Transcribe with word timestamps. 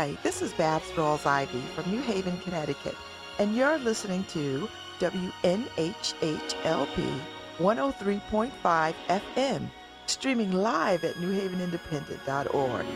Hi, 0.00 0.16
this 0.22 0.40
is 0.40 0.54
Babz 0.54 0.90
Rawls 0.92 1.26
Ivy 1.26 1.60
from 1.74 1.90
New 1.90 2.00
Haven, 2.00 2.38
Connecticut, 2.38 2.96
and 3.38 3.54
you're 3.54 3.76
listening 3.76 4.24
to 4.30 4.66
WNHHLP 4.98 5.60
103.5 7.58 8.94
FM, 9.10 9.70
streaming 10.06 10.52
live 10.52 11.04
at 11.04 11.16
newhavenindependent.org. 11.16 12.86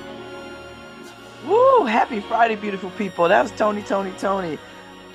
Woo! 1.47 1.85
Happy 1.85 2.21
Friday, 2.21 2.57
beautiful 2.57 2.89
people. 2.93 3.29
That 3.29 3.43
was 3.43 3.51
Tony, 3.51 3.83
Tony, 3.83 4.13
Tony 4.13 4.59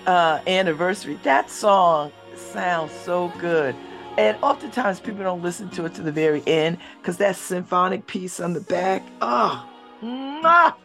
uh, 0.06 0.42
anniversary. 0.46 1.18
That 1.24 1.50
song 1.50 2.12
sounds 2.36 2.92
so 2.92 3.34
good. 3.40 3.76
And 4.20 4.38
oftentimes 4.44 5.00
people 5.00 5.24
don't 5.24 5.42
listen 5.42 5.72
to 5.72 5.86
it 5.86 5.96
to 5.96 6.04
the 6.04 6.12
very 6.12 6.44
end 6.46 6.78
because 7.02 7.18
that 7.18 7.36
symphonic 7.36 8.06
piece 8.06 8.40
on 8.40 8.54
the 8.54 8.62
back, 8.62 9.02
oh, 9.24 9.68
mwah, 10.04 10.76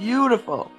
beautiful. 0.00 0.72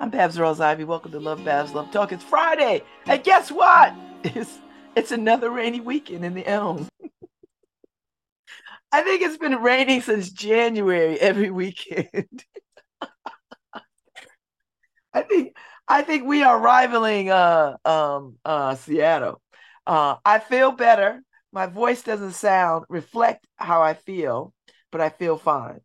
I'm 0.00 0.08
Babz 0.08 0.38
Rawls 0.38 0.58
Ivy. 0.58 0.84
Welcome 0.84 1.12
to 1.12 1.20
Love 1.20 1.44
Babz 1.44 1.74
Love 1.74 1.90
Talk. 1.90 2.10
It's 2.10 2.24
Friday. 2.24 2.82
And 3.04 3.22
guess 3.22 3.52
what? 3.52 3.92
It's, 4.24 4.58
it's 4.96 5.12
another 5.12 5.50
rainy 5.50 5.80
weekend 5.80 6.24
in 6.24 6.32
the 6.32 6.46
Elm. 6.46 6.88
I 8.90 9.02
think 9.02 9.20
it's 9.20 9.36
been 9.36 9.56
raining 9.56 10.00
since 10.00 10.30
January 10.30 11.20
every 11.20 11.50
weekend. 11.50 12.44
I 15.12 15.20
think 15.20 15.54
I 15.86 16.00
think 16.00 16.24
we 16.24 16.42
are 16.42 16.58
rivaling 16.58 17.28
uh 17.28 17.76
um 17.84 18.38
uh 18.42 18.74
Seattle. 18.76 19.42
Uh 19.86 20.16
I 20.24 20.38
feel 20.38 20.72
better. 20.72 21.20
My 21.52 21.66
voice 21.66 22.02
doesn't 22.02 22.32
sound 22.32 22.86
reflect 22.88 23.46
how 23.56 23.82
I 23.82 23.92
feel, 23.92 24.54
but 24.90 25.02
I 25.02 25.10
feel 25.10 25.36
fine. 25.36 25.80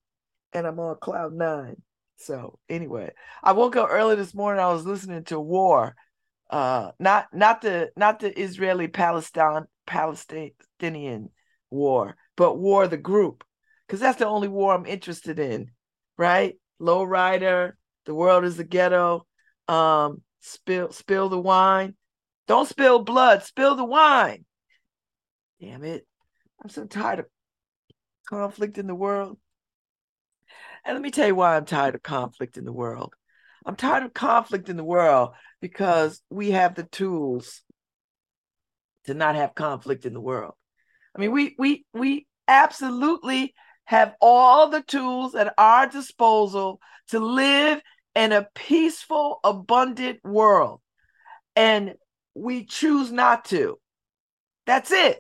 And 0.54 0.66
I'm 0.66 0.80
on 0.80 0.96
cloud 1.02 1.34
nine. 1.34 1.82
So 2.18 2.60
anyway, 2.68 3.12
I 3.44 3.54
woke 3.54 3.76
up 3.76 3.90
early 3.92 4.16
this 4.16 4.34
morning. 4.34 4.62
I 4.62 4.74
was 4.74 4.86
listening 4.86 5.24
to 5.26 5.40
War, 5.40 5.96
uh, 6.50 6.92
not 7.00 7.28
not 7.34 7.62
the 7.62 7.92
not 7.96 8.20
the 8.20 8.38
Israeli 8.38 8.88
Palestine 8.88 9.66
Palestinian 9.86 11.30
war, 11.70 12.16
but 12.36 12.58
War 12.58 12.88
the 12.88 12.98
group, 12.98 13.44
because 13.86 14.00
that's 14.00 14.20
the 14.20 14.28
only 14.28 14.48
war 14.48 14.74
I'm 14.74 14.86
interested 14.86 15.40
in, 15.40 15.72
right? 16.18 16.56
Low 16.80 17.04
rider, 17.04 17.78
the 18.06 18.16
world 18.16 18.46
is 18.46 18.60
a 18.60 18.64
ghetto. 18.64 19.26
Um, 19.68 20.22
spill 20.42 20.92
spill 20.92 21.30
the 21.30 21.40
wine. 21.40 21.96
Don't 22.48 22.68
spill 22.68 23.00
blood. 23.00 23.44
Spill 23.44 23.76
the 23.76 23.86
wine. 23.86 24.46
Damn 25.62 25.84
it! 25.84 26.08
I'm 26.64 26.70
so 26.70 26.86
tired 26.86 27.20
of 27.20 27.26
conflict 28.28 28.78
in 28.78 28.88
the 28.88 28.96
world. 28.96 29.38
And 30.88 30.96
let 30.96 31.04
me 31.04 31.12
tell 31.12 31.28
you 31.28 31.36
why 31.36 31.58
I'm 31.58 31.66
tired 31.66 31.96
of 31.96 32.02
conflict 32.02 32.56
in 32.56 32.64
the 32.64 32.72
world. 32.72 33.14
I'm 33.66 33.76
tired 33.76 34.04
of 34.04 34.14
conflict 34.14 34.70
in 34.70 34.78
the 34.78 34.86
world 34.86 35.32
because 35.60 36.22
we 36.30 36.52
have 36.52 36.76
the 36.76 36.84
tools 36.84 37.62
to 39.04 39.14
not 39.14 39.36
have 39.36 39.54
conflict 39.54 40.06
in 40.06 40.14
the 40.14 40.22
world. 40.22 40.54
I 41.14 41.20
mean, 41.20 41.34
we 41.34 41.56
we 41.60 41.86
we 41.94 42.26
absolutely 42.48 43.54
have 43.84 44.16
all 44.22 44.70
the 44.70 44.82
tools 44.82 45.36
at 45.36 45.54
our 45.58 45.88
disposal 45.88 46.80
to 47.10 47.20
live 47.20 47.82
in 48.16 48.32
a 48.32 48.48
peaceful, 48.56 49.42
abundant 49.44 50.20
world. 50.24 50.80
And 51.58 51.96
we 52.34 52.64
choose 52.64 53.12
not 53.12 53.44
to. 53.46 53.78
That's 54.66 54.92
it. 54.92 55.20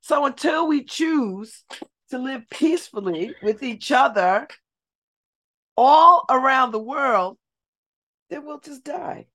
So 0.00 0.26
until 0.26 0.66
we 0.66 0.82
choose 0.82 1.62
to 2.10 2.18
live 2.18 2.42
peacefully 2.50 3.32
with 3.44 3.62
each 3.62 3.92
other 3.92 4.48
all 5.76 6.24
around 6.28 6.70
the 6.70 6.78
world, 6.78 7.38
then 8.30 8.44
we'll 8.44 8.60
just 8.60 8.84
die. 8.84 9.26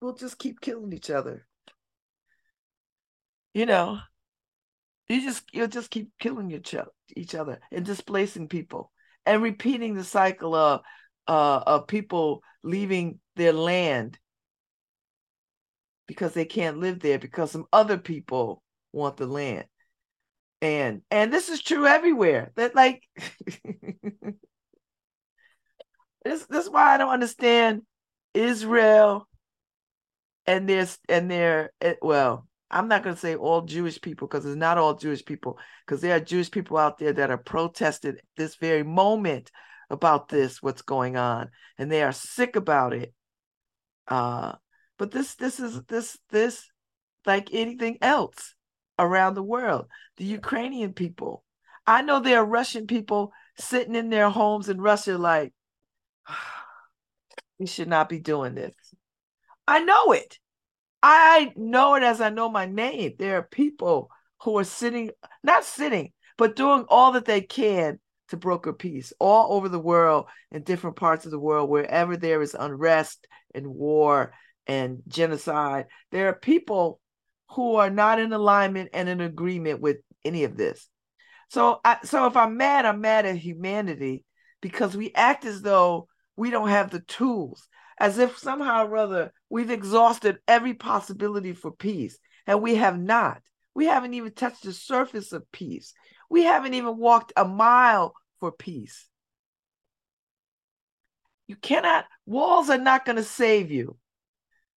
We'll 0.00 0.14
just 0.14 0.38
keep 0.38 0.60
killing 0.60 0.92
each 0.92 1.10
other. 1.10 1.46
You 3.52 3.66
know, 3.66 3.98
you 5.08 5.22
just 5.22 5.42
you'll 5.52 5.66
just 5.66 5.90
keep 5.90 6.10
killing 6.18 6.50
each 6.50 6.74
other, 6.74 6.90
each 7.16 7.34
other 7.34 7.60
and 7.72 7.84
displacing 7.84 8.48
people 8.48 8.92
and 9.26 9.42
repeating 9.42 9.94
the 9.94 10.04
cycle 10.04 10.54
of 10.54 10.80
uh, 11.26 11.62
of 11.66 11.86
people 11.86 12.42
leaving 12.62 13.18
their 13.36 13.52
land 13.52 14.18
because 16.06 16.32
they 16.32 16.44
can't 16.44 16.78
live 16.78 17.00
there 17.00 17.18
because 17.18 17.50
some 17.50 17.66
other 17.72 17.98
people 17.98 18.62
want 18.92 19.16
the 19.16 19.26
land 19.26 19.64
and 20.62 21.02
and 21.10 21.32
this 21.32 21.48
is 21.48 21.62
true 21.62 21.86
everywhere. 21.86 22.52
That 22.56 22.74
like 22.74 23.02
this 26.24 26.44
this 26.46 26.64
is 26.64 26.70
why 26.70 26.94
i 26.94 26.98
don't 26.98 27.08
understand 27.08 27.82
israel 28.34 29.26
and 30.46 30.68
there's 30.68 30.98
and 31.08 31.30
their 31.30 31.72
eh, 31.80 31.94
well 32.02 32.46
i'm 32.70 32.88
not 32.88 33.02
going 33.02 33.14
to 33.14 33.20
say 33.20 33.34
all 33.34 33.62
jewish 33.62 34.00
people 34.00 34.28
because 34.28 34.44
it's 34.44 34.56
not 34.56 34.78
all 34.78 34.94
jewish 34.94 35.24
people 35.24 35.58
because 35.86 36.00
there 36.00 36.14
are 36.14 36.20
jewish 36.20 36.50
people 36.50 36.76
out 36.76 36.98
there 36.98 37.12
that 37.12 37.30
are 37.30 37.38
protested 37.38 38.20
this 38.36 38.56
very 38.56 38.82
moment 38.82 39.50
about 39.90 40.28
this 40.28 40.62
what's 40.62 40.82
going 40.82 41.16
on 41.16 41.50
and 41.76 41.90
they 41.90 42.02
are 42.02 42.12
sick 42.12 42.56
about 42.56 42.92
it. 42.94 43.12
Uh 44.06 44.52
but 44.98 45.10
this 45.10 45.34
this 45.34 45.58
is 45.58 45.82
this 45.84 46.16
this 46.30 46.70
like 47.26 47.52
anything 47.52 47.98
else 48.00 48.54
around 49.00 49.34
the 49.34 49.42
world. 49.42 49.86
The 50.18 50.24
Ukrainian 50.24 50.92
people. 50.92 51.44
I 51.86 52.02
know 52.02 52.20
there 52.20 52.40
are 52.40 52.44
Russian 52.44 52.86
people 52.86 53.32
sitting 53.58 53.94
in 53.94 54.10
their 54.10 54.30
homes 54.30 54.68
in 54.68 54.80
Russia 54.80 55.18
like, 55.18 55.52
we 57.58 57.66
should 57.66 57.88
not 57.88 58.08
be 58.08 58.20
doing 58.20 58.54
this. 58.54 58.74
I 59.66 59.80
know 59.80 60.12
it. 60.12 60.38
I 61.02 61.52
know 61.56 61.94
it 61.94 62.02
as 62.02 62.20
I 62.20 62.28
know 62.30 62.50
my 62.50 62.66
name. 62.66 63.14
There 63.18 63.38
are 63.38 63.42
people 63.42 64.10
who 64.42 64.58
are 64.58 64.64
sitting, 64.64 65.10
not 65.42 65.64
sitting, 65.64 66.12
but 66.36 66.56
doing 66.56 66.84
all 66.88 67.12
that 67.12 67.24
they 67.24 67.40
can 67.40 67.98
to 68.28 68.36
broker 68.36 68.72
peace 68.72 69.12
all 69.18 69.54
over 69.54 69.68
the 69.68 69.78
world, 69.78 70.26
in 70.52 70.62
different 70.62 70.96
parts 70.96 71.24
of 71.24 71.30
the 71.30 71.38
world, 71.38 71.68
wherever 71.68 72.16
there 72.16 72.40
is 72.42 72.54
unrest 72.58 73.26
and 73.54 73.66
war 73.66 74.32
and 74.66 75.02
genocide. 75.08 75.86
There 76.12 76.28
are 76.28 76.34
people 76.34 77.00
who 77.52 77.76
are 77.76 77.90
not 77.90 78.18
in 78.18 78.32
alignment 78.32 78.90
and 78.92 79.08
in 79.08 79.20
agreement 79.20 79.80
with 79.80 79.98
any 80.24 80.44
of 80.44 80.56
this. 80.56 80.88
So, 81.48 81.80
I, 81.84 81.98
so 82.04 82.26
if 82.26 82.36
I'm 82.36 82.56
mad, 82.56 82.86
I'm 82.86 83.00
mad 83.00 83.26
at 83.26 83.36
humanity 83.36 84.24
because 84.60 84.96
we 84.96 85.12
act 85.14 85.44
as 85.44 85.62
though 85.62 86.08
we 86.36 86.50
don't 86.50 86.68
have 86.68 86.90
the 86.90 87.00
tools, 87.00 87.66
as 87.98 88.18
if 88.18 88.38
somehow 88.38 88.86
or 88.86 88.96
other 88.96 89.32
we've 89.48 89.70
exhausted 89.70 90.38
every 90.46 90.74
possibility 90.74 91.52
for 91.52 91.72
peace, 91.72 92.18
and 92.46 92.62
we 92.62 92.76
have 92.76 92.98
not. 92.98 93.42
We 93.74 93.86
haven't 93.86 94.14
even 94.14 94.32
touched 94.32 94.62
the 94.62 94.72
surface 94.72 95.32
of 95.32 95.50
peace. 95.50 95.92
We 96.28 96.44
haven't 96.44 96.74
even 96.74 96.96
walked 96.98 97.32
a 97.36 97.44
mile 97.44 98.14
for 98.38 98.52
peace. 98.52 99.08
You 101.48 101.56
cannot, 101.56 102.04
walls 102.26 102.70
are 102.70 102.78
not 102.78 103.04
going 103.04 103.16
to 103.16 103.24
save 103.24 103.72
you. 103.72 103.96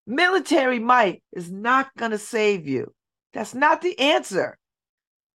Military 0.06 0.80
might 0.80 1.24
is 1.32 1.52
not 1.52 1.96
going 1.98 2.12
to 2.12 2.18
save 2.18 2.68
you. 2.68 2.94
That's 3.34 3.56
not 3.56 3.82
the 3.82 3.98
answer. 4.00 4.58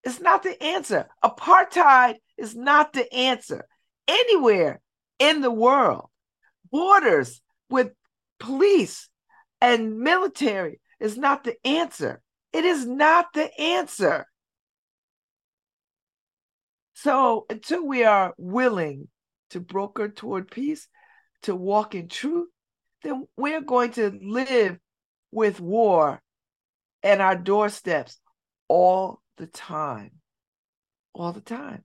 It's 0.05 0.21
not 0.21 0.43
the 0.43 0.63
answer. 0.63 1.09
Apartheid 1.25 2.17
is 2.37 2.55
not 2.55 2.93
the 2.93 3.13
answer. 3.13 3.67
Anywhere 4.07 4.81
in 5.19 5.41
the 5.41 5.51
world, 5.51 6.09
borders 6.71 7.41
with 7.69 7.91
police 8.39 9.09
and 9.61 9.99
military 9.99 10.81
is 11.01 11.17
not 11.17 11.45
the 11.45 11.57
answer. 11.67 12.21
It 12.53 12.65
is 12.65 12.87
not 12.87 13.27
the 13.35 13.51
answer. 13.61 14.27
So 16.95 17.47
until 17.49 17.87
we 17.87 18.05
are 18.05 18.35
willing 18.39 19.09
to 19.51 19.61
broker 19.61 20.09
toward 20.09 20.51
peace, 20.51 20.89
to 21.43 21.55
walk 21.55 21.95
in 21.95 22.09
truth, 22.09 22.49
then 23.03 23.27
we're 23.37 23.61
going 23.61 23.93
to 23.93 24.19
live 24.23 24.79
with 25.31 25.61
war 25.61 26.21
at 27.03 27.21
our 27.21 27.37
doorsteps 27.37 28.19
all 28.69 29.21
the 29.37 29.47
time. 29.47 30.13
All 31.15 31.33
the 31.33 31.41
time. 31.41 31.85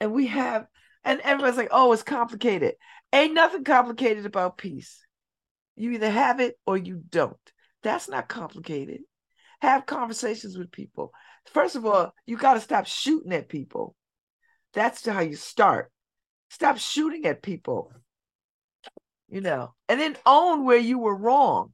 And 0.00 0.12
we 0.12 0.26
have, 0.28 0.66
and 1.04 1.20
everyone's 1.20 1.56
like, 1.56 1.68
oh, 1.70 1.92
it's 1.92 2.02
complicated. 2.02 2.74
Ain't 3.12 3.34
nothing 3.34 3.64
complicated 3.64 4.26
about 4.26 4.58
peace. 4.58 5.04
You 5.76 5.92
either 5.92 6.10
have 6.10 6.40
it 6.40 6.58
or 6.66 6.76
you 6.76 7.02
don't. 7.08 7.36
That's 7.82 8.08
not 8.08 8.28
complicated. 8.28 9.00
Have 9.60 9.86
conversations 9.86 10.56
with 10.58 10.70
people. 10.70 11.12
First 11.46 11.76
of 11.76 11.86
all, 11.86 12.12
you 12.26 12.36
got 12.36 12.54
to 12.54 12.60
stop 12.60 12.86
shooting 12.86 13.32
at 13.32 13.48
people. 13.48 13.94
That's 14.72 15.06
how 15.06 15.20
you 15.20 15.36
start. 15.36 15.90
Stop 16.50 16.78
shooting 16.78 17.26
at 17.26 17.42
people 17.42 17.92
you 19.34 19.40
know, 19.40 19.74
and 19.88 19.98
then 19.98 20.16
own 20.24 20.64
where 20.64 20.78
you 20.78 20.96
were 20.96 21.16
wrong. 21.16 21.72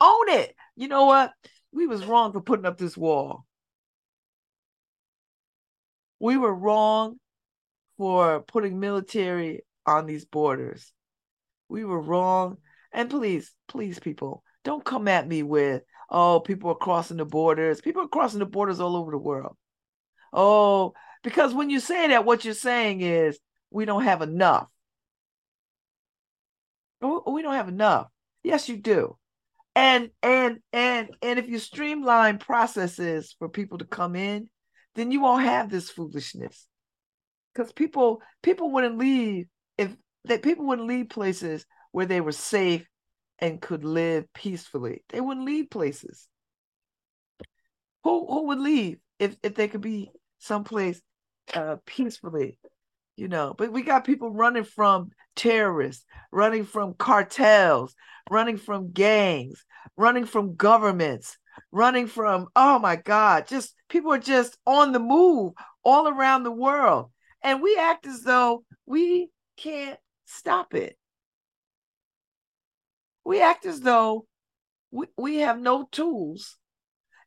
Own 0.00 0.28
it. 0.30 0.56
You 0.74 0.88
know 0.88 1.04
what? 1.04 1.32
We 1.72 1.86
was 1.86 2.04
wrong 2.04 2.32
for 2.32 2.40
putting 2.40 2.66
up 2.66 2.78
this 2.78 2.96
wall. 2.96 3.46
We 6.18 6.36
were 6.36 6.52
wrong 6.52 7.20
for 7.96 8.40
putting 8.40 8.80
military 8.80 9.64
on 9.86 10.06
these 10.06 10.24
borders. 10.24 10.92
We 11.68 11.84
were 11.84 12.00
wrong. 12.00 12.56
And 12.92 13.08
please, 13.08 13.52
please, 13.68 14.00
people, 14.00 14.42
don't 14.64 14.84
come 14.84 15.06
at 15.06 15.28
me 15.28 15.44
with, 15.44 15.82
oh, 16.10 16.40
people 16.40 16.70
are 16.70 16.76
crossing 16.76 17.18
the 17.18 17.24
borders. 17.24 17.80
People 17.82 18.02
are 18.02 18.08
crossing 18.08 18.40
the 18.40 18.46
borders 18.46 18.80
all 18.80 18.96
over 18.96 19.12
the 19.12 19.18
world. 19.18 19.56
Oh, 20.32 20.94
because 21.22 21.54
when 21.54 21.70
you 21.70 21.78
say 21.78 22.08
that, 22.08 22.24
what 22.24 22.44
you're 22.44 22.52
saying 22.52 23.00
is 23.00 23.38
we 23.70 23.84
don't 23.84 24.02
have 24.02 24.22
enough. 24.22 24.66
Oh, 27.04 27.32
we 27.32 27.42
don't 27.42 27.54
have 27.54 27.68
enough. 27.68 28.08
Yes, 28.42 28.68
you 28.68 28.78
do. 28.78 29.18
And 29.76 30.10
and 30.22 30.60
and 30.72 31.10
and 31.20 31.38
if 31.38 31.48
you 31.48 31.58
streamline 31.58 32.38
processes 32.38 33.34
for 33.38 33.48
people 33.48 33.78
to 33.78 33.84
come 33.84 34.16
in, 34.16 34.48
then 34.94 35.10
you 35.10 35.20
won't 35.20 35.44
have 35.44 35.70
this 35.70 35.90
foolishness. 35.90 36.66
Because 37.52 37.72
people 37.72 38.22
people 38.42 38.70
wouldn't 38.70 38.96
leave 38.96 39.46
if 39.76 39.94
that 40.24 40.42
people 40.42 40.64
wouldn't 40.66 40.88
leave 40.88 41.10
places 41.10 41.66
where 41.92 42.06
they 42.06 42.22
were 42.22 42.32
safe 42.32 42.86
and 43.38 43.60
could 43.60 43.84
live 43.84 44.24
peacefully. 44.32 45.04
They 45.10 45.20
wouldn't 45.20 45.46
leave 45.46 45.68
places. 45.68 46.26
Who 48.04 48.26
who 48.26 48.46
would 48.46 48.60
leave 48.60 48.98
if 49.18 49.36
if 49.42 49.54
they 49.54 49.68
could 49.68 49.82
be 49.82 50.10
someplace 50.38 51.02
uh, 51.52 51.76
peacefully? 51.84 52.58
You 53.16 53.28
know, 53.28 53.54
but 53.56 53.72
we 53.72 53.82
got 53.82 54.04
people 54.04 54.30
running 54.30 54.64
from 54.64 55.10
terrorists, 55.36 56.04
running 56.32 56.64
from 56.64 56.94
cartels, 56.94 57.94
running 58.28 58.56
from 58.56 58.90
gangs, 58.90 59.64
running 59.96 60.24
from 60.24 60.56
governments, 60.56 61.38
running 61.70 62.06
from 62.06 62.48
oh 62.56 62.78
my 62.78 62.96
God, 62.96 63.46
just 63.46 63.74
people 63.88 64.12
are 64.12 64.18
just 64.18 64.56
on 64.66 64.92
the 64.92 64.98
move 64.98 65.52
all 65.84 66.08
around 66.08 66.42
the 66.42 66.50
world. 66.50 67.10
And 67.42 67.62
we 67.62 67.76
act 67.76 68.06
as 68.06 68.22
though 68.22 68.64
we 68.86 69.28
can't 69.56 69.98
stop 70.24 70.74
it. 70.74 70.96
We 73.24 73.40
act 73.42 73.66
as 73.66 73.80
though 73.80 74.26
we, 74.90 75.06
we 75.16 75.36
have 75.36 75.58
no 75.60 75.86
tools. 75.90 76.56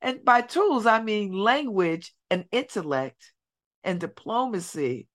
And 0.01 0.23
by 0.23 0.41
tools, 0.41 0.85
I 0.85 1.01
mean 1.01 1.31
language 1.31 2.13
and 2.29 2.45
intellect 2.51 3.31
and 3.83 3.99
diplomacy 3.99 5.07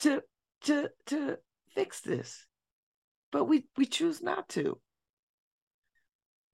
to 0.00 0.22
to 0.62 0.88
to 1.06 1.38
fix 1.74 2.00
this. 2.00 2.46
But 3.30 3.44
we 3.44 3.66
we 3.76 3.86
choose 3.86 4.22
not 4.22 4.48
to. 4.50 4.80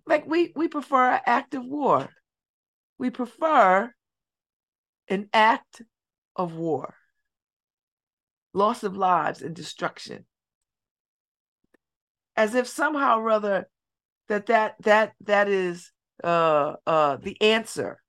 Like 0.07 0.27
we 0.27 0.53
we 0.55 0.69
prefer 0.69 1.13
an 1.13 1.21
act 1.27 1.55
of 1.55 1.65
war. 1.65 2.09
We 2.99 3.11
prefer 3.11 3.93
an 5.09 5.29
act 5.33 5.83
of 6.37 6.55
war. 6.55 6.95
Loss 8.53 8.85
of 8.85 8.97
lives 8.97 9.43
and 9.43 9.55
destruction 9.55 10.27
as 12.37 12.55
if 12.55 12.67
somehow 12.67 13.19
or 13.19 13.31
other 13.31 13.69
that 14.29 14.47
that 14.47 14.75
that 14.83 15.13
that 15.23 15.49
is 15.49 15.91
uh 16.23 16.75
uh 16.87 17.17
the 17.17 17.41
answer 17.41 18.01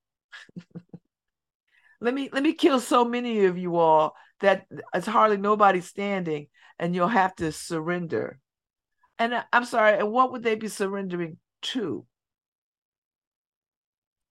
let 2.01 2.13
me 2.13 2.29
let 2.31 2.43
me 2.43 2.53
kill 2.53 2.79
so 2.79 3.05
many 3.05 3.45
of 3.45 3.57
you 3.57 3.75
all 3.75 4.15
that 4.41 4.65
it's 4.93 5.07
hardly 5.07 5.37
nobody 5.37 5.81
standing 5.81 6.47
and 6.79 6.93
you'll 6.93 7.07
have 7.07 7.35
to 7.35 7.51
surrender 7.51 8.39
and 9.17 9.33
uh, 9.33 9.43
i'm 9.53 9.65
sorry 9.65 9.97
and 9.97 10.11
what 10.11 10.31
would 10.31 10.43
they 10.43 10.55
be 10.55 10.67
surrendering 10.67 11.37
to 11.61 12.05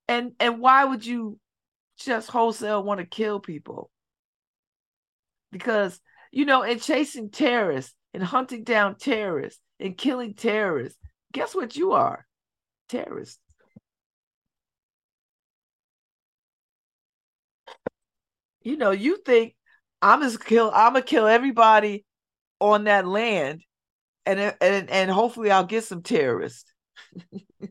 and 0.09 0.33
and 0.39 0.61
why 0.61 0.85
would 0.85 1.05
you 1.05 1.39
just 1.99 2.29
wholesale 2.29 2.83
want 2.83 3.01
to 3.01 3.07
kill 3.07 3.41
people 3.41 3.91
because 5.51 6.01
you 6.33 6.45
know 6.45 6.63
in 6.63 6.79
chasing 6.79 7.31
terrorists 7.31 7.95
and 8.15 8.23
hunting 8.23 8.63
down 8.63 8.97
terrorists 8.97 9.61
and 9.81 9.99
killing 9.99 10.35
terrorists. 10.35 10.99
Guess 11.33 11.55
what 11.55 11.77
you 11.77 11.93
are? 11.93 12.27
Terrorists. 12.89 13.39
You 18.63 18.77
know, 18.77 18.93
you 18.93 19.19
think 19.19 19.57
I'm 20.05 20.21
just 20.21 20.45
kill 20.45 20.71
I'm 20.75 20.93
gonna 20.93 21.03
kill 21.03 21.27
everybody 21.27 22.05
on 22.61 22.85
that 22.85 23.07
land 23.07 23.63
and 24.27 24.39
and 24.61 24.91
and 24.91 25.11
hopefully 25.11 25.51
I'll 25.51 25.65
get 25.65 25.85
some 25.85 26.03
terrorists. 26.03 26.71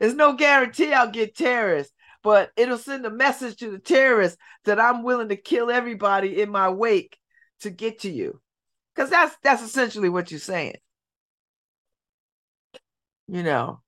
There's 0.00 0.14
no 0.14 0.34
guarantee 0.34 0.92
I'll 0.92 1.10
get 1.10 1.36
terrorists, 1.36 1.92
but 2.22 2.52
it'll 2.56 2.78
send 2.78 3.04
a 3.04 3.10
message 3.10 3.56
to 3.58 3.72
the 3.72 3.80
terrorists 3.80 4.38
that 4.64 4.78
I'm 4.78 5.02
willing 5.02 5.30
to 5.30 5.36
kill 5.36 5.72
everybody 5.72 6.40
in 6.40 6.50
my 6.50 6.68
wake 6.68 7.18
to 7.62 7.70
get 7.70 7.98
to 8.00 8.10
you. 8.10 8.40
Because 8.94 9.10
that's 9.10 9.36
that's 9.42 9.62
essentially 9.62 10.08
what 10.08 10.30
you're 10.30 10.38
saying. 10.38 10.76
You 13.26 13.42
know 13.42 13.80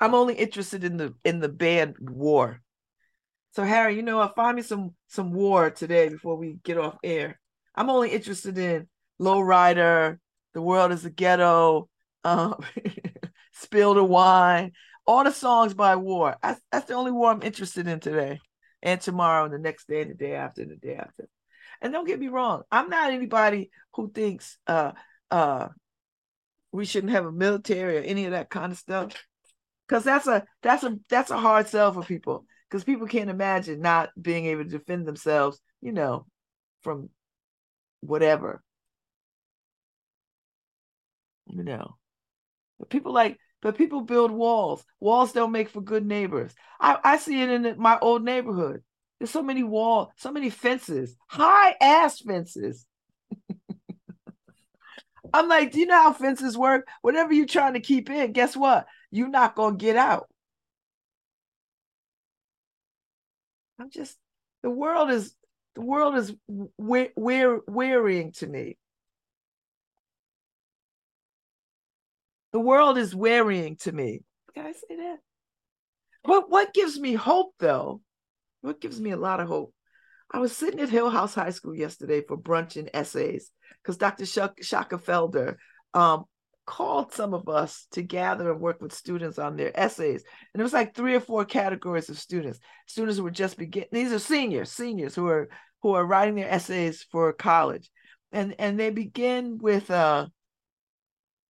i'm 0.00 0.14
only 0.14 0.34
interested 0.34 0.84
in 0.84 0.96
the 0.96 1.14
in 1.24 1.40
the 1.40 1.48
band 1.48 1.96
war 2.00 2.60
so 3.52 3.62
harry 3.62 3.96
you 3.96 4.02
know 4.02 4.26
find 4.36 4.56
me 4.56 4.62
some 4.62 4.94
some 5.08 5.32
war 5.32 5.70
today 5.70 6.08
before 6.08 6.36
we 6.36 6.58
get 6.64 6.78
off 6.78 6.96
air 7.02 7.38
i'm 7.74 7.90
only 7.90 8.10
interested 8.10 8.56
in 8.58 8.86
low 9.18 9.40
rider 9.40 10.18
the 10.54 10.62
world 10.62 10.92
is 10.92 11.04
a 11.04 11.10
ghetto 11.10 11.88
um 12.24 12.54
spill 13.52 13.94
the 13.94 14.04
wine 14.04 14.72
all 15.08 15.24
the 15.24 15.32
songs 15.32 15.72
by 15.72 15.96
War. 15.96 16.36
That's, 16.42 16.60
that's 16.70 16.86
the 16.86 16.94
only 16.94 17.10
war 17.10 17.30
I'm 17.30 17.42
interested 17.42 17.88
in 17.88 17.98
today, 17.98 18.40
and 18.82 19.00
tomorrow, 19.00 19.46
and 19.46 19.54
the 19.54 19.58
next 19.58 19.88
day, 19.88 20.02
and 20.02 20.10
the 20.10 20.14
day 20.14 20.34
after, 20.34 20.60
and 20.60 20.70
the 20.70 20.76
day 20.76 20.96
after. 20.96 21.26
And 21.80 21.92
don't 21.92 22.06
get 22.06 22.20
me 22.20 22.28
wrong, 22.28 22.62
I'm 22.70 22.90
not 22.90 23.12
anybody 23.12 23.70
who 23.94 24.12
thinks 24.12 24.58
uh 24.66 24.92
uh 25.30 25.68
we 26.72 26.84
shouldn't 26.84 27.12
have 27.12 27.24
a 27.24 27.32
military 27.32 27.96
or 27.96 28.02
any 28.02 28.26
of 28.26 28.32
that 28.32 28.50
kind 28.50 28.70
of 28.70 28.78
stuff. 28.78 29.14
Cause 29.88 30.04
that's 30.04 30.26
a 30.26 30.44
that's 30.62 30.84
a 30.84 30.98
that's 31.08 31.30
a 31.30 31.38
hard 31.38 31.66
sell 31.68 31.92
for 31.92 32.02
people. 32.02 32.44
Because 32.68 32.84
people 32.84 33.06
can't 33.06 33.30
imagine 33.30 33.80
not 33.80 34.10
being 34.20 34.44
able 34.46 34.64
to 34.64 34.68
defend 34.70 35.06
themselves, 35.06 35.60
you 35.80 35.92
know, 35.92 36.26
from 36.82 37.08
whatever. 38.00 38.62
You 41.46 41.62
know. 41.64 41.96
But 42.78 42.90
people 42.90 43.12
like 43.12 43.38
but 43.62 43.76
people 43.78 44.02
build 44.02 44.30
walls. 44.30 44.84
Walls 45.00 45.32
don't 45.32 45.52
make 45.52 45.68
for 45.68 45.80
good 45.80 46.06
neighbors. 46.06 46.54
I, 46.80 46.98
I 47.02 47.16
see 47.18 47.42
it 47.42 47.50
in 47.50 47.74
my 47.78 47.98
old 48.00 48.22
neighborhood. 48.24 48.82
There's 49.18 49.30
so 49.30 49.42
many 49.42 49.64
walls, 49.64 50.08
so 50.16 50.30
many 50.30 50.50
fences, 50.50 51.16
high 51.26 51.74
ass 51.80 52.20
fences. 52.20 52.86
I'm 55.34 55.48
like, 55.48 55.72
do 55.72 55.80
you 55.80 55.86
know 55.86 56.00
how 56.02 56.12
fences 56.12 56.56
work? 56.56 56.86
Whatever 57.02 57.32
you're 57.32 57.46
trying 57.46 57.74
to 57.74 57.80
keep 57.80 58.10
in, 58.10 58.32
guess 58.32 58.56
what? 58.56 58.86
You're 59.10 59.28
not 59.28 59.54
gonna 59.54 59.76
get 59.76 59.96
out. 59.96 60.28
I'm 63.78 63.90
just 63.90 64.16
the 64.62 64.70
world 64.70 65.10
is 65.10 65.34
the 65.74 65.82
world 65.82 66.16
is 66.16 66.34
we- 66.76 67.12
we're 67.16 67.60
wearying 67.66 68.32
to 68.32 68.46
me. 68.46 68.76
The 72.52 72.60
world 72.60 72.98
is 72.98 73.14
wearying 73.14 73.76
to 73.76 73.92
me. 73.92 74.22
Can 74.54 74.66
I 74.66 74.72
say 74.72 74.96
that? 74.96 75.18
What 76.24 76.50
what 76.50 76.74
gives 76.74 76.98
me 76.98 77.14
hope 77.14 77.54
though? 77.58 78.02
What 78.60 78.80
gives 78.80 79.00
me 79.00 79.12
a 79.12 79.16
lot 79.16 79.40
of 79.40 79.48
hope? 79.48 79.72
I 80.30 80.40
was 80.40 80.54
sitting 80.54 80.80
at 80.80 80.90
Hillhouse 80.90 81.34
High 81.34 81.50
School 81.50 81.74
yesterday 81.74 82.22
for 82.26 82.36
brunch 82.36 82.76
and 82.76 82.90
essays 82.92 83.50
because 83.82 83.96
Dr. 83.96 84.26
Shaka 84.26 84.98
Felder 84.98 85.56
um, 85.94 86.24
called 86.68 87.14
some 87.14 87.32
of 87.32 87.48
us 87.48 87.86
to 87.92 88.02
gather 88.02 88.52
and 88.52 88.60
work 88.60 88.82
with 88.82 88.92
students 88.92 89.38
on 89.38 89.56
their 89.56 89.72
essays. 89.74 90.22
And 90.52 90.60
it 90.60 90.62
was 90.62 90.74
like 90.74 90.94
three 90.94 91.14
or 91.14 91.20
four 91.20 91.46
categories 91.46 92.10
of 92.10 92.18
students. 92.18 92.60
Students 92.86 93.16
who 93.16 93.24
were 93.24 93.30
just 93.30 93.56
beginning, 93.56 93.88
these 93.90 94.12
are 94.12 94.18
seniors, 94.18 94.70
seniors 94.70 95.14
who 95.14 95.26
are 95.28 95.48
who 95.82 95.94
are 95.94 96.04
writing 96.04 96.34
their 96.34 96.50
essays 96.50 97.06
for 97.10 97.32
college. 97.32 97.90
And 98.32 98.54
and 98.58 98.78
they 98.78 98.90
begin 98.90 99.56
with 99.56 99.90
uh 99.90 100.26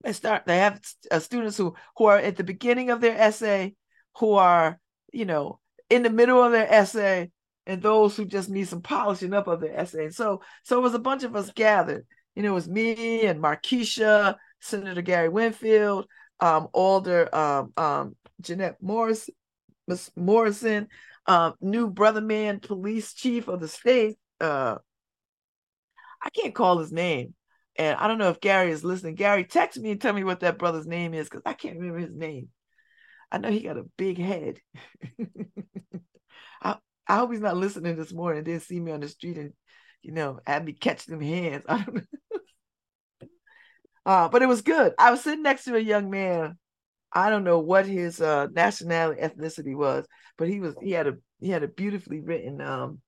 they 0.04 0.12
start 0.12 0.44
they 0.46 0.58
have 0.58 0.80
uh, 1.10 1.18
students 1.18 1.56
who 1.56 1.74
who 1.96 2.04
are 2.04 2.18
at 2.18 2.36
the 2.36 2.44
beginning 2.44 2.90
of 2.90 3.00
their 3.00 3.18
essay 3.18 3.74
who 4.18 4.34
are 4.34 4.78
you 5.12 5.24
know 5.24 5.58
in 5.90 6.04
the 6.04 6.10
middle 6.10 6.40
of 6.40 6.52
their 6.52 6.72
essay 6.72 7.28
and 7.66 7.82
those 7.82 8.16
who 8.16 8.24
just 8.24 8.48
need 8.48 8.68
some 8.68 8.82
polishing 8.82 9.34
up 9.34 9.48
of 9.48 9.60
their 9.60 9.76
essay 9.76 10.04
and 10.04 10.14
so 10.14 10.40
so 10.62 10.78
it 10.78 10.82
was 10.82 10.94
a 10.94 11.00
bunch 11.00 11.24
of 11.24 11.34
us 11.34 11.50
gathered 11.50 12.06
you 12.36 12.44
know 12.44 12.50
it 12.50 12.54
was 12.54 12.68
me 12.68 13.26
and 13.26 13.42
markeisha 13.42 14.36
senator 14.60 15.02
gary 15.02 15.28
winfield 15.28 16.06
um, 16.40 16.68
alder 16.72 17.34
um, 17.34 17.72
um, 17.76 18.16
jeanette 18.40 18.76
morris 18.80 19.28
Miss 19.86 20.10
morrison 20.16 20.88
um, 21.26 21.54
new 21.60 21.88
brother 21.88 22.20
man 22.20 22.60
police 22.60 23.12
chief 23.14 23.48
of 23.48 23.60
the 23.60 23.68
state 23.68 24.16
uh, 24.40 24.76
i 26.22 26.30
can't 26.30 26.54
call 26.54 26.78
his 26.78 26.92
name 26.92 27.34
and 27.78 27.96
I 27.96 28.08
don't 28.08 28.18
know 28.18 28.30
if 28.30 28.40
Gary 28.40 28.72
is 28.72 28.82
listening. 28.82 29.14
Gary, 29.14 29.44
text 29.44 29.78
me 29.78 29.92
and 29.92 30.00
tell 30.00 30.12
me 30.12 30.24
what 30.24 30.40
that 30.40 30.58
brother's 30.58 30.86
name 30.86 31.14
is 31.14 31.28
because 31.28 31.42
I 31.46 31.52
can't 31.52 31.78
remember 31.78 32.00
his 32.00 32.14
name. 32.14 32.48
I 33.30 33.38
know 33.38 33.50
he 33.50 33.60
got 33.60 33.76
a 33.78 33.86
big 33.96 34.18
head. 34.18 34.58
I, 36.62 36.76
I 37.06 37.16
hope 37.16 37.30
he's 37.30 37.40
not 37.40 37.56
listening 37.56 37.96
this 37.96 38.12
morning. 38.12 38.42
Didn't 38.42 38.62
see 38.62 38.80
me 38.80 38.90
on 38.90 39.00
the 39.00 39.08
street 39.08 39.38
and, 39.38 39.52
you 40.02 40.10
know, 40.12 40.40
have 40.44 40.64
me 40.64 40.72
catch 40.72 41.06
them 41.06 41.20
hands. 41.20 41.64
I 41.68 41.84
don't 41.84 41.94
know. 41.94 42.02
Uh, 44.08 44.26
but 44.26 44.40
it 44.40 44.48
was 44.48 44.62
good. 44.62 44.94
I 44.98 45.10
was 45.10 45.20
sitting 45.22 45.42
next 45.42 45.64
to 45.64 45.76
a 45.76 45.80
young 45.80 46.08
man. 46.08 46.56
I 47.12 47.28
don't 47.28 47.44
know 47.44 47.58
what 47.58 47.84
his 47.86 48.22
uh, 48.22 48.46
nationality, 48.50 49.20
ethnicity 49.20 49.76
was, 49.76 50.06
but 50.38 50.48
he 50.48 50.60
was 50.60 50.74
he 50.82 50.92
had 50.92 51.08
a 51.08 51.14
he 51.40 51.50
had 51.50 51.62
a 51.62 51.68
beautifully 51.68 52.20
written 52.20 52.62
um 52.62 53.02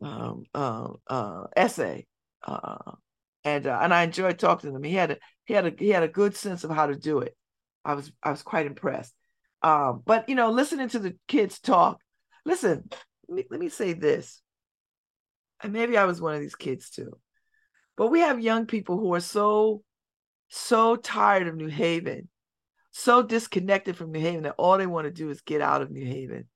um 0.00 0.44
uh, 0.52 0.88
uh 1.06 1.44
essay 1.56 2.06
uh 2.42 2.92
and 3.44 3.68
uh, 3.68 3.78
and 3.80 3.94
I 3.94 4.02
enjoyed 4.02 4.40
talking 4.40 4.70
to 4.70 4.76
him. 4.76 4.82
He 4.82 4.94
had 4.94 5.12
a 5.12 5.18
he 5.44 5.54
had 5.54 5.66
a 5.66 5.72
he 5.78 5.90
had 5.90 6.02
a 6.02 6.08
good 6.08 6.34
sense 6.34 6.64
of 6.64 6.70
how 6.70 6.86
to 6.86 6.96
do 6.96 7.20
it. 7.20 7.36
I 7.84 7.94
was 7.94 8.10
I 8.20 8.32
was 8.32 8.42
quite 8.42 8.66
impressed. 8.66 9.14
Um, 9.62 10.02
but 10.04 10.28
you 10.28 10.34
know, 10.34 10.50
listening 10.50 10.88
to 10.88 10.98
the 10.98 11.16
kids 11.28 11.60
talk, 11.60 11.98
listen, 12.44 12.90
let 13.28 13.36
me, 13.36 13.44
let 13.48 13.60
me 13.60 13.68
say 13.68 13.92
this. 13.92 14.42
And 15.62 15.72
maybe 15.72 15.96
I 15.96 16.04
was 16.04 16.20
one 16.20 16.34
of 16.34 16.40
these 16.40 16.56
kids 16.56 16.90
too. 16.90 17.12
But 18.02 18.10
we 18.10 18.18
have 18.18 18.40
young 18.40 18.66
people 18.66 18.98
who 18.98 19.14
are 19.14 19.20
so, 19.20 19.84
so 20.48 20.96
tired 20.96 21.46
of 21.46 21.54
New 21.54 21.68
Haven, 21.68 22.28
so 22.90 23.22
disconnected 23.22 23.96
from 23.96 24.10
New 24.10 24.18
Haven 24.18 24.42
that 24.42 24.56
all 24.58 24.76
they 24.76 24.88
want 24.88 25.04
to 25.04 25.12
do 25.12 25.30
is 25.30 25.40
get 25.40 25.60
out 25.60 25.82
of 25.82 25.92
New 25.92 26.04
Haven. 26.04 26.48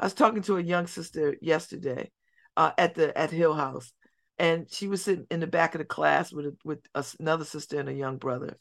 I 0.00 0.06
was 0.06 0.14
talking 0.14 0.42
to 0.42 0.56
a 0.56 0.60
young 0.60 0.88
sister 0.88 1.36
yesterday 1.40 2.10
uh, 2.56 2.72
at 2.76 2.96
the 2.96 3.16
at 3.16 3.30
Hillhouse, 3.30 3.92
and 4.36 4.66
she 4.68 4.88
was 4.88 5.04
sitting 5.04 5.26
in 5.30 5.38
the 5.38 5.46
back 5.46 5.76
of 5.76 5.78
the 5.78 5.84
class 5.84 6.32
with 6.32 6.56
with 6.64 6.80
another 7.20 7.44
sister 7.44 7.78
and 7.78 7.88
a 7.88 7.94
young 7.94 8.16
brother. 8.16 8.58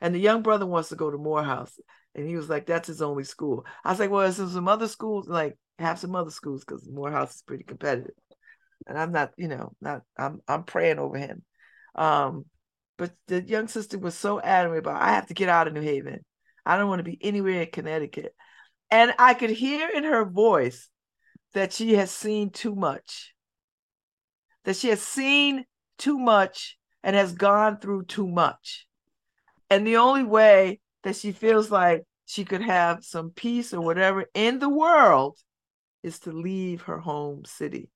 And 0.00 0.12
the 0.12 0.18
young 0.18 0.42
brother 0.42 0.66
wants 0.66 0.88
to 0.88 0.96
go 0.96 1.12
to 1.12 1.16
Morehouse. 1.16 1.78
And 2.16 2.26
he 2.26 2.34
was 2.34 2.48
like, 2.48 2.66
that's 2.66 2.88
his 2.88 3.02
only 3.02 3.22
school. 3.22 3.64
I 3.84 3.90
was 3.90 4.00
like, 4.00 4.10
well, 4.10 4.28
there's 4.28 4.52
some 4.52 4.66
other 4.66 4.88
schools, 4.88 5.28
like 5.28 5.56
have 5.78 6.00
some 6.00 6.16
other 6.16 6.32
schools 6.32 6.64
because 6.64 6.88
Morehouse 6.90 7.36
is 7.36 7.42
pretty 7.42 7.62
competitive. 7.62 8.16
And 8.88 8.98
I'm 8.98 9.12
not, 9.12 9.30
you 9.36 9.46
know, 9.46 9.76
not 9.80 10.02
I'm 10.18 10.40
I'm 10.48 10.64
praying 10.64 10.98
over 10.98 11.16
him. 11.16 11.44
Um, 11.98 12.44
but 12.96 13.12
the 13.26 13.42
young 13.42 13.68
sister 13.68 13.98
was 13.98 14.14
so 14.14 14.40
adamant 14.40 14.80
about 14.80 15.02
I 15.02 15.10
have 15.10 15.26
to 15.26 15.34
get 15.34 15.48
out 15.48 15.66
of 15.66 15.74
New 15.74 15.82
Haven. 15.82 16.24
I 16.64 16.76
don't 16.76 16.88
want 16.88 17.00
to 17.00 17.10
be 17.10 17.18
anywhere 17.20 17.62
in 17.62 17.70
Connecticut. 17.70 18.34
And 18.90 19.12
I 19.18 19.34
could 19.34 19.50
hear 19.50 19.88
in 19.88 20.04
her 20.04 20.24
voice 20.24 20.88
that 21.54 21.72
she 21.72 21.94
has 21.94 22.10
seen 22.10 22.50
too 22.50 22.74
much. 22.74 23.34
That 24.64 24.76
she 24.76 24.88
has 24.88 25.02
seen 25.02 25.64
too 25.98 26.18
much 26.18 26.78
and 27.02 27.16
has 27.16 27.32
gone 27.32 27.78
through 27.78 28.04
too 28.04 28.28
much. 28.28 28.86
And 29.70 29.86
the 29.86 29.96
only 29.96 30.24
way 30.24 30.80
that 31.02 31.16
she 31.16 31.32
feels 31.32 31.70
like 31.70 32.04
she 32.26 32.44
could 32.44 32.62
have 32.62 33.04
some 33.04 33.30
peace 33.30 33.72
or 33.72 33.80
whatever 33.80 34.26
in 34.34 34.58
the 34.58 34.68
world 34.68 35.38
is 36.02 36.20
to 36.20 36.32
leave 36.32 36.82
her 36.82 36.98
home 36.98 37.44
city. 37.44 37.90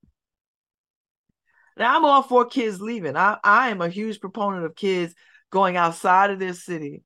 Now, 1.77 1.97
I'm 1.97 2.05
all 2.05 2.23
for 2.23 2.45
kids 2.45 2.81
leaving. 2.81 3.17
I, 3.17 3.39
I 3.43 3.71
am 3.71 3.81
a 3.81 3.89
huge 3.89 4.21
proponent 4.21 4.65
of 4.65 4.77
kids 4.77 5.15
going 5.51 5.77
outside 5.77 6.31
of 6.31 6.39
their 6.39 6.55
city, 6.55 7.03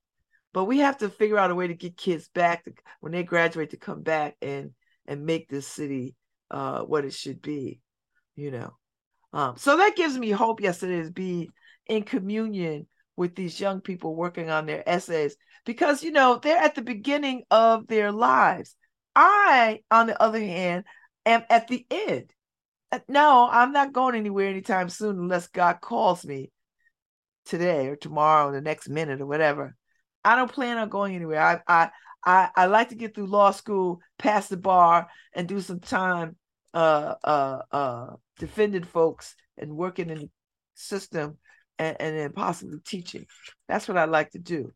but 0.52 0.64
we 0.64 0.78
have 0.78 0.98
to 0.98 1.08
figure 1.08 1.38
out 1.38 1.50
a 1.50 1.54
way 1.54 1.68
to 1.68 1.74
get 1.74 1.96
kids 1.96 2.28
back 2.28 2.64
to, 2.64 2.72
when 3.00 3.12
they 3.12 3.22
graduate 3.22 3.70
to 3.70 3.76
come 3.76 4.02
back 4.02 4.36
and 4.40 4.72
and 5.08 5.24
make 5.24 5.48
this 5.48 5.68
city 5.68 6.16
uh, 6.50 6.80
what 6.80 7.04
it 7.04 7.12
should 7.12 7.40
be, 7.40 7.80
you 8.34 8.50
know. 8.50 8.76
Um, 9.32 9.56
so 9.56 9.76
that 9.76 9.94
gives 9.94 10.18
me 10.18 10.30
hope 10.30 10.60
yesterday 10.60 11.02
to 11.04 11.12
be 11.12 11.50
in 11.86 12.02
communion 12.02 12.86
with 13.16 13.34
these 13.34 13.60
young 13.60 13.80
people 13.80 14.14
working 14.14 14.50
on 14.50 14.66
their 14.66 14.86
essays 14.88 15.36
because 15.64 16.02
you 16.02 16.12
know 16.12 16.38
they're 16.42 16.62
at 16.62 16.74
the 16.74 16.82
beginning 16.82 17.42
of 17.50 17.86
their 17.86 18.12
lives 18.12 18.76
i 19.14 19.80
on 19.90 20.06
the 20.06 20.22
other 20.22 20.40
hand 20.40 20.84
am 21.24 21.42
at 21.48 21.66
the 21.68 21.86
end 21.90 22.30
no 23.08 23.48
i'm 23.50 23.72
not 23.72 23.92
going 23.92 24.14
anywhere 24.14 24.48
anytime 24.48 24.88
soon 24.88 25.18
unless 25.18 25.48
god 25.48 25.80
calls 25.80 26.24
me 26.24 26.50
today 27.44 27.88
or 27.88 27.96
tomorrow 27.96 28.48
or 28.48 28.52
the 28.52 28.60
next 28.60 28.88
minute 28.88 29.20
or 29.20 29.26
whatever 29.26 29.76
i 30.24 30.34
don't 30.36 30.52
plan 30.52 30.78
on 30.78 30.88
going 30.88 31.14
anywhere 31.14 31.40
i 31.40 31.60
i 31.66 31.90
i, 32.24 32.48
I 32.56 32.66
like 32.66 32.90
to 32.90 32.94
get 32.94 33.14
through 33.14 33.26
law 33.26 33.50
school 33.50 34.00
pass 34.18 34.48
the 34.48 34.56
bar 34.56 35.08
and 35.34 35.48
do 35.48 35.60
some 35.60 35.80
time 35.80 36.36
uh 36.74 37.14
uh 37.22 37.58
uh 37.70 38.06
defending 38.38 38.84
folks 38.84 39.34
and 39.58 39.76
working 39.76 40.10
in 40.10 40.18
the 40.18 40.30
system 40.74 41.38
and, 41.78 41.96
and 42.00 42.16
then 42.16 42.32
possibly 42.32 42.78
teaching. 42.84 43.26
That's 43.68 43.88
what 43.88 43.96
I 43.96 44.04
like 44.04 44.30
to 44.30 44.38
do. 44.38 44.72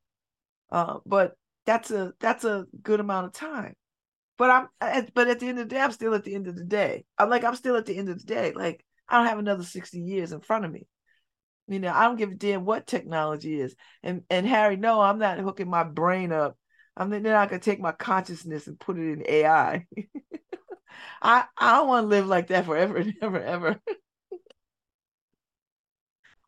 Uh, 0.71 0.99
but 1.07 1.35
that's 1.67 1.90
a 1.90 2.12
that's 2.21 2.45
a 2.45 2.67
good 2.83 3.00
amount 3.00 3.26
of 3.26 3.33
time. 3.33 3.75
But 4.40 4.49
I'm 4.49 4.68
at, 4.80 5.12
but 5.12 5.28
at 5.28 5.38
the 5.38 5.49
end 5.49 5.59
of 5.59 5.68
the 5.68 5.75
day, 5.75 5.82
I'm 5.82 5.92
still 5.92 6.14
at 6.14 6.25
the 6.25 6.35
end 6.35 6.49
of 6.49 6.56
the 6.56 6.64
day. 6.64 7.04
I'm 7.18 7.28
like 7.28 7.44
I'm 7.44 7.54
still 7.54 7.76
at 7.76 7.85
the 7.85 7.94
end 7.94 8.09
of 8.09 8.18
the 8.18 8.25
day. 8.25 8.54
Like 8.54 8.82
I 9.06 9.18
don't 9.18 9.26
have 9.26 9.38
another 9.38 9.64
60 9.64 10.00
years 10.00 10.32
in 10.32 10.40
front 10.40 10.64
of 10.64 10.73
me. 10.73 10.87
You 11.68 11.78
know, 11.78 11.92
I 11.92 12.04
don't 12.04 12.16
give 12.16 12.30
a 12.30 12.37
damn 12.37 12.64
what 12.64 12.87
technology 12.87 13.61
is. 13.61 13.76
And 14.02 14.23
and 14.30 14.47
Harry, 14.47 14.78
no, 14.78 15.02
I'm 15.02 15.18
not 15.18 15.40
hooking 15.40 15.68
my 15.68 15.82
brain 15.82 16.32
up. 16.32 16.56
I'm 16.97 17.11
not 17.11 17.50
gonna 17.50 17.59
take 17.59 17.80
my 17.80 17.92
consciousness 17.92 18.66
and 18.66 18.80
put 18.80 18.97
it 18.97 19.12
in 19.12 19.25
AI. 19.28 19.87
I 21.20 21.44
I 21.59 21.76
don't 21.76 21.88
want 21.88 22.04
to 22.04 22.09
live 22.09 22.26
like 22.26 22.47
that 22.47 22.64
forever 22.64 22.97
and 22.97 23.12
ever 23.20 23.42
ever. 23.42 23.80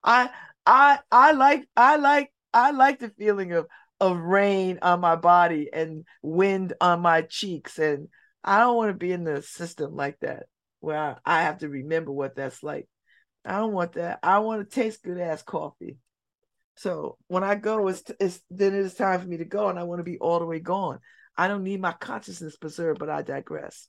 I 0.03 0.31
I 0.65 0.99
I 1.11 1.33
like 1.33 1.69
I 1.77 1.97
like 1.97 2.33
I 2.55 2.71
like 2.71 3.01
the 3.01 3.11
feeling 3.11 3.53
of 3.53 3.67
of 4.03 4.19
rain 4.19 4.81
on 4.83 4.99
my 4.99 5.15
body 5.15 5.71
and 5.73 6.05
wind 6.23 6.73
on 6.81 7.01
my 7.01 7.23
cheeks 7.23 7.79
and 7.79 8.09
I 8.43 8.59
don't 8.59 8.77
want 8.77 8.91
to 8.91 8.95
be 8.95 9.13
in 9.13 9.23
the 9.23 9.43
system 9.43 9.95
like 9.95 10.19
that 10.21 10.47
where 10.81 11.17
I 11.25 11.43
have 11.43 11.59
to 11.59 11.69
remember 11.69 12.11
what 12.11 12.35
that's 12.35 12.65
like. 12.65 12.89
I 13.45 13.59
don't 13.59 13.73
want 13.73 13.93
that. 13.93 14.19
I 14.25 14.41
want 14.41 14.69
to 14.69 14.75
taste 14.75 15.05
good 15.05 15.21
ass 15.21 15.43
coffee. 15.43 15.99
So 16.75 17.17
when 17.29 17.45
I 17.45 17.55
go, 17.55 17.87
it's, 17.87 18.03
it's 18.19 18.41
then 18.51 18.75
it's 18.75 18.95
time 18.95 19.21
for 19.21 19.29
me 19.29 19.37
to 19.37 19.45
go, 19.45 19.69
and 19.69 19.79
I 19.79 19.85
want 19.85 20.01
to 20.01 20.05
be 20.05 20.19
all 20.19 20.41
the 20.41 20.47
way 20.47 20.59
gone. 20.59 20.99
I 21.37 21.47
don't 21.47 21.63
need 21.63 21.81
my 21.81 21.93
consciousness 21.93 22.57
preserved, 22.57 22.99
but 22.99 23.11
I 23.11 23.23
digress. 23.23 23.87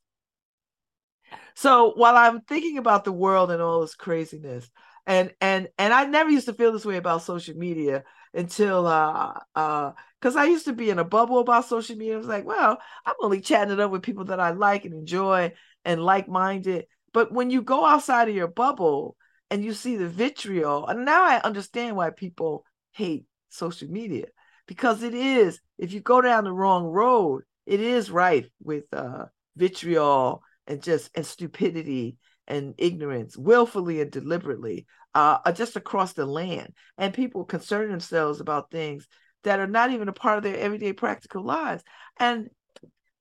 So 1.55 1.93
while 1.95 2.15
I'm 2.15 2.41
thinking 2.41 2.77
about 2.77 3.03
the 3.03 3.11
world 3.11 3.49
and 3.49 3.61
all 3.61 3.81
this 3.81 3.95
craziness, 3.95 4.69
and 5.07 5.33
and 5.41 5.69
and 5.79 5.93
I 5.93 6.05
never 6.05 6.29
used 6.29 6.45
to 6.45 6.53
feel 6.53 6.71
this 6.71 6.85
way 6.85 6.97
about 6.97 7.23
social 7.23 7.55
media 7.55 8.03
until 8.33 8.87
uh 8.87 9.33
uh 9.55 9.91
because 10.19 10.35
I 10.35 10.45
used 10.45 10.65
to 10.65 10.73
be 10.73 10.89
in 10.89 10.99
a 10.99 11.03
bubble 11.03 11.39
about 11.39 11.65
social 11.65 11.95
media. 11.95 12.15
I 12.15 12.17
was 12.17 12.27
like, 12.27 12.45
well, 12.45 12.79
I'm 13.05 13.15
only 13.21 13.41
chatting 13.41 13.73
it 13.73 13.79
up 13.79 13.91
with 13.91 14.03
people 14.03 14.25
that 14.25 14.39
I 14.39 14.51
like 14.51 14.85
and 14.85 14.93
enjoy 14.93 15.53
and 15.83 16.01
like-minded. 16.03 16.85
But 17.13 17.31
when 17.31 17.49
you 17.49 17.61
go 17.61 17.85
outside 17.85 18.29
of 18.29 18.35
your 18.35 18.47
bubble 18.47 19.17
and 19.51 19.63
you 19.63 19.73
see 19.73 19.97
the 19.97 20.07
vitriol, 20.07 20.87
and 20.87 21.05
now 21.05 21.23
I 21.25 21.41
understand 21.41 21.95
why 21.95 22.09
people 22.11 22.65
hate 22.91 23.25
social 23.49 23.89
media 23.89 24.27
because 24.65 25.03
it 25.03 25.13
is 25.13 25.59
if 25.77 25.93
you 25.93 25.99
go 25.99 26.21
down 26.21 26.45
the 26.45 26.53
wrong 26.53 26.85
road, 26.85 27.43
it 27.65 27.79
is 27.79 28.09
rife 28.09 28.47
with 28.63 28.85
uh 28.93 29.25
vitriol 29.55 30.41
and 30.67 30.81
just 30.81 31.11
and 31.15 31.25
stupidity 31.25 32.17
and 32.47 32.73
ignorance 32.77 33.37
willfully 33.37 34.01
and 34.01 34.11
deliberately 34.11 34.85
uh, 35.15 35.51
just 35.51 35.75
across 35.75 36.13
the 36.13 36.25
land 36.25 36.73
and 36.97 37.13
people 37.13 37.43
concern 37.43 37.89
themselves 37.89 38.39
about 38.39 38.71
things 38.71 39.07
that 39.43 39.59
are 39.59 39.67
not 39.67 39.91
even 39.91 40.07
a 40.07 40.13
part 40.13 40.37
of 40.37 40.43
their 40.43 40.57
everyday 40.57 40.93
practical 40.93 41.43
lives 41.43 41.83
and 42.19 42.49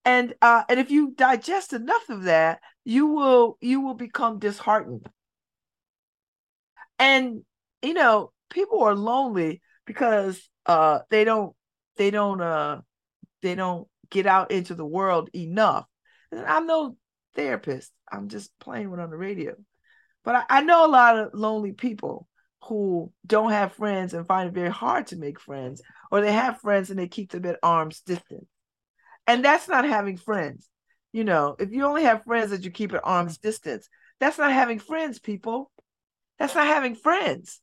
and 0.04 0.34
uh, 0.42 0.62
and 0.68 0.80
if 0.80 0.90
you 0.90 1.12
digest 1.12 1.72
enough 1.72 2.08
of 2.08 2.24
that 2.24 2.60
you 2.84 3.06
will 3.06 3.56
you 3.60 3.80
will 3.80 3.94
become 3.94 4.38
disheartened 4.38 5.08
and 6.98 7.42
you 7.82 7.94
know 7.94 8.32
people 8.50 8.82
are 8.82 8.94
lonely 8.94 9.60
because 9.86 10.48
uh 10.66 11.00
they 11.10 11.24
don't 11.24 11.54
they 11.96 12.10
don't 12.10 12.40
uh 12.40 12.80
they 13.42 13.54
don't 13.54 13.86
get 14.10 14.26
out 14.26 14.50
into 14.50 14.74
the 14.74 14.84
world 14.84 15.30
enough 15.34 15.86
and 16.30 16.44
i'm 16.46 16.66
no 16.66 16.96
therapist. 17.34 17.90
I'm 18.10 18.28
just 18.28 18.50
playing 18.58 18.90
one 18.90 19.00
on 19.00 19.10
the 19.10 19.16
radio. 19.16 19.54
But 20.24 20.36
I, 20.36 20.44
I 20.48 20.60
know 20.62 20.86
a 20.86 20.90
lot 20.90 21.18
of 21.18 21.34
lonely 21.34 21.72
people 21.72 22.28
who 22.64 23.12
don't 23.26 23.50
have 23.50 23.74
friends 23.74 24.14
and 24.14 24.26
find 24.26 24.48
it 24.48 24.54
very 24.54 24.70
hard 24.70 25.08
to 25.08 25.16
make 25.16 25.40
friends, 25.40 25.82
or 26.10 26.20
they 26.20 26.32
have 26.32 26.60
friends 26.60 26.90
and 26.90 26.98
they 26.98 27.08
keep 27.08 27.32
them 27.32 27.44
at 27.46 27.58
arm's 27.62 28.00
distance. 28.00 28.46
And 29.26 29.44
that's 29.44 29.68
not 29.68 29.84
having 29.84 30.16
friends. 30.16 30.68
You 31.12 31.24
know, 31.24 31.56
if 31.58 31.72
you 31.72 31.84
only 31.84 32.04
have 32.04 32.24
friends 32.24 32.50
that 32.50 32.64
you 32.64 32.70
keep 32.70 32.92
at 32.92 33.00
arm's 33.04 33.38
distance, 33.38 33.88
that's 34.20 34.38
not 34.38 34.52
having 34.52 34.78
friends, 34.78 35.18
people. 35.18 35.70
That's 36.38 36.54
not 36.54 36.66
having 36.66 36.94
friends. 36.94 37.60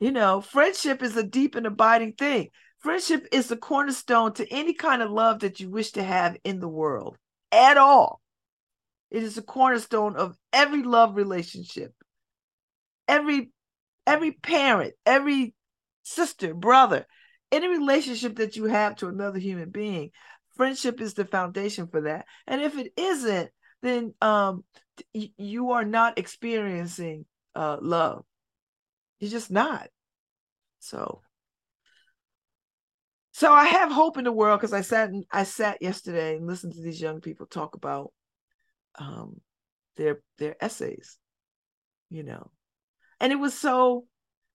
You 0.00 0.12
know, 0.12 0.40
friendship 0.40 1.02
is 1.02 1.16
a 1.16 1.22
deep 1.22 1.54
and 1.54 1.66
abiding 1.66 2.14
thing. 2.14 2.48
Friendship 2.78 3.26
is 3.32 3.48
the 3.48 3.56
cornerstone 3.56 4.34
to 4.34 4.52
any 4.52 4.74
kind 4.74 5.02
of 5.02 5.10
love 5.10 5.40
that 5.40 5.60
you 5.60 5.70
wish 5.70 5.92
to 5.92 6.02
have 6.02 6.36
in 6.44 6.60
the 6.60 6.68
world 6.68 7.16
at 7.52 7.76
all. 7.76 8.20
It 9.10 9.22
is 9.22 9.38
a 9.38 9.42
cornerstone 9.42 10.16
of 10.16 10.36
every 10.52 10.82
love 10.82 11.16
relationship. 11.16 11.92
Every 13.08 13.50
every 14.06 14.32
parent, 14.32 14.94
every 15.04 15.54
sister, 16.02 16.54
brother, 16.54 17.06
any 17.52 17.68
relationship 17.68 18.36
that 18.36 18.56
you 18.56 18.64
have 18.64 18.96
to 18.96 19.08
another 19.08 19.38
human 19.38 19.70
being, 19.70 20.10
friendship 20.56 21.00
is 21.00 21.14
the 21.14 21.24
foundation 21.24 21.86
for 21.88 22.02
that. 22.02 22.26
And 22.46 22.60
if 22.60 22.76
it 22.78 22.92
isn't, 22.96 23.50
then 23.82 24.14
um, 24.20 24.64
you 25.12 25.70
are 25.72 25.84
not 25.84 26.18
experiencing 26.18 27.26
uh, 27.54 27.78
love. 27.80 28.24
You're 29.20 29.30
just 29.30 29.50
not. 29.50 29.88
So, 30.80 31.22
so 33.32 33.52
I 33.52 33.66
have 33.66 33.90
hope 33.90 34.18
in 34.18 34.24
the 34.24 34.32
world 34.32 34.60
because 34.60 34.72
I 34.72 34.80
sat 34.80 35.10
and 35.10 35.24
I 35.30 35.44
sat 35.44 35.82
yesterday 35.82 36.36
and 36.36 36.46
listened 36.46 36.74
to 36.74 36.82
these 36.82 37.00
young 37.00 37.20
people 37.20 37.46
talk 37.46 37.74
about 37.74 38.12
um, 38.98 39.40
their 39.96 40.20
their 40.38 40.56
essays, 40.62 41.18
you 42.10 42.22
know, 42.22 42.50
and 43.20 43.32
it 43.32 43.36
was 43.36 43.54
so. 43.54 44.06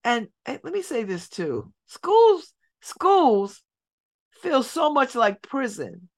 And, 0.04 0.30
and 0.48 0.60
let 0.64 0.74
me 0.74 0.82
say 0.82 1.04
this 1.04 1.30
too: 1.30 1.72
schools 1.86 2.54
schools 2.82 3.62
feel 4.42 4.64
so 4.64 4.92
much 4.92 5.16
like 5.16 5.42
prison. 5.42 6.10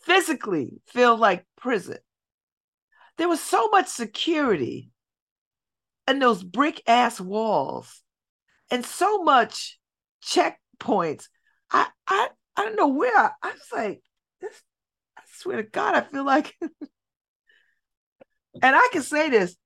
Physically 0.00 0.80
feel 0.86 1.16
like 1.16 1.46
prison. 1.56 1.98
There 3.16 3.28
was 3.28 3.40
so 3.40 3.68
much 3.68 3.88
security 3.88 4.90
and 6.06 6.20
those 6.20 6.42
brick 6.42 6.82
ass 6.86 7.20
walls 7.20 8.02
and 8.70 8.84
so 8.84 9.22
much 9.22 9.78
checkpoints. 10.22 11.28
I 11.70 11.88
I 12.06 12.28
I 12.56 12.64
don't 12.64 12.76
know 12.76 12.88
where 12.88 13.16
I, 13.16 13.30
I 13.42 13.52
was 13.52 13.68
like, 13.72 14.02
this 14.40 14.62
swear 15.34 15.56
to 15.58 15.62
God, 15.62 15.94
I 15.94 16.00
feel 16.02 16.24
like 16.24 16.54
and 16.62 16.76
I 18.62 18.88
can 18.92 19.02
say 19.02 19.30
this 19.30 19.56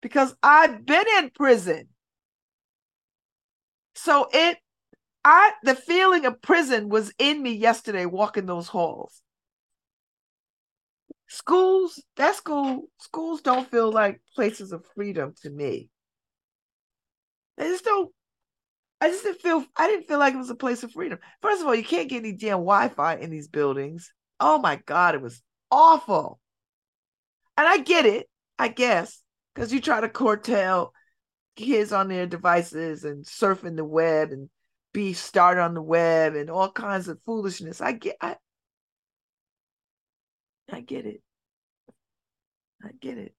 because 0.00 0.34
I've 0.42 0.84
been 0.84 1.04
in 1.18 1.30
prison. 1.30 1.88
So 3.94 4.28
it 4.32 4.58
I 5.24 5.52
the 5.62 5.74
feeling 5.74 6.24
of 6.24 6.40
prison 6.40 6.88
was 6.88 7.12
in 7.18 7.42
me 7.42 7.52
yesterday 7.52 8.06
walking 8.06 8.46
those 8.46 8.68
halls. 8.68 9.22
Schools, 11.28 12.02
that 12.16 12.34
school, 12.34 12.88
schools 12.98 13.40
don't 13.40 13.70
feel 13.70 13.92
like 13.92 14.20
places 14.34 14.72
of 14.72 14.84
freedom 14.96 15.34
to 15.42 15.50
me. 15.50 15.88
They 17.56 17.68
just 17.68 17.84
don't. 17.84 18.10
I 19.00 19.10
just 19.10 19.22
didn't 19.22 19.40
feel. 19.40 19.64
I 19.76 19.86
didn't 19.88 20.08
feel 20.08 20.18
like 20.18 20.34
it 20.34 20.38
was 20.38 20.50
a 20.50 20.54
place 20.54 20.82
of 20.82 20.92
freedom. 20.92 21.18
First 21.40 21.60
of 21.60 21.68
all, 21.68 21.74
you 21.74 21.84
can't 21.84 22.08
get 22.08 22.18
any 22.18 22.32
damn 22.32 22.58
Wi-Fi 22.58 23.16
in 23.16 23.30
these 23.30 23.48
buildings. 23.48 24.12
Oh 24.40 24.58
my 24.58 24.76
god, 24.86 25.14
it 25.14 25.20
was 25.22 25.40
awful. 25.70 26.40
And 27.56 27.66
I 27.68 27.78
get 27.78 28.06
it, 28.06 28.28
I 28.58 28.68
guess, 28.68 29.22
because 29.54 29.72
you 29.72 29.80
try 29.80 30.00
to 30.00 30.08
curtail 30.08 30.92
kids 31.56 31.92
on 31.92 32.08
their 32.08 32.26
devices 32.26 33.04
and 33.04 33.24
surfing 33.24 33.76
the 33.76 33.84
web 33.84 34.32
and 34.32 34.50
be 34.92 35.12
started 35.14 35.62
on 35.62 35.74
the 35.74 35.82
web 35.82 36.34
and 36.36 36.50
all 36.50 36.70
kinds 36.72 37.08
of 37.08 37.20
foolishness. 37.26 37.80
I 37.80 37.92
get 37.92 38.16
I 38.20 38.36
I 40.72 40.80
get 40.80 41.04
it. 41.06 41.22
I 42.82 42.90
get 43.00 43.16
it. 43.18 43.34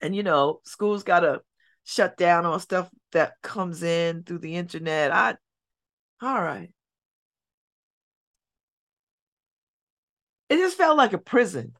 And 0.00 0.14
you 0.14 0.22
know, 0.22 0.60
schools 0.64 1.02
gotta 1.02 1.42
shut 1.84 2.16
down 2.16 2.46
on 2.46 2.60
stuff 2.60 2.90
that 3.12 3.34
comes 3.42 3.82
in 3.82 4.22
through 4.24 4.38
the 4.38 4.56
internet. 4.56 5.12
I 5.12 5.36
all 6.22 6.42
right. 6.42 6.70
It 10.50 10.56
just 10.56 10.76
felt 10.76 10.98
like 10.98 11.12
a 11.12 11.18
prison. 11.18 11.72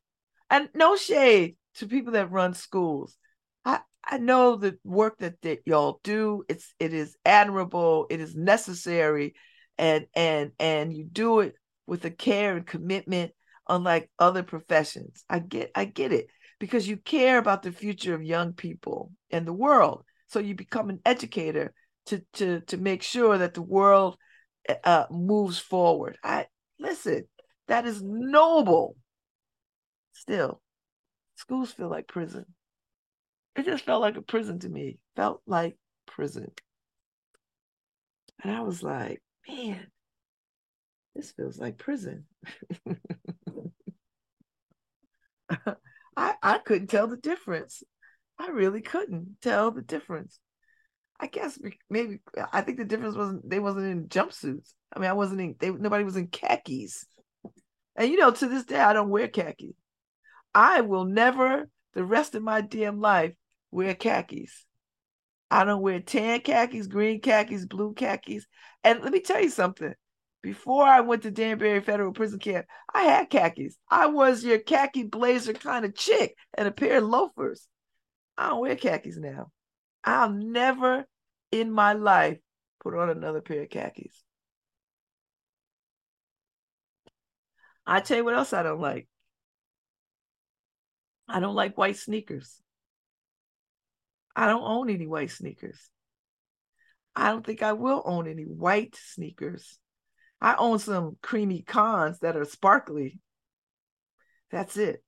And 0.48 0.68
no 0.74 0.96
shade 0.96 1.56
to 1.74 1.86
people 1.86 2.12
that 2.14 2.30
run 2.30 2.54
schools. 2.54 3.16
I, 3.64 3.80
I 4.04 4.18
know 4.18 4.56
the 4.56 4.78
work 4.84 5.18
that, 5.18 5.40
that 5.42 5.60
y'all 5.66 6.00
do. 6.02 6.44
It's 6.48 6.72
it 6.78 6.94
is 6.94 7.16
admirable. 7.24 8.06
It 8.10 8.20
is 8.20 8.34
necessary, 8.34 9.34
and 9.76 10.06
and 10.14 10.52
and 10.58 10.96
you 10.96 11.04
do 11.04 11.40
it 11.40 11.54
with 11.86 12.04
a 12.04 12.10
care 12.10 12.56
and 12.56 12.66
commitment, 12.66 13.32
unlike 13.68 14.10
other 14.18 14.42
professions. 14.42 15.24
I 15.28 15.40
get 15.40 15.72
I 15.74 15.84
get 15.84 16.12
it 16.12 16.28
because 16.58 16.88
you 16.88 16.96
care 16.96 17.38
about 17.38 17.62
the 17.62 17.72
future 17.72 18.14
of 18.14 18.22
young 18.22 18.52
people 18.52 19.12
and 19.30 19.46
the 19.46 19.52
world. 19.52 20.04
So 20.28 20.38
you 20.38 20.54
become 20.54 20.90
an 20.90 21.00
educator 21.04 21.74
to 22.06 22.22
to 22.34 22.60
to 22.62 22.76
make 22.76 23.02
sure 23.02 23.38
that 23.38 23.54
the 23.54 23.62
world 23.62 24.16
uh, 24.84 25.06
moves 25.10 25.58
forward. 25.58 26.18
I 26.22 26.46
listen. 26.78 27.24
That 27.70 27.86
is 27.86 28.02
noble. 28.02 28.96
Still, 30.12 30.60
schools 31.36 31.70
feel 31.70 31.88
like 31.88 32.08
prison. 32.08 32.46
It 33.54 33.64
just 33.64 33.84
felt 33.84 34.00
like 34.00 34.16
a 34.16 34.22
prison 34.22 34.58
to 34.58 34.68
me. 34.68 34.98
Felt 35.14 35.40
like 35.46 35.76
prison. 36.04 36.50
And 38.42 38.52
I 38.52 38.62
was 38.62 38.82
like, 38.82 39.22
man, 39.48 39.86
this 41.14 41.30
feels 41.30 41.60
like 41.60 41.78
prison. 41.78 42.24
I, 46.16 46.34
I 46.42 46.58
couldn't 46.58 46.88
tell 46.88 47.06
the 47.06 47.16
difference. 47.16 47.84
I 48.36 48.48
really 48.48 48.80
couldn't 48.80 49.36
tell 49.42 49.70
the 49.70 49.82
difference. 49.82 50.40
I 51.20 51.28
guess 51.28 51.56
maybe 51.88 52.18
I 52.52 52.62
think 52.62 52.78
the 52.78 52.84
difference 52.84 53.14
wasn't 53.14 53.48
they 53.48 53.60
wasn't 53.60 53.86
in 53.86 54.08
jumpsuits. 54.08 54.72
I 54.92 54.98
mean, 54.98 55.08
I 55.08 55.12
wasn't 55.12 55.40
in 55.40 55.54
they 55.60 55.70
nobody 55.70 56.02
was 56.02 56.16
in 56.16 56.26
khakis. 56.26 57.06
And 58.00 58.10
you 58.10 58.16
know, 58.16 58.30
to 58.30 58.48
this 58.48 58.64
day, 58.64 58.78
I 58.78 58.94
don't 58.94 59.10
wear 59.10 59.28
khaki. 59.28 59.76
I 60.54 60.80
will 60.80 61.04
never, 61.04 61.68
the 61.92 62.02
rest 62.02 62.34
of 62.34 62.42
my 62.42 62.62
damn 62.62 62.98
life, 62.98 63.34
wear 63.70 63.94
khakis. 63.94 64.64
I 65.50 65.64
don't 65.64 65.82
wear 65.82 66.00
tan 66.00 66.40
khakis, 66.40 66.86
green 66.86 67.20
khakis, 67.20 67.66
blue 67.66 67.92
khakis. 67.92 68.46
And 68.82 69.02
let 69.02 69.12
me 69.12 69.20
tell 69.20 69.42
you 69.42 69.50
something. 69.50 69.92
Before 70.42 70.86
I 70.86 71.00
went 71.02 71.24
to 71.24 71.30
Danbury 71.30 71.78
Federal 71.82 72.14
Prison 72.14 72.38
Camp, 72.38 72.64
I 72.94 73.02
had 73.02 73.28
khakis. 73.28 73.76
I 73.90 74.06
was 74.06 74.42
your 74.42 74.60
khaki 74.60 75.02
blazer 75.02 75.52
kind 75.52 75.84
of 75.84 75.94
chick 75.94 76.34
and 76.54 76.66
a 76.66 76.72
pair 76.72 76.96
of 76.96 77.04
loafers. 77.04 77.68
I 78.38 78.48
don't 78.48 78.60
wear 78.60 78.76
khakis 78.76 79.18
now. 79.18 79.50
I'll 80.04 80.32
never 80.32 81.04
in 81.52 81.70
my 81.70 81.92
life 81.92 82.38
put 82.82 82.94
on 82.94 83.10
another 83.10 83.42
pair 83.42 83.64
of 83.64 83.68
khakis. 83.68 84.24
I 87.90 87.98
tell 87.98 88.18
you 88.18 88.24
what 88.24 88.34
else 88.34 88.52
I 88.52 88.62
don't 88.62 88.80
like. 88.80 89.08
I 91.28 91.40
don't 91.40 91.56
like 91.56 91.76
white 91.76 91.96
sneakers. 91.96 92.62
I 94.36 94.46
don't 94.46 94.62
own 94.62 94.88
any 94.90 95.08
white 95.08 95.32
sneakers. 95.32 95.76
I 97.16 97.30
don't 97.30 97.44
think 97.44 97.64
I 97.64 97.72
will 97.72 98.00
own 98.06 98.28
any 98.28 98.44
white 98.44 98.96
sneakers. 98.96 99.80
I 100.40 100.54
own 100.54 100.78
some 100.78 101.16
creamy 101.20 101.62
cons 101.62 102.20
that 102.20 102.36
are 102.36 102.44
sparkly. 102.44 103.18
That's 104.52 104.76
it. 104.76 105.02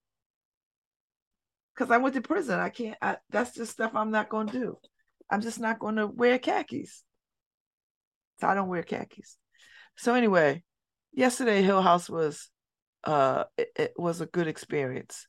Because 1.72 1.92
I 1.92 1.98
went 1.98 2.16
to 2.16 2.20
prison. 2.20 2.58
I 2.58 2.68
can't, 2.70 2.98
I, 3.00 3.18
that's 3.30 3.54
just 3.54 3.70
stuff 3.70 3.92
I'm 3.94 4.10
not 4.10 4.28
going 4.28 4.48
to 4.48 4.58
do. 4.58 4.78
I'm 5.30 5.40
just 5.40 5.60
not 5.60 5.78
going 5.78 5.96
to 5.96 6.08
wear 6.08 6.36
khakis. 6.40 7.04
So 8.40 8.48
I 8.48 8.54
don't 8.54 8.68
wear 8.68 8.82
khakis. 8.82 9.36
So 9.96 10.14
anyway, 10.14 10.64
yesterday 11.12 11.62
Hillhouse 11.62 12.10
was 12.10 12.48
uh 13.04 13.44
it, 13.56 13.68
it 13.76 13.92
was 13.96 14.20
a 14.20 14.26
good 14.26 14.46
experience. 14.46 15.26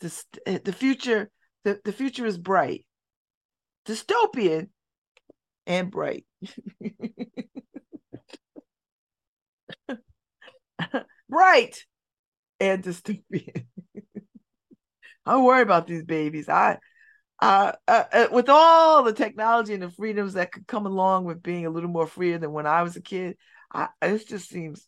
This 0.00 0.24
the 0.46 0.72
future 0.72 1.30
the, 1.64 1.80
the 1.84 1.92
future 1.92 2.26
is 2.26 2.38
bright 2.38 2.84
dystopian 3.88 4.68
and 5.66 5.90
bright. 5.90 6.24
bright 11.28 11.84
and 12.60 12.82
dystopian. 12.84 13.66
I 15.26 15.36
worry 15.38 15.62
about 15.62 15.86
these 15.86 16.04
babies. 16.04 16.48
I, 16.48 16.78
uh, 17.40 17.72
uh, 17.86 18.28
with 18.32 18.48
all 18.48 19.02
the 19.02 19.12
technology 19.12 19.74
and 19.74 19.82
the 19.82 19.90
freedoms 19.90 20.34
that 20.34 20.52
could 20.52 20.66
come 20.66 20.86
along 20.86 21.24
with 21.24 21.42
being 21.42 21.66
a 21.66 21.70
little 21.70 21.90
more 21.90 22.06
freer 22.06 22.38
than 22.38 22.52
when 22.52 22.66
I 22.66 22.82
was 22.82 22.96
a 22.96 23.02
kid, 23.02 23.36
I, 23.72 23.88
it 24.02 24.26
just 24.26 24.48
seems 24.48 24.86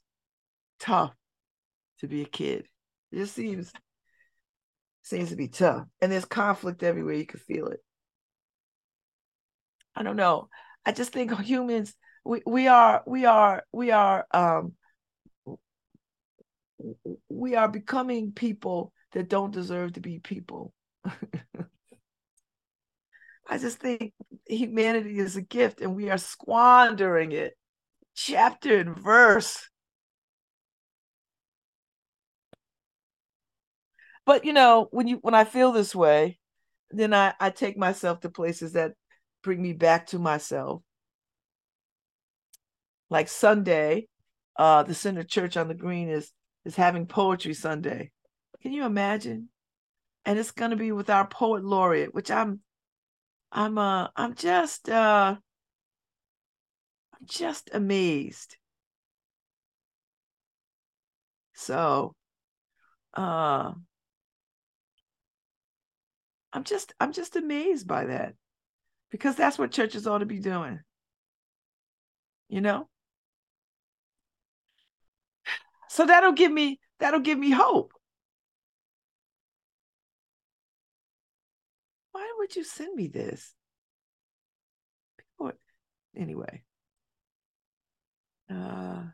tough 0.79 1.15
to 2.01 2.09
be 2.09 2.23
a 2.23 2.27
kid. 2.27 2.67
It 3.13 3.17
just 3.19 3.35
seems 3.35 3.73
seems 5.03 5.31
to 5.31 5.37
be 5.37 5.49
tough, 5.49 5.87
and 6.01 6.13
there's 6.13 6.25
conflict 6.25 6.83
everywhere. 6.83 7.15
You 7.15 7.27
can 7.27 7.41
feel 7.41 7.69
it. 7.69 7.81
I 9.95 10.03
don't 10.03 10.17
know. 10.17 10.49
I 10.85 10.93
just 10.93 11.13
think 11.13 11.39
humans 11.41 11.95
we 12.25 12.43
we 12.47 12.69
are 12.69 13.03
we 13.07 13.25
are 13.25 13.63
we 13.73 13.91
are 13.91 14.27
um 14.33 14.75
we 17.29 17.55
are 17.57 17.69
becoming 17.69 18.33
people 18.33 18.93
that 19.13 19.29
don't 19.29 19.53
deserve 19.53 19.93
to 19.95 20.01
be 20.01 20.19
people. 20.19 20.73
I 23.49 23.59
just 23.59 23.79
think 23.79 24.13
humanity 24.47 25.19
is 25.19 25.37
a 25.37 25.43
gift 25.43 25.81
and 25.81 25.97
we 25.97 26.09
are 26.11 26.19
squandering 26.19 27.33
it 27.33 27.55
chapter 28.15 28.79
and 28.79 28.97
verse. 28.97 29.69
But 34.27 34.45
you 34.45 34.53
know, 34.53 34.89
when 34.91 35.07
you 35.09 35.19
when 35.23 35.35
I 35.35 35.45
feel 35.45 35.73
this 35.73 35.95
way, 35.95 36.39
then 36.91 37.15
I, 37.15 37.35
I 37.41 37.51
take 37.51 37.77
myself 37.77 38.21
to 38.21 38.31
places 38.31 38.73
that 38.73 38.93
bring 39.43 39.61
me 39.61 39.73
back 39.73 40.07
to 40.09 40.19
myself. 40.19 40.83
Like 43.09 43.29
Sunday, 43.29 44.09
uh, 44.57 44.83
the 44.85 44.95
Center 44.95 45.23
Church 45.25 45.57
on 45.57 45.69
the 45.69 45.75
Green 45.75 46.09
is 46.09 46.33
is 46.65 46.77
having 46.77 47.07
poetry 47.07 47.55
Sunday. 47.55 48.11
Can 48.63 48.73
you 48.73 48.85
imagine? 48.85 49.49
And 50.25 50.39
it's 50.39 50.51
gonna 50.51 50.77
be 50.77 50.93
with 50.93 51.11
our 51.11 51.27
poet 51.27 51.65
laureate, 51.65 52.15
which 52.15 52.31
I'm 52.31 52.61
I'm 53.53 53.79
uh 53.79 54.09
I'm 54.17 54.35
just 54.35 54.89
uh 54.89 55.37
I'm 57.15 57.27
just 57.27 57.71
amazed. 57.73 58.57
So 61.55 62.15
uh 63.15 63.73
I'm 66.53 66.65
just 66.65 66.95
I'm 67.01 67.13
just 67.13 67.37
amazed 67.37 67.87
by 67.87 68.07
that. 68.07 68.35
Because 69.11 69.37
that's 69.37 69.59
what 69.59 69.73
churches 69.73 70.07
ought 70.07 70.19
to 70.19 70.27
be 70.27 70.39
doing. 70.39 70.81
You 72.49 72.61
know? 72.61 72.89
So 75.89 76.07
that'll 76.07 76.33
give 76.33 76.53
me 76.53 76.79
that'll 76.99 77.21
give 77.21 77.39
me 77.39 77.51
hope. 77.51 77.93
Why 82.13 82.33
would 82.39 82.55
you 82.57 82.65
send 82.65 82.95
me 82.95 83.09
this? 83.09 83.55
Anyway. 86.17 86.63
Uh 88.51 89.05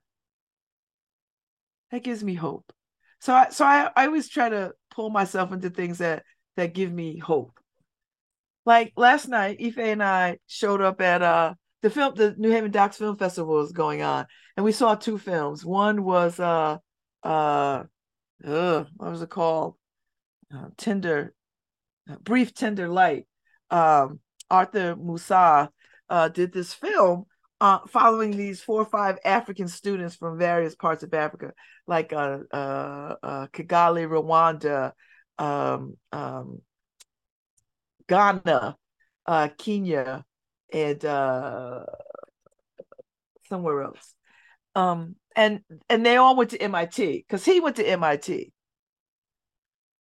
that 1.91 2.03
gives 2.03 2.25
me 2.25 2.35
hope. 2.35 2.73
So 3.21 3.35
I 3.35 3.51
so 3.51 3.65
I, 3.65 3.91
I 3.95 4.07
always 4.07 4.29
try 4.29 4.49
to 4.49 4.73
pull 4.91 5.11
myself 5.11 5.53
into 5.53 5.71
things 5.71 5.99
that 5.99 6.25
that 6.57 6.75
give 6.75 6.93
me 6.93 7.19
hope. 7.19 7.59
Like 8.65 8.93
last 8.97 9.29
night, 9.29 9.59
Ife 9.63 9.79
and 9.79 10.03
I 10.03 10.39
showed 10.47 10.81
up 10.81 11.01
at 11.01 11.23
uh 11.23 11.55
the 11.83 11.91
film 11.91 12.15
the 12.15 12.35
New 12.37 12.51
Haven 12.51 12.71
Docs 12.71 12.97
Film 12.97 13.17
Festival 13.17 13.55
was 13.55 13.73
going 13.73 14.03
on, 14.03 14.27
and 14.57 14.65
we 14.65 14.73
saw 14.73 14.95
two 14.95 15.19
films. 15.19 15.65
One 15.65 16.03
was 16.03 16.41
uh 16.41 16.79
uh, 18.45 18.85
what 18.97 19.11
was 19.11 19.23
it 19.23 19.31
called? 19.31 19.75
Uh, 20.55 20.69
tender, 20.77 21.35
uh, 22.11 22.17
brief 22.23 22.55
tender 22.55 22.89
light. 22.89 23.27
Um, 23.71 24.21
Arthur 24.51 24.95
Musah 24.95 25.69
uh, 26.09 26.29
did 26.29 26.53
this 26.53 26.73
film 26.73 27.25
uh, 27.61 27.81
following 27.89 28.37
these 28.37 28.61
four 28.61 28.83
or 28.83 28.87
five 28.87 29.19
African 29.25 29.67
students 29.67 30.15
from 30.15 30.39
various 30.39 30.77
parts 30.77 31.03
of 31.03 31.13
Africa, 31.15 31.53
like 31.87 32.13
uh, 32.13 32.39
uh, 32.53 33.15
uh 33.23 33.47
Kigali, 33.49 34.07
Rwanda, 34.07 34.93
um, 35.39 35.97
um, 36.13 36.61
Ghana, 38.09 38.77
uh, 39.27 39.49
Kenya, 39.59 40.25
and 40.73 41.05
uh, 41.05 41.85
somewhere 43.49 43.83
else. 43.83 44.15
Um, 44.75 45.17
and 45.35 45.61
and 45.89 46.05
they 46.05 46.17
all 46.17 46.37
went 46.37 46.51
to 46.51 46.59
MIT 46.61 47.25
because 47.27 47.45
he 47.45 47.61
went 47.61 47.77
to 47.77 47.87
MIT. 47.87 48.53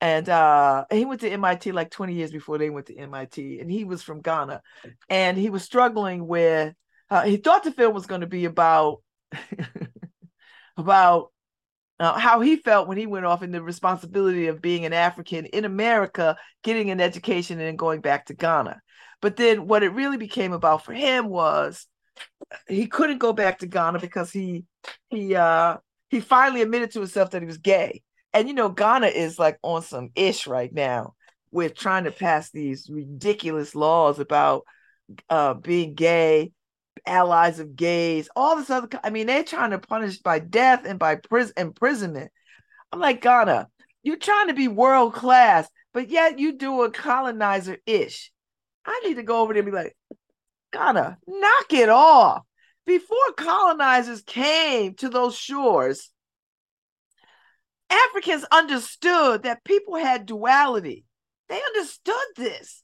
And 0.00 0.28
uh, 0.28 0.84
he 0.90 1.06
went 1.06 1.22
to 1.22 1.30
MIT 1.30 1.72
like 1.72 1.90
20 1.90 2.12
years 2.14 2.30
before 2.30 2.58
they 2.58 2.68
went 2.68 2.86
to 2.86 2.96
MIT, 2.96 3.60
and 3.60 3.70
he 3.70 3.84
was 3.84 4.02
from 4.02 4.20
Ghana, 4.20 4.60
and 5.08 5.38
he 5.38 5.48
was 5.48 5.62
struggling 5.62 6.26
with. 6.26 6.74
Uh, 7.08 7.22
he 7.22 7.38
thought 7.38 7.64
the 7.64 7.70
film 7.70 7.94
was 7.94 8.06
going 8.06 8.20
to 8.20 8.26
be 8.26 8.44
about 8.44 9.02
about 10.76 11.30
uh, 11.98 12.18
how 12.18 12.40
he 12.40 12.56
felt 12.56 12.88
when 12.88 12.98
he 12.98 13.06
went 13.06 13.26
off 13.26 13.42
in 13.42 13.52
the 13.52 13.62
responsibility 13.62 14.48
of 14.48 14.60
being 14.60 14.84
an 14.84 14.92
African 14.92 15.46
in 15.46 15.64
America, 15.64 16.36
getting 16.62 16.90
an 16.90 17.00
education, 17.00 17.58
and 17.58 17.66
then 17.66 17.76
going 17.76 18.00
back 18.00 18.26
to 18.26 18.34
Ghana. 18.34 18.80
But 19.22 19.36
then 19.36 19.66
what 19.66 19.82
it 19.82 19.90
really 19.90 20.18
became 20.18 20.52
about 20.52 20.84
for 20.84 20.92
him 20.92 21.28
was 21.28 21.86
he 22.68 22.86
couldn't 22.86 23.18
go 23.18 23.32
back 23.32 23.58
to 23.58 23.66
Ghana 23.66 23.98
because 23.98 24.30
he 24.30 24.64
he 25.08 25.34
uh 25.34 25.78
he 26.10 26.20
finally 26.20 26.62
admitted 26.62 26.92
to 26.92 27.00
himself 27.00 27.30
that 27.30 27.42
he 27.42 27.46
was 27.46 27.58
gay. 27.58 28.02
And 28.32 28.48
you 28.48 28.54
know, 28.54 28.68
Ghana 28.68 29.08
is 29.08 29.38
like 29.38 29.58
on 29.62 29.82
some 29.82 30.10
ish 30.14 30.46
right 30.46 30.72
now 30.72 31.14
with 31.50 31.74
trying 31.74 32.04
to 32.04 32.10
pass 32.10 32.50
these 32.50 32.90
ridiculous 32.90 33.74
laws 33.74 34.18
about 34.18 34.64
uh 35.30 35.54
being 35.54 35.94
gay, 35.94 36.52
allies 37.06 37.58
of 37.60 37.76
gays, 37.76 38.28
all 38.36 38.56
this 38.56 38.70
other 38.70 38.88
I 39.02 39.10
mean, 39.10 39.26
they're 39.26 39.44
trying 39.44 39.70
to 39.70 39.78
punish 39.78 40.18
by 40.18 40.38
death 40.38 40.84
and 40.84 40.98
by 40.98 41.16
prison 41.16 41.54
imprisonment. 41.56 42.30
I'm 42.92 43.00
like, 43.00 43.22
Ghana, 43.22 43.68
you're 44.02 44.16
trying 44.16 44.48
to 44.48 44.54
be 44.54 44.68
world 44.68 45.14
class, 45.14 45.68
but 45.92 46.08
yet 46.10 46.38
you 46.38 46.52
do 46.52 46.82
a 46.82 46.90
colonizer 46.90 47.78
ish. 47.86 48.30
I 48.84 49.02
need 49.04 49.14
to 49.14 49.22
go 49.22 49.40
over 49.40 49.52
there 49.52 49.62
and 49.62 49.70
be 49.70 49.76
like, 49.76 49.96
Ghana, 50.72 51.18
knock 51.26 51.72
it 51.72 51.88
off. 51.88 52.42
Before 52.86 53.32
colonizers 53.36 54.22
came 54.22 54.94
to 54.94 55.08
those 55.08 55.36
shores, 55.36 56.10
Africans 57.90 58.44
understood 58.52 59.42
that 59.42 59.64
people 59.64 59.96
had 59.96 60.26
duality. 60.26 61.04
They 61.48 61.60
understood 61.60 62.26
this. 62.36 62.82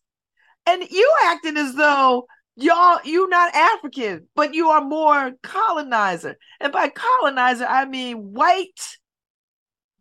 And 0.66 0.82
you 0.90 1.12
acting 1.24 1.56
as 1.56 1.74
though 1.74 2.26
y'all 2.57 3.01
you're 3.05 3.29
not 3.29 3.55
African, 3.55 4.29
but 4.35 4.55
you 4.55 4.69
are 4.69 4.85
more 4.85 5.33
colonizer. 5.43 6.37
And 6.61 6.73
by 6.73 6.88
colonizer, 6.88 7.67
I 7.67 7.85
mean 7.85 8.33
white, 8.33 8.99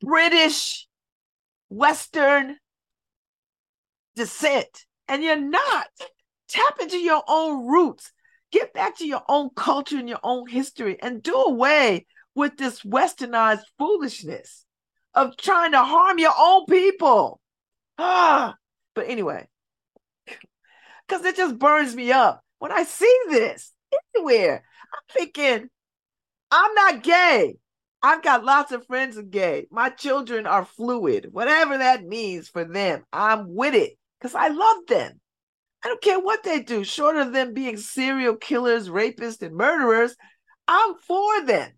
British, 0.02 0.88
Western 1.70 2.58
descent. 4.16 4.86
And 5.08 5.24
you're 5.24 5.36
not. 5.40 5.88
Tap 6.48 6.80
into 6.82 6.98
your 6.98 7.24
own 7.28 7.68
roots. 7.68 8.12
Get 8.52 8.74
back 8.74 8.98
to 8.98 9.08
your 9.08 9.24
own 9.30 9.50
culture 9.56 9.98
and 9.98 10.10
your 10.10 10.20
own 10.24 10.48
history 10.48 10.98
and 11.02 11.24
do 11.24 11.34
away 11.36 12.06
with 12.36 12.58
this 12.58 12.82
westernized 12.82 13.64
foolishness 13.78 14.66
of 15.14 15.38
trying 15.38 15.72
to 15.72 15.84
harm 15.84 16.20
your 16.20 16.34
own 16.38 16.66
people. 16.66 17.40
Ah, 17.98 18.56
but 18.94 19.10
anyway, 19.10 19.48
because 21.12 21.26
it 21.26 21.36
just 21.36 21.60
burns 21.60 21.94
me 21.94 22.12
up 22.14 22.42
when 22.60 22.72
I 22.72 22.84
see 22.84 23.18
this 23.30 23.74
anywhere. 24.16 24.64
I'm 24.94 25.00
thinking, 25.14 25.70
I'm 26.50 26.74
not 26.74 27.04
gay. 27.04 27.56
I've 28.02 28.24
got 28.24 28.46
lots 28.46 28.72
of 28.72 28.88
friends 28.88 29.18
are 29.18 29.24
gay. 29.24 29.68
My 29.72 29.90
children 29.90 30.48
are 30.48 30.64
fluid, 30.64 31.28
whatever 31.32 31.78
that 31.78 32.06
means 32.06 32.48
for 32.48 32.64
them. 32.64 33.04
I'm 33.12 33.54
with 33.54 33.76
it 33.76 33.98
because 34.20 34.36
I 34.36 34.48
love 34.48 34.78
them. 34.88 35.20
I 35.84 35.90
don't 35.90 36.02
care 36.02 36.20
what 36.20 36.44
they 36.44 36.62
do, 36.62 36.84
short 36.84 37.18
of 37.18 37.34
them 37.34 37.54
being 37.54 37.76
serial 37.76 38.38
killers, 38.38 38.88
rapists, 38.88 39.42
and 39.42 39.56
murderers. 39.56 40.16
I'm 40.68 40.96
for 40.96 41.46
them. 41.46 41.72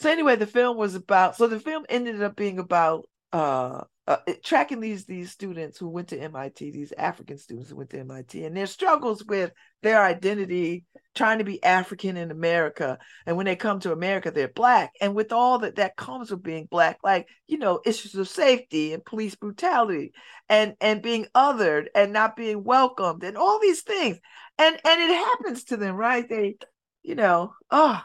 So 0.00 0.10
anyway, 0.10 0.36
the 0.36 0.46
film 0.46 0.76
was 0.78 0.94
about. 0.94 1.36
So 1.36 1.48
the 1.48 1.60
film 1.60 1.84
ended 1.88 2.22
up 2.22 2.34
being 2.34 2.58
about 2.58 3.08
uh, 3.32 3.82
uh, 4.06 4.18
tracking 4.44 4.80
these 4.80 5.06
these 5.06 5.30
students 5.30 5.78
who 5.78 5.88
went 5.88 6.08
to 6.08 6.20
MIT, 6.20 6.70
these 6.70 6.92
African 6.92 7.38
students 7.38 7.70
who 7.70 7.76
went 7.76 7.90
to 7.90 8.00
MIT, 8.00 8.44
and 8.44 8.54
their 8.54 8.66
struggles 8.66 9.24
with 9.24 9.50
their 9.82 10.02
identity, 10.02 10.84
trying 11.14 11.38
to 11.38 11.44
be 11.44 11.62
African 11.64 12.18
in 12.18 12.30
America, 12.30 12.98
and 13.24 13.36
when 13.36 13.46
they 13.46 13.56
come 13.56 13.80
to 13.80 13.92
America, 13.92 14.30
they're 14.30 14.48
black, 14.48 14.92
and 15.00 15.14
with 15.14 15.32
all 15.32 15.60
that 15.60 15.76
that 15.76 15.96
comes 15.96 16.30
with 16.30 16.42
being 16.42 16.66
black, 16.70 16.98
like 17.02 17.28
you 17.46 17.56
know 17.56 17.80
issues 17.86 18.14
of 18.14 18.28
safety 18.28 18.92
and 18.92 19.04
police 19.04 19.36
brutality, 19.36 20.12
and 20.50 20.74
and 20.82 21.00
being 21.00 21.26
othered 21.34 21.86
and 21.94 22.12
not 22.12 22.36
being 22.36 22.62
welcomed, 22.62 23.24
and 23.24 23.38
all 23.38 23.58
these 23.58 23.80
things, 23.80 24.18
and 24.58 24.78
and 24.84 25.00
it 25.00 25.14
happens 25.14 25.64
to 25.64 25.78
them, 25.78 25.96
right? 25.96 26.28
They, 26.28 26.56
you 27.02 27.14
know, 27.14 27.54
oh, 27.70 28.02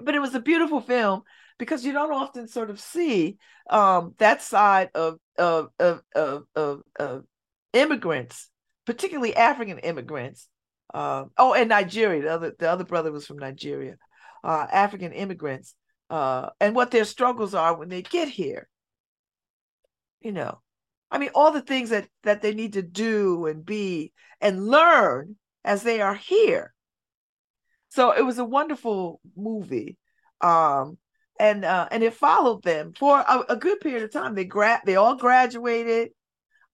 but 0.00 0.14
it 0.14 0.20
was 0.20 0.36
a 0.36 0.40
beautiful 0.40 0.80
film 0.80 1.22
because 1.58 1.84
you 1.84 1.92
don't 1.92 2.12
often 2.12 2.48
sort 2.48 2.70
of 2.70 2.80
see 2.80 3.38
um, 3.70 4.14
that 4.18 4.42
side 4.42 4.90
of 4.94 5.18
of, 5.38 5.68
of 5.78 6.02
of 6.14 6.44
of 6.54 6.82
of 6.98 7.24
immigrants, 7.72 8.48
particularly 8.84 9.34
African 9.34 9.78
immigrants. 9.78 10.48
Uh, 10.94 11.24
oh, 11.36 11.52
and 11.52 11.68
Nigeria. 11.68 12.22
The 12.22 12.32
other 12.32 12.54
the 12.58 12.70
other 12.70 12.84
brother 12.84 13.12
was 13.12 13.26
from 13.26 13.38
Nigeria. 13.38 13.96
Uh, 14.44 14.66
African 14.70 15.12
immigrants 15.12 15.74
uh, 16.10 16.50
and 16.60 16.74
what 16.74 16.90
their 16.90 17.04
struggles 17.04 17.54
are 17.54 17.76
when 17.76 17.88
they 17.88 18.02
get 18.02 18.28
here. 18.28 18.68
You 20.20 20.32
know, 20.32 20.60
I 21.10 21.18
mean, 21.18 21.30
all 21.34 21.52
the 21.52 21.60
things 21.62 21.90
that 21.90 22.08
that 22.22 22.42
they 22.42 22.54
need 22.54 22.74
to 22.74 22.82
do 22.82 23.46
and 23.46 23.64
be 23.64 24.12
and 24.40 24.66
learn 24.68 25.36
as 25.64 25.82
they 25.82 26.00
are 26.00 26.14
here. 26.14 26.72
So 27.88 28.12
it 28.12 28.22
was 28.24 28.38
a 28.38 28.44
wonderful 28.44 29.20
movie. 29.36 29.96
Um, 30.40 30.98
and 31.38 31.64
uh, 31.64 31.88
and 31.90 32.02
it 32.02 32.14
followed 32.14 32.62
them 32.62 32.92
for 32.98 33.18
a, 33.18 33.44
a 33.50 33.56
good 33.56 33.80
period 33.80 34.02
of 34.02 34.12
time. 34.12 34.34
They 34.34 34.44
grad 34.44 34.80
they 34.86 34.96
all 34.96 35.16
graduated. 35.16 36.10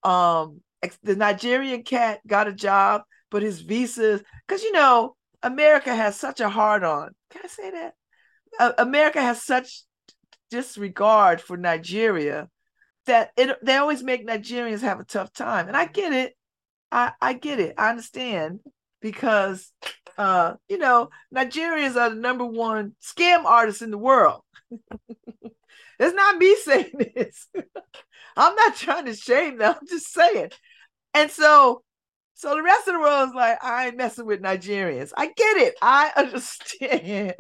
Um, 0.02 0.60
the 1.02 1.16
Nigerian 1.16 1.82
cat 1.84 2.20
got 2.26 2.48
a 2.48 2.52
job, 2.52 3.02
but 3.30 3.42
his 3.42 3.60
visas 3.60 4.22
because 4.46 4.62
you 4.62 4.72
know 4.72 5.16
America 5.42 5.94
has 5.94 6.18
such 6.18 6.40
a 6.40 6.48
hard 6.48 6.84
on. 6.84 7.10
Can 7.30 7.42
I 7.44 7.48
say 7.48 7.70
that? 7.70 7.94
Uh, 8.58 8.72
America 8.78 9.20
has 9.20 9.42
such 9.42 9.82
disregard 10.50 11.40
for 11.40 11.56
Nigeria 11.56 12.48
that 13.06 13.30
it 13.36 13.56
they 13.62 13.76
always 13.76 14.02
make 14.02 14.26
Nigerians 14.26 14.80
have 14.80 15.00
a 15.00 15.04
tough 15.04 15.32
time. 15.32 15.68
And 15.68 15.76
I 15.76 15.86
get 15.86 16.12
it. 16.12 16.34
I, 16.90 17.12
I 17.20 17.32
get 17.32 17.58
it. 17.58 17.74
I 17.78 17.90
understand 17.90 18.60
because 19.00 19.72
uh, 20.18 20.54
you 20.68 20.78
know, 20.78 21.08
Nigerians 21.34 21.96
are 21.96 22.10
the 22.10 22.16
number 22.16 22.44
one 22.44 22.92
scam 23.02 23.44
artists 23.44 23.82
in 23.82 23.90
the 23.90 23.98
world. 23.98 24.42
It's 25.98 26.14
not 26.14 26.38
me 26.38 26.56
saying 26.56 26.92
this. 27.14 27.48
I'm 28.36 28.54
not 28.54 28.76
trying 28.76 29.06
to 29.06 29.14
shame 29.14 29.58
them. 29.58 29.74
I'm 29.80 29.86
just 29.88 30.12
saying. 30.12 30.50
And 31.14 31.30
so 31.30 31.82
so 32.34 32.56
the 32.56 32.62
rest 32.62 32.88
of 32.88 32.94
the 32.94 33.00
world 33.00 33.28
is 33.28 33.34
like, 33.34 33.62
I 33.62 33.86
ain't 33.86 33.96
messing 33.96 34.26
with 34.26 34.42
Nigerians. 34.42 35.12
I 35.16 35.26
get 35.26 35.56
it. 35.58 35.74
I 35.80 36.10
understand. 36.16 37.34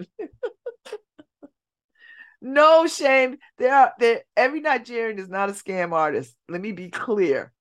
no 2.40 2.86
shame. 2.86 3.38
There 3.58 3.74
are 3.74 3.92
there 3.98 4.22
every 4.36 4.60
Nigerian 4.60 5.18
is 5.18 5.28
not 5.28 5.50
a 5.50 5.52
scam 5.52 5.92
artist. 5.92 6.36
Let 6.48 6.60
me 6.60 6.72
be 6.72 6.90
clear. 6.90 7.52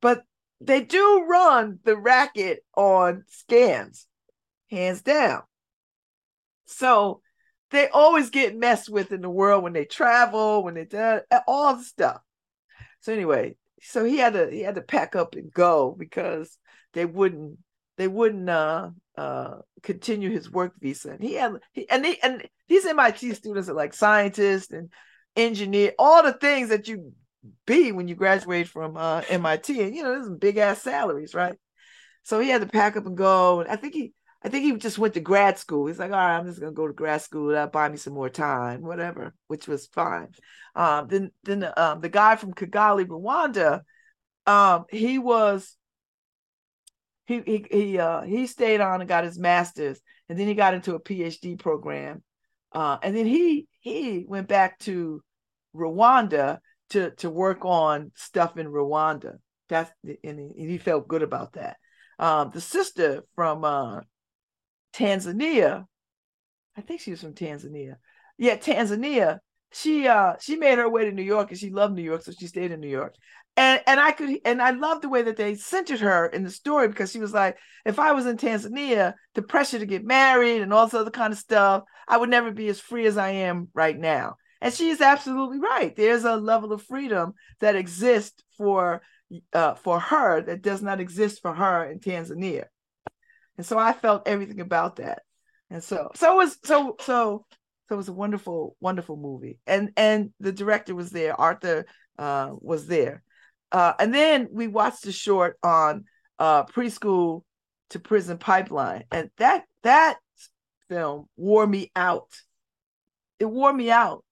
But 0.00 0.22
they 0.60 0.82
do 0.82 1.24
run 1.28 1.78
the 1.84 1.96
racket 1.96 2.60
on 2.76 3.24
scams, 3.30 4.04
hands 4.70 5.02
down. 5.02 5.42
So 6.66 7.20
they 7.70 7.88
always 7.88 8.30
get 8.30 8.56
messed 8.56 8.88
with 8.88 9.12
in 9.12 9.20
the 9.20 9.30
world 9.30 9.62
when 9.62 9.72
they 9.72 9.84
travel, 9.84 10.62
when 10.62 10.74
they 10.74 10.84
do 10.84 11.20
all 11.46 11.76
the 11.76 11.82
stuff. 11.82 12.20
So 13.00 13.12
anyway, 13.12 13.56
so 13.82 14.04
he 14.04 14.18
had 14.18 14.34
to 14.34 14.50
he 14.50 14.60
had 14.60 14.76
to 14.76 14.82
pack 14.82 15.16
up 15.16 15.34
and 15.34 15.52
go 15.52 15.94
because 15.96 16.58
they 16.92 17.04
wouldn't 17.04 17.58
they 17.96 18.08
wouldn't 18.08 18.48
uh 18.48 18.90
uh 19.16 19.56
continue 19.82 20.30
his 20.30 20.50
work 20.50 20.72
visa. 20.80 21.10
And 21.10 21.22
he 21.22 21.34
had 21.34 21.52
he, 21.72 21.88
and 21.88 22.04
they 22.04 22.18
and 22.22 22.46
these 22.68 22.86
MIT 22.86 23.34
students 23.34 23.68
are 23.68 23.74
like 23.74 23.94
scientists 23.94 24.72
and 24.72 24.90
engineer, 25.36 25.92
all 25.98 26.22
the 26.22 26.32
things 26.32 26.70
that 26.70 26.88
you 26.88 27.12
be 27.66 27.92
when 27.92 28.08
you 28.08 28.14
graduate 28.14 28.68
from 28.68 28.96
uh, 28.96 29.22
MIT. 29.28 29.80
And 29.80 29.94
you 29.94 30.02
know, 30.02 30.12
there's 30.12 30.38
big 30.38 30.56
ass 30.56 30.82
salaries, 30.82 31.34
right? 31.34 31.54
So 32.22 32.40
he 32.40 32.48
had 32.48 32.62
to 32.62 32.66
pack 32.66 32.96
up 32.96 33.06
and 33.06 33.16
go. 33.16 33.60
And 33.60 33.70
I 33.70 33.76
think 33.76 33.94
he 33.94 34.12
I 34.46 34.48
think 34.48 34.64
he 34.64 34.76
just 34.76 34.96
went 34.96 35.14
to 35.14 35.20
grad 35.20 35.58
school. 35.58 35.88
He's 35.88 35.98
like, 35.98 36.12
all 36.12 36.18
right, 36.18 36.36
I'm 36.38 36.46
just 36.46 36.60
gonna 36.60 36.70
go 36.70 36.86
to 36.86 36.92
grad 36.92 37.20
school. 37.20 37.48
That'll 37.48 37.68
buy 37.68 37.88
me 37.88 37.96
some 37.96 38.12
more 38.12 38.28
time, 38.28 38.80
whatever, 38.80 39.34
which 39.48 39.66
was 39.66 39.88
fine. 39.88 40.28
Um, 40.76 41.08
then 41.08 41.32
then 41.42 41.68
um, 41.76 42.00
the 42.00 42.08
guy 42.08 42.36
from 42.36 42.54
Kigali, 42.54 43.06
Rwanda, 43.06 43.80
um, 44.46 44.84
he 44.88 45.18
was 45.18 45.76
he 47.24 47.42
he 47.44 47.66
he 47.68 47.98
uh 47.98 48.20
he 48.22 48.46
stayed 48.46 48.80
on 48.80 49.00
and 49.00 49.08
got 49.08 49.24
his 49.24 49.36
master's, 49.36 50.00
and 50.28 50.38
then 50.38 50.46
he 50.46 50.54
got 50.54 50.74
into 50.74 50.94
a 50.94 51.00
PhD 51.00 51.58
program, 51.58 52.22
uh, 52.70 52.98
and 53.02 53.16
then 53.16 53.26
he 53.26 53.66
he 53.80 54.24
went 54.28 54.46
back 54.46 54.78
to 54.80 55.24
Rwanda 55.74 56.60
to 56.90 57.10
to 57.16 57.30
work 57.30 57.64
on 57.64 58.12
stuff 58.14 58.56
in 58.56 58.68
Rwanda. 58.68 59.38
That's 59.68 59.90
and 60.22 60.38
he, 60.38 60.68
he 60.68 60.78
felt 60.78 61.08
good 61.08 61.24
about 61.24 61.54
that. 61.54 61.78
Um, 62.20 62.52
the 62.54 62.60
sister 62.60 63.24
from 63.34 63.64
uh, 63.64 64.02
Tanzania, 64.96 65.86
I 66.76 66.80
think 66.80 67.00
she 67.00 67.10
was 67.10 67.20
from 67.20 67.34
Tanzania. 67.34 67.96
Yeah, 68.38 68.56
Tanzania. 68.56 69.38
She 69.72 70.06
uh 70.06 70.34
she 70.40 70.56
made 70.56 70.78
her 70.78 70.88
way 70.88 71.04
to 71.04 71.12
New 71.12 71.22
York 71.22 71.50
and 71.50 71.58
she 71.58 71.70
loved 71.70 71.94
New 71.94 72.02
York, 72.02 72.22
so 72.22 72.32
she 72.32 72.46
stayed 72.46 72.70
in 72.70 72.80
New 72.80 72.88
York 72.88 73.14
and 73.56 73.80
and 73.86 73.98
I 73.98 74.12
could 74.12 74.38
and 74.44 74.60
I 74.60 74.70
love 74.70 75.00
the 75.00 75.08
way 75.08 75.22
that 75.22 75.36
they 75.36 75.54
centered 75.54 76.00
her 76.00 76.26
in 76.26 76.44
the 76.44 76.50
story 76.50 76.88
because 76.88 77.10
she 77.10 77.18
was 77.18 77.32
like, 77.32 77.56
if 77.84 77.98
I 77.98 78.12
was 78.12 78.26
in 78.26 78.36
Tanzania, 78.36 79.14
the 79.34 79.42
pressure 79.42 79.78
to 79.78 79.86
get 79.86 80.04
married 80.04 80.62
and 80.62 80.72
all 80.72 80.86
this 80.86 80.94
other 80.94 81.10
kind 81.10 81.32
of 81.32 81.38
stuff, 81.38 81.84
I 82.06 82.18
would 82.18 82.28
never 82.28 82.50
be 82.50 82.68
as 82.68 82.80
free 82.80 83.06
as 83.06 83.16
I 83.16 83.30
am 83.30 83.68
right 83.74 83.98
now. 83.98 84.36
And 84.60 84.72
she 84.72 84.88
is 84.88 85.00
absolutely 85.00 85.58
right. 85.58 85.94
There's 85.94 86.24
a 86.24 86.36
level 86.36 86.72
of 86.72 86.82
freedom 86.82 87.34
that 87.60 87.76
exists 87.76 88.42
for 88.58 89.02
uh, 89.52 89.74
for 89.74 90.00
her 90.00 90.42
that 90.42 90.62
does 90.62 90.82
not 90.82 91.00
exist 91.00 91.40
for 91.40 91.54
her 91.54 91.84
in 91.84 91.98
Tanzania. 91.98 92.64
And 93.56 93.66
so 93.66 93.78
I 93.78 93.92
felt 93.92 94.28
everything 94.28 94.60
about 94.60 94.96
that. 94.96 95.22
And 95.70 95.82
so 95.82 96.10
so 96.14 96.32
it 96.32 96.36
was 96.36 96.58
so 96.64 96.96
so 97.00 97.46
so 97.88 97.94
it 97.94 97.96
was 97.96 98.08
a 98.08 98.12
wonderful 98.12 98.76
wonderful 98.80 99.16
movie. 99.16 99.58
And 99.66 99.90
and 99.96 100.32
the 100.40 100.52
director 100.52 100.94
was 100.94 101.10
there. 101.10 101.38
Arthur 101.40 101.86
uh, 102.18 102.50
was 102.60 102.86
there 102.86 103.22
uh, 103.72 103.92
and 103.98 104.14
then 104.14 104.48
we 104.52 104.68
watched 104.68 105.02
the 105.02 105.12
short 105.12 105.58
on 105.62 106.04
uh, 106.38 106.64
preschool 106.64 107.42
to 107.90 107.98
prison 107.98 108.38
pipeline, 108.38 109.04
and 109.10 109.30
that 109.38 109.64
that 109.82 110.18
film 110.88 111.26
wore 111.36 111.66
me 111.66 111.90
out. 111.96 112.30
It 113.38 113.46
wore 113.46 113.72
me 113.72 113.90
out. 113.90 114.24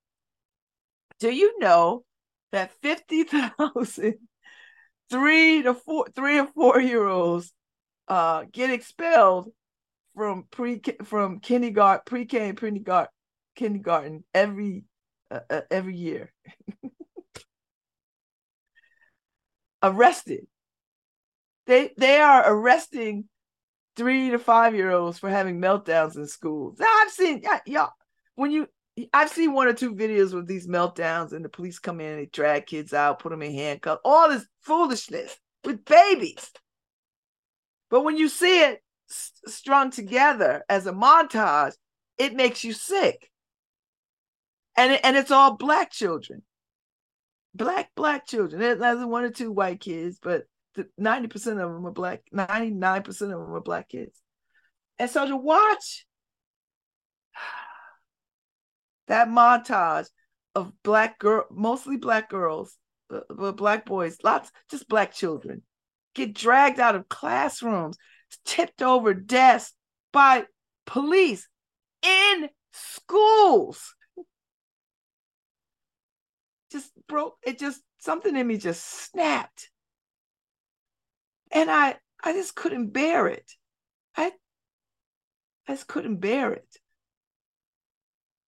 Do 1.20 1.30
you 1.30 1.58
know 1.58 2.04
that 2.52 2.72
fifty 2.80 3.24
thousand 3.24 4.14
three 5.10 5.62
to 5.62 5.74
four 5.74 6.06
three 6.14 6.38
or 6.38 6.46
four 6.46 6.80
year 6.80 7.04
olds 7.04 7.52
uh, 8.08 8.44
get 8.52 8.70
expelled 8.70 9.50
from 10.14 10.44
pre 10.50 10.80
from 11.04 11.40
kindergarten 11.40 12.02
pre-K 12.06 12.48
and 12.48 12.58
kindergarten 12.58 13.10
kindergarten 13.56 14.24
every 14.32 14.84
uh, 15.30 15.40
uh 15.50 15.60
every 15.70 15.96
year. 15.96 16.32
arrested. 19.82 20.46
They 21.66 21.92
they 21.96 22.18
are 22.18 22.52
arresting 22.52 23.28
three 23.96 24.30
to 24.30 24.38
five 24.38 24.74
year 24.74 24.90
olds 24.90 25.18
for 25.18 25.30
having 25.30 25.60
meltdowns 25.60 26.16
in 26.16 26.26
schools. 26.26 26.78
Now 26.78 26.86
I've 27.02 27.10
seen 27.10 27.42
y'all 27.66 27.90
when 28.34 28.50
you 28.50 28.68
I've 29.12 29.30
seen 29.30 29.52
one 29.52 29.66
or 29.66 29.72
two 29.72 29.94
videos 29.94 30.34
with 30.34 30.46
these 30.46 30.66
meltdowns 30.66 31.32
and 31.32 31.44
the 31.44 31.48
police 31.48 31.78
come 31.78 32.00
in 32.00 32.12
and 32.12 32.20
they 32.20 32.26
drag 32.26 32.66
kids 32.66 32.92
out, 32.92 33.18
put 33.18 33.30
them 33.30 33.42
in 33.42 33.52
handcuffs, 33.52 34.00
all 34.04 34.28
this 34.28 34.46
foolishness 34.62 35.36
with 35.64 35.84
babies. 35.84 36.50
But 37.94 38.02
when 38.02 38.16
you 38.16 38.28
see 38.28 38.62
it 38.62 38.82
strung 39.06 39.92
together 39.92 40.64
as 40.68 40.88
a 40.88 40.92
montage, 40.92 41.74
it 42.18 42.34
makes 42.34 42.64
you 42.64 42.72
sick. 42.72 43.30
And, 44.76 44.98
and 45.04 45.16
it's 45.16 45.30
all 45.30 45.56
black 45.56 45.92
children 45.92 46.42
black 47.54 47.90
black 47.94 48.26
children. 48.26 48.60
There's 48.60 49.04
one 49.04 49.24
or 49.24 49.30
two 49.30 49.52
white 49.52 49.80
kids, 49.80 50.18
but 50.20 50.44
ninety 50.98 51.28
percent 51.28 51.60
of 51.60 51.72
them 51.72 51.86
are 51.86 51.92
black. 51.92 52.22
Ninety 52.32 52.70
nine 52.70 53.02
percent 53.02 53.32
of 53.32 53.40
them 53.40 53.54
are 53.54 53.60
black 53.60 53.88
kids. 53.88 54.18
And 54.98 55.10
so 55.10 55.26
to 55.26 55.36
watch 55.36 56.06
that 59.06 59.28
montage 59.28 60.08
of 60.54 60.72
black 60.82 61.18
girl, 61.18 61.44
mostly 61.50 61.96
black 61.96 62.28
girls, 62.28 62.76
but 63.08 63.56
black 63.56 63.86
boys, 63.86 64.18
lots 64.22 64.50
just 64.70 64.88
black 64.88 65.12
children, 65.12 65.62
get 66.14 66.34
dragged 66.34 66.80
out 66.80 66.94
of 66.94 67.08
classrooms, 67.08 67.96
tipped 68.44 68.82
over 68.82 69.14
desks 69.14 69.74
by 70.12 70.44
police 70.86 71.48
in 72.02 72.48
schools. 72.72 73.94
Just 76.70 76.90
broke 77.08 77.36
it 77.44 77.58
just 77.58 77.82
something 77.98 78.36
in 78.36 78.46
me 78.46 78.56
just 78.58 78.84
snapped. 78.84 79.70
And 81.50 81.70
i 81.70 81.96
i 82.22 82.32
just 82.32 82.54
couldn't 82.54 82.90
bear 82.90 83.28
it. 83.28 83.50
I 84.16 84.32
i 85.68 85.72
just 85.72 85.86
couldn't 85.86 86.16
bear 86.16 86.52
it. 86.52 86.68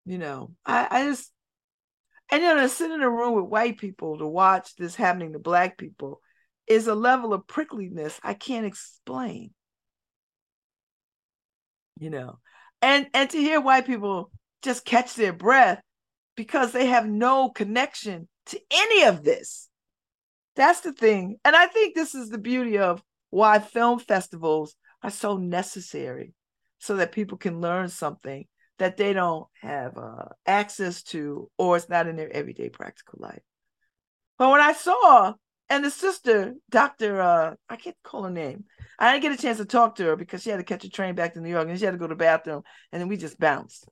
You 0.05 0.17
know 0.17 0.51
i 0.65 0.87
i 0.89 1.03
just 1.05 1.31
and 2.29 2.41
you 2.41 2.47
know 2.47 2.61
to 2.61 2.69
sit 2.69 2.91
in 2.91 3.01
a 3.01 3.09
room 3.09 3.35
with 3.35 3.45
white 3.45 3.77
people 3.77 4.17
to 4.17 4.27
watch 4.27 4.75
this 4.75 4.95
happening 4.95 5.33
to 5.33 5.39
black 5.39 5.77
people 5.77 6.21
is 6.67 6.87
a 6.87 6.95
level 6.95 7.33
of 7.33 7.47
prickliness 7.47 8.19
i 8.23 8.33
can't 8.33 8.65
explain 8.65 9.51
you 11.99 12.09
know 12.09 12.39
and 12.81 13.07
and 13.13 13.29
to 13.29 13.37
hear 13.37 13.59
white 13.59 13.85
people 13.85 14.31
just 14.61 14.85
catch 14.85 15.15
their 15.15 15.33
breath 15.33 15.81
because 16.35 16.71
they 16.71 16.85
have 16.85 17.07
no 17.07 17.49
connection 17.49 18.27
to 18.47 18.59
any 18.71 19.03
of 19.03 19.23
this. 19.23 19.69
That's 20.55 20.81
the 20.81 20.93
thing. 20.93 21.37
And 21.43 21.55
I 21.55 21.67
think 21.67 21.95
this 21.95 22.15
is 22.15 22.29
the 22.29 22.37
beauty 22.37 22.77
of 22.77 23.03
why 23.29 23.59
film 23.59 23.99
festivals 23.99 24.75
are 25.03 25.09
so 25.09 25.37
necessary 25.37 26.33
so 26.79 26.95
that 26.97 27.11
people 27.11 27.37
can 27.37 27.59
learn 27.59 27.89
something 27.89 28.45
that 28.79 28.97
they 28.97 29.11
don't 29.13 29.47
have 29.61 29.97
uh, 29.97 30.25
access 30.45 31.01
to 31.01 31.49
or 31.57 31.75
it's 31.75 31.89
not 31.89 32.07
in 32.07 32.15
their 32.15 32.31
everyday 32.31 32.69
practical 32.69 33.19
life. 33.21 33.41
But 34.37 34.51
when 34.51 34.61
I 34.61 34.73
saw, 34.73 35.33
and 35.69 35.83
the 35.83 35.91
sister, 35.91 36.53
Dr. 36.69 37.21
Uh, 37.21 37.55
I 37.69 37.75
can't 37.75 37.95
call 38.03 38.23
her 38.23 38.31
name. 38.31 38.65
I 38.99 39.11
didn't 39.11 39.23
get 39.23 39.39
a 39.39 39.41
chance 39.41 39.57
to 39.57 39.65
talk 39.65 39.95
to 39.95 40.05
her 40.05 40.15
because 40.15 40.41
she 40.41 40.49
had 40.49 40.57
to 40.57 40.63
catch 40.63 40.83
a 40.83 40.89
train 40.89 41.15
back 41.15 41.33
to 41.33 41.41
New 41.41 41.49
York 41.49 41.67
and 41.67 41.77
she 41.77 41.85
had 41.85 41.91
to 41.91 41.97
go 41.97 42.07
to 42.07 42.13
the 42.13 42.17
bathroom. 42.17 42.63
And 42.91 43.01
then 43.01 43.09
we 43.09 43.17
just 43.17 43.39
bounced. 43.39 43.87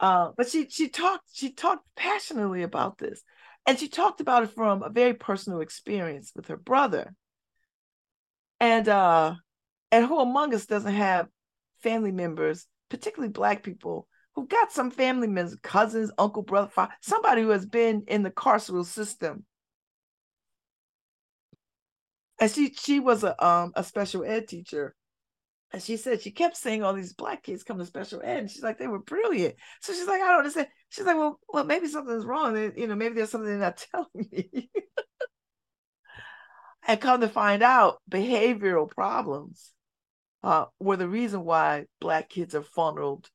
Uh, 0.00 0.30
but 0.36 0.48
she 0.48 0.68
she 0.68 0.88
talked 0.88 1.24
she 1.32 1.52
talked 1.52 1.84
passionately 1.96 2.62
about 2.62 2.98
this, 2.98 3.22
and 3.66 3.78
she 3.78 3.88
talked 3.88 4.20
about 4.20 4.44
it 4.44 4.50
from 4.54 4.82
a 4.82 4.90
very 4.90 5.14
personal 5.14 5.60
experience 5.60 6.32
with 6.36 6.46
her 6.48 6.56
brother. 6.56 7.14
And 8.60 8.88
uh, 8.88 9.34
and 9.90 10.06
who 10.06 10.20
among 10.20 10.54
us 10.54 10.66
doesn't 10.66 10.94
have 10.94 11.26
family 11.82 12.12
members, 12.12 12.66
particularly 12.90 13.32
Black 13.32 13.62
people, 13.64 14.06
who 14.38 14.46
got 14.46 14.70
some 14.70 14.92
family 14.92 15.26
members, 15.26 15.56
cousins, 15.64 16.12
uncle, 16.16 16.42
brother, 16.42 16.68
father, 16.68 16.92
somebody 17.00 17.42
who 17.42 17.48
has 17.48 17.66
been 17.66 18.04
in 18.06 18.22
the 18.22 18.30
carceral 18.30 18.84
system. 18.84 19.44
And 22.40 22.48
she 22.48 22.72
she 22.72 23.00
was 23.00 23.24
a 23.24 23.44
um 23.44 23.72
a 23.74 23.82
special 23.82 24.24
ed 24.24 24.46
teacher. 24.46 24.94
And 25.72 25.82
she 25.82 25.96
said 25.96 26.22
she 26.22 26.30
kept 26.30 26.56
saying 26.56 26.84
all 26.84 26.94
these 26.94 27.14
black 27.14 27.42
kids 27.42 27.64
come 27.64 27.78
to 27.78 27.84
special 27.84 28.22
ed. 28.22 28.38
And 28.38 28.50
she's 28.50 28.62
like, 28.62 28.78
they 28.78 28.86
were 28.86 29.00
brilliant. 29.00 29.56
So 29.82 29.92
she's 29.92 30.06
like, 30.06 30.22
I 30.22 30.28
don't 30.28 30.38
understand. 30.38 30.68
She's 30.88 31.04
like, 31.04 31.16
well, 31.16 31.40
well, 31.48 31.64
maybe 31.64 31.88
something's 31.88 32.24
wrong. 32.24 32.56
You 32.76 32.86
know, 32.86 32.94
maybe 32.94 33.16
there's 33.16 33.30
something 33.30 33.50
they're 33.50 33.58
not 33.58 33.84
telling 33.92 34.28
me. 34.30 34.70
and 36.86 37.00
come 37.00 37.22
to 37.22 37.28
find 37.28 37.64
out, 37.64 37.98
behavioral 38.08 38.88
problems 38.88 39.72
uh, 40.44 40.66
were 40.78 40.96
the 40.96 41.08
reason 41.08 41.44
why 41.44 41.86
black 42.00 42.28
kids 42.28 42.54
are 42.54 42.62
funneled 42.62 43.28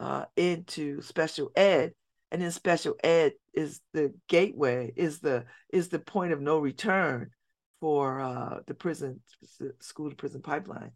uh, 0.00 0.24
into 0.36 1.02
special 1.02 1.52
ed 1.54 1.92
and 2.32 2.40
then 2.40 2.50
special 2.50 2.96
ed 3.04 3.32
is 3.52 3.80
the 3.92 4.12
gateway 4.28 4.92
is 4.96 5.20
the 5.20 5.44
is 5.72 5.88
the 5.88 5.98
point 5.98 6.32
of 6.32 6.40
no 6.40 6.58
return 6.58 7.30
for 7.80 8.20
uh, 8.20 8.60
the 8.66 8.74
prison 8.74 9.20
school 9.80 10.10
to 10.10 10.16
prison 10.16 10.42
pipeline. 10.42 10.92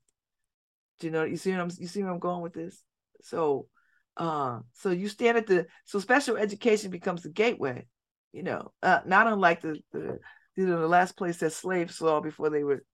Do 1.01 1.07
you 1.07 1.13
know 1.13 1.25
you 1.25 1.37
see 1.37 1.51
what 1.51 1.61
i'm 1.61 1.71
you 1.79 1.87
see 1.87 2.03
where 2.03 2.13
i'm 2.13 2.19
going 2.19 2.41
with 2.41 2.55
this? 2.55 2.83
So 3.23 3.69
uh 4.17 4.61
so 4.73 4.91
you 4.91 5.09
stand 5.09 5.37
at 5.37 5.47
the 5.47 5.67
so 5.85 5.99
special 5.99 6.37
education 6.37 6.91
becomes 6.91 7.23
the 7.23 7.29
gateway 7.29 7.85
you 8.33 8.45
know 8.45 8.73
uh, 8.83 9.01
not 9.07 9.27
unlike 9.27 9.61
the 9.61 9.77
the 9.93 10.21
you 10.55 10.67
know 10.67 10.81
the 10.81 10.87
last 10.87 11.17
place 11.17 11.39
that 11.39 11.53
slaves 11.53 11.97
saw 11.97 12.21
before 12.21 12.49
they 12.49 12.63
were 12.63 12.85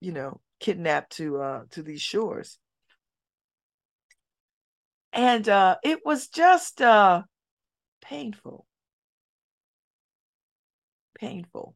you 0.00 0.12
know 0.12 0.40
kidnapped 0.60 1.16
to 1.16 1.40
uh 1.40 1.62
to 1.70 1.82
these 1.82 2.02
shores 2.02 2.58
and 5.14 5.48
uh, 5.48 5.76
it 5.82 6.00
was 6.04 6.28
just 6.28 6.82
uh, 6.82 7.22
painful. 8.02 8.66
Painful. 11.18 11.74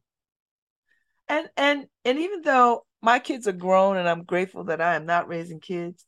And 1.27 1.49
and 1.57 1.87
and 2.05 2.19
even 2.19 2.41
though 2.41 2.85
my 3.01 3.19
kids 3.19 3.47
are 3.47 3.53
grown 3.53 3.95
and 3.97 4.09
i'm 4.09 4.23
grateful 4.23 4.65
that 4.65 4.81
i 4.81 4.95
am 4.95 5.05
not 5.05 5.29
raising 5.29 5.59
kids 5.61 6.05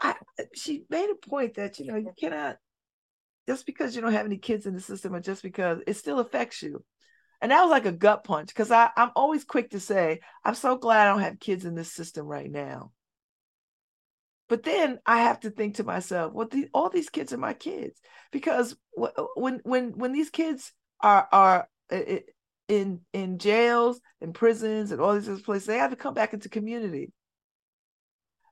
i 0.00 0.14
she 0.54 0.84
made 0.88 1.10
a 1.10 1.28
point 1.28 1.54
that 1.54 1.78
you 1.78 1.86
know 1.86 1.96
you 1.96 2.12
cannot 2.16 2.56
just 3.48 3.66
because 3.66 3.96
you 3.96 4.02
don't 4.02 4.12
have 4.12 4.26
any 4.26 4.38
kids 4.38 4.66
in 4.66 4.74
the 4.74 4.80
system 4.80 5.14
or 5.14 5.20
just 5.20 5.42
because 5.42 5.80
it 5.86 5.94
still 5.94 6.20
affects 6.20 6.62
you. 6.62 6.84
And 7.42 7.50
that 7.50 7.62
was 7.62 7.70
like 7.70 7.86
a 7.86 7.92
gut 7.92 8.22
punch 8.22 8.48
because 8.48 8.70
i'm 8.70 9.10
always 9.16 9.44
quick 9.44 9.70
to 9.70 9.80
say 9.80 10.20
i'm 10.44 10.54
so 10.54 10.76
glad 10.76 11.06
i 11.06 11.10
don't 11.10 11.22
have 11.22 11.40
kids 11.40 11.64
in 11.64 11.74
this 11.74 11.90
system 11.90 12.26
right 12.26 12.50
now 12.50 12.92
but 14.50 14.64
then 14.64 14.98
I 15.06 15.20
have 15.20 15.38
to 15.40 15.50
think 15.50 15.76
to 15.76 15.84
myself, 15.84 16.32
well, 16.32 16.48
the, 16.48 16.68
all 16.74 16.90
these 16.90 17.08
kids 17.08 17.32
are 17.32 17.38
my 17.38 17.54
kids 17.54 18.00
because 18.32 18.76
uh, 19.00 19.08
when 19.36 19.60
when 19.62 19.96
when 19.96 20.12
these 20.12 20.28
kids 20.28 20.72
are 21.00 21.28
are 21.30 21.68
uh, 21.90 21.94
uh, 21.96 22.18
in 22.66 23.00
in 23.12 23.38
jails 23.38 24.00
and 24.20 24.34
prisons 24.34 24.90
and 24.90 25.00
all 25.00 25.14
these 25.14 25.28
other 25.28 25.40
places, 25.40 25.66
they 25.66 25.78
have 25.78 25.90
to 25.90 25.96
come 25.96 26.14
back 26.14 26.34
into 26.34 26.48
community. 26.48 27.12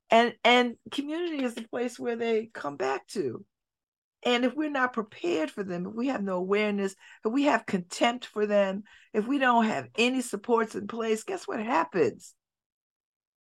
And 0.09 0.35
and 0.45 0.77
community 0.93 1.43
is 1.43 1.57
the 1.57 1.67
place 1.67 1.99
where 1.99 2.17
they 2.17 2.47
come 2.47 2.77
back 2.77 3.09
to. 3.09 3.45
And 4.23 4.45
if 4.45 4.55
we're 4.55 4.71
not 4.71 4.93
prepared 4.93 5.51
for 5.51 5.65
them, 5.65 5.85
if 5.85 5.95
we 5.95 6.07
have 6.09 6.23
no 6.23 6.37
awareness, 6.37 6.95
if 7.25 7.33
we 7.33 7.45
have 7.45 7.67
contempt 7.67 8.25
for 8.27 8.47
them, 8.47 8.85
if 9.13 9.27
we 9.27 9.39
don't 9.39 9.65
have 9.65 9.89
any 9.99 10.21
supports 10.21 10.77
in 10.77 10.87
place, 10.87 11.25
guess 11.25 11.49
what 11.49 11.59
happens? 11.59 12.35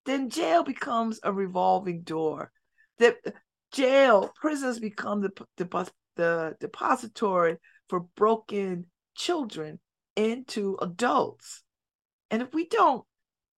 Then 0.08 0.30
jail 0.30 0.62
becomes 0.62 1.20
a 1.22 1.32
revolving 1.32 2.02
door. 2.02 2.50
That 2.98 3.16
jail, 3.72 4.32
prisons 4.40 4.80
become 4.80 5.20
the, 5.20 5.30
the, 5.56 5.90
the 6.16 6.56
depository 6.60 7.56
for 7.88 8.00
broken 8.16 8.86
children 9.14 9.78
into 10.16 10.78
adults. 10.80 11.62
And 12.30 12.40
if 12.42 12.54
we 12.54 12.66
don't 12.68 13.04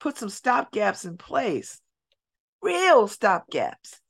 put 0.00 0.18
some 0.18 0.28
stopgaps 0.28 1.04
in 1.04 1.16
place, 1.16 1.80
real 2.62 3.06
stopgaps, 3.06 4.00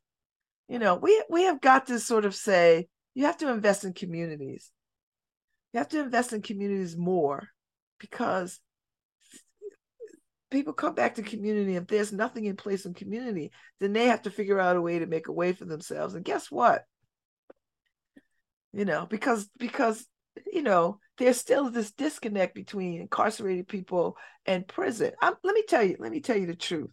you 0.69 0.79
know, 0.79 0.95
we 0.95 1.23
we 1.29 1.43
have 1.45 1.61
got 1.61 1.87
to 1.89 1.99
sort 1.99 2.25
of 2.25 2.35
say 2.35 2.87
you 3.15 3.27
have 3.27 3.39
to 3.39 3.51
invest 3.51 3.85
in 3.85 3.93
communities. 3.93 4.71
You 5.73 5.79
have 5.79 5.89
to 5.89 6.01
invest 6.01 6.33
in 6.33 6.43
communities 6.43 6.97
more 6.97 7.49
because 7.99 8.61
people 10.51 10.73
come 10.73 10.95
back 10.95 11.15
to 11.15 11.23
community 11.23 11.77
if 11.77 11.87
there's 11.87 12.13
nothing 12.13 12.45
in 12.45 12.57
place 12.57 12.85
in 12.85 12.95
community 12.95 13.53
then 13.79 13.93
they 13.93 14.07
have 14.07 14.23
to 14.23 14.31
figure 14.31 14.59
out 14.59 14.77
a 14.77 14.81
way 14.81 14.99
to 14.99 15.07
make 15.07 15.29
a 15.29 15.33
way 15.33 15.53
for 15.53 15.65
themselves. 15.65 16.15
And 16.15 16.25
guess 16.25 16.51
what? 16.51 16.85
You 18.73 18.85
know 18.85 19.07
because 19.07 19.49
because 19.59 20.07
you 20.53 20.63
know 20.63 20.99
there's 21.19 21.39
still 21.39 21.71
this 21.71 21.93
disconnect 21.93 22.55
between 22.55 23.01
incarcerated 23.01 23.69
people 23.69 24.17
and 24.47 24.67
prison. 24.67 25.13
I'm, 25.21 25.35
let 25.43 25.55
me 25.55 25.65
tell 25.69 25.83
you 25.83 25.97
let 25.99 26.13
me 26.13 26.21
tell 26.21 26.37
you 26.37 26.47
the 26.47 26.55
truth. 26.55 26.91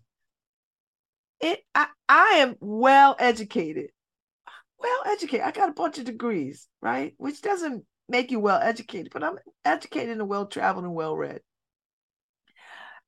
It 1.39 1.59
I, 1.75 1.87
I 2.09 2.27
am 2.39 2.55
well 2.59 3.15
educated 3.19 3.91
well 4.79 5.01
educated. 5.07 5.45
I 5.45 5.51
got 5.51 5.69
a 5.69 5.73
bunch 5.73 5.97
of 5.97 6.05
degrees 6.05 6.67
right? 6.81 7.13
Which 7.17 7.41
doesn't 7.41 7.83
make 8.09 8.31
you 8.31 8.39
well 8.39 8.59
educated 8.59 9.11
but 9.11 9.23
i'm 9.23 9.37
educated 9.65 10.17
and 10.17 10.29
well 10.29 10.45
traveled 10.45 10.85
and 10.85 10.93
well 10.93 11.15
read 11.15 11.41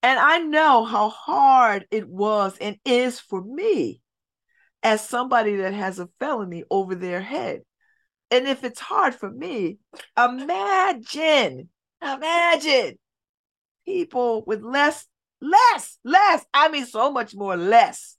and 0.02 0.18
I 0.20 0.40
know 0.40 0.86
how 0.86 1.10
hard 1.10 1.86
it 1.92 2.08
was 2.08 2.58
and 2.60 2.78
is 2.86 3.20
for 3.20 3.42
me 3.42 4.02
as 4.82 5.06
somebody 5.06 5.58
that 5.58 5.74
has 5.74 6.00
a 6.00 6.10
felony 6.20 6.64
over 6.72 6.96
their 6.96 7.22
head. 7.22 7.62
And 8.32 8.48
if 8.48 8.64
it's 8.64 8.80
hard 8.80 9.14
for 9.14 9.30
me, 9.30 9.80
imagine, 10.18 11.70
imagine 12.02 12.98
people 13.86 14.44
with 14.46 14.62
less, 14.64 15.06
less, 15.42 15.98
less, 16.06 16.46
I 16.54 16.70
mean, 16.70 16.86
so 16.86 17.12
much 17.12 17.36
more 17.36 17.58
less, 17.58 18.16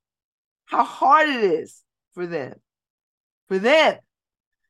how 0.66 0.84
hard 0.84 1.30
it 1.30 1.42
is 1.42 1.82
for 2.12 2.26
them. 2.26 2.54
For 3.48 3.58
them. 3.58 3.98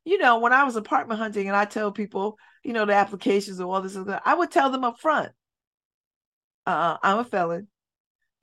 You 0.05 0.17
know, 0.17 0.39
when 0.39 0.53
I 0.53 0.63
was 0.63 0.75
apartment 0.77 1.19
hunting 1.19 1.47
and 1.47 1.57
I 1.57 1.65
tell 1.65 1.91
people, 1.91 2.37
you 2.63 2.71
know, 2.71 2.85
the 2.85 2.93
applications 2.93 3.59
and 3.59 3.67
all 3.67 3.81
this, 3.81 3.97
I 4.25 4.33
would 4.33 4.51
tell 4.51 4.69
them 4.69 4.83
up 4.83 4.99
front 4.99 5.31
uh, 6.65 6.97
I'm 7.01 7.19
a 7.19 7.23
felon, 7.23 7.67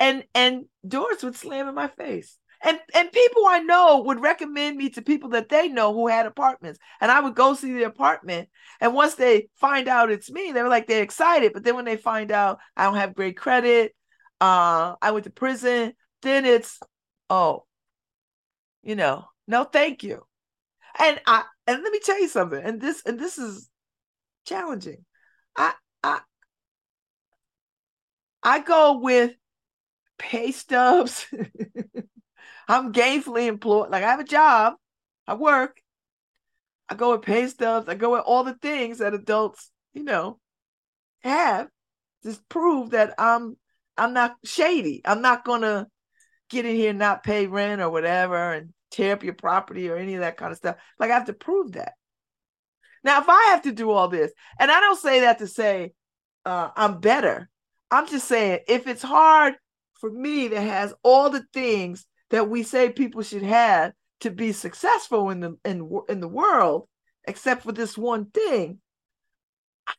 and 0.00 0.24
and 0.35 0.64
doors 0.87 1.22
would 1.22 1.37
slam 1.37 1.68
in 1.68 1.74
my 1.74 1.88
face. 1.88 2.38
And 2.62 2.78
and 2.94 3.12
people 3.12 3.44
I 3.46 3.61
know 3.61 4.02
would 4.07 4.20
recommend 4.20 4.76
me 4.76 4.90
to 4.90 5.02
people 5.02 5.31
that 5.31 5.48
they 5.48 5.68
know 5.68 5.94
who 5.94 6.09
had 6.09 6.26
apartments, 6.26 6.81
and 7.00 7.11
I 7.11 7.20
would 7.20 7.37
go 7.37 7.54
see 7.54 7.72
the 7.72 7.85
apartment. 7.85 8.48
And 8.81 8.94
once 8.94 9.14
they 9.14 9.48
find 9.57 9.87
out 9.88 10.11
it's 10.11 10.31
me, 10.31 10.52
they're 10.52 10.68
like 10.68 10.87
they're 10.88 11.02
excited. 11.02 11.52
But 11.52 11.62
then 11.64 11.76
when 11.76 11.85
they 11.85 11.96
find 11.96 12.33
out 12.33 12.59
I 12.76 12.85
don't 12.85 12.96
have 12.96 13.14
great 13.14 13.37
credit, 13.37 13.94
uh, 14.40 14.97
I 15.01 15.12
went 15.12 15.24
to 15.24 15.30
prison, 15.30 15.95
then 16.22 16.45
it's 16.45 16.80
oh, 17.30 17.64
you 18.82 18.97
know, 18.97 19.26
no, 19.47 19.64
thank 19.64 20.03
you. 20.03 20.24
And 20.99 21.20
I 21.26 21.45
and 21.66 21.82
let 21.82 21.92
me 21.92 22.01
tell 22.01 22.20
you 22.20 22.28
something. 22.28 22.61
And 22.62 22.80
this 22.80 23.03
and 23.07 23.20
this 23.20 23.38
is 23.38 23.68
challenging. 24.47 25.05
I 25.57 25.74
I 26.03 26.20
I 28.43 28.61
go 28.61 28.99
with 28.99 29.32
pay 30.18 30.53
stubs. 30.53 31.26
I'm 32.68 32.93
gainfully 32.93 33.47
employed. 33.47 33.91
Like 33.91 34.05
I 34.05 34.11
have 34.11 34.20
a 34.20 34.24
job, 34.24 34.74
I 35.26 35.34
work. 35.34 35.80
I 36.89 36.95
go 36.95 37.12
with 37.12 37.22
pay 37.22 37.47
stubs. 37.47 37.89
I 37.89 37.95
go 37.95 38.12
with 38.12 38.22
all 38.24 38.45
the 38.45 38.55
things 38.55 38.99
that 38.99 39.14
adults, 39.14 39.70
you 39.93 40.05
know, 40.05 40.39
have 41.20 41.68
to 42.24 42.39
prove 42.49 42.91
that 42.91 43.14
I'm 43.18 43.57
I'm 43.97 44.12
not 44.12 44.36
shady. 44.45 45.03
I'm 45.05 45.22
not 45.22 45.45
gonna 45.45 45.89
get 46.51 46.64
in 46.64 46.76
here 46.76 46.91
and 46.91 46.99
not 46.99 47.24
pay 47.24 47.47
rent 47.47 47.80
or 47.80 47.91
whatever 47.91 48.53
and 48.53 48.72
tear 48.91 49.14
up 49.14 49.22
your 49.22 49.34
property 49.34 49.89
or 49.89 49.97
any 49.97 50.14
of 50.14 50.20
that 50.20 50.36
kind 50.36 50.53
of 50.53 50.59
stuff. 50.59 50.76
Like 50.99 51.11
I 51.11 51.14
have 51.14 51.26
to 51.26 51.32
prove 51.32 51.72
that. 51.72 51.95
Now, 53.05 53.20
if 53.20 53.28
I 53.28 53.51
have 53.51 53.62
to 53.62 53.72
do 53.72 53.91
all 53.91 54.09
this, 54.09 54.32
and 54.59 54.70
I 54.70 54.80
don't 54.80 54.99
say 54.99 55.20
that 55.20 55.39
to 55.39 55.47
say 55.47 55.93
uh, 56.45 56.70
I'm 56.76 57.01
better, 57.01 57.49
I'm 57.91 58.07
just 58.07 58.28
saying, 58.28 58.61
if 58.68 58.86
it's 58.86 59.03
hard 59.03 59.55
for 59.95 60.11
me 60.11 60.49
that 60.49 60.61
has 60.61 60.95
all 61.03 61.30
the 61.30 61.45
things 61.53 62.07
that 62.30 62.49
we 62.49 62.62
say 62.62 62.91
people 62.91 63.22
should 63.22 63.43
have 63.43 63.93
to 64.20 64.30
be 64.30 64.53
successful 64.53 65.30
in 65.30 65.41
the 65.41 65.57
in, 65.64 65.89
in 66.09 66.20
the 66.20 66.28
world, 66.28 66.89
except 67.26 67.62
for 67.62 67.72
this 67.72 67.97
one 67.97 68.26
thing, 68.26 68.80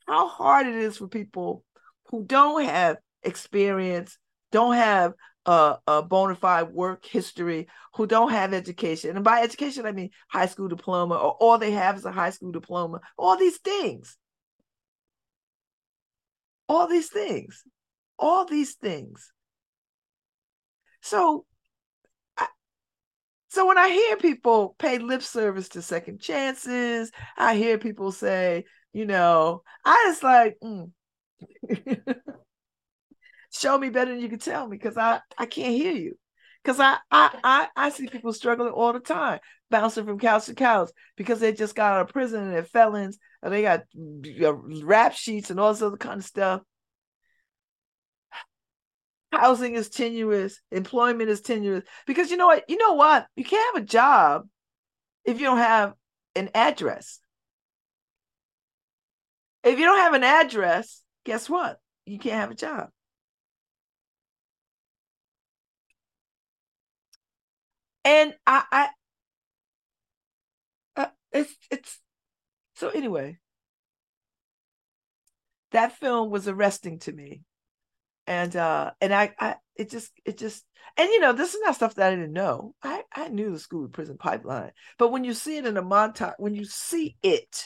how 0.07 0.27
hard 0.27 0.67
it 0.67 0.75
is 0.75 0.97
for 0.97 1.07
people 1.07 1.63
who 2.09 2.23
don't 2.23 2.63
have 2.65 2.97
experience, 3.23 4.17
don't 4.51 4.75
have 4.75 5.13
a, 5.45 5.77
a 5.87 6.03
bona 6.03 6.35
fide 6.35 6.69
work 6.71 7.05
history, 7.05 7.67
who 7.95 8.05
don't 8.05 8.31
have 8.31 8.53
education. 8.53 9.15
And 9.15 9.25
by 9.25 9.41
education, 9.41 9.85
I 9.85 9.91
mean 9.91 10.11
high 10.27 10.47
school 10.47 10.67
diploma, 10.67 11.15
or 11.15 11.31
all 11.31 11.57
they 11.57 11.71
have 11.71 11.97
is 11.97 12.05
a 12.05 12.11
high 12.11 12.29
school 12.29 12.51
diploma, 12.51 12.99
all 13.17 13.37
these 13.37 13.57
things. 13.57 14.15
All 16.67 16.87
these 16.87 17.09
things 17.09 17.63
all 18.19 18.45
these 18.45 18.75
things. 18.75 19.31
So 21.01 21.45
I, 22.37 22.47
So 23.49 23.65
when 23.67 23.77
I 23.77 23.89
hear 23.89 24.17
people 24.17 24.75
pay 24.77 24.99
lip 24.99 25.23
service 25.23 25.69
to 25.69 25.81
second 25.81 26.19
chances, 26.21 27.11
I 27.37 27.55
hear 27.55 27.77
people 27.77 28.11
say, 28.11 28.65
you 28.93 29.05
know, 29.05 29.63
I 29.85 30.03
just 30.07 30.23
like, 30.23 30.57
mm. 30.63 30.91
show 33.51 33.77
me 33.77 33.89
better 33.89 34.11
than 34.11 34.21
you 34.21 34.29
can 34.29 34.39
tell 34.39 34.67
me 34.67 34.77
because 34.77 34.97
I, 34.97 35.21
I 35.37 35.45
can't 35.45 35.73
hear 35.75 35.93
you. 35.93 36.15
Because 36.63 36.79
I, 36.79 36.97
I, 37.09 37.39
I, 37.43 37.67
I 37.75 37.89
see 37.89 38.07
people 38.07 38.33
struggling 38.33 38.71
all 38.73 38.91
the 38.91 38.99
time, 38.99 39.39
bouncing 39.71 40.05
from 40.05 40.19
couch 40.19 40.45
to 40.47 40.53
couch 40.55 40.89
because 41.15 41.39
they 41.39 41.53
just 41.53 41.73
got 41.73 41.93
out 41.93 42.01
of 42.01 42.09
prison 42.09 42.43
and 42.43 42.53
they're 42.53 42.63
felons 42.65 43.17
and 43.41 43.53
they 43.53 43.61
got 43.61 43.83
rap 44.83 45.13
sheets 45.13 45.49
and 45.49 45.59
all 45.59 45.71
this 45.71 45.81
other 45.81 45.97
kind 45.97 46.19
of 46.19 46.25
stuff. 46.25 46.61
Housing 49.31 49.75
is 49.75 49.89
tenuous, 49.89 50.59
employment 50.71 51.29
is 51.29 51.41
tenuous 51.41 51.83
because 52.07 52.31
you 52.31 52.37
know 52.37 52.47
what? 52.47 52.63
You 52.67 52.77
know 52.77 52.93
what? 52.93 53.27
You 53.35 53.43
can't 53.43 53.75
have 53.75 53.83
a 53.83 53.85
job 53.85 54.47
if 55.23 55.39
you 55.39 55.45
don't 55.45 55.57
have 55.59 55.93
an 56.35 56.49
address. 56.55 57.19
If 59.63 59.77
you 59.77 59.85
don't 59.85 59.99
have 59.99 60.13
an 60.13 60.23
address, 60.23 61.03
guess 61.25 61.49
what? 61.49 61.79
You 62.05 62.17
can't 62.17 62.35
have 62.35 62.51
a 62.51 62.55
job. 62.55 62.89
And 68.05 68.33
I, 68.47 68.63
I, 68.71 68.89
uh, 70.95 71.07
it's 71.31 71.55
it's 71.69 71.99
so 72.75 72.89
anyway. 72.89 73.39
That 75.71 75.91
film 75.91 76.31
was 76.31 76.47
arresting 76.47 76.99
to 76.99 77.11
me 77.11 77.43
and 78.29 78.55
uh 78.55 78.91
and 79.01 79.13
I, 79.13 79.33
I 79.39 79.55
it 79.75 79.89
just 79.89 80.11
it 80.23 80.37
just 80.37 80.63
and 80.95 81.09
you 81.09 81.19
know 81.19 81.33
this 81.33 81.55
is 81.55 81.61
not 81.65 81.75
stuff 81.75 81.95
that 81.95 82.07
I 82.07 82.15
didn't 82.15 82.31
know. 82.31 82.75
I 82.81 83.03
I 83.11 83.27
knew 83.27 83.51
the 83.51 83.59
school 83.59 83.87
prison 83.89 84.17
pipeline, 84.17 84.71
but 84.99 85.11
when 85.11 85.23
you 85.23 85.33
see 85.33 85.57
it 85.57 85.65
in 85.65 85.77
a 85.77 85.83
montage, 85.83 86.35
when 86.37 86.53
you 86.53 86.63
see 86.63 87.17
it 87.23 87.65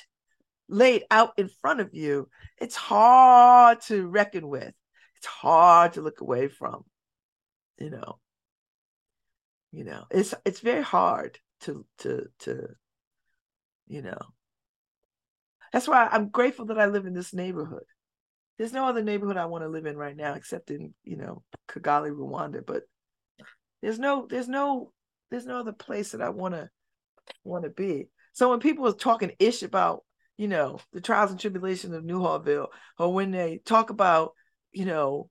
laid 0.70 1.03
out 1.11 1.34
in 1.38 1.49
front 1.61 1.82
of 1.82 1.93
you, 1.93 2.30
it's 2.59 2.78
hard 2.78 3.82
to 3.82 4.07
reckon 4.07 4.47
with. 4.47 4.74
It's 5.18 5.28
hard 5.28 5.93
to 5.93 6.01
look 6.01 6.22
away 6.22 6.47
from. 6.47 6.86
You 7.78 7.89
know. 7.89 8.20
You 9.74 9.84
know, 9.84 10.05
it's 10.11 10.34
it's 10.45 10.61
very 10.61 10.84
hard 10.84 11.39
to 11.61 11.86
to 11.99 12.28
to 12.39 12.68
you 13.88 14.01
know. 14.01 14.20
That's 15.74 15.88
why 15.88 16.07
I'm 16.09 16.30
grateful 16.30 16.68
that 16.68 16.80
I 16.80 16.86
live 16.86 17.05
in 17.05 17.14
this 17.14 17.34
neighborhood 17.34 17.86
there's 18.57 18.73
no 18.73 18.87
other 18.87 19.03
neighborhood 19.03 19.37
I 19.37 19.45
want 19.45 19.63
to 19.63 19.69
live 19.69 19.85
in 19.85 19.97
right 19.97 20.15
now 20.15 20.33
except 20.33 20.71
in, 20.71 20.93
you 21.03 21.17
know, 21.17 21.43
Kigali, 21.69 22.11
Rwanda. 22.11 22.65
But 22.65 22.83
there's 23.81 23.99
no, 23.99 24.27
there's 24.29 24.47
no, 24.47 24.91
there's 25.31 25.45
no 25.45 25.59
other 25.59 25.73
place 25.73 26.11
that 26.11 26.21
I 26.21 26.29
want 26.29 26.53
to 26.53 26.69
want 27.43 27.63
to 27.63 27.69
be. 27.69 28.07
So 28.33 28.49
when 28.49 28.59
people 28.59 28.87
are 28.87 28.93
talking 28.93 29.31
ish 29.39 29.63
about, 29.63 30.03
you 30.37 30.47
know, 30.47 30.79
the 30.91 31.01
trials 31.01 31.31
and 31.31 31.39
tribulations 31.39 31.93
of 31.93 32.03
Newhallville, 32.03 32.67
or 32.97 33.13
when 33.13 33.31
they 33.31 33.61
talk 33.63 33.89
about, 33.89 34.33
you 34.71 34.85
know, 34.85 35.29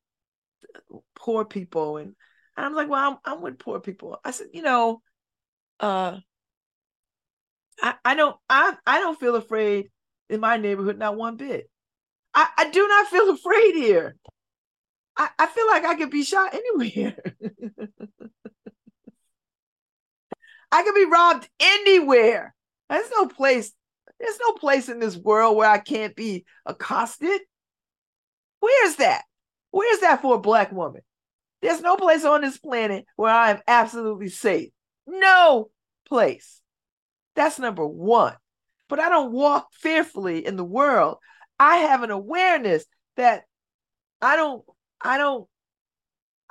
poor 1.14 1.44
people, 1.44 1.96
and, 1.96 2.14
and 2.56 2.66
I'm 2.66 2.74
like, 2.74 2.88
well, 2.88 3.10
I'm, 3.24 3.34
I'm 3.34 3.42
with 3.42 3.58
poor 3.58 3.80
people. 3.80 4.18
I 4.24 4.30
said, 4.30 4.48
you 4.52 4.62
know, 4.62 5.02
uh, 5.80 6.18
I, 7.82 7.94
I 8.04 8.14
don't, 8.14 8.36
I, 8.48 8.74
I 8.86 9.00
don't 9.00 9.18
feel 9.18 9.34
afraid 9.34 9.90
in 10.28 10.40
my 10.40 10.56
neighborhood, 10.56 10.98
not 10.98 11.16
one 11.16 11.36
bit. 11.36 11.68
I, 12.34 12.48
I 12.56 12.70
do 12.70 12.86
not 12.88 13.08
feel 13.08 13.30
afraid 13.30 13.74
here. 13.74 14.16
I, 15.16 15.28
I 15.38 15.46
feel 15.46 15.66
like 15.66 15.84
I 15.84 15.94
could 15.94 16.10
be 16.10 16.24
shot 16.24 16.54
anywhere. 16.54 17.16
I 20.72 20.82
could 20.82 20.94
be 20.94 21.04
robbed 21.04 21.48
anywhere. 21.60 22.54
There's 22.88 23.10
no 23.10 23.26
place. 23.26 23.72
There's 24.18 24.38
no 24.40 24.52
place 24.52 24.88
in 24.88 25.00
this 25.00 25.16
world 25.16 25.56
where 25.56 25.68
I 25.68 25.78
can't 25.78 26.16
be 26.16 26.46
accosted. 26.64 27.40
Where's 28.60 28.96
that? 28.96 29.24
Where's 29.70 30.00
that 30.00 30.22
for 30.22 30.36
a 30.36 30.40
black 30.40 30.72
woman? 30.72 31.02
There's 31.60 31.80
no 31.80 31.96
place 31.96 32.24
on 32.24 32.40
this 32.40 32.58
planet 32.58 33.04
where 33.16 33.32
I 33.32 33.50
am 33.50 33.60
absolutely 33.66 34.28
safe. 34.28 34.70
No 35.06 35.70
place. 36.06 36.60
That's 37.34 37.58
number 37.58 37.86
one. 37.86 38.34
But 38.88 39.00
I 39.00 39.08
don't 39.08 39.32
walk 39.32 39.68
fearfully 39.72 40.44
in 40.44 40.56
the 40.56 40.64
world. 40.64 41.18
I 41.58 41.76
have 41.76 42.02
an 42.02 42.10
awareness 42.10 42.84
that 43.16 43.44
I 44.20 44.36
don't, 44.36 44.64
I 45.00 45.18
don't, 45.18 45.48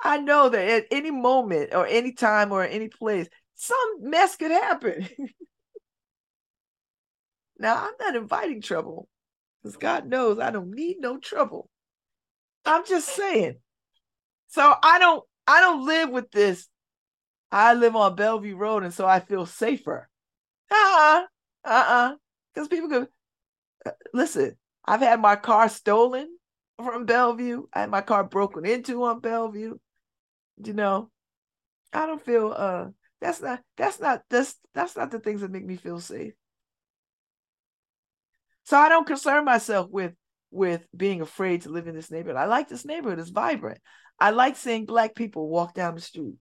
I 0.02 0.18
know 0.18 0.48
that 0.48 0.68
at 0.68 0.86
any 0.90 1.10
moment 1.10 1.74
or 1.74 1.86
any 1.86 2.12
time 2.12 2.52
or 2.52 2.64
any 2.64 2.88
place, 2.88 3.28
some 3.54 3.78
mess 4.00 4.36
could 4.36 4.50
happen. 4.50 5.08
now, 7.58 7.76
I'm 7.76 7.92
not 8.00 8.16
inviting 8.16 8.60
trouble 8.60 9.08
because 9.62 9.76
God 9.76 10.06
knows 10.06 10.38
I 10.38 10.50
don't 10.50 10.74
need 10.74 10.96
no 10.98 11.18
trouble. 11.18 11.68
I'm 12.64 12.84
just 12.86 13.08
saying. 13.08 13.56
So 14.48 14.74
I 14.82 14.98
don't, 14.98 15.22
I 15.46 15.60
don't 15.60 15.86
live 15.86 16.10
with 16.10 16.30
this. 16.30 16.68
I 17.50 17.74
live 17.74 17.96
on 17.96 18.16
Bellevue 18.16 18.56
Road, 18.56 18.82
and 18.82 18.94
so 18.94 19.06
I 19.06 19.20
feel 19.20 19.46
safer. 19.46 20.08
Uh-uh, 20.70 21.22
uh-uh. 21.64 22.14
Because 22.54 22.68
people 22.68 22.88
go, 22.88 23.06
uh, 23.86 23.90
listen, 24.14 24.56
I've 24.84 25.00
had 25.00 25.20
my 25.20 25.36
car 25.36 25.68
stolen 25.68 26.28
from 26.76 27.06
Bellevue. 27.06 27.64
I 27.72 27.80
had 27.80 27.90
my 27.90 28.00
car 28.00 28.24
broken 28.24 28.64
into 28.64 29.02
on 29.04 29.20
Bellevue. 29.20 29.76
You 30.64 30.72
know, 30.72 31.10
I 31.92 32.06
don't 32.06 32.24
feel 32.24 32.54
uh 32.56 32.86
that's 33.20 33.40
not 33.40 33.60
that's 33.76 34.00
not 34.00 34.22
that's 34.28 34.56
that's 34.74 34.96
not 34.96 35.10
the 35.10 35.20
things 35.20 35.40
that 35.40 35.50
make 35.50 35.64
me 35.64 35.76
feel 35.76 36.00
safe. 36.00 36.32
So 38.64 38.76
I 38.76 38.88
don't 38.88 39.06
concern 39.06 39.44
myself 39.44 39.90
with 39.90 40.12
with 40.50 40.86
being 40.94 41.20
afraid 41.20 41.62
to 41.62 41.70
live 41.70 41.88
in 41.88 41.94
this 41.94 42.10
neighborhood. 42.10 42.36
I 42.36 42.44
like 42.46 42.68
this 42.68 42.84
neighborhood. 42.84 43.18
It's 43.18 43.30
vibrant. 43.30 43.80
I 44.18 44.30
like 44.30 44.56
seeing 44.56 44.84
black 44.84 45.14
people 45.14 45.48
walk 45.48 45.74
down 45.74 45.94
the 45.94 46.00
street. 46.00 46.36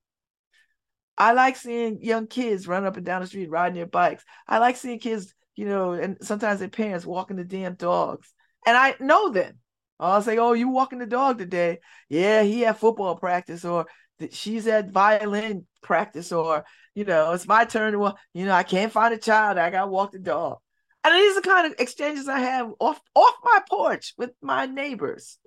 I 1.18 1.34
like 1.34 1.56
seeing 1.56 2.02
young 2.02 2.28
kids 2.28 2.68
run 2.68 2.86
up 2.86 2.98
and 2.98 3.06
down 3.06 3.22
the 3.22 3.28
street 3.28 3.50
riding 3.50 3.76
their 3.76 3.86
bikes. 3.86 4.24
I 4.48 4.58
like 4.58 4.76
seeing 4.76 5.00
kids 5.00 5.34
you 5.56 5.66
know, 5.66 5.93
and 5.93 6.18
sometimes 6.22 6.60
their 6.60 6.70
parents 6.70 7.06
walking 7.06 7.38
the 7.38 7.43
damn 7.43 7.76
dogs. 7.76 8.34
And 8.66 8.78
I 8.78 8.95
know 8.99 9.32
them. 9.32 9.60
I'll 9.99 10.22
say, 10.22 10.38
Oh, 10.38 10.54
you 10.54 10.70
walking 10.70 10.99
the 10.99 11.06
dog 11.06 11.38
today? 11.38 11.80
Yeah, 12.10 12.43
he 12.43 12.62
had 12.62 12.78
football 12.78 13.16
practice, 13.16 13.64
or 13.66 13.86
she's 14.32 14.68
at 14.68 14.91
violin 14.91 15.66
practice, 15.84 16.32
or 16.32 16.66
you 16.95 17.06
know, 17.06 17.32
it's 17.34 17.47
my 17.47 17.66
turn. 17.66 17.97
Well, 17.99 18.18
you 18.34 18.45
know, 18.45 18.54
I 18.54 18.64
can't 18.64 18.91
find 18.91 19.14
a 19.14 19.18
child. 19.18 19.58
I 19.58 19.70
gotta 19.70 19.88
walk 19.88 20.12
the 20.12 20.20
dog. 20.20 20.58
And 21.04 21.14
these 21.16 21.38
are 21.38 21.41
the 21.41 21.47
kind 21.47 21.68
of 21.68 21.80
exchanges 21.80 22.28
I 22.28 22.39
have 22.39 22.72
off 22.80 22.99
off 23.16 23.36
my 23.43 23.62
porch 23.70 24.14
with 24.18 24.32
my 24.41 24.66
neighbors. 24.66 25.38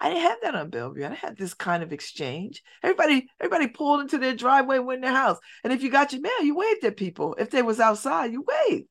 I 0.00 0.08
didn't 0.08 0.22
have 0.22 0.38
that 0.42 0.54
on 0.54 0.70
Bellevue. 0.70 1.04
I 1.04 1.08
didn't 1.08 1.18
have 1.20 1.36
this 1.36 1.52
kind 1.52 1.82
of 1.82 1.92
exchange. 1.92 2.62
Everybody, 2.82 3.28
everybody 3.38 3.68
pulled 3.68 4.00
into 4.00 4.16
their 4.16 4.34
driveway, 4.34 4.78
went 4.78 4.98
in 4.98 5.02
their 5.02 5.20
house. 5.20 5.38
And 5.62 5.72
if 5.72 5.82
you 5.82 5.90
got 5.90 6.12
your 6.12 6.22
mail, 6.22 6.42
you 6.42 6.56
waved 6.56 6.84
at 6.84 6.96
people. 6.96 7.36
If 7.38 7.50
they 7.50 7.60
was 7.60 7.80
outside, 7.80 8.32
you 8.32 8.42
waved. 8.42 8.86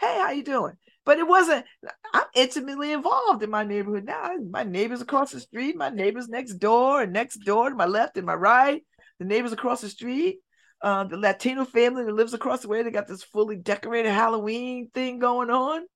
Hey, 0.00 0.18
how 0.18 0.30
you 0.30 0.42
doing? 0.42 0.72
But 1.04 1.18
it 1.18 1.28
wasn't, 1.28 1.66
I'm 2.12 2.24
intimately 2.34 2.92
involved 2.92 3.42
in 3.42 3.50
my 3.50 3.64
neighborhood 3.64 4.04
now. 4.04 4.30
My 4.50 4.62
neighbors 4.64 5.02
across 5.02 5.30
the 5.30 5.40
street, 5.40 5.76
my 5.76 5.90
neighbors 5.90 6.28
next 6.28 6.54
door 6.54 7.02
and 7.02 7.12
next 7.12 7.36
door 7.44 7.68
to 7.68 7.76
my 7.76 7.86
left 7.86 8.16
and 8.16 8.26
my 8.26 8.34
right, 8.34 8.82
the 9.18 9.26
neighbors 9.26 9.52
across 9.52 9.82
the 9.82 9.88
street. 9.88 10.38
Uh, 10.82 11.04
the 11.04 11.16
Latino 11.16 11.64
family 11.64 12.04
that 12.04 12.12
lives 12.12 12.34
across 12.34 12.60
the 12.60 12.68
way, 12.68 12.82
they 12.82 12.90
got 12.90 13.08
this 13.08 13.22
fully 13.22 13.56
decorated 13.56 14.10
Halloween 14.10 14.90
thing 14.92 15.18
going 15.18 15.48
on. 15.48 15.86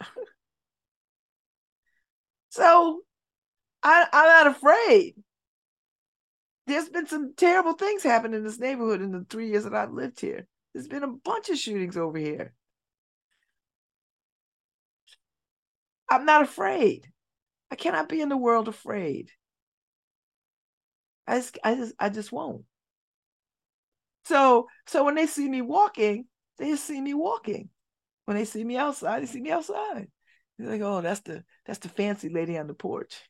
So 2.56 3.02
I, 3.82 4.06
I'm 4.10 4.46
not 4.46 4.56
afraid. 4.56 5.14
There's 6.66 6.88
been 6.88 7.06
some 7.06 7.34
terrible 7.36 7.74
things 7.74 8.02
happen 8.02 8.32
in 8.32 8.44
this 8.44 8.58
neighborhood 8.58 9.02
in 9.02 9.12
the 9.12 9.26
three 9.28 9.50
years 9.50 9.64
that 9.64 9.74
I've 9.74 9.92
lived 9.92 10.20
here. 10.20 10.46
There's 10.72 10.88
been 10.88 11.02
a 11.02 11.08
bunch 11.08 11.50
of 11.50 11.58
shootings 11.58 11.98
over 11.98 12.16
here. 12.16 12.54
I'm 16.10 16.24
not 16.24 16.40
afraid. 16.40 17.06
I 17.70 17.74
cannot 17.74 18.08
be 18.08 18.22
in 18.22 18.30
the 18.30 18.38
world 18.38 18.68
afraid. 18.68 19.30
I 21.26 21.36
just, 21.36 21.58
I 21.62 21.74
just, 21.74 21.94
I 21.98 22.08
just 22.08 22.32
won't. 22.32 22.64
So, 24.24 24.66
so 24.86 25.04
when 25.04 25.14
they 25.14 25.26
see 25.26 25.46
me 25.46 25.60
walking, 25.60 26.24
they 26.56 26.70
just 26.70 26.86
see 26.86 27.02
me 27.02 27.12
walking. 27.12 27.68
When 28.24 28.38
they 28.38 28.46
see 28.46 28.64
me 28.64 28.78
outside, 28.78 29.22
they 29.22 29.26
see 29.26 29.42
me 29.42 29.50
outside. 29.50 30.08
He's 30.58 30.68
like, 30.68 30.80
oh, 30.80 31.00
that's 31.00 31.20
the 31.20 31.44
that's 31.66 31.80
the 31.80 31.88
fancy 31.88 32.28
lady 32.28 32.56
on 32.58 32.66
the 32.66 32.74
porch. 32.74 33.20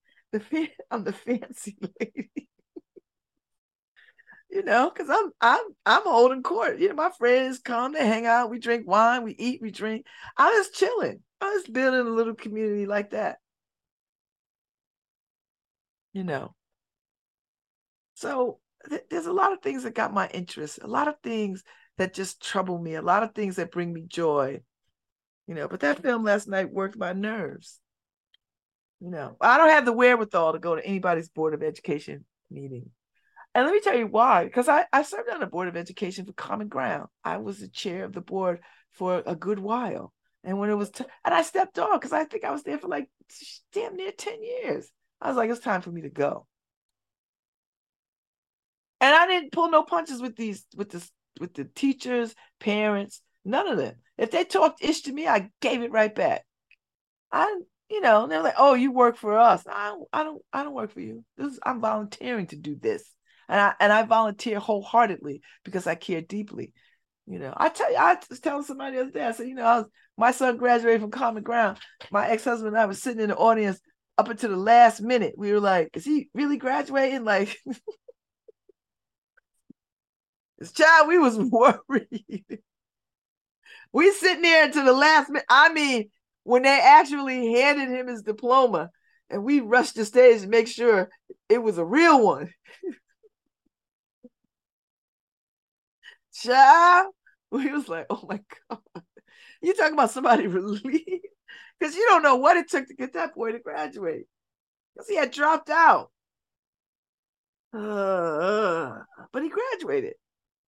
the 0.32 0.68
I'm 0.90 1.04
the 1.04 1.12
fancy 1.12 1.76
lady. 2.00 2.48
you 4.50 4.62
know, 4.62 4.90
because 4.90 5.10
I'm 5.10 5.30
I'm 5.40 5.60
I'm 5.84 6.02
holding 6.04 6.42
court. 6.42 6.78
You 6.78 6.88
know, 6.88 6.94
my 6.94 7.10
friends 7.18 7.58
come, 7.58 7.92
they 7.92 8.06
hang 8.06 8.26
out, 8.26 8.50
we 8.50 8.58
drink 8.58 8.86
wine, 8.88 9.22
we 9.24 9.32
eat, 9.32 9.60
we 9.62 9.70
drink. 9.70 10.06
I'm 10.36 10.52
just 10.52 10.74
chilling. 10.74 11.20
I'm 11.40 11.52
just 11.58 11.72
building 11.72 12.00
a 12.06 12.10
little 12.10 12.34
community 12.34 12.86
like 12.86 13.10
that. 13.10 13.38
You 16.12 16.22
know. 16.24 16.54
So 18.14 18.58
th- 18.88 19.04
there's 19.10 19.26
a 19.26 19.32
lot 19.32 19.52
of 19.52 19.62
things 19.62 19.82
that 19.84 19.94
got 19.94 20.12
my 20.12 20.28
interest, 20.28 20.78
a 20.82 20.86
lot 20.86 21.08
of 21.08 21.16
things 21.22 21.62
that 21.96 22.14
just 22.14 22.42
trouble 22.42 22.78
me, 22.78 22.94
a 22.94 23.02
lot 23.02 23.22
of 23.22 23.34
things 23.34 23.56
that 23.56 23.70
bring 23.72 23.92
me 23.92 24.02
joy. 24.06 24.62
You 25.48 25.54
know, 25.54 25.66
but 25.66 25.80
that 25.80 26.02
film 26.02 26.24
last 26.24 26.46
night 26.46 26.70
worked 26.70 26.98
my 26.98 27.14
nerves. 27.14 27.80
You 29.00 29.10
know, 29.10 29.36
I 29.40 29.56
don't 29.56 29.70
have 29.70 29.86
the 29.86 29.92
wherewithal 29.94 30.52
to 30.52 30.58
go 30.58 30.76
to 30.76 30.86
anybody's 30.86 31.30
board 31.30 31.54
of 31.54 31.62
education 31.62 32.26
meeting. 32.50 32.90
And 33.54 33.64
let 33.64 33.72
me 33.72 33.80
tell 33.80 33.96
you 33.96 34.06
why, 34.06 34.44
because 34.44 34.68
I, 34.68 34.84
I 34.92 35.02
served 35.02 35.30
on 35.30 35.40
the 35.40 35.46
board 35.46 35.68
of 35.68 35.76
education 35.76 36.26
for 36.26 36.34
Common 36.34 36.68
Ground. 36.68 37.08
I 37.24 37.38
was 37.38 37.60
the 37.60 37.68
chair 37.68 38.04
of 38.04 38.12
the 38.12 38.20
board 38.20 38.60
for 38.92 39.22
a 39.24 39.34
good 39.34 39.58
while. 39.58 40.12
And 40.44 40.58
when 40.58 40.68
it 40.68 40.74
was, 40.74 40.90
t- 40.90 41.06
and 41.24 41.34
I 41.34 41.42
stepped 41.42 41.78
off 41.78 41.98
because 41.98 42.12
I 42.12 42.24
think 42.24 42.44
I 42.44 42.50
was 42.50 42.62
there 42.62 42.78
for 42.78 42.88
like 42.88 43.08
damn 43.72 43.96
near 43.96 44.12
10 44.12 44.42
years. 44.42 44.90
I 45.20 45.28
was 45.28 45.36
like, 45.38 45.48
it's 45.48 45.60
time 45.60 45.80
for 45.80 45.90
me 45.90 46.02
to 46.02 46.10
go. 46.10 46.46
And 49.00 49.14
I 49.14 49.26
didn't 49.26 49.52
pull 49.52 49.70
no 49.70 49.82
punches 49.82 50.20
with 50.20 50.36
these, 50.36 50.66
with 50.76 50.90
this, 50.90 51.10
with 51.40 51.54
the 51.54 51.64
teachers, 51.64 52.34
parents, 52.60 53.22
none 53.48 53.66
of 53.68 53.78
them. 53.78 53.96
If 54.16 54.30
they 54.30 54.44
talked 54.44 54.82
ish 54.82 55.02
to 55.02 55.12
me, 55.12 55.26
I 55.26 55.50
gave 55.60 55.82
it 55.82 55.92
right 55.92 56.14
back. 56.14 56.44
I, 57.32 57.60
you 57.90 58.00
know, 58.00 58.26
they're 58.26 58.42
like, 58.42 58.54
"Oh, 58.58 58.74
you 58.74 58.92
work 58.92 59.16
for 59.16 59.38
us." 59.38 59.64
I, 59.66 59.96
I 60.12 60.24
don't, 60.24 60.42
I 60.52 60.62
don't 60.62 60.74
work 60.74 60.92
for 60.92 61.00
you. 61.00 61.24
This 61.36 61.52
is, 61.54 61.60
I'm 61.62 61.80
volunteering 61.80 62.46
to 62.48 62.56
do 62.56 62.76
this, 62.76 63.04
and 63.48 63.60
I 63.60 63.74
and 63.80 63.92
I 63.92 64.02
volunteer 64.04 64.58
wholeheartedly 64.58 65.42
because 65.64 65.86
I 65.86 65.94
care 65.94 66.20
deeply. 66.20 66.72
You 67.26 67.38
know, 67.38 67.54
I 67.56 67.68
tell 67.68 67.90
you, 67.90 67.98
I 67.98 68.16
was 68.28 68.40
telling 68.40 68.64
somebody 68.64 68.96
the 68.96 69.02
other 69.02 69.10
day. 69.10 69.24
I 69.24 69.32
said, 69.32 69.48
you 69.48 69.54
know, 69.54 69.64
was, 69.64 69.84
my 70.16 70.30
son 70.32 70.56
graduated 70.56 71.00
from 71.02 71.10
Common 71.10 71.42
Ground. 71.42 71.78
My 72.10 72.28
ex 72.28 72.44
husband 72.44 72.68
and 72.68 72.78
I 72.78 72.86
was 72.86 73.02
sitting 73.02 73.20
in 73.22 73.28
the 73.28 73.36
audience 73.36 73.80
up 74.16 74.28
until 74.28 74.50
the 74.50 74.56
last 74.56 75.00
minute. 75.00 75.34
We 75.36 75.52
were 75.52 75.60
like, 75.60 75.90
"Is 75.94 76.04
he 76.04 76.28
really 76.34 76.56
graduating?" 76.56 77.24
Like, 77.24 77.56
this 80.58 80.72
child, 80.72 81.08
we 81.08 81.18
was 81.18 81.38
worried. 81.38 82.60
We 83.92 84.12
sitting 84.12 84.42
there 84.42 84.64
until 84.64 84.84
the 84.84 84.92
last 84.92 85.30
minute. 85.30 85.46
I 85.48 85.72
mean, 85.72 86.10
when 86.44 86.62
they 86.62 86.80
actually 86.80 87.52
handed 87.52 87.88
him 87.88 88.08
his 88.08 88.22
diploma, 88.22 88.90
and 89.30 89.44
we 89.44 89.60
rushed 89.60 89.94
the 89.94 90.04
stage 90.04 90.42
to 90.42 90.48
make 90.48 90.68
sure 90.68 91.10
it 91.48 91.62
was 91.62 91.78
a 91.78 91.84
real 91.84 92.24
one. 92.24 92.52
Child, 96.34 97.12
we 97.50 97.70
was 97.70 97.88
like, 97.88 98.06
oh 98.10 98.24
my 98.28 98.40
God. 98.70 98.80
You 99.60 99.74
talking 99.74 99.94
about 99.94 100.10
somebody 100.10 100.46
relieved? 100.48 101.26
Because 101.78 101.94
you 101.94 102.06
don't 102.08 102.22
know 102.22 102.36
what 102.36 102.56
it 102.56 102.70
took 102.70 102.86
to 102.88 102.94
get 102.94 103.14
that 103.14 103.34
boy 103.34 103.52
to 103.52 103.58
graduate. 103.58 104.26
Because 104.94 105.08
he 105.08 105.16
had 105.16 105.30
dropped 105.30 105.70
out. 105.70 106.10
Uh, 107.72 108.98
but 109.32 109.42
he 109.42 109.50
graduated. 109.50 110.14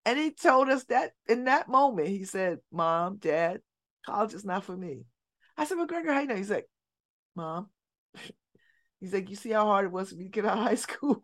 And 0.05 0.19
he 0.19 0.31
told 0.33 0.69
us 0.69 0.85
that 0.85 1.13
in 1.29 1.45
that 1.45 1.69
moment, 1.69 2.09
he 2.09 2.25
said, 2.25 2.59
Mom, 2.73 3.17
Dad, 3.17 3.61
college 4.07 4.35
is 4.35 4.45
not 4.45 4.65
for 4.65 4.77
me. 4.77 5.05
I 5.57 5.65
said, 5.65 5.77
Well, 5.77 5.87
Gregor, 5.87 6.13
how 6.13 6.21
you 6.21 6.27
know? 6.27 6.37
He's 6.37 6.51
like, 6.51 6.69
Mom. 7.37 7.69
He's 9.01 9.13
like, 9.13 9.31
You 9.31 9.37
see 9.37 9.51
how 9.51 9.67
hard 9.67 9.87
it 9.87 9.93
was 9.93 10.11
for 10.11 10.17
me 10.17 10.25
to 10.25 10.31
get 10.31 10.47
out 10.47 10.59
of 10.59 10.65
high 10.65 10.75
school? 10.75 11.21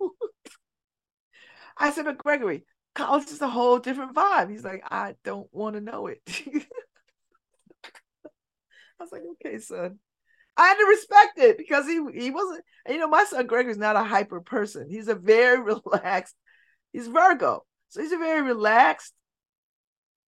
I 1.77 1.91
said, 1.91 2.05
But 2.05 2.19
Gregory, 2.19 2.65
college 2.95 3.29
is 3.29 3.41
a 3.41 3.49
whole 3.49 3.79
different 3.79 4.15
vibe. 4.15 4.51
He's 4.51 4.65
like, 4.65 4.83
I 4.91 5.15
don't 5.25 5.49
want 5.53 5.75
to 5.75 5.81
know 5.81 6.07
it. 6.09 6.21
I 8.99 9.05
was 9.05 9.13
like, 9.13 9.23
okay, 9.33 9.59
son. 9.59 9.99
I 10.57 10.69
had 10.69 10.79
to 10.79 10.87
respect 10.87 11.39
it 11.39 11.59
because 11.59 11.87
he 11.87 12.01
he 12.15 12.31
wasn't, 12.31 12.65
you 12.89 12.99
know, 12.99 13.09
my 13.09 13.25
son 13.25 13.47
Gregory's 13.47 13.77
not 13.77 13.97
a 13.97 14.03
hyper 14.03 14.41
person. 14.41 14.89
He's 14.89 15.09
a 15.09 15.15
very 15.15 15.61
relaxed, 15.61 16.35
he's 16.93 17.09
Virgo. 17.09 17.65
So 17.89 18.03
he's 18.03 18.13
a 18.13 18.19
very 18.19 18.43
relaxed, 18.43 19.13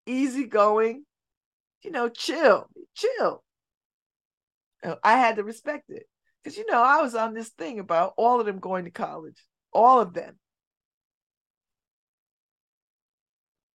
easygoing, 0.07 1.05
you 1.83 1.91
know, 1.91 2.09
chill, 2.09 2.69
chill. 2.95 3.43
I 5.03 5.13
had 5.19 5.37
to 5.37 5.45
respect 5.45 5.91
it. 5.91 6.09
Because 6.43 6.57
you 6.57 6.67
know, 6.71 6.83
I 6.83 7.03
was 7.03 7.15
on 7.15 7.35
this 7.35 7.49
thing 7.51 7.79
about 7.79 8.15
all 8.17 8.41
of 8.41 8.47
them 8.47 8.59
going 8.59 8.85
to 8.85 8.91
college. 8.91 9.45
All 9.73 10.01
of 10.01 10.15
them. 10.15 10.39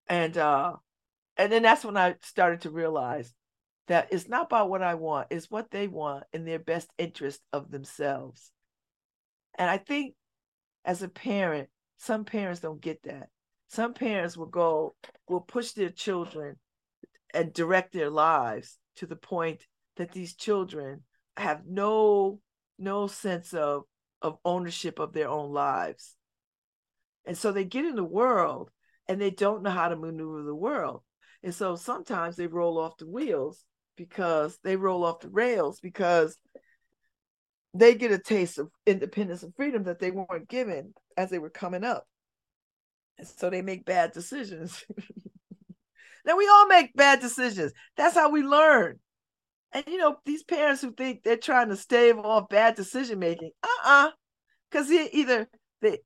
And 0.08 0.38
uh 0.38 0.74
and 1.38 1.52
then 1.52 1.64
that's 1.64 1.84
when 1.84 1.98
I 1.98 2.16
started 2.22 2.62
to 2.62 2.70
realize 2.70 3.34
that 3.88 4.10
it's 4.12 4.28
not 4.28 4.46
about 4.46 4.70
what 4.70 4.82
I 4.82 4.96
want, 4.96 5.28
it's 5.32 5.50
what 5.50 5.72
they 5.72 5.88
want 5.88 6.24
in 6.34 6.46
their 6.46 6.60
best 6.60 6.90
interest 6.98 7.42
of 7.52 7.72
themselves. 7.72 8.52
And 9.58 9.70
I 9.70 9.78
think 9.78 10.16
as 10.86 11.02
a 11.02 11.10
parent, 11.10 11.70
some 11.98 12.26
parents 12.26 12.62
don't 12.62 12.80
get 12.82 13.04
that. 13.04 13.30
Some 13.72 13.94
parents 13.94 14.36
will 14.36 14.48
go, 14.48 14.96
will 15.30 15.40
push 15.40 15.72
their 15.72 15.90
children 15.90 16.58
and 17.34 17.54
direct 17.54 17.94
their 17.94 18.10
lives 18.10 18.78
to 18.98 19.06
the 19.06 19.16
point 19.16 19.66
that 19.96 20.12
these 20.12 20.36
children 20.36 21.04
have 21.38 21.62
no 21.66 22.42
no 22.78 23.08
sense 23.08 23.54
of 23.54 23.84
of 24.22 24.38
ownership 24.44 25.00
of 25.00 25.14
their 25.14 25.30
own 25.30 25.54
lives. 25.54 26.16
And 27.26 27.38
so 27.38 27.54
they 27.54 27.64
get 27.64 27.86
in 27.86 27.96
the 27.96 28.04
world 28.04 28.72
and 29.08 29.22
they 29.22 29.32
don't 29.32 29.64
know 29.64 29.70
how 29.70 29.88
to 29.88 29.96
maneuver 29.96 30.44
the 30.44 30.54
world. 30.54 31.04
And 31.42 31.56
so 31.56 31.78
sometimes 31.78 32.36
they 32.36 32.48
roll 32.48 32.78
off 32.78 32.98
the 32.98 33.08
wheels 33.08 33.64
because 33.96 34.60
they 34.66 34.76
roll 34.76 35.06
off 35.06 35.22
the 35.22 35.30
rails 35.30 35.80
because 35.80 36.38
they 37.74 37.96
get 37.96 38.12
a 38.12 38.20
taste 38.20 38.60
of 38.60 38.70
independence 38.86 39.44
and 39.44 39.56
freedom 39.56 39.84
that 39.84 40.00
they 40.00 40.12
weren't 40.12 40.50
given 40.50 40.94
as 41.16 41.30
they 41.30 41.40
were 41.40 41.50
coming 41.50 41.86
up. 41.86 42.06
So 43.24 43.50
they 43.50 43.62
make 43.62 43.86
bad 43.86 44.12
decisions. 44.12 44.86
now 46.26 46.38
we 46.38 46.48
all 46.48 46.68
make 46.68 46.96
bad 46.96 47.20
decisions. 47.20 47.74
That's 47.98 48.16
how 48.16 48.30
we 48.30 48.44
learn. 48.44 49.00
And 49.72 49.86
you 49.88 49.98
know, 49.98 50.18
these 50.26 50.44
parents 50.44 50.82
who 50.82 50.92
think 50.92 51.24
they're 51.24 51.38
trying 51.38 51.70
to 51.70 51.76
stave 51.76 52.18
off 52.18 52.50
bad 52.50 52.76
decision 52.76 53.20
making, 53.20 53.52
uh-uh. 53.64 54.12
Because 54.70 54.90
either 54.90 55.50
they 55.82 56.00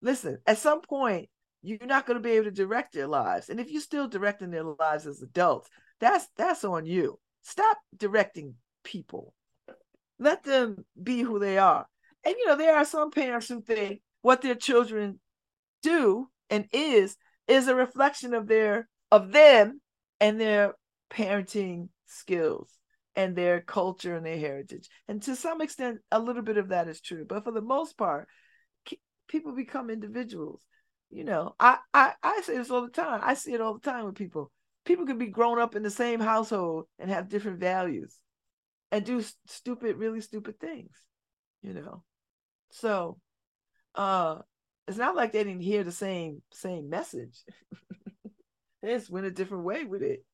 listen, 0.00 0.38
at 0.46 0.58
some 0.58 0.80
point, 0.80 1.28
you're 1.62 1.78
not 1.86 2.06
going 2.06 2.16
to 2.16 2.22
be 2.22 2.32
able 2.32 2.44
to 2.46 2.50
direct 2.50 2.94
their 2.94 3.06
lives. 3.06 3.48
And 3.48 3.60
if 3.60 3.70
you're 3.70 3.80
still 3.80 4.08
directing 4.08 4.50
their 4.50 4.64
lives 4.64 5.06
as 5.06 5.22
adults, 5.22 5.68
that's 6.00 6.28
that's 6.36 6.64
on 6.64 6.86
you. 6.86 7.18
Stop 7.42 7.78
directing 7.96 8.54
people. 8.84 9.32
Let 10.18 10.42
them 10.44 10.84
be 11.00 11.22
who 11.22 11.38
they 11.38 11.58
are. 11.58 11.86
And 12.24 12.34
you 12.38 12.46
know, 12.46 12.56
there 12.56 12.76
are 12.76 12.84
some 12.84 13.10
parents 13.10 13.48
who 13.48 13.60
think 13.60 14.00
what 14.20 14.42
their 14.42 14.54
children 14.54 15.20
do 15.82 16.28
and 16.52 16.66
is 16.72 17.16
is 17.48 17.66
a 17.66 17.74
reflection 17.74 18.34
of 18.34 18.46
their 18.46 18.88
of 19.10 19.32
them 19.32 19.80
and 20.20 20.40
their 20.40 20.74
parenting 21.10 21.88
skills 22.06 22.70
and 23.16 23.34
their 23.34 23.60
culture 23.60 24.14
and 24.14 24.24
their 24.24 24.38
heritage. 24.38 24.88
And 25.08 25.20
to 25.22 25.34
some 25.34 25.60
extent, 25.60 25.98
a 26.12 26.20
little 26.20 26.42
bit 26.42 26.56
of 26.56 26.68
that 26.68 26.86
is 26.88 27.00
true. 27.00 27.26
But 27.28 27.44
for 27.44 27.50
the 27.50 27.60
most 27.60 27.98
part, 27.98 28.28
people 29.28 29.52
become 29.52 29.90
individuals. 29.90 30.62
You 31.10 31.24
know, 31.24 31.54
I, 31.58 31.78
I, 31.92 32.12
I 32.22 32.40
say 32.42 32.56
this 32.56 32.70
all 32.70 32.82
the 32.82 32.88
time. 32.88 33.20
I 33.22 33.34
see 33.34 33.52
it 33.52 33.60
all 33.60 33.74
the 33.74 33.80
time 33.80 34.06
with 34.06 34.14
people 34.14 34.52
people 34.84 35.06
can 35.06 35.18
be 35.18 35.26
grown 35.26 35.58
up 35.58 35.74
in 35.74 35.82
the 35.82 35.90
same 35.90 36.20
household 36.20 36.86
and 36.98 37.10
have 37.10 37.28
different 37.28 37.60
values 37.60 38.18
and 38.90 39.04
do 39.04 39.22
stupid 39.46 39.96
really 39.96 40.20
stupid 40.20 40.58
things 40.60 40.92
you 41.62 41.72
know 41.72 42.02
so 42.70 43.18
uh 43.94 44.38
it's 44.88 44.98
not 44.98 45.16
like 45.16 45.32
they 45.32 45.44
didn't 45.44 45.62
hear 45.62 45.84
the 45.84 45.92
same 45.92 46.42
same 46.52 46.88
message. 46.88 47.38
They 48.82 48.94
just 48.94 49.10
went 49.10 49.26
a 49.26 49.30
different 49.30 49.62
way 49.62 49.84
with 49.84 50.02
it. 50.02 50.24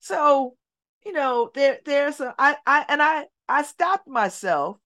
So 0.00 0.56
you 1.04 1.12
know 1.12 1.50
there 1.54 1.78
there's 1.84 2.20
a 2.20 2.34
i 2.36 2.56
i 2.66 2.84
and 2.88 3.00
i 3.00 3.26
i 3.48 3.62
stopped 3.62 4.08
myself 4.08 4.76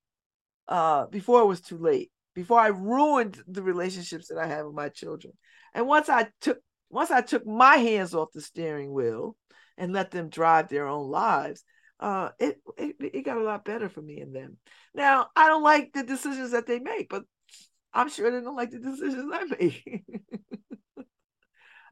uh 0.69 1.07
before 1.07 1.41
it 1.41 1.47
was 1.47 1.63
too 1.63 1.79
late 1.79 2.13
before 2.35 2.61
i 2.61 2.67
ruined 2.67 3.43
the 3.49 3.63
relationships 3.63 4.29
that 4.29 4.37
i 4.37 4.47
have 4.47 4.67
with 4.67 4.75
my 4.75 4.91
children. 4.91 5.33
And 5.73 5.87
once 5.87 6.11
i 6.11 6.29
took 6.43 6.59
once 6.95 7.11
I 7.11 7.23
took 7.23 7.45
my 7.45 7.77
hands 7.77 8.15
off 8.15 8.33
the 8.33 8.41
steering 8.41 8.93
wheel 8.93 9.37
and 9.77 9.93
let 9.93 10.13
them 10.13 10.29
drive 10.29 10.69
their 10.69 10.87
own 10.87 11.11
lives, 11.11 11.65
uh, 11.99 12.31
it, 12.39 12.61
it 12.79 12.97
it 13.01 13.25
got 13.25 13.37
a 13.37 13.43
lot 13.43 13.65
better 13.65 13.89
for 13.89 14.01
me 14.01 14.21
and 14.21 14.35
them. 14.35 14.59
Now 14.95 15.27
I 15.35 15.49
don't 15.49 15.65
like 15.65 15.93
the 15.93 16.05
decisions 16.05 16.53
that 16.53 16.67
they 16.67 16.79
make, 16.79 17.09
but 17.09 17.25
I'm 17.95 18.11
sure 18.11 18.31
they 18.31 18.45
don't 18.45 18.57
like 18.57 18.71
the 18.71 18.81
decisions 18.81 19.31
I 19.33 19.45
make. 19.45 20.05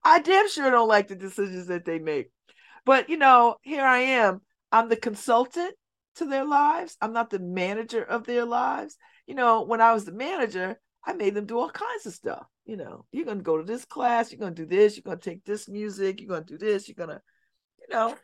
I 0.04 0.18
damn 0.18 0.48
sure 0.48 0.70
don't 0.70 0.88
like 0.88 1.08
the 1.08 1.16
decisions 1.16 1.68
that 1.68 1.84
they 1.84 2.00
make. 2.00 2.30
But 2.84 3.08
you 3.08 3.16
know, 3.16 3.56
here 3.62 3.84
I 3.84 3.98
am. 3.98 4.40
I'm 4.72 4.88
the 4.88 4.96
consultant 4.96 5.74
to 6.16 6.24
their 6.24 6.44
lives. 6.44 6.96
I'm 7.00 7.12
not 7.12 7.30
the 7.30 7.38
manager 7.38 8.02
of 8.02 8.24
their 8.24 8.44
lives. 8.44 8.96
You 9.26 9.34
know, 9.34 9.62
when 9.62 9.80
I 9.80 9.92
was 9.92 10.04
the 10.04 10.12
manager, 10.12 10.78
I 11.04 11.12
made 11.12 11.34
them 11.34 11.46
do 11.46 11.58
all 11.58 11.70
kinds 11.70 12.06
of 12.06 12.14
stuff. 12.14 12.46
You 12.64 12.76
know, 12.76 13.04
you're 13.12 13.24
gonna 13.24 13.42
go 13.42 13.56
to 13.56 13.64
this 13.64 13.84
class, 13.84 14.30
you're 14.30 14.40
gonna 14.40 14.54
do 14.54 14.66
this, 14.66 14.96
you're 14.96 15.02
gonna 15.02 15.18
take 15.18 15.44
this 15.44 15.68
music, 15.68 16.20
you're 16.20 16.28
gonna 16.28 16.44
do 16.44 16.58
this, 16.58 16.88
you're 16.88 16.94
gonna, 16.94 17.20
you 17.80 17.94
know. 17.94 18.16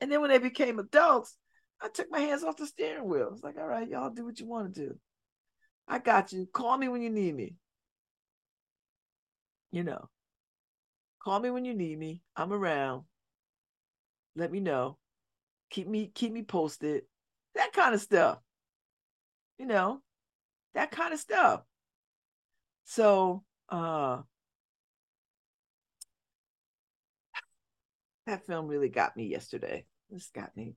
And 0.00 0.10
then 0.10 0.20
when 0.20 0.30
they 0.30 0.38
became 0.38 0.78
adults, 0.78 1.36
I 1.80 1.88
took 1.88 2.10
my 2.10 2.20
hands 2.20 2.42
off 2.42 2.56
the 2.56 2.66
steering 2.66 3.08
wheel. 3.08 3.30
It's 3.32 3.42
like, 3.42 3.56
all 3.58 3.66
right, 3.66 3.88
y'all 3.88 4.10
do 4.10 4.24
what 4.24 4.40
you 4.40 4.46
want 4.46 4.74
to 4.74 4.88
do. 4.88 4.98
I 5.88 5.98
got 5.98 6.32
you. 6.32 6.46
Call 6.52 6.76
me 6.76 6.88
when 6.88 7.02
you 7.02 7.10
need 7.10 7.34
me. 7.34 7.54
You 9.70 9.84
know, 9.84 10.08
call 11.22 11.40
me 11.40 11.50
when 11.50 11.64
you 11.64 11.74
need 11.74 11.98
me. 11.98 12.22
I'm 12.36 12.52
around. 12.52 13.04
Let 14.36 14.52
me 14.52 14.60
know. 14.60 14.98
Keep 15.70 15.88
me 15.88 16.10
keep 16.14 16.32
me 16.32 16.42
posted. 16.42 17.02
That 17.54 17.72
kind 17.72 17.94
of 17.94 18.00
stuff. 18.00 18.38
You 19.58 19.66
know, 19.66 20.00
that 20.74 20.90
kind 20.90 21.12
of 21.12 21.20
stuff. 21.20 21.62
So, 22.84 23.44
uh 23.68 24.22
that 28.26 28.46
film 28.46 28.66
really 28.68 28.88
got 28.88 29.16
me 29.16 29.26
yesterday. 29.26 29.84
This 30.10 30.30
got 30.34 30.56
me. 30.56 30.76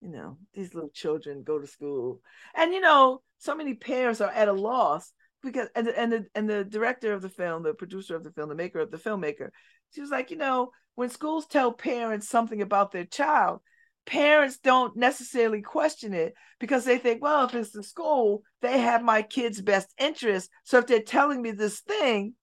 You 0.00 0.08
know, 0.08 0.38
these 0.54 0.74
little 0.74 0.90
children 0.90 1.42
go 1.42 1.58
to 1.58 1.66
school, 1.66 2.20
and 2.54 2.72
you 2.72 2.80
know, 2.80 3.20
so 3.38 3.54
many 3.54 3.74
parents 3.74 4.20
are 4.20 4.30
at 4.30 4.48
a 4.48 4.52
loss 4.52 5.12
because 5.42 5.68
and 5.74 5.86
the, 5.86 5.98
and 5.98 6.12
the 6.12 6.26
and 6.34 6.48
the 6.48 6.64
director 6.64 7.12
of 7.12 7.20
the 7.22 7.28
film, 7.28 7.62
the 7.62 7.74
producer 7.74 8.16
of 8.16 8.24
the 8.24 8.32
film, 8.32 8.48
the 8.48 8.54
maker 8.54 8.78
of 8.80 8.90
the 8.90 8.96
filmmaker, 8.96 9.50
she 9.94 10.00
was 10.00 10.10
like, 10.10 10.30
you 10.30 10.36
know, 10.36 10.70
when 10.94 11.10
schools 11.10 11.46
tell 11.46 11.72
parents 11.72 12.28
something 12.28 12.62
about 12.62 12.92
their 12.92 13.04
child, 13.04 13.60
parents 14.06 14.58
don't 14.58 14.96
necessarily 14.96 15.62
question 15.62 16.14
it 16.14 16.34
because 16.58 16.84
they 16.84 16.98
think, 16.98 17.22
well, 17.22 17.44
if 17.44 17.54
it's 17.54 17.70
the 17.70 17.82
school, 17.82 18.42
they 18.62 18.78
have 18.78 19.02
my 19.02 19.22
kid's 19.22 19.60
best 19.60 19.92
interest. 19.98 20.50
So 20.64 20.78
if 20.78 20.86
they're 20.86 21.02
telling 21.02 21.42
me 21.42 21.50
this 21.52 21.80
thing, 21.80 22.34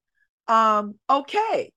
um, 0.47 0.95
okay. 1.09 1.71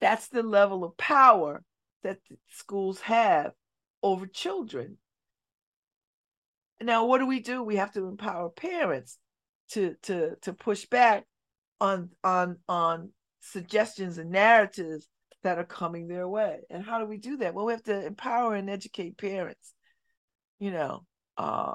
That's 0.00 0.28
the 0.28 0.42
level 0.42 0.84
of 0.84 0.96
power 0.96 1.62
that 2.04 2.18
schools 2.48 3.00
have 3.00 3.52
over 4.02 4.26
children. 4.26 4.98
Now, 6.80 7.06
what 7.06 7.18
do 7.18 7.26
we 7.26 7.40
do? 7.40 7.62
We 7.62 7.76
have 7.76 7.92
to 7.94 8.06
empower 8.06 8.50
parents 8.50 9.18
to 9.70 9.94
to 10.02 10.36
to 10.42 10.52
push 10.52 10.84
back 10.86 11.24
on 11.80 12.10
on 12.22 12.58
on 12.68 13.10
suggestions 13.40 14.18
and 14.18 14.30
narratives 14.30 15.08
that 15.42 15.58
are 15.58 15.64
coming 15.64 16.08
their 16.08 16.28
way. 16.28 16.60
And 16.70 16.84
how 16.84 16.98
do 16.98 17.06
we 17.06 17.18
do 17.18 17.38
that? 17.38 17.54
Well, 17.54 17.66
we 17.66 17.72
have 17.72 17.82
to 17.84 18.06
empower 18.06 18.54
and 18.54 18.68
educate 18.70 19.18
parents. 19.18 19.72
You 20.58 20.70
know, 20.70 21.04
uh, 21.36 21.74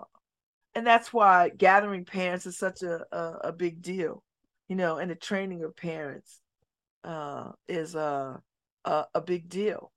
and 0.75 0.85
that's 0.85 1.11
why 1.11 1.49
gathering 1.49 2.05
parents 2.05 2.45
is 2.45 2.57
such 2.57 2.81
a, 2.81 3.05
a, 3.11 3.37
a 3.45 3.53
big 3.53 3.81
deal. 3.81 4.23
You 4.67 4.75
know, 4.75 4.97
and 4.97 5.09
the 5.09 5.15
training 5.15 5.63
of 5.63 5.75
parents 5.75 6.39
uh, 7.03 7.51
is 7.67 7.95
a, 7.95 8.41
a 8.85 9.05
a 9.15 9.21
big 9.21 9.49
deal. 9.49 9.91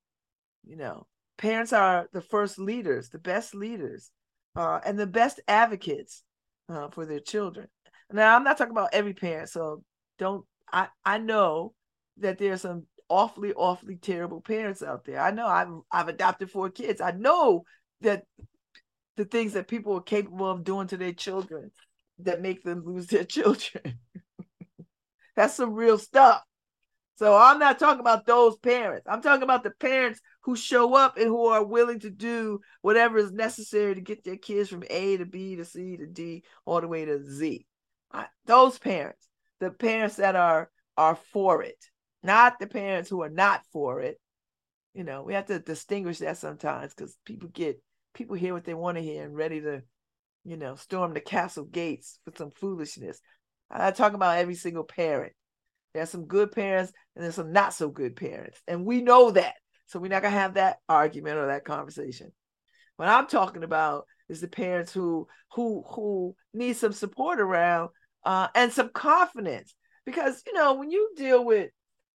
You 0.64 0.76
know, 0.76 1.06
parents 1.38 1.72
are 1.72 2.08
the 2.12 2.20
first 2.20 2.58
leaders, 2.58 3.08
the 3.08 3.18
best 3.18 3.54
leaders, 3.54 4.10
uh, 4.56 4.80
and 4.84 4.98
the 4.98 5.06
best 5.06 5.40
advocates 5.48 6.22
uh, 6.68 6.88
for 6.88 7.06
their 7.06 7.20
children. 7.20 7.68
Now, 8.10 8.36
I'm 8.36 8.44
not 8.44 8.58
talking 8.58 8.72
about 8.72 8.90
every 8.92 9.14
parent, 9.14 9.48
so 9.48 9.82
don't. 10.18 10.44
I 10.72 10.88
I 11.04 11.18
know 11.18 11.74
that 12.18 12.38
there's 12.38 12.62
some 12.62 12.86
awfully, 13.08 13.52
awfully 13.54 13.96
terrible 13.96 14.40
parents 14.40 14.82
out 14.82 15.04
there. 15.04 15.20
I 15.20 15.30
know 15.30 15.46
I've 15.46 15.68
I've 15.90 16.08
adopted 16.08 16.50
four 16.50 16.70
kids. 16.70 17.00
I 17.00 17.12
know 17.12 17.64
that 18.02 18.24
the 19.16 19.24
things 19.24 19.52
that 19.54 19.68
people 19.68 19.94
are 19.96 20.02
capable 20.02 20.50
of 20.50 20.64
doing 20.64 20.86
to 20.88 20.96
their 20.96 21.12
children 21.12 21.70
that 22.20 22.40
make 22.40 22.62
them 22.62 22.82
lose 22.84 23.06
their 23.06 23.24
children. 23.24 23.98
That's 25.36 25.54
some 25.54 25.74
real 25.74 25.98
stuff. 25.98 26.42
So 27.16 27.36
I'm 27.36 27.58
not 27.58 27.78
talking 27.78 28.00
about 28.00 28.26
those 28.26 28.56
parents. 28.56 29.06
I'm 29.08 29.22
talking 29.22 29.42
about 29.42 29.62
the 29.62 29.70
parents 29.70 30.20
who 30.42 30.56
show 30.56 30.94
up 30.94 31.16
and 31.16 31.26
who 31.26 31.46
are 31.46 31.64
willing 31.64 32.00
to 32.00 32.10
do 32.10 32.60
whatever 32.80 33.18
is 33.18 33.32
necessary 33.32 33.94
to 33.94 34.00
get 34.00 34.24
their 34.24 34.36
kids 34.36 34.68
from 34.68 34.84
A 34.90 35.16
to 35.16 35.24
B 35.26 35.56
to 35.56 35.64
C 35.64 35.96
to 35.96 36.06
D 36.06 36.44
all 36.64 36.80
the 36.80 36.88
way 36.88 37.04
to 37.04 37.24
Z. 37.24 37.66
I, 38.12 38.26
those 38.46 38.78
parents, 38.78 39.26
the 39.60 39.70
parents 39.70 40.16
that 40.16 40.36
are 40.36 40.70
are 40.96 41.16
for 41.32 41.62
it, 41.62 41.78
not 42.22 42.58
the 42.58 42.66
parents 42.66 43.08
who 43.08 43.22
are 43.22 43.30
not 43.30 43.62
for 43.72 44.00
it. 44.00 44.20
You 44.94 45.04
know, 45.04 45.22
we 45.22 45.34
have 45.34 45.46
to 45.46 45.58
distinguish 45.58 46.18
that 46.18 46.36
sometimes 46.36 46.92
because 46.94 47.16
people 47.24 47.48
get 47.48 47.82
people 48.14 48.36
hear 48.36 48.52
what 48.52 48.64
they 48.64 48.74
want 48.74 48.98
to 48.98 49.02
hear 49.02 49.24
and 49.24 49.34
ready 49.34 49.60
to, 49.60 49.82
you 50.44 50.56
know, 50.56 50.74
storm 50.74 51.14
the 51.14 51.20
castle 51.20 51.64
gates 51.64 52.18
for 52.24 52.32
some 52.36 52.50
foolishness. 52.50 53.20
I 53.70 53.90
talk 53.90 54.12
about 54.12 54.36
every 54.36 54.54
single 54.54 54.84
parent. 54.84 55.32
There's 55.94 56.10
some 56.10 56.26
good 56.26 56.52
parents 56.52 56.92
and 57.14 57.24
there's 57.24 57.36
some 57.36 57.52
not 57.52 57.72
so 57.72 57.88
good 57.88 58.16
parents. 58.16 58.60
And 58.66 58.84
we 58.84 59.02
know 59.02 59.30
that. 59.30 59.54
So 59.92 60.00
we're 60.00 60.08
not 60.08 60.22
gonna 60.22 60.34
have 60.34 60.54
that 60.54 60.78
argument 60.88 61.36
or 61.36 61.48
that 61.48 61.66
conversation. 61.66 62.32
What 62.96 63.08
I'm 63.08 63.26
talking 63.26 63.62
about 63.62 64.06
is 64.30 64.40
the 64.40 64.48
parents 64.48 64.90
who 64.90 65.28
who 65.52 65.84
who 65.86 66.34
need 66.54 66.78
some 66.78 66.92
support 66.92 67.40
around 67.40 67.90
uh, 68.24 68.48
and 68.54 68.72
some 68.72 68.88
confidence. 68.88 69.74
Because 70.06 70.42
you 70.46 70.54
know, 70.54 70.74
when 70.74 70.90
you 70.90 71.10
deal 71.14 71.44
with 71.44 71.70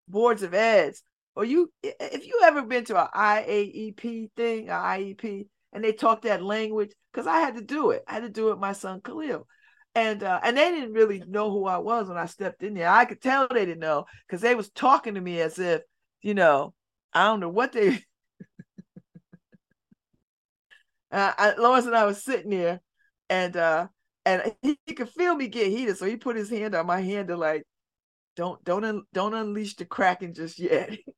boards 0.08 0.42
of 0.42 0.56
eds, 0.56 1.04
or 1.36 1.46
you 1.46 1.72
if 1.84 2.26
you 2.26 2.42
ever 2.44 2.64
been 2.64 2.84
to 2.86 3.00
an 3.00 3.10
IAEP 3.16 4.32
thing, 4.36 4.70
an 4.70 4.76
IEP, 4.76 5.46
and 5.72 5.84
they 5.84 5.94
talk 5.94 6.24
that 6.24 6.42
language, 6.42 6.94
because 7.14 7.28
I 7.28 7.42
had 7.42 7.58
to 7.58 7.62
do 7.62 7.92
it. 7.92 8.04
I 8.08 8.14
had 8.14 8.24
to 8.24 8.30
do 8.30 8.50
it 8.50 8.60
my 8.60 8.74
son 8.74 9.02
Khalil 9.02 9.46
and 9.94 10.24
uh, 10.24 10.40
and 10.42 10.58
they 10.58 10.72
didn't 10.72 10.94
really 10.94 11.24
know 11.28 11.52
who 11.52 11.66
I 11.66 11.78
was 11.78 12.08
when 12.08 12.18
I 12.18 12.26
stepped 12.26 12.64
in 12.64 12.74
there. 12.74 12.90
I 12.90 13.06
could 13.06 13.22
tell 13.22 13.48
they 13.48 13.68
didn't 13.68 13.82
know 13.82 14.06
because 14.28 14.42
they 14.42 14.56
was 14.56 14.72
talking 14.72 15.14
to 15.14 15.22
me 15.22 15.42
as 15.42 15.60
if, 15.60 15.82
you 16.24 16.34
know, 16.34 16.74
I 17.14 17.26
don't 17.26 17.40
know 17.40 17.50
what 17.50 17.72
they. 17.74 17.90
uh, 21.12 21.34
I, 21.38 21.56
Lawrence 21.58 21.86
and 21.86 21.96
I 21.96 22.06
was 22.06 22.24
sitting 22.24 22.52
there, 22.52 22.82
and 23.30 23.56
uh, 23.58 23.88
and 24.26 24.54
he, 24.62 24.80
he, 24.86 24.94
could 24.94 25.10
feel 25.10 25.36
me 25.36 25.48
get 25.48 25.68
heated, 25.68 25.98
so 25.98 26.06
he 26.06 26.18
put 26.18 26.36
his 26.36 26.50
hand 26.50 26.76
on 26.76 26.86
my 26.86 27.02
hand 27.02 27.30
to 27.30 27.38
like, 27.38 27.64
don't 28.36 28.64
don't 28.64 28.84
un, 28.86 29.04
don't 29.14 29.34
unleash 29.34 29.76
the 29.76 29.86
kraken 29.86 30.34
just 30.34 30.60
yet. 30.60 30.98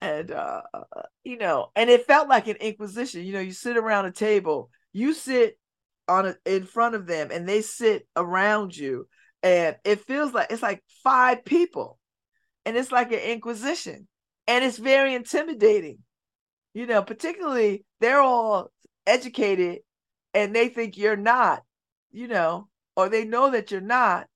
and 0.00 0.30
uh, 0.30 0.62
you 1.24 1.38
know, 1.38 1.70
and 1.74 1.90
it 1.90 2.06
felt 2.06 2.28
like 2.28 2.46
an 2.46 2.56
inquisition. 2.56 3.24
You 3.24 3.32
know, 3.32 3.40
you 3.40 3.52
sit 3.52 3.76
around 3.76 4.06
a 4.06 4.12
table, 4.12 4.70
you 4.92 5.12
sit 5.12 5.58
on 6.08 6.26
a, 6.26 6.36
in 6.44 6.64
front 6.64 6.94
of 6.94 7.06
them, 7.06 7.30
and 7.32 7.48
they 7.48 7.62
sit 7.62 8.06
around 8.16 8.76
you, 8.76 9.08
and 9.46 9.76
it 9.84 10.00
feels 10.00 10.34
like 10.34 10.48
it's 10.50 10.62
like 10.62 10.82
five 11.04 11.44
people, 11.44 11.98
and 12.64 12.76
it's 12.76 12.90
like 12.90 13.12
an 13.12 13.20
inquisition, 13.20 14.08
and 14.48 14.64
it's 14.64 14.78
very 14.78 15.14
intimidating. 15.14 15.98
You 16.74 16.86
know, 16.86 17.02
particularly 17.02 17.84
they're 18.00 18.20
all 18.20 18.70
educated, 19.06 19.80
and 20.34 20.54
they 20.54 20.68
think 20.68 20.96
you're 20.96 21.16
not. 21.16 21.62
You 22.10 22.28
know, 22.28 22.68
or 22.96 23.08
they 23.08 23.24
know 23.24 23.50
that 23.52 23.70
you're 23.70 23.80
not, 23.80 24.26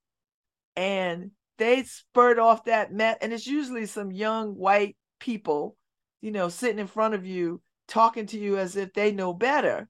and 0.76 1.32
they 1.58 1.82
spurt 1.82 2.38
off 2.38 2.64
that 2.64 2.92
met, 2.92 3.18
and 3.20 3.32
it's 3.32 3.46
usually 3.46 3.86
some 3.86 4.12
young 4.12 4.50
white 4.50 4.96
people, 5.18 5.76
you 6.20 6.30
know, 6.30 6.48
sitting 6.48 6.78
in 6.78 6.86
front 6.86 7.14
of 7.14 7.26
you 7.26 7.60
talking 7.88 8.26
to 8.26 8.38
you 8.38 8.58
as 8.58 8.76
if 8.76 8.92
they 8.92 9.10
know 9.10 9.34
better. 9.34 9.88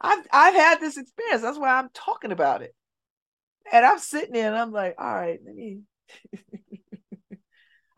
I've 0.00 0.24
I've 0.32 0.54
had 0.54 0.80
this 0.80 0.98
experience. 0.98 1.42
That's 1.42 1.58
why 1.58 1.70
I'm 1.70 1.88
talking 1.92 2.30
about 2.30 2.62
it. 2.62 2.75
And 3.72 3.84
I'm 3.84 3.98
sitting 3.98 4.32
there 4.32 4.48
and 4.48 4.56
I'm 4.56 4.72
like, 4.72 4.94
all 4.98 5.14
right, 5.14 5.38
let 5.44 5.54
me 5.54 5.80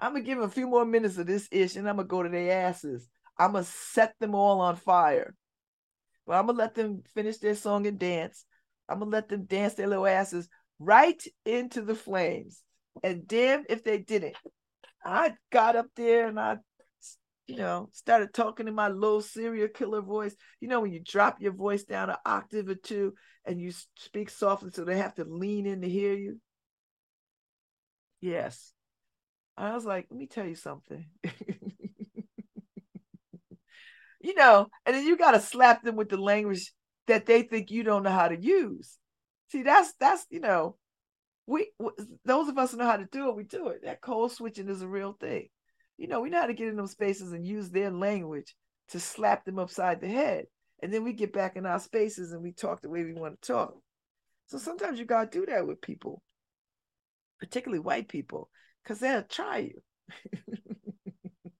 I'm 0.00 0.12
gonna 0.12 0.24
give 0.24 0.38
a 0.38 0.48
few 0.48 0.68
more 0.68 0.84
minutes 0.84 1.18
of 1.18 1.26
this 1.26 1.48
ish 1.50 1.76
and 1.76 1.88
I'm 1.88 1.96
gonna 1.96 2.08
go 2.08 2.22
to 2.22 2.28
their 2.28 2.66
asses. 2.66 3.08
I'm 3.38 3.52
gonna 3.52 3.64
set 3.64 4.14
them 4.20 4.34
all 4.34 4.60
on 4.60 4.76
fire. 4.76 5.34
But 6.26 6.34
I'm 6.34 6.46
gonna 6.46 6.58
let 6.58 6.74
them 6.74 7.02
finish 7.14 7.38
their 7.38 7.54
song 7.54 7.86
and 7.86 7.98
dance. 7.98 8.44
I'm 8.88 9.00
gonna 9.00 9.10
let 9.10 9.28
them 9.28 9.44
dance 9.44 9.74
their 9.74 9.86
little 9.86 10.06
asses 10.06 10.48
right 10.78 11.22
into 11.44 11.82
the 11.82 11.94
flames. 11.94 12.62
And 13.02 13.26
damn 13.26 13.64
if 13.68 13.84
they 13.84 13.98
didn't. 13.98 14.36
I 15.04 15.34
got 15.50 15.76
up 15.76 15.86
there 15.96 16.28
and 16.28 16.38
I, 16.38 16.58
you 17.48 17.56
know, 17.56 17.88
started 17.92 18.32
talking 18.34 18.68
in 18.68 18.74
my 18.74 18.88
low 18.88 19.20
serial 19.20 19.68
killer 19.68 20.02
voice. 20.02 20.36
You 20.60 20.68
know, 20.68 20.80
when 20.80 20.92
you 20.92 21.00
drop 21.02 21.40
your 21.40 21.52
voice 21.52 21.82
down 21.82 22.10
an 22.10 22.16
octave 22.24 22.68
or 22.68 22.74
two 22.74 23.14
and 23.46 23.58
you 23.58 23.72
speak 23.96 24.28
softly 24.28 24.70
so 24.70 24.84
they 24.84 24.98
have 24.98 25.14
to 25.14 25.24
lean 25.24 25.64
in 25.66 25.80
to 25.80 25.88
hear 25.88 26.12
you. 26.12 26.38
Yes. 28.20 28.74
I 29.56 29.72
was 29.74 29.86
like, 29.86 30.06
let 30.10 30.18
me 30.18 30.26
tell 30.26 30.46
you 30.46 30.56
something. 30.56 31.06
you 34.20 34.34
know, 34.34 34.68
and 34.84 34.94
then 34.94 35.06
you 35.06 35.16
got 35.16 35.32
to 35.32 35.40
slap 35.40 35.82
them 35.82 35.96
with 35.96 36.10
the 36.10 36.18
language 36.18 36.72
that 37.06 37.24
they 37.24 37.42
think 37.42 37.70
you 37.70 37.82
don't 37.82 38.02
know 38.02 38.10
how 38.10 38.28
to 38.28 38.38
use. 38.38 38.98
See, 39.50 39.62
that's 39.62 39.94
that's 39.98 40.26
you 40.28 40.40
know, 40.40 40.76
we 41.46 41.70
those 42.26 42.48
of 42.48 42.58
us 42.58 42.72
who 42.72 42.76
know 42.76 42.84
how 42.84 42.98
to 42.98 43.08
do 43.10 43.30
it, 43.30 43.36
we 43.36 43.44
do 43.44 43.68
it. 43.68 43.84
That 43.84 44.02
code 44.02 44.32
switching 44.32 44.68
is 44.68 44.82
a 44.82 44.88
real 44.88 45.14
thing. 45.14 45.48
You 45.98 46.06
know, 46.06 46.20
we 46.20 46.30
know 46.30 46.40
how 46.40 46.46
to 46.46 46.54
get 46.54 46.68
in 46.68 46.76
those 46.76 46.92
spaces 46.92 47.32
and 47.32 47.44
use 47.44 47.70
their 47.70 47.90
language 47.90 48.54
to 48.90 49.00
slap 49.00 49.44
them 49.44 49.58
upside 49.58 50.00
the 50.00 50.08
head. 50.08 50.46
And 50.80 50.94
then 50.94 51.02
we 51.04 51.12
get 51.12 51.32
back 51.32 51.56
in 51.56 51.66
our 51.66 51.80
spaces 51.80 52.32
and 52.32 52.42
we 52.42 52.52
talk 52.52 52.80
the 52.80 52.88
way 52.88 53.04
we 53.04 53.12
want 53.12 53.42
to 53.42 53.52
talk. 53.52 53.74
So 54.46 54.58
sometimes 54.58 54.98
you 54.98 55.04
gotta 55.04 55.28
do 55.28 55.44
that 55.46 55.66
with 55.66 55.82
people, 55.82 56.22
particularly 57.40 57.80
white 57.80 58.08
people, 58.08 58.48
because 58.82 59.00
they'll 59.00 59.24
try 59.24 59.58
you. 59.58 59.82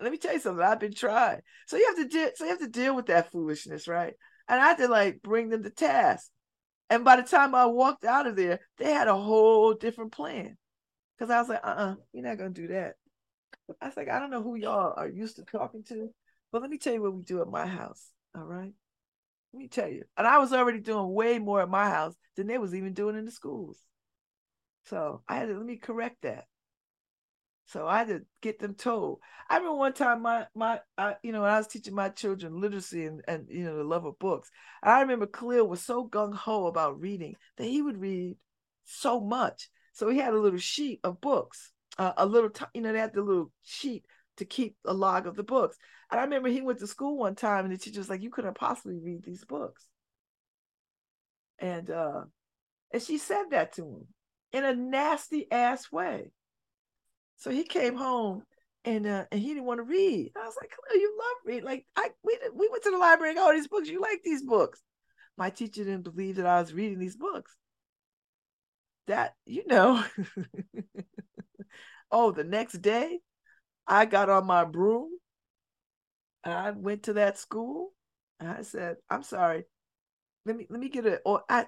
Let 0.00 0.12
me 0.12 0.18
tell 0.18 0.32
you 0.32 0.40
something. 0.40 0.64
I've 0.64 0.80
been 0.80 0.94
tried. 0.94 1.42
So 1.66 1.76
you 1.76 1.86
have 1.86 1.96
to 1.96 2.08
deal. 2.08 2.30
So 2.34 2.44
you 2.44 2.50
have 2.50 2.60
to 2.60 2.68
deal 2.68 2.96
with 2.96 3.06
that 3.06 3.30
foolishness, 3.30 3.86
right? 3.86 4.14
And 4.48 4.60
I 4.60 4.68
had 4.68 4.78
to 4.78 4.88
like 4.88 5.22
bring 5.22 5.50
them 5.50 5.62
to 5.64 5.70
task. 5.70 6.30
And 6.88 7.04
by 7.04 7.16
the 7.16 7.22
time 7.22 7.54
I 7.54 7.66
walked 7.66 8.04
out 8.04 8.26
of 8.26 8.36
there, 8.36 8.60
they 8.78 8.92
had 8.92 9.08
a 9.08 9.16
whole 9.16 9.74
different 9.74 10.12
plan. 10.12 10.56
Cause 11.18 11.30
I 11.30 11.40
was 11.40 11.48
like, 11.48 11.60
uh-uh, 11.64 11.96
you're 12.12 12.24
not 12.24 12.38
gonna 12.38 12.50
do 12.50 12.68
that. 12.68 12.94
I 13.80 13.86
was 13.86 13.96
like, 13.96 14.08
I 14.08 14.18
don't 14.18 14.30
know 14.30 14.42
who 14.42 14.56
y'all 14.56 14.94
are 14.96 15.08
used 15.08 15.36
to 15.36 15.44
talking 15.44 15.82
to, 15.84 16.10
but 16.52 16.62
let 16.62 16.70
me 16.70 16.78
tell 16.78 16.94
you 16.94 17.02
what 17.02 17.14
we 17.14 17.22
do 17.22 17.40
at 17.40 17.48
my 17.48 17.66
house. 17.66 18.10
All 18.34 18.44
right. 18.44 18.72
Let 19.52 19.58
me 19.58 19.68
tell 19.68 19.88
you. 19.88 20.04
And 20.16 20.26
I 20.26 20.38
was 20.38 20.52
already 20.52 20.80
doing 20.80 21.12
way 21.12 21.38
more 21.38 21.60
at 21.62 21.70
my 21.70 21.88
house 21.88 22.14
than 22.36 22.46
they 22.46 22.58
was 22.58 22.74
even 22.74 22.92
doing 22.92 23.16
in 23.16 23.24
the 23.24 23.30
schools. 23.30 23.78
So 24.84 25.22
I 25.28 25.36
had 25.36 25.48
to 25.48 25.54
let 25.54 25.66
me 25.66 25.76
correct 25.76 26.22
that. 26.22 26.46
So 27.66 27.86
I 27.86 27.98
had 27.98 28.08
to 28.08 28.22
get 28.40 28.58
them 28.58 28.74
told. 28.74 29.20
I 29.50 29.56
remember 29.56 29.76
one 29.76 29.92
time 29.92 30.22
my 30.22 30.46
my 30.54 30.80
I, 30.96 31.16
you 31.22 31.32
know 31.32 31.42
when 31.42 31.50
I 31.50 31.58
was 31.58 31.66
teaching 31.66 31.94
my 31.94 32.08
children 32.08 32.58
literacy 32.58 33.04
and 33.04 33.22
and 33.28 33.46
you 33.50 33.64
know 33.64 33.76
the 33.76 33.84
love 33.84 34.06
of 34.06 34.18
books. 34.18 34.50
I 34.82 35.02
remember 35.02 35.26
Khalil 35.26 35.68
was 35.68 35.82
so 35.82 36.08
gung 36.08 36.34
ho 36.34 36.66
about 36.66 36.98
reading 36.98 37.36
that 37.58 37.66
he 37.66 37.82
would 37.82 38.00
read 38.00 38.36
so 38.84 39.20
much. 39.20 39.68
So 39.92 40.08
he 40.08 40.18
had 40.18 40.32
a 40.32 40.38
little 40.38 40.58
sheet 40.58 41.00
of 41.04 41.20
books, 41.20 41.72
uh, 41.98 42.12
a 42.16 42.26
little 42.26 42.50
t- 42.50 42.64
you 42.74 42.80
know 42.80 42.92
they 42.92 42.98
had 42.98 43.12
the 43.12 43.22
little 43.22 43.50
sheet 43.62 44.04
to 44.36 44.44
keep 44.44 44.76
a 44.84 44.94
log 44.94 45.26
of 45.26 45.36
the 45.36 45.42
books. 45.42 45.76
And 46.10 46.20
I 46.20 46.24
remember 46.24 46.48
he 46.48 46.62
went 46.62 46.78
to 46.78 46.86
school 46.86 47.18
one 47.18 47.34
time 47.34 47.64
and 47.64 47.74
the 47.74 47.78
teacher 47.78 48.00
was 48.00 48.08
like, 48.08 48.22
"You 48.22 48.30
couldn't 48.30 48.54
possibly 48.56 48.98
read 48.98 49.24
these 49.24 49.44
books." 49.44 49.86
And 51.58 51.90
uh, 51.90 52.22
and 52.92 53.02
she 53.02 53.18
said 53.18 53.46
that 53.50 53.72
to 53.74 53.82
him 53.82 54.06
in 54.52 54.64
a 54.64 54.74
nasty 54.74 55.50
ass 55.50 55.90
way. 55.92 56.30
So 57.36 57.50
he 57.50 57.64
came 57.64 57.94
home 57.96 58.42
and 58.84 59.06
uh, 59.06 59.24
and 59.30 59.40
he 59.40 59.48
didn't 59.48 59.64
want 59.64 59.78
to 59.78 59.84
read. 59.84 60.32
I 60.36 60.46
was 60.46 60.56
like, 60.60 60.70
"Khalil, 60.70 61.00
you 61.00 61.18
love 61.18 61.36
reading. 61.44 61.64
Like 61.64 61.86
I 61.96 62.10
we 62.22 62.38
we 62.54 62.68
went 62.68 62.82
to 62.84 62.90
the 62.90 62.98
library 62.98 63.30
and 63.30 63.38
got 63.38 63.48
all 63.48 63.54
these 63.54 63.68
books. 63.68 63.88
You 63.88 64.00
like 64.00 64.22
these 64.24 64.42
books." 64.42 64.82
My 65.36 65.50
teacher 65.50 65.84
didn't 65.84 66.02
believe 66.02 66.36
that 66.36 66.46
I 66.46 66.60
was 66.60 66.74
reading 66.74 66.98
these 66.98 67.16
books. 67.16 67.56
That 69.06 69.34
you 69.46 69.64
know. 69.66 70.02
oh, 72.10 72.32
the 72.32 72.44
next 72.44 72.74
day, 72.82 73.20
I 73.86 74.04
got 74.04 74.28
on 74.28 74.46
my 74.46 74.64
broom. 74.64 75.10
I 76.44 76.70
went 76.70 77.04
to 77.04 77.14
that 77.14 77.38
school. 77.38 77.92
And 78.40 78.48
I 78.48 78.62
said, 78.62 78.96
"I'm 79.10 79.22
sorry. 79.22 79.64
Let 80.44 80.56
me 80.56 80.66
let 80.70 80.80
me 80.80 80.88
get 80.88 81.06
a 81.06 81.20
or 81.24 81.42
I 81.48 81.66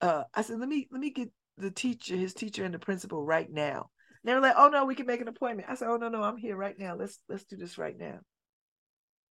uh 0.00 0.24
I 0.34 0.42
said, 0.42 0.58
"Let 0.58 0.68
me 0.68 0.88
let 0.90 1.00
me 1.00 1.10
get 1.10 1.30
the 1.56 1.70
teacher, 1.70 2.16
his 2.16 2.34
teacher 2.34 2.64
and 2.64 2.74
the 2.74 2.78
principal 2.78 3.24
right 3.24 3.50
now." 3.50 3.90
they 4.24 4.34
were 4.34 4.40
like, 4.40 4.54
"Oh 4.56 4.68
no, 4.68 4.86
we 4.86 4.94
can 4.94 5.06
make 5.06 5.20
an 5.20 5.28
appointment." 5.28 5.68
I 5.68 5.74
said, 5.74 5.88
"Oh 5.88 5.96
no, 5.96 6.08
no, 6.08 6.22
I'm 6.22 6.36
here 6.36 6.56
right 6.56 6.78
now. 6.78 6.96
Let's 6.96 7.18
let's 7.28 7.44
do 7.44 7.56
this 7.56 7.78
right 7.78 7.96
now." 7.96 8.20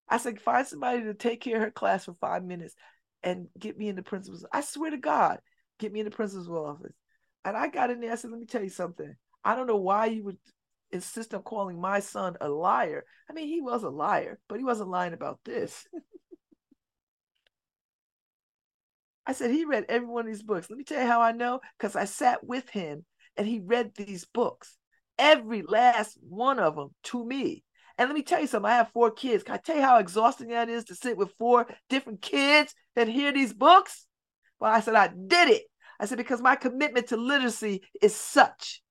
I 0.07 0.17
said, 0.17 0.41
"Find 0.41 0.65
somebody 0.67 1.03
to 1.03 1.13
take 1.13 1.41
care 1.41 1.57
of 1.57 1.63
her 1.63 1.71
class 1.71 2.05
for 2.05 2.13
five 2.21 2.43
minutes 2.43 2.75
and 3.23 3.47
get 3.59 3.77
me 3.77 3.89
in 3.89 3.95
the 3.95 4.03
principal's." 4.03 4.45
I 4.53 4.61
swear 4.61 4.91
to 4.91 4.97
God, 4.97 5.39
get 5.79 5.91
me 5.91 5.99
in 5.99 6.05
the 6.05 6.11
principal's 6.11 6.49
office. 6.49 6.95
And 7.45 7.57
I 7.57 7.67
got 7.67 7.89
in 7.89 7.99
there. 7.99 8.11
I 8.11 8.15
said, 8.15 8.31
"Let 8.31 8.39
me 8.39 8.45
tell 8.45 8.63
you 8.63 8.69
something. 8.69 9.15
I 9.43 9.55
don't 9.55 9.67
know 9.67 9.77
why 9.77 10.07
you 10.07 10.23
would 10.25 10.37
insist 10.91 11.33
on 11.33 11.43
calling 11.43 11.81
my 11.81 11.99
son 11.99 12.37
a 12.39 12.49
liar. 12.49 13.05
I 13.29 13.33
mean, 13.33 13.47
he 13.47 13.61
was 13.61 13.83
a 13.83 13.89
liar, 13.89 14.39
but 14.47 14.59
he 14.59 14.63
wasn't 14.63 14.89
lying 14.89 15.13
about 15.13 15.39
this." 15.43 15.87
I 19.25 19.33
said, 19.33 19.51
he 19.51 19.65
read 19.65 19.85
every 19.87 20.07
one 20.07 20.25
of 20.25 20.31
these 20.31 20.43
books. 20.43 20.69
Let 20.69 20.77
me 20.77 20.83
tell 20.83 21.01
you 21.01 21.07
how 21.07 21.21
I 21.21 21.31
know, 21.31 21.61
because 21.77 21.95
I 21.95 22.05
sat 22.05 22.43
with 22.43 22.69
him 22.69 23.05
and 23.37 23.47
he 23.47 23.59
read 23.59 23.95
these 23.95 24.25
books 24.25 24.77
every 25.17 25.61
last 25.61 26.17
one 26.27 26.59
of 26.59 26.75
them 26.75 26.89
to 27.03 27.25
me. 27.25 27.63
And 27.97 28.09
let 28.09 28.15
me 28.15 28.23
tell 28.23 28.41
you 28.41 28.47
something. 28.47 28.69
I 28.69 28.75
have 28.75 28.91
four 28.91 29.11
kids. 29.11 29.43
Can 29.43 29.55
I 29.55 29.57
tell 29.57 29.75
you 29.75 29.81
how 29.81 29.99
exhausting 29.99 30.49
that 30.49 30.69
is 30.69 30.85
to 30.85 30.95
sit 30.95 31.15
with 31.15 31.31
four 31.37 31.67
different 31.89 32.21
kids 32.21 32.73
and 32.95 33.09
hear 33.09 33.31
these 33.31 33.53
books? 33.53 34.07
Well, 34.59 34.71
I 34.71 34.79
said, 34.81 34.95
I 34.95 35.07
did 35.09 35.49
it. 35.49 35.63
I 35.99 36.05
said, 36.05 36.17
because 36.17 36.41
my 36.41 36.55
commitment 36.55 37.07
to 37.09 37.17
literacy 37.17 37.83
is 38.01 38.15
such. 38.15 38.82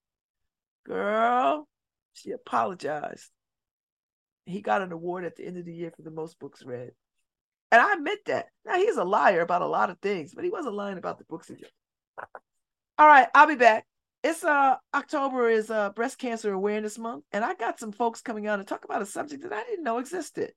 Girl, 0.85 1.69
she 2.15 2.33
apologized. 2.33 3.31
He 4.45 4.61
got 4.61 4.83
an 4.83 4.93
award 4.93 5.25
at 5.25 5.37
the 5.37 5.47
end 5.47 5.57
of 5.57 5.65
the 5.65 5.75
year 5.75 5.93
for 5.95 6.03
the 6.03 6.11
most 6.11 6.39
books 6.39 6.65
read. 6.65 6.91
And 7.71 7.81
I 7.81 7.95
admit 7.95 8.25
that. 8.27 8.47
Now, 8.67 8.75
he's 8.77 8.97
a 8.97 9.05
liar 9.05 9.41
about 9.41 9.63
a 9.63 9.67
lot 9.67 9.91
of 9.91 9.99
things, 10.01 10.35
but 10.35 10.45
he 10.45 10.51
wasn't 10.51 10.75
lying 10.75 10.99
about 10.99 11.19
the 11.19 11.25
books 11.25 11.49
he 11.49 11.55
read. 11.55 12.27
All 12.99 13.07
right, 13.07 13.29
I'll 13.35 13.47
be 13.47 13.55
back 13.55 13.87
it's 14.23 14.45
uh 14.45 14.77
October 14.95 15.49
is 15.49 15.71
uh 15.71 15.91
breast 15.91 16.19
cancer 16.19 16.53
awareness 16.53 16.99
month, 16.99 17.25
and 17.33 17.45
I 17.45 17.55
got 17.55 17.81
some 17.81 17.93
folks 17.93 18.21
coming 18.21 18.49
on 18.49 18.59
to 18.59 18.65
talk 18.65 18.85
about 18.85 19.03
a 19.03 19.07
subject 19.07 19.43
that 19.43 19.53
I 19.53 19.65
didn't 19.65 19.85
know 19.85 19.99
existed. 19.99 20.53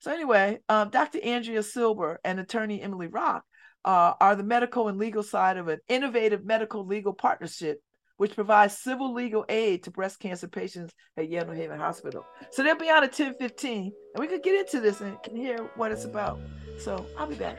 So 0.00 0.12
anyway, 0.12 0.60
um, 0.68 0.90
Dr. 0.90 1.20
Andrea 1.22 1.62
Silber 1.62 2.20
and 2.24 2.38
attorney 2.38 2.80
Emily 2.80 3.08
Rock 3.08 3.42
uh, 3.84 4.14
are 4.20 4.36
the 4.36 4.44
medical 4.44 4.88
and 4.88 4.98
legal 4.98 5.24
side 5.24 5.56
of 5.56 5.68
an 5.68 5.80
innovative 5.88 6.44
medical 6.44 6.86
legal 6.86 7.12
partnership 7.12 7.80
which 8.18 8.34
provides 8.34 8.76
civil 8.76 9.14
legal 9.14 9.44
aid 9.48 9.82
to 9.84 9.90
breast 9.90 10.20
cancer 10.20 10.46
patients 10.46 10.92
at 11.16 11.28
Yale 11.28 11.46
New 11.46 11.52
Haven 11.52 11.78
Hospital. 11.78 12.26
So 12.50 12.62
they'll 12.62 12.76
be 12.76 12.90
on 12.90 13.02
at 13.02 13.12
10:15, 13.12 13.92
and 14.14 14.20
we 14.20 14.26
could 14.26 14.42
get 14.42 14.54
into 14.54 14.80
this 14.80 15.00
and 15.00 15.20
can 15.22 15.34
hear 15.34 15.70
what 15.76 15.90
it's 15.90 16.04
about. 16.04 16.38
So 16.78 17.06
I'll 17.16 17.26
be 17.26 17.36
back. 17.36 17.58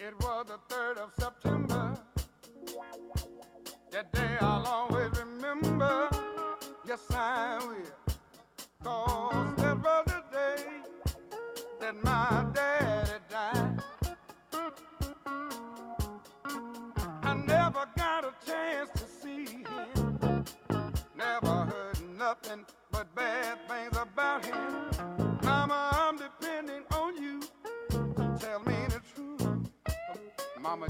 It 0.00 0.14
was 0.20 0.46
the 0.46 0.58
3rd 0.72 0.98
of 0.98 1.12
September. 1.18 1.98
That 3.90 4.12
day 4.12 4.36
I'll 4.40 4.64
always 4.64 5.10
remember. 5.18 6.08
Yes, 6.86 7.00
I 7.10 7.58
will. 7.66 8.14
Cause 8.84 9.56
that 9.56 9.76
was 9.76 10.04
the 10.06 10.22
day 10.30 10.64
that 11.80 11.96
my 12.04 12.46
daddy 12.54 12.77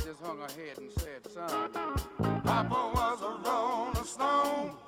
just 0.05 0.20
hung 0.22 0.38
her 0.38 0.46
head 0.46 0.78
and 0.78 0.90
said, 0.92 1.32
son, 1.32 1.70
Papa 2.44 2.90
was 2.94 3.22
a 3.22 3.49
rolling 3.49 4.05
stone. 4.05 4.88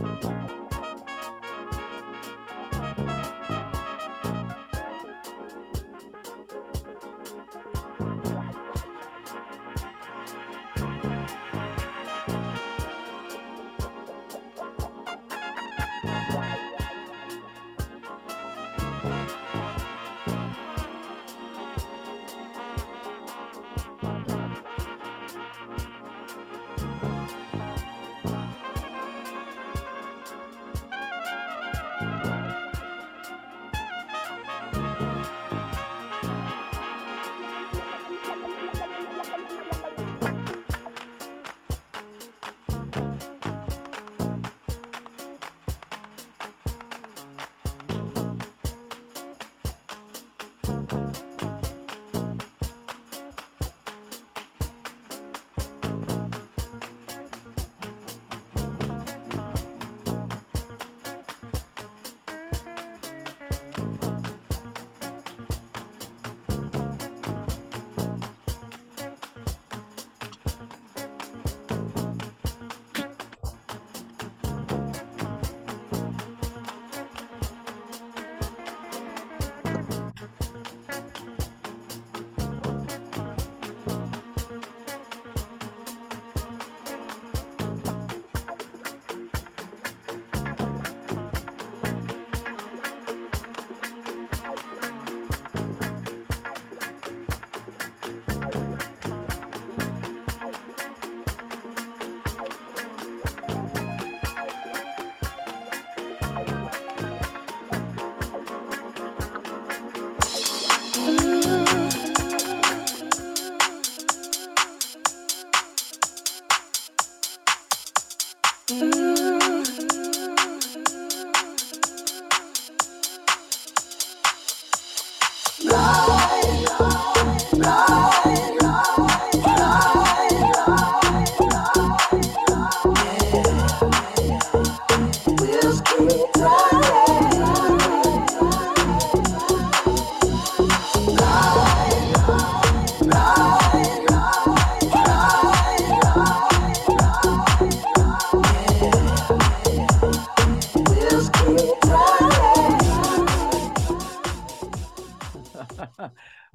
dun, 0.00 0.18
dun. 0.22 0.39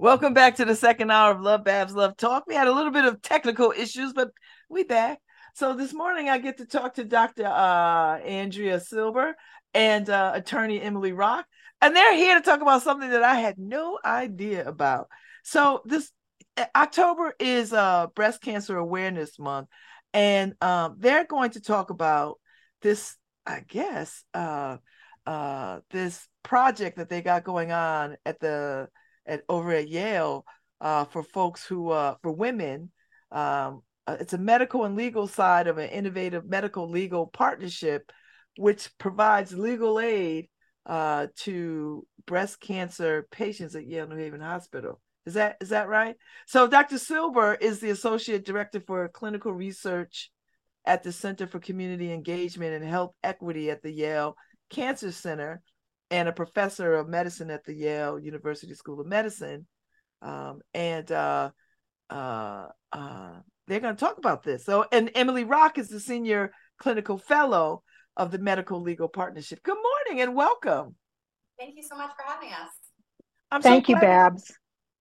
Welcome 0.06 0.36
back 0.36 0.58
to 0.58 0.66
the 0.66 0.76
second 0.76 1.10
hour 1.10 1.32
of 1.32 1.42
Love 1.42 1.64
Babz 1.64 1.96
Love 1.96 2.16
Talk. 2.16 2.44
We 2.46 2.54
had 2.54 2.68
a 2.68 2.72
little 2.72 2.92
bit 2.92 3.06
of 3.06 3.24
technical 3.24 3.74
issues, 3.76 4.14
but 4.14 4.30
we 4.70 4.84
back. 4.84 5.18
So 5.56 5.74
this 5.74 5.96
morning 5.96 6.30
I 6.30 6.38
get 6.38 6.60
to 6.60 6.68
talk 6.68 6.94
to 6.94 7.04
Dr. 7.04 7.48
Uh, 7.48 8.20
Andrea 8.20 8.80
Silber 8.80 9.36
and 9.74 10.08
uh, 10.08 10.34
attorney 10.36 10.80
Emily 10.80 11.12
Rock, 11.12 11.48
and 11.82 11.96
they're 11.96 12.16
here 12.16 12.36
to 12.36 12.46
talk 12.46 12.62
about 12.62 12.84
something 12.84 13.10
that 13.10 13.24
I 13.24 13.40
had 13.40 13.58
no 13.58 13.98
idea 14.06 14.70
about. 14.70 15.08
So 15.44 15.82
this 15.86 16.12
October 16.76 17.34
is 17.40 17.74
uh, 17.74 18.06
Breast 18.14 18.44
Cancer 18.44 18.78
Awareness 18.78 19.40
Month, 19.40 19.70
and 20.14 20.54
um, 20.62 20.98
they're 21.00 21.26
going 21.26 21.50
to 21.54 21.62
talk 21.62 21.90
about 21.90 22.36
this, 22.84 23.18
I 23.44 23.64
guess, 23.68 24.24
uh, 24.36 24.78
uh, 25.26 25.80
this 25.90 26.28
project 26.44 26.98
that 26.98 27.10
they 27.10 27.24
got 27.24 27.44
going 27.44 27.72
on 27.72 28.18
at 28.24 28.40
the 28.40 28.88
at 29.26 29.44
over 29.50 29.72
at 29.72 29.90
Yale 29.90 30.46
uh, 30.82 31.06
for 31.06 31.24
folks 31.24 31.66
who 31.66 31.90
uh, 31.90 32.16
for 32.22 32.32
women. 32.32 32.92
Um, 33.32 33.82
uh, 34.08 34.18
it's 34.20 34.34
a 34.34 34.38
medical 34.38 34.86
and 34.86 34.96
legal 34.96 35.28
side 35.28 35.68
of 35.68 35.78
an 35.78 35.90
innovative 35.90 36.46
medical 36.46 36.90
legal 36.90 37.28
partnership, 37.28 38.12
which 38.58 38.90
provides 38.98 39.54
legal 39.54 40.00
aid 40.00 40.48
uh, 40.86 41.28
to 41.38 42.06
breast 42.28 42.60
cancer 42.60 43.28
patients 43.32 43.76
at 43.76 43.88
Yale 43.88 44.08
New 44.08 44.18
Haven 44.18 44.42
Hospital. 44.42 45.02
Is 45.26 45.34
that 45.34 45.58
is 45.60 45.70
that 45.70 45.88
right? 45.88 46.16
So 46.46 46.68
Dr. 46.68 47.00
Silber 47.00 47.56
is 47.56 47.80
the 47.80 47.90
associate 47.90 48.46
director 48.46 48.80
for 48.80 49.08
clinical 49.08 49.52
research 49.52 50.30
at 50.86 51.02
the 51.02 51.12
Center 51.12 51.48
for 51.48 51.60
Community 51.60 52.12
Engagement 52.12 52.76
and 52.76 52.86
Health 52.86 53.14
Equity 53.24 53.72
at 53.72 53.82
the 53.82 53.92
Yale 53.92 54.36
Cancer 54.70 55.12
Center 55.12 55.64
and 56.16 56.30
a 56.30 56.34
professor 56.34 56.94
of 56.94 57.10
medicine 57.10 57.50
at 57.50 57.66
the 57.66 57.74
Yale 57.74 58.18
University 58.18 58.74
School 58.74 59.02
of 59.02 59.08
Medicine. 59.08 59.68
Um, 60.22 60.62
and 60.74 61.12
uh, 61.12 61.50
uh, 62.10 62.68
uh, 62.94 63.34
they're 63.68 63.82
going 63.82 63.96
to 63.96 64.00
talk 64.00 64.18
about 64.18 64.42
this. 64.42 64.64
So, 64.64 64.86
and 64.94 65.12
Emily 65.14 65.44
Rock 65.44 65.78
is 65.78 65.90
the 65.90 66.00
senior 66.00 66.54
clinical 66.80 67.18
fellow 67.18 67.84
of 68.16 68.32
the 68.32 68.38
Medical 68.38 68.82
Legal 68.82 69.10
Partnership. 69.10 69.62
Good 69.62 69.76
morning 69.76 70.22
and 70.22 70.36
welcome. 70.36 70.96
Thank 71.60 71.76
you 71.76 71.84
so 71.84 71.98
much 71.98 72.12
for 72.12 72.26
having 72.26 72.50
us. 72.50 72.72
I'm 73.52 73.62
Thank 73.62 73.88
so 73.88 73.94
you, 73.94 74.00
Babz. 74.00 74.54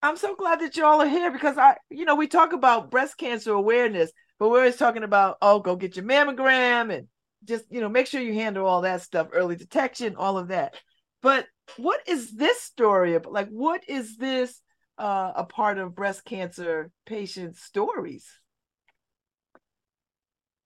I'm 0.02 0.16
so 0.16 0.34
glad 0.34 0.60
that 0.62 0.76
y'all 0.76 1.00
are 1.00 1.08
here 1.08 1.30
because 1.30 1.56
I, 1.56 1.76
you 1.90 2.06
know, 2.06 2.16
we 2.16 2.26
talk 2.26 2.52
about 2.52 2.90
breast 2.90 3.18
cancer 3.18 3.52
awareness, 3.52 4.10
but 4.40 4.48
we're 4.50 4.58
always 4.58 4.76
talking 4.76 5.04
about, 5.04 5.36
oh, 5.40 5.60
go 5.60 5.76
get 5.76 5.94
your 5.94 6.06
mammogram 6.06 6.92
and 6.92 7.06
just, 7.44 7.66
you 7.70 7.80
know, 7.80 7.88
make 7.88 8.08
sure 8.08 8.20
you 8.20 8.34
handle 8.34 8.66
all 8.66 8.80
that 8.80 9.02
stuff, 9.02 9.28
early 9.32 9.54
detection, 9.54 10.16
all 10.16 10.38
of 10.38 10.48
that. 10.48 10.74
But 11.24 11.46
what 11.78 12.00
is 12.06 12.32
this 12.32 12.60
story 12.60 13.14
about? 13.14 13.32
Like, 13.32 13.48
what 13.48 13.80
is 13.88 14.18
this 14.18 14.60
uh, 14.98 15.32
a 15.34 15.44
part 15.44 15.78
of 15.78 15.94
breast 15.94 16.26
cancer 16.26 16.90
patients' 17.06 17.62
stories? 17.62 18.26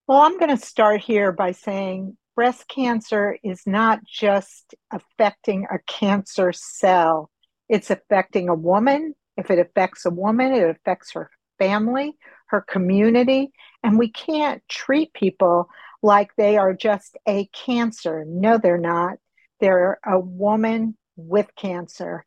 Well, 0.05 0.19
I'm 0.19 0.37
going 0.37 0.55
to 0.55 0.61
start 0.61 0.99
here 0.99 1.31
by 1.31 1.53
saying 1.53 2.17
breast 2.35 2.67
cancer 2.67 3.37
is 3.41 3.61
not 3.65 4.01
just 4.03 4.75
affecting 4.91 5.65
a 5.71 5.79
cancer 5.87 6.51
cell, 6.51 7.31
it's 7.69 7.89
affecting 7.89 8.49
a 8.49 8.53
woman. 8.53 9.15
If 9.37 9.49
it 9.51 9.59
affects 9.59 10.05
a 10.05 10.09
woman, 10.09 10.51
it 10.51 10.69
affects 10.69 11.13
her 11.13 11.29
family, 11.57 12.17
her 12.47 12.59
community, 12.59 13.53
and 13.81 13.97
we 13.97 14.11
can't 14.11 14.61
treat 14.67 15.13
people 15.13 15.69
like 16.03 16.35
they 16.35 16.57
are 16.57 16.73
just 16.73 17.17
a 17.25 17.47
cancer. 17.53 18.25
No, 18.27 18.57
they're 18.57 18.77
not. 18.77 19.19
They're 19.59 19.99
a 20.05 20.19
woman 20.19 20.97
with 21.15 21.47
cancer. 21.55 22.25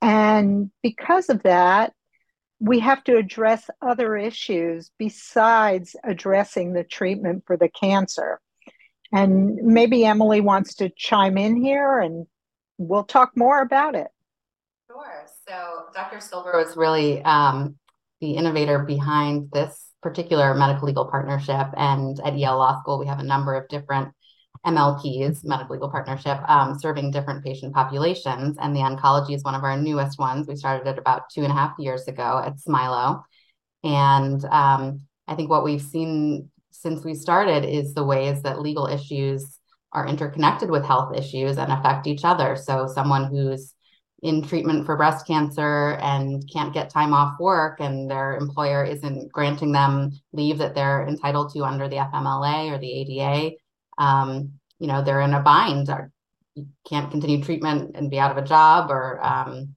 And 0.00 0.70
because 0.82 1.28
of 1.28 1.42
that, 1.42 1.92
we 2.60 2.80
have 2.80 3.04
to 3.04 3.16
address 3.16 3.68
other 3.80 4.16
issues 4.16 4.90
besides 4.98 5.94
addressing 6.04 6.72
the 6.72 6.84
treatment 6.84 7.44
for 7.46 7.56
the 7.56 7.68
cancer. 7.68 8.40
And 9.12 9.56
maybe 9.56 10.04
Emily 10.04 10.40
wants 10.40 10.76
to 10.76 10.90
chime 10.90 11.38
in 11.38 11.62
here 11.62 12.00
and 12.00 12.26
we'll 12.76 13.04
talk 13.04 13.32
more 13.36 13.62
about 13.62 13.94
it. 13.94 14.08
Sure. 14.90 15.26
So, 15.48 15.84
Dr. 15.94 16.20
Silber 16.20 16.52
was 16.54 16.76
really 16.76 17.22
um, 17.22 17.76
the 18.20 18.32
innovator 18.32 18.80
behind 18.80 19.50
this 19.52 19.92
particular 20.02 20.54
medical 20.54 20.86
legal 20.86 21.06
partnership. 21.06 21.68
And 21.76 22.20
at 22.24 22.36
Yale 22.36 22.58
Law 22.58 22.80
School, 22.80 22.98
we 22.98 23.06
have 23.06 23.18
a 23.18 23.24
number 23.24 23.54
of 23.54 23.68
different 23.68 24.12
MLPs, 24.66 25.44
Medical 25.44 25.74
Legal 25.74 25.90
Partnership, 25.90 26.38
um, 26.48 26.78
serving 26.78 27.10
different 27.10 27.44
patient 27.44 27.74
populations. 27.74 28.56
And 28.60 28.74
the 28.74 28.80
oncology 28.80 29.34
is 29.34 29.44
one 29.44 29.54
of 29.54 29.64
our 29.64 29.76
newest 29.76 30.18
ones. 30.18 30.46
We 30.46 30.56
started 30.56 30.88
it 30.88 30.98
about 30.98 31.30
two 31.30 31.42
and 31.42 31.50
a 31.50 31.54
half 31.54 31.74
years 31.78 32.08
ago 32.08 32.42
at 32.44 32.56
Smilow. 32.56 33.22
And 33.84 34.44
um, 34.46 35.00
I 35.26 35.34
think 35.34 35.50
what 35.50 35.64
we've 35.64 35.82
seen 35.82 36.50
since 36.70 37.04
we 37.04 37.14
started 37.14 37.64
is 37.64 37.94
the 37.94 38.04
ways 38.04 38.42
that 38.42 38.60
legal 38.60 38.86
issues 38.86 39.58
are 39.92 40.06
interconnected 40.06 40.70
with 40.70 40.84
health 40.84 41.16
issues 41.16 41.56
and 41.56 41.72
affect 41.72 42.06
each 42.06 42.24
other. 42.24 42.56
So, 42.56 42.86
someone 42.86 43.24
who's 43.24 43.74
in 44.22 44.42
treatment 44.42 44.84
for 44.84 44.96
breast 44.96 45.26
cancer 45.26 45.92
and 46.00 46.42
can't 46.52 46.74
get 46.74 46.90
time 46.90 47.14
off 47.14 47.38
work 47.38 47.78
and 47.78 48.10
their 48.10 48.36
employer 48.36 48.84
isn't 48.84 49.30
granting 49.32 49.70
them 49.70 50.10
leave 50.32 50.58
that 50.58 50.74
they're 50.74 51.06
entitled 51.06 51.52
to 51.52 51.64
under 51.64 51.88
the 51.88 51.96
FMLA 51.96 52.72
or 52.72 52.78
the 52.78 52.92
ADA 52.92 53.56
um, 53.98 54.52
you 54.78 54.86
know, 54.86 55.02
they're 55.02 55.20
in 55.20 55.34
a 55.34 55.40
bind 55.40 55.90
or 55.90 56.10
you 56.54 56.66
can't 56.88 57.10
continue 57.10 57.42
treatment 57.42 57.96
and 57.96 58.10
be 58.10 58.18
out 58.18 58.30
of 58.30 58.42
a 58.42 58.46
job 58.46 58.90
or 58.90 59.24
um, 59.24 59.74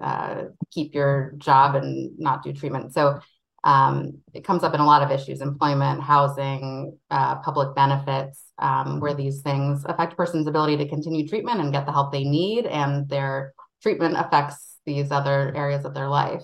uh, 0.00 0.44
keep 0.70 0.94
your 0.94 1.34
job 1.38 1.74
and 1.74 2.18
not 2.18 2.42
do 2.42 2.52
treatment. 2.52 2.92
So 2.92 3.20
um, 3.64 4.18
it 4.32 4.44
comes 4.44 4.64
up 4.64 4.74
in 4.74 4.80
a 4.80 4.86
lot 4.86 5.02
of 5.02 5.10
issues 5.10 5.40
employment, 5.40 6.02
housing, 6.02 6.98
uh, 7.10 7.36
public 7.40 7.74
benefits, 7.74 8.42
um, 8.58 9.00
where 9.00 9.14
these 9.14 9.42
things 9.42 9.84
affect 9.84 10.14
a 10.14 10.16
person's 10.16 10.46
ability 10.46 10.78
to 10.78 10.88
continue 10.88 11.28
treatment 11.28 11.60
and 11.60 11.72
get 11.72 11.86
the 11.86 11.92
help 11.92 12.12
they 12.12 12.24
need. 12.24 12.66
And 12.66 13.08
their 13.08 13.52
treatment 13.82 14.16
affects 14.16 14.78
these 14.86 15.10
other 15.10 15.54
areas 15.54 15.84
of 15.84 15.94
their 15.94 16.08
life. 16.08 16.42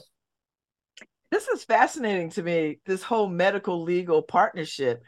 This 1.30 1.48
is 1.48 1.64
fascinating 1.64 2.30
to 2.30 2.42
me, 2.42 2.78
this 2.86 3.02
whole 3.02 3.28
medical 3.28 3.82
legal 3.82 4.22
partnership, 4.22 5.02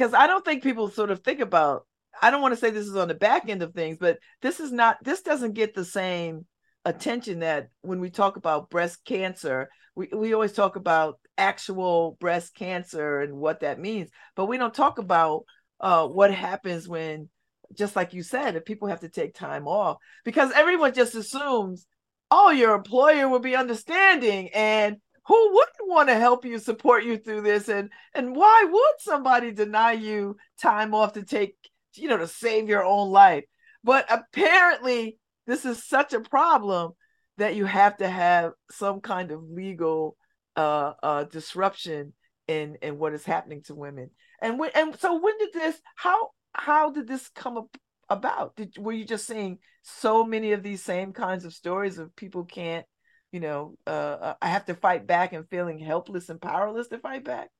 because 0.00 0.14
I 0.14 0.26
don't 0.26 0.42
think 0.42 0.62
people 0.62 0.88
sort 0.88 1.10
of 1.10 1.20
think 1.20 1.40
about, 1.40 1.86
I 2.22 2.30
don't 2.30 2.40
want 2.40 2.54
to 2.54 2.56
say 2.58 2.70
this 2.70 2.86
is 2.86 2.96
on 2.96 3.08
the 3.08 3.14
back 3.14 3.50
end 3.50 3.62
of 3.62 3.74
things, 3.74 3.98
but 4.00 4.18
this 4.40 4.58
is 4.58 4.72
not, 4.72 4.96
this 5.04 5.20
doesn't 5.20 5.52
get 5.52 5.74
the 5.74 5.84
same 5.84 6.46
attention 6.86 7.40
that 7.40 7.68
when 7.82 8.00
we 8.00 8.08
talk 8.08 8.38
about 8.38 8.70
breast 8.70 9.04
cancer, 9.04 9.68
we, 9.94 10.08
we 10.16 10.32
always 10.32 10.54
talk 10.54 10.76
about 10.76 11.20
actual 11.36 12.16
breast 12.18 12.54
cancer 12.54 13.20
and 13.20 13.34
what 13.34 13.60
that 13.60 13.78
means, 13.78 14.08
but 14.36 14.46
we 14.46 14.56
don't 14.56 14.72
talk 14.72 14.98
about 14.98 15.44
uh, 15.80 16.06
what 16.06 16.32
happens 16.32 16.88
when, 16.88 17.28
just 17.76 17.94
like 17.94 18.14
you 18.14 18.22
said, 18.22 18.56
if 18.56 18.64
people 18.64 18.88
have 18.88 19.00
to 19.00 19.10
take 19.10 19.34
time 19.34 19.68
off, 19.68 19.98
because 20.24 20.50
everyone 20.52 20.94
just 20.94 21.14
assumes, 21.14 21.84
oh, 22.30 22.48
your 22.48 22.74
employer 22.74 23.28
will 23.28 23.38
be 23.38 23.54
understanding 23.54 24.48
and 24.54 24.96
who 25.26 25.52
wouldn't 25.52 25.88
want 25.88 26.08
to 26.08 26.14
help 26.14 26.44
you 26.44 26.58
support 26.58 27.04
you 27.04 27.16
through 27.16 27.42
this 27.42 27.68
and 27.68 27.90
and 28.14 28.34
why 28.34 28.66
would 28.70 28.94
somebody 28.98 29.52
deny 29.52 29.92
you 29.92 30.36
time 30.60 30.94
off 30.94 31.12
to 31.12 31.24
take 31.24 31.56
you 31.94 32.08
know 32.08 32.16
to 32.16 32.26
save 32.26 32.68
your 32.68 32.84
own 32.84 33.10
life 33.10 33.44
but 33.84 34.06
apparently 34.10 35.18
this 35.46 35.64
is 35.64 35.84
such 35.84 36.12
a 36.12 36.20
problem 36.20 36.92
that 37.38 37.56
you 37.56 37.64
have 37.64 37.96
to 37.96 38.08
have 38.08 38.52
some 38.70 39.00
kind 39.00 39.30
of 39.30 39.42
legal 39.42 40.16
uh, 40.56 40.92
uh, 41.02 41.24
disruption 41.24 42.12
in 42.46 42.76
in 42.82 42.98
what 42.98 43.14
is 43.14 43.24
happening 43.24 43.62
to 43.62 43.74
women. 43.74 44.10
And 44.42 44.58
when 44.58 44.70
and 44.74 44.98
so 44.98 45.18
when 45.18 45.38
did 45.38 45.52
this 45.52 45.80
how 45.96 46.30
how 46.52 46.90
did 46.90 47.08
this 47.08 47.28
come 47.28 47.68
about? 48.08 48.56
Did 48.56 48.76
were 48.78 48.92
you 48.92 49.04
just 49.04 49.26
seeing 49.26 49.58
so 49.82 50.24
many 50.24 50.52
of 50.52 50.62
these 50.62 50.82
same 50.82 51.12
kinds 51.12 51.44
of 51.44 51.54
stories 51.54 51.98
of 51.98 52.14
people 52.14 52.44
can't, 52.44 52.84
you 53.32 53.40
know, 53.40 53.76
uh, 53.86 54.34
I 54.40 54.48
have 54.48 54.66
to 54.66 54.74
fight 54.74 55.06
back 55.06 55.32
and 55.32 55.48
feeling 55.48 55.78
helpless 55.78 56.28
and 56.28 56.40
powerless 56.40 56.88
to 56.88 56.98
fight 56.98 57.24
back? 57.24 57.50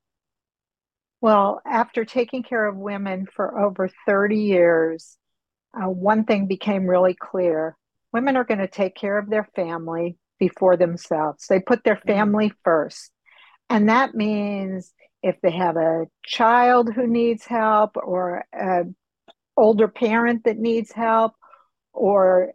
Well, 1.21 1.61
after 1.67 2.05
taking 2.05 2.43
care 2.43 2.67
of 2.67 2.77
women 2.77 3.27
for 3.35 3.59
over 3.61 3.91
30 4.07 4.37
years, 4.37 5.17
uh, 5.75 5.89
one 5.89 6.25
thing 6.25 6.47
became 6.47 6.87
really 6.87 7.15
clear 7.15 7.77
women 8.13 8.37
are 8.37 8.45
going 8.45 8.59
to 8.59 8.69
take 8.69 8.95
care 8.95 9.19
of 9.19 9.31
their 9.31 9.49
family 9.55 10.17
before 10.39 10.77
themselves. 10.77 11.47
They 11.47 11.61
put 11.61 11.85
their 11.85 11.97
mm-hmm. 11.97 12.09
family 12.09 12.53
first. 12.65 13.11
And 13.69 13.89
that 13.89 14.15
means 14.15 14.93
if 15.23 15.37
they 15.43 15.53
have 15.53 15.77
a 15.77 16.07
child 16.25 16.93
who 16.93 17.07
needs 17.07 17.45
help 17.45 17.97
or 17.97 18.45
an 18.53 18.97
older 19.57 19.87
parent 19.89 20.45
that 20.45 20.59
needs 20.59 20.91
help 20.91 21.35
or 21.93 22.53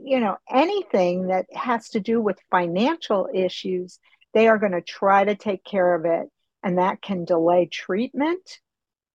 you 0.00 0.20
know 0.20 0.36
anything 0.50 1.28
that 1.28 1.46
has 1.52 1.90
to 1.90 2.00
do 2.00 2.20
with 2.20 2.38
financial 2.50 3.28
issues 3.32 3.98
they 4.34 4.48
are 4.48 4.58
going 4.58 4.72
to 4.72 4.80
try 4.80 5.24
to 5.24 5.34
take 5.34 5.64
care 5.64 5.94
of 5.94 6.04
it 6.04 6.28
and 6.62 6.78
that 6.78 7.02
can 7.02 7.24
delay 7.24 7.66
treatment 7.66 8.60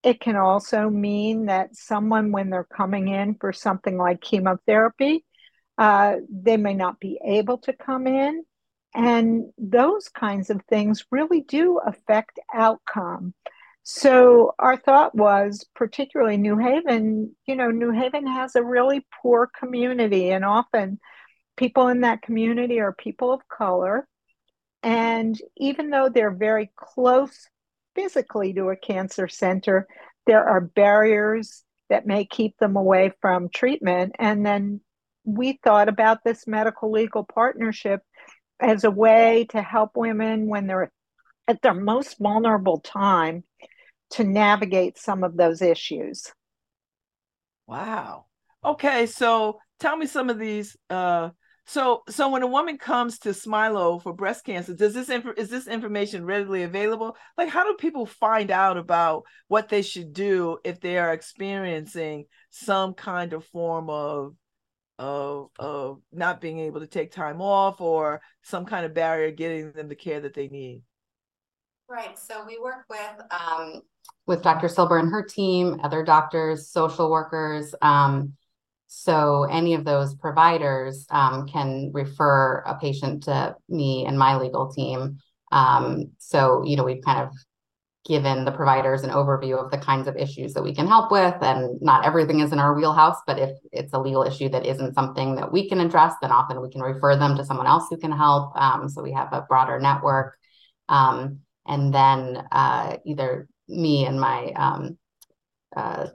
it 0.03 0.19
can 0.19 0.35
also 0.35 0.89
mean 0.89 1.47
that 1.47 1.75
someone 1.75 2.31
when 2.31 2.49
they're 2.49 2.63
coming 2.63 3.07
in 3.07 3.35
for 3.35 3.51
something 3.51 3.97
like 3.97 4.21
chemotherapy 4.21 5.23
uh, 5.77 6.15
they 6.29 6.57
may 6.57 6.73
not 6.73 6.99
be 6.99 7.19
able 7.23 7.59
to 7.59 7.73
come 7.73 8.07
in. 8.07 8.43
And 8.95 9.51
those 9.57 10.09
kinds 10.09 10.49
of 10.49 10.61
things 10.69 11.05
really 11.11 11.41
do 11.41 11.79
affect 11.85 12.39
outcome. 12.53 13.33
So 13.89 14.53
our 14.59 14.75
thought 14.75 15.15
was, 15.15 15.65
particularly 15.73 16.35
New 16.35 16.57
Haven, 16.57 17.33
you 17.45 17.55
know, 17.55 17.71
New 17.71 17.91
Haven 17.91 18.27
has 18.27 18.53
a 18.53 18.61
really 18.61 19.07
poor 19.21 19.49
community, 19.57 20.29
and 20.31 20.43
often 20.43 20.99
people 21.55 21.87
in 21.87 22.01
that 22.01 22.21
community 22.21 22.81
are 22.81 22.91
people 22.91 23.31
of 23.31 23.47
color. 23.47 24.05
And 24.83 25.41
even 25.55 25.89
though 25.89 26.09
they're 26.09 26.35
very 26.35 26.69
close 26.75 27.47
physically 27.95 28.51
to 28.55 28.71
a 28.71 28.75
cancer 28.75 29.29
center, 29.29 29.87
there 30.25 30.43
are 30.43 30.59
barriers 30.59 31.63
that 31.89 32.05
may 32.05 32.25
keep 32.25 32.57
them 32.57 32.75
away 32.75 33.13
from 33.21 33.47
treatment. 33.47 34.17
And 34.19 34.45
then 34.45 34.81
we 35.23 35.61
thought 35.63 35.87
about 35.87 36.25
this 36.25 36.45
medical 36.45 36.91
legal 36.91 37.23
partnership 37.23 38.01
as 38.59 38.83
a 38.83 38.91
way 38.91 39.47
to 39.51 39.61
help 39.61 39.91
women 39.95 40.47
when 40.47 40.67
they're 40.67 40.91
at 41.47 41.61
their 41.61 41.73
most 41.73 42.17
vulnerable 42.19 42.81
time 42.81 43.45
to 44.11 44.23
navigate 44.23 44.97
some 44.97 45.23
of 45.23 45.37
those 45.37 45.61
issues. 45.61 46.31
Wow. 47.67 48.25
Okay, 48.63 49.05
so 49.05 49.59
tell 49.79 49.97
me 49.97 50.07
some 50.07 50.29
of 50.29 50.39
these. 50.39 50.75
Uh, 50.89 51.29
so, 51.65 52.03
so 52.07 52.29
when 52.29 52.43
a 52.43 52.47
woman 52.47 52.77
comes 52.77 53.19
to 53.19 53.29
Smilow 53.29 54.01
for 54.01 54.13
breast 54.13 54.45
cancer, 54.45 54.73
does 54.73 54.93
this 54.93 55.09
inf- 55.09 55.37
is 55.37 55.49
this 55.49 55.67
information 55.67 56.25
readily 56.25 56.63
available? 56.63 57.17
Like, 57.37 57.49
how 57.49 57.65
do 57.65 57.75
people 57.75 58.05
find 58.05 58.51
out 58.51 58.77
about 58.77 59.23
what 59.49 59.67
they 59.67 59.81
should 59.81 60.13
do 60.13 60.59
if 60.63 60.79
they 60.79 60.97
are 60.97 61.11
experiencing 61.11 62.25
some 62.51 62.93
kind 62.93 63.33
of 63.33 63.45
form 63.45 63.89
of 63.89 64.33
of 64.97 65.49
of 65.59 66.01
not 66.11 66.41
being 66.41 66.59
able 66.59 66.79
to 66.79 66.87
take 66.87 67.11
time 67.11 67.41
off 67.41 67.81
or 67.81 68.21
some 68.43 68.65
kind 68.65 68.85
of 68.85 68.93
barrier 68.93 69.31
getting 69.31 69.71
them 69.71 69.89
the 69.89 69.95
care 69.95 70.21
that 70.21 70.33
they 70.33 70.47
need 70.47 70.81
right 71.89 72.17
so 72.17 72.43
we 72.45 72.59
work 72.59 72.85
with 72.89 73.21
um, 73.31 73.81
with 74.25 74.41
dr 74.41 74.67
silber 74.67 74.97
and 74.97 75.11
her 75.11 75.23
team 75.23 75.79
other 75.83 76.03
doctors 76.03 76.69
social 76.69 77.09
workers 77.09 77.73
um, 77.81 78.33
so 78.87 79.43
any 79.43 79.73
of 79.73 79.83
those 79.83 80.15
providers 80.15 81.05
um, 81.09 81.47
can 81.47 81.91
refer 81.93 82.59
a 82.65 82.75
patient 82.75 83.23
to 83.23 83.55
me 83.69 84.05
and 84.05 84.17
my 84.17 84.37
legal 84.37 84.71
team 84.71 85.17
um, 85.51 86.11
so 86.17 86.63
you 86.65 86.75
know 86.75 86.83
we've 86.83 87.03
kind 87.03 87.19
of 87.19 87.31
given 88.07 88.45
the 88.45 88.51
providers 88.51 89.03
an 89.03 89.09
overview 89.09 89.63
of 89.63 89.69
the 89.69 89.77
kinds 89.77 90.07
of 90.07 90.15
issues 90.15 90.53
that 90.53 90.63
we 90.63 90.73
can 90.73 90.87
help 90.87 91.11
with. 91.11 91.35
And 91.41 91.79
not 91.81 92.05
everything 92.05 92.39
is 92.39 92.53
in 92.53 92.59
our 92.59 92.73
wheelhouse, 92.73 93.17
but 93.27 93.37
if 93.37 93.51
it's 93.71 93.93
a 93.93 93.99
legal 93.99 94.23
issue 94.23 94.49
that 94.49 94.65
isn't 94.65 94.93
something 94.95 95.35
that 95.35 95.51
we 95.51 95.67
can 95.67 95.81
address, 95.81 96.13
then 96.21 96.31
often 96.31 96.61
we 96.61 96.69
can 96.69 96.81
refer 96.81 97.17
them 97.17 97.35
to 97.35 97.45
someone 97.45 97.67
else 97.67 97.87
who 97.89 97.97
can 97.97 98.11
help. 98.11 98.55
Um, 98.55 98.87
so 98.87 99.03
we 99.03 99.11
have 99.11 99.33
a 99.33 99.41
broader 99.41 99.79
network. 99.79 100.37
Um, 100.87 101.39
and 101.67 101.93
then 101.93 102.43
uh, 102.51 102.97
either 103.05 103.47
me 103.67 104.05
and 104.05 104.19
my 104.19 104.51
um, 104.55 104.97
uh, 105.75 106.07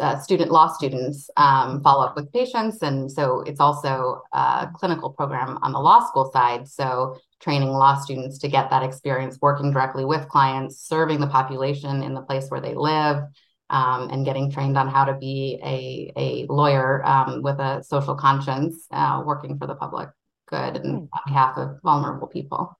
uh, 0.00 0.18
student 0.18 0.50
law 0.50 0.72
students 0.72 1.28
um, 1.36 1.82
follow 1.82 2.06
up 2.06 2.16
with 2.16 2.32
patients. 2.32 2.82
And 2.82 3.10
so 3.10 3.40
it's 3.42 3.60
also 3.60 4.22
a 4.32 4.68
clinical 4.74 5.10
program 5.10 5.58
on 5.62 5.72
the 5.72 5.78
law 5.78 6.06
school 6.06 6.30
side. 6.32 6.66
So 6.66 7.18
training 7.40 7.68
law 7.68 8.00
students 8.00 8.38
to 8.38 8.48
get 8.48 8.70
that 8.70 8.82
experience 8.82 9.38
working 9.42 9.70
directly 9.70 10.04
with 10.04 10.28
clients, 10.28 10.80
serving 10.80 11.20
the 11.20 11.26
population 11.26 12.02
in 12.02 12.14
the 12.14 12.22
place 12.22 12.48
where 12.48 12.60
they 12.60 12.74
live, 12.74 13.24
um, 13.68 14.10
and 14.10 14.24
getting 14.24 14.50
trained 14.50 14.76
on 14.76 14.88
how 14.88 15.04
to 15.04 15.14
be 15.14 15.58
a, 15.62 16.12
a 16.16 16.46
lawyer 16.52 17.04
um, 17.04 17.42
with 17.42 17.58
a 17.58 17.82
social 17.82 18.14
conscience, 18.14 18.86
uh, 18.90 19.22
working 19.24 19.58
for 19.58 19.66
the 19.66 19.74
public 19.74 20.08
good 20.48 20.76
and 20.76 21.08
on 21.12 21.20
behalf 21.26 21.56
of 21.56 21.80
vulnerable 21.82 22.28
people. 22.28 22.78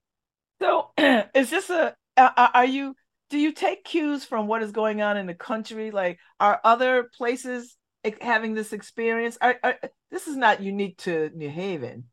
So, 0.63 0.93
is 1.35 1.51
this 1.51 1.71
a, 1.71 1.95
are 2.17 2.65
you, 2.65 2.95
do 3.31 3.39
you 3.39 3.51
take 3.51 3.85
cues 3.85 4.25
from 4.25 4.47
what 4.47 4.63
is 4.63 4.71
going 4.71 5.03
on 5.03 5.17
in 5.17 5.27
the 5.27 5.35
country? 5.35 5.91
Like, 5.91 6.21
are 6.39 6.61
other 6.63 7.11
places 7.17 7.77
having 8.21 8.55
this 8.55 8.73
experience? 8.73 9.37
Are, 9.41 9.57
are, 9.65 9.77
this 10.13 10.29
is 10.29 10.37
not 10.37 10.63
unique 10.63 10.99
to 10.99 11.31
New 11.35 11.51
Haven. 11.51 12.05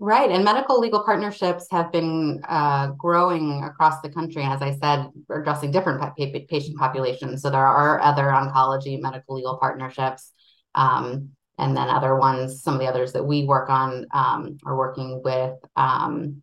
Right. 0.00 0.30
And 0.30 0.44
medical 0.44 0.80
legal 0.80 1.04
partnerships 1.04 1.66
have 1.70 1.92
been 1.92 2.40
uh, 2.48 2.88
growing 2.98 3.62
across 3.62 4.00
the 4.00 4.10
country. 4.10 4.42
As 4.42 4.60
I 4.60 4.76
said, 4.76 5.06
addressing 5.30 5.70
different 5.70 6.02
patient 6.48 6.76
populations. 6.76 7.42
So 7.42 7.50
there 7.50 7.64
are 7.64 8.00
other 8.00 8.24
oncology 8.24 9.00
medical 9.00 9.36
legal 9.36 9.58
partnerships. 9.58 10.32
Um, 10.74 11.30
and 11.56 11.76
then 11.76 11.88
other 11.88 12.16
ones, 12.16 12.62
some 12.62 12.74
of 12.74 12.80
the 12.80 12.86
others 12.86 13.12
that 13.12 13.24
we 13.24 13.44
work 13.44 13.68
on 13.70 14.06
um, 14.12 14.58
are 14.64 14.76
working 14.76 15.20
with 15.24 15.54
um, 15.76 16.42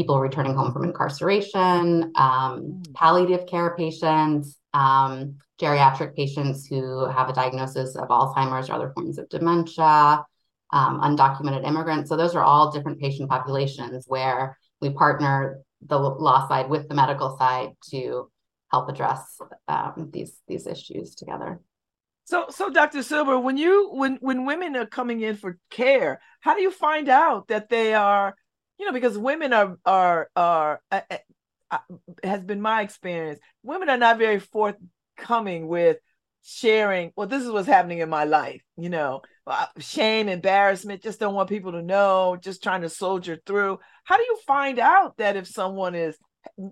people 0.00 0.18
returning 0.18 0.54
home 0.54 0.72
from 0.72 0.82
incarceration, 0.82 2.10
um, 2.16 2.62
mm. 2.62 2.94
palliative 2.94 3.46
care 3.46 3.76
patients, 3.76 4.56
um, 4.72 5.36
geriatric 5.60 6.16
patients 6.16 6.66
who 6.66 7.06
have 7.10 7.28
a 7.28 7.34
diagnosis 7.34 7.96
of 7.96 8.08
Alzheimer's 8.08 8.70
or 8.70 8.72
other 8.72 8.92
forms 8.94 9.18
of 9.18 9.28
dementia 9.28 10.24
um, 10.72 11.00
undocumented 11.02 11.66
immigrants. 11.66 12.08
So 12.08 12.16
those 12.16 12.34
are 12.34 12.42
all 12.42 12.72
different 12.72 12.98
patient 12.98 13.28
populations 13.28 14.06
where 14.08 14.56
we 14.80 14.88
partner 14.88 15.60
the 15.86 15.98
law 15.98 16.48
side 16.48 16.70
with 16.70 16.88
the 16.88 16.94
medical 16.94 17.36
side 17.36 17.72
to 17.90 18.30
help 18.70 18.88
address 18.88 19.38
um, 19.68 20.08
these 20.14 20.32
these 20.48 20.66
issues 20.66 21.14
together. 21.14 21.60
So, 22.24 22.46
so 22.48 22.70
Dr. 22.70 23.02
Silber, 23.02 23.38
when 23.38 23.58
you 23.58 23.90
when 23.92 24.16
when 24.20 24.46
women 24.46 24.76
are 24.76 24.86
coming 24.86 25.20
in 25.20 25.36
for 25.36 25.58
care, 25.70 26.20
how 26.40 26.54
do 26.54 26.62
you 26.62 26.70
find 26.70 27.08
out 27.08 27.48
that 27.48 27.68
they 27.68 27.92
are, 27.92 28.36
you 28.80 28.86
know, 28.86 28.92
because 28.92 29.18
women 29.18 29.52
are 29.52 29.76
are 29.84 30.30
are 30.34 30.80
uh, 30.90 31.02
uh, 31.70 31.78
has 32.24 32.42
been 32.42 32.62
my 32.62 32.80
experience. 32.80 33.38
Women 33.62 33.90
are 33.90 33.98
not 33.98 34.16
very 34.16 34.40
forthcoming 34.40 35.68
with 35.68 35.98
sharing, 36.42 37.12
well, 37.14 37.26
this 37.26 37.42
is 37.42 37.50
what's 37.50 37.68
happening 37.68 37.98
in 37.98 38.08
my 38.08 38.24
life, 38.24 38.62
you 38.78 38.88
know, 38.88 39.20
shame, 39.78 40.30
embarrassment, 40.30 41.02
just 41.02 41.20
don't 41.20 41.34
want 41.34 41.50
people 41.50 41.72
to 41.72 41.82
know, 41.82 42.38
just 42.40 42.62
trying 42.62 42.80
to 42.80 42.88
soldier 42.88 43.38
through. 43.44 43.78
How 44.04 44.16
do 44.16 44.22
you 44.22 44.38
find 44.46 44.78
out 44.78 45.18
that 45.18 45.36
if 45.36 45.46
someone 45.46 45.94
is 45.94 46.16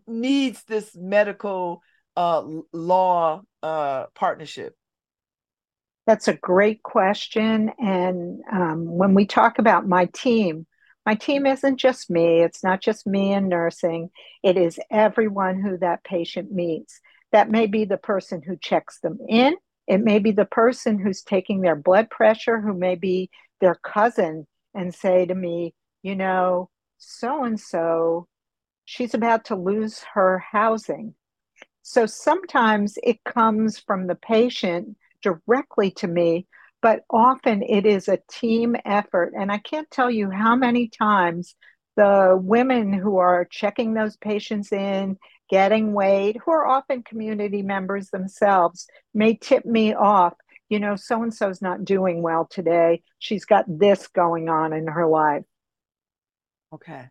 needs 0.06 0.64
this 0.64 0.96
medical 0.96 1.82
uh, 2.16 2.42
law 2.72 3.42
uh, 3.62 4.06
partnership? 4.14 4.74
That's 6.06 6.28
a 6.28 6.34
great 6.34 6.82
question. 6.82 7.70
And 7.78 8.40
um, 8.50 8.86
when 8.86 9.12
we 9.12 9.26
talk 9.26 9.58
about 9.58 9.86
my 9.86 10.06
team, 10.06 10.66
my 11.08 11.14
team 11.14 11.46
isn't 11.46 11.78
just 11.78 12.10
me, 12.10 12.42
it's 12.42 12.62
not 12.62 12.82
just 12.82 13.06
me 13.06 13.32
in 13.32 13.48
nursing, 13.48 14.10
it 14.42 14.58
is 14.58 14.78
everyone 14.90 15.58
who 15.58 15.78
that 15.78 16.04
patient 16.04 16.52
meets. 16.52 17.00
That 17.32 17.50
may 17.50 17.66
be 17.66 17.86
the 17.86 17.96
person 17.96 18.42
who 18.42 18.58
checks 18.58 19.00
them 19.00 19.18
in, 19.26 19.54
it 19.86 20.02
may 20.02 20.18
be 20.18 20.32
the 20.32 20.44
person 20.44 20.98
who's 20.98 21.22
taking 21.22 21.62
their 21.62 21.76
blood 21.76 22.10
pressure, 22.10 22.60
who 22.60 22.74
may 22.74 22.94
be 22.94 23.30
their 23.58 23.76
cousin, 23.76 24.46
and 24.74 24.94
say 24.94 25.24
to 25.24 25.34
me, 25.34 25.72
you 26.02 26.14
know, 26.14 26.68
so 26.98 27.42
and 27.42 27.58
so, 27.58 28.28
she's 28.84 29.14
about 29.14 29.46
to 29.46 29.56
lose 29.56 30.04
her 30.12 30.44
housing. 30.52 31.14
So 31.80 32.04
sometimes 32.04 32.98
it 33.02 33.24
comes 33.24 33.78
from 33.78 34.08
the 34.08 34.14
patient 34.14 34.98
directly 35.22 35.90
to 35.92 36.06
me, 36.06 36.46
but 36.80 37.00
often 37.10 37.62
it 37.62 37.86
is 37.86 38.08
a 38.08 38.20
team 38.30 38.76
effort. 38.84 39.32
And 39.36 39.50
I 39.50 39.58
can't 39.58 39.90
tell 39.90 40.10
you 40.10 40.30
how 40.30 40.56
many 40.56 40.88
times 40.88 41.54
the 41.96 42.38
women 42.40 42.92
who 42.92 43.18
are 43.18 43.44
checking 43.44 43.94
those 43.94 44.16
patients 44.16 44.72
in, 44.72 45.18
getting 45.50 45.92
weighed, 45.92 46.38
who 46.44 46.52
are 46.52 46.66
often 46.66 47.02
community 47.02 47.62
members 47.62 48.10
themselves, 48.10 48.86
may 49.12 49.34
tip 49.34 49.64
me 49.64 49.94
off. 49.94 50.34
You 50.68 50.78
know, 50.78 50.96
so 50.96 51.22
and 51.22 51.32
so's 51.32 51.62
not 51.62 51.84
doing 51.84 52.22
well 52.22 52.46
today. 52.48 53.02
She's 53.18 53.46
got 53.46 53.64
this 53.66 54.06
going 54.08 54.50
on 54.50 54.74
in 54.74 54.86
her 54.86 55.06
life. 55.06 55.44
Okay. 56.74 57.06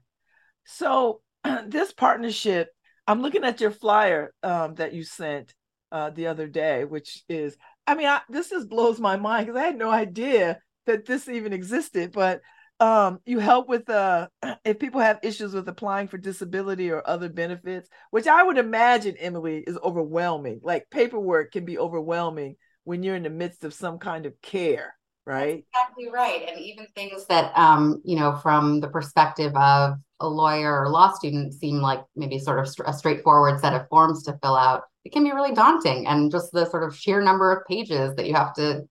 So, 0.65 1.21
this 1.65 1.91
partnership, 1.91 2.69
I'm 3.07 3.21
looking 3.21 3.43
at 3.43 3.59
your 3.59 3.71
flyer 3.71 4.31
um, 4.43 4.75
that 4.75 4.93
you 4.93 5.03
sent 5.03 5.55
uh, 5.91 6.11
the 6.11 6.27
other 6.27 6.47
day, 6.47 6.85
which 6.85 7.23
is 7.27 7.57
I 7.87 7.95
mean, 7.95 8.07
I, 8.07 8.21
this 8.29 8.49
just 8.49 8.69
blows 8.69 8.99
my 8.99 9.15
mind 9.15 9.47
because 9.47 9.59
I 9.59 9.65
had 9.65 9.77
no 9.77 9.89
idea 9.89 10.59
that 10.85 11.05
this 11.05 11.29
even 11.29 11.53
existed. 11.53 12.11
But 12.11 12.41
um, 12.79 13.19
you 13.25 13.39
help 13.39 13.67
with 13.69 13.89
uh, 13.89 14.27
if 14.65 14.77
people 14.77 15.01
have 15.01 15.19
issues 15.23 15.53
with 15.53 15.67
applying 15.67 16.07
for 16.07 16.17
disability 16.17 16.91
or 16.91 17.07
other 17.07 17.29
benefits, 17.29 17.89
which 18.11 18.27
I 18.27 18.43
would 18.43 18.57
imagine, 18.57 19.15
Emily, 19.17 19.63
is 19.65 19.77
overwhelming. 19.81 20.59
Like 20.63 20.89
paperwork 20.91 21.53
can 21.53 21.65
be 21.65 21.79
overwhelming 21.79 22.57
when 22.83 23.03
you're 23.03 23.15
in 23.15 23.23
the 23.23 23.29
midst 23.29 23.63
of 23.63 23.73
some 23.73 23.99
kind 23.99 24.25
of 24.25 24.39
care, 24.41 24.95
right? 25.25 25.65
That's 25.73 25.89
exactly 25.89 26.09
right. 26.09 26.47
And 26.49 26.59
even 26.59 26.87
things 26.95 27.25
that, 27.27 27.57
um, 27.57 28.01
you 28.05 28.17
know, 28.17 28.35
from 28.35 28.79
the 28.79 28.87
perspective 28.89 29.55
of 29.55 29.95
a 30.19 30.27
lawyer 30.27 30.81
or 30.81 30.89
law 30.89 31.13
student 31.13 31.53
seem 31.53 31.77
like 31.77 32.03
maybe 32.15 32.39
sort 32.39 32.59
of 32.59 32.73
a 32.85 32.93
straightforward 32.93 33.59
set 33.59 33.73
of 33.73 33.87
forms 33.89 34.23
to 34.23 34.37
fill 34.41 34.55
out 34.55 34.83
it 35.07 35.13
can 35.13 35.23
be 35.23 35.31
really 35.31 35.53
daunting 35.53 36.05
and 36.05 36.29
just 36.29 36.51
the 36.51 36.65
sort 36.65 36.83
of 36.83 36.93
sheer 36.93 37.21
number 37.21 37.49
of 37.53 37.65
pages 37.65 38.13
that 38.15 38.27
you 38.27 38.33
have 38.33 38.53
to 38.55 38.81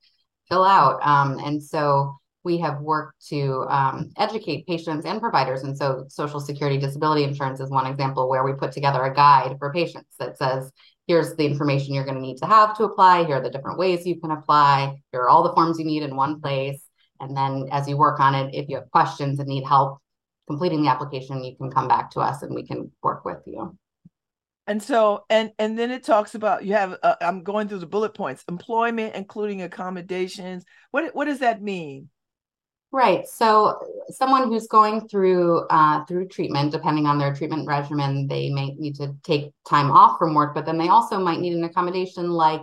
fill 0.49 0.65
out. 0.65 0.99
Um, 1.07 1.39
and 1.39 1.63
so 1.63 2.17
we 2.43 2.57
have 2.59 2.81
worked 2.81 3.27
to 3.29 3.67
um, 3.69 4.11
educate 4.17 4.67
patients 4.67 5.05
and 5.05 5.21
providers. 5.21 5.63
And 5.63 5.77
so 5.77 6.07
Social 6.09 6.41
Security 6.41 6.79
Disability 6.79 7.25
Insurance 7.25 7.61
is 7.61 7.69
one 7.69 7.85
example 7.85 8.31
where 8.31 8.45
we 8.45 8.55
put 8.55 8.73
together 8.73 9.05
a 9.05 9.15
guide 9.15 9.57
for 9.59 9.75
patients 9.75 10.15
that 10.19 10.39
says, 10.39 10.73
here's 11.07 11.37
the 11.37 11.45
information 11.45 11.93
you're 11.93 12.05
going 12.05 12.17
to 12.17 12.23
need 12.23 12.39
to 12.39 12.47
have 12.47 12.75
to 12.79 12.85
apply. 12.85 13.25
Here 13.25 13.37
are 13.37 13.43
the 13.43 13.51
different 13.51 13.79
ways 13.79 14.07
you 14.07 14.19
can 14.19 14.31
apply. 14.31 14.95
Here 15.13 15.21
are 15.21 15.29
all 15.29 15.43
the 15.43 15.53
forms 15.53 15.79
you 15.79 15.85
need 15.85 16.03
in 16.03 16.17
one 16.17 16.41
place. 16.41 16.83
And 17.21 17.37
then 17.37 17.69
as 17.73 17.87
you 17.87 17.99
work 17.99 18.21
on 18.21 18.35
it, 18.35 18.55
if 18.55 18.71
you 18.71 18.77
have 18.77 18.91
questions 18.91 19.39
and 19.39 19.49
need 19.49 19.65
help 19.65 19.99
completing 20.47 20.83
the 20.83 20.89
application, 20.89 21.45
you 21.45 21.55
can 21.57 21.71
come 21.71 21.89
back 21.89 22.11
to 22.13 22.21
us 22.21 22.43
and 22.43 22.55
we 22.55 22.67
can 22.67 22.91
work 23.03 23.27
with 23.27 23.43
you 23.45 23.77
and 24.67 24.83
so 24.83 25.25
and 25.31 25.53
and 25.59 25.79
then 25.79 25.91
it 25.91 26.03
talks 26.03 26.35
about 26.35 26.65
you 26.65 26.73
have 26.73 26.97
uh, 27.03 27.17
i'm 27.21 27.43
going 27.43 27.69
through 27.69 27.79
the 27.79 27.87
bullet 27.87 28.15
points 28.15 28.45
employment 28.49 29.15
including 29.15 29.63
accommodations. 29.63 30.65
What 30.91 31.15
what 31.15 31.27
does 31.27 31.41
that 31.41 31.63
mean? 31.63 32.09
Right 32.93 33.27
so 33.29 33.79
someone 34.09 34.49
who's 34.49 34.67
going 34.67 35.09
through 35.09 35.67
uh, 35.69 36.05
through 36.05 36.29
treatment 36.29 36.73
depending 36.73 37.07
on 37.07 37.19
their 37.19 37.35
treatment 37.35 37.67
regimen 37.67 38.27
they 38.27 38.51
may 38.51 38.75
need 38.79 38.97
to 38.97 39.15
take 39.23 39.53
time 39.69 39.91
off 39.91 40.19
from 40.19 40.35
work 40.35 40.55
but 40.55 40.67
then 40.67 40.79
they 40.79 40.89
also 40.89 41.19
might 41.19 41.41
need 41.41 41.53
an 41.53 41.65
accommodation 41.65 42.31
like 42.31 42.63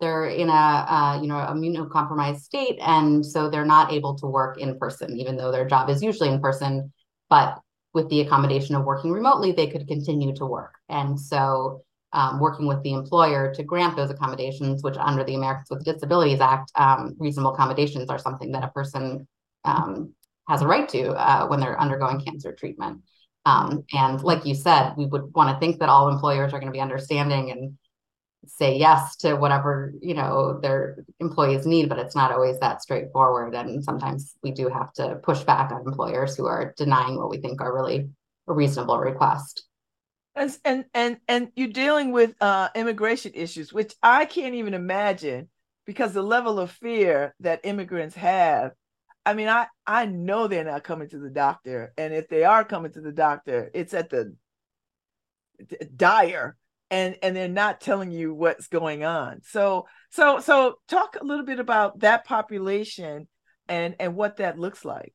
they're 0.00 0.26
in 0.26 0.48
a 0.48 0.52
uh, 0.52 1.18
you 1.20 1.28
know 1.28 1.34
immunocompromised 1.34 2.40
state 2.40 2.78
and 2.80 3.26
so 3.26 3.50
they're 3.50 3.64
not 3.64 3.92
able 3.92 4.14
to 4.16 4.26
work 4.26 4.58
in 4.58 4.78
person 4.78 5.16
even 5.16 5.36
though 5.36 5.50
their 5.50 5.66
job 5.66 5.90
is 5.90 6.02
usually 6.02 6.28
in 6.28 6.40
person 6.40 6.92
but 7.28 7.60
with 7.94 8.08
the 8.08 8.20
accommodation 8.20 8.74
of 8.74 8.84
working 8.84 9.12
remotely, 9.12 9.52
they 9.52 9.66
could 9.66 9.88
continue 9.88 10.34
to 10.36 10.46
work. 10.46 10.74
And 10.88 11.18
so 11.18 11.82
um, 12.12 12.40
working 12.40 12.66
with 12.66 12.82
the 12.82 12.92
employer 12.92 13.52
to 13.54 13.62
grant 13.62 13.96
those 13.96 14.10
accommodations, 14.10 14.82
which 14.82 14.96
under 14.96 15.24
the 15.24 15.34
Americans 15.34 15.68
with 15.70 15.84
Disabilities 15.84 16.40
Act, 16.40 16.70
um, 16.74 17.14
reasonable 17.18 17.54
accommodations 17.54 18.08
are 18.08 18.18
something 18.18 18.52
that 18.52 18.64
a 18.64 18.68
person 18.68 19.26
um, 19.64 20.14
has 20.48 20.62
a 20.62 20.66
right 20.66 20.88
to 20.88 21.10
uh, 21.12 21.46
when 21.46 21.60
they're 21.60 21.80
undergoing 21.80 22.20
cancer 22.20 22.52
treatment. 22.52 23.02
Um, 23.44 23.84
and 23.92 24.22
like 24.22 24.44
you 24.44 24.54
said, 24.54 24.94
we 24.96 25.06
would 25.06 25.34
want 25.34 25.54
to 25.54 25.60
think 25.60 25.80
that 25.80 25.88
all 25.88 26.08
employers 26.08 26.52
are 26.52 26.60
going 26.60 26.72
to 26.72 26.76
be 26.76 26.80
understanding 26.80 27.50
and 27.50 27.78
say 28.48 28.76
yes 28.76 29.16
to 29.16 29.34
whatever 29.34 29.92
you 30.00 30.14
know 30.14 30.58
their 30.60 31.04
employees 31.20 31.66
need 31.66 31.88
but 31.88 31.98
it's 31.98 32.16
not 32.16 32.32
always 32.32 32.58
that 32.60 32.82
straightforward. 32.82 33.54
And 33.54 33.84
sometimes 33.84 34.34
we 34.42 34.50
do 34.50 34.68
have 34.68 34.92
to 34.94 35.16
push 35.16 35.42
back 35.42 35.70
on 35.70 35.82
employers 35.86 36.36
who 36.36 36.46
are 36.46 36.74
denying 36.76 37.16
what 37.16 37.30
we 37.30 37.38
think 37.38 37.60
are 37.60 37.74
really 37.74 38.08
a 38.48 38.52
reasonable 38.52 38.98
request. 38.98 39.66
And 40.34 40.56
and 40.64 40.84
and, 40.94 41.18
and 41.28 41.48
you're 41.56 41.68
dealing 41.68 42.12
with 42.12 42.34
uh, 42.40 42.68
immigration 42.74 43.32
issues 43.34 43.72
which 43.72 43.94
i 44.02 44.24
can't 44.24 44.54
even 44.54 44.74
imagine 44.74 45.48
because 45.84 46.12
the 46.12 46.22
level 46.22 46.58
of 46.58 46.70
fear 46.70 47.34
that 47.40 47.60
immigrants 47.64 48.14
have. 48.16 48.72
I 49.24 49.34
mean 49.34 49.48
i 49.48 49.66
i 49.86 50.06
know 50.06 50.46
they're 50.46 50.64
not 50.64 50.84
coming 50.84 51.08
to 51.10 51.18
the 51.18 51.30
doctor. 51.30 51.92
And 51.96 52.14
if 52.14 52.28
they 52.28 52.44
are 52.44 52.64
coming 52.64 52.92
to 52.92 53.00
the 53.00 53.12
doctor 53.12 53.70
it's 53.74 53.94
at 53.94 54.10
the 54.10 54.34
dire 55.96 56.57
and 56.90 57.16
and 57.22 57.36
they're 57.36 57.48
not 57.48 57.80
telling 57.80 58.10
you 58.10 58.34
what's 58.34 58.68
going 58.68 59.04
on 59.04 59.40
so 59.42 59.86
so 60.10 60.40
so 60.40 60.76
talk 60.88 61.16
a 61.20 61.24
little 61.24 61.44
bit 61.44 61.60
about 61.60 61.98
that 62.00 62.24
population 62.24 63.26
and 63.68 63.94
and 63.98 64.14
what 64.14 64.36
that 64.36 64.58
looks 64.58 64.84
like 64.84 65.12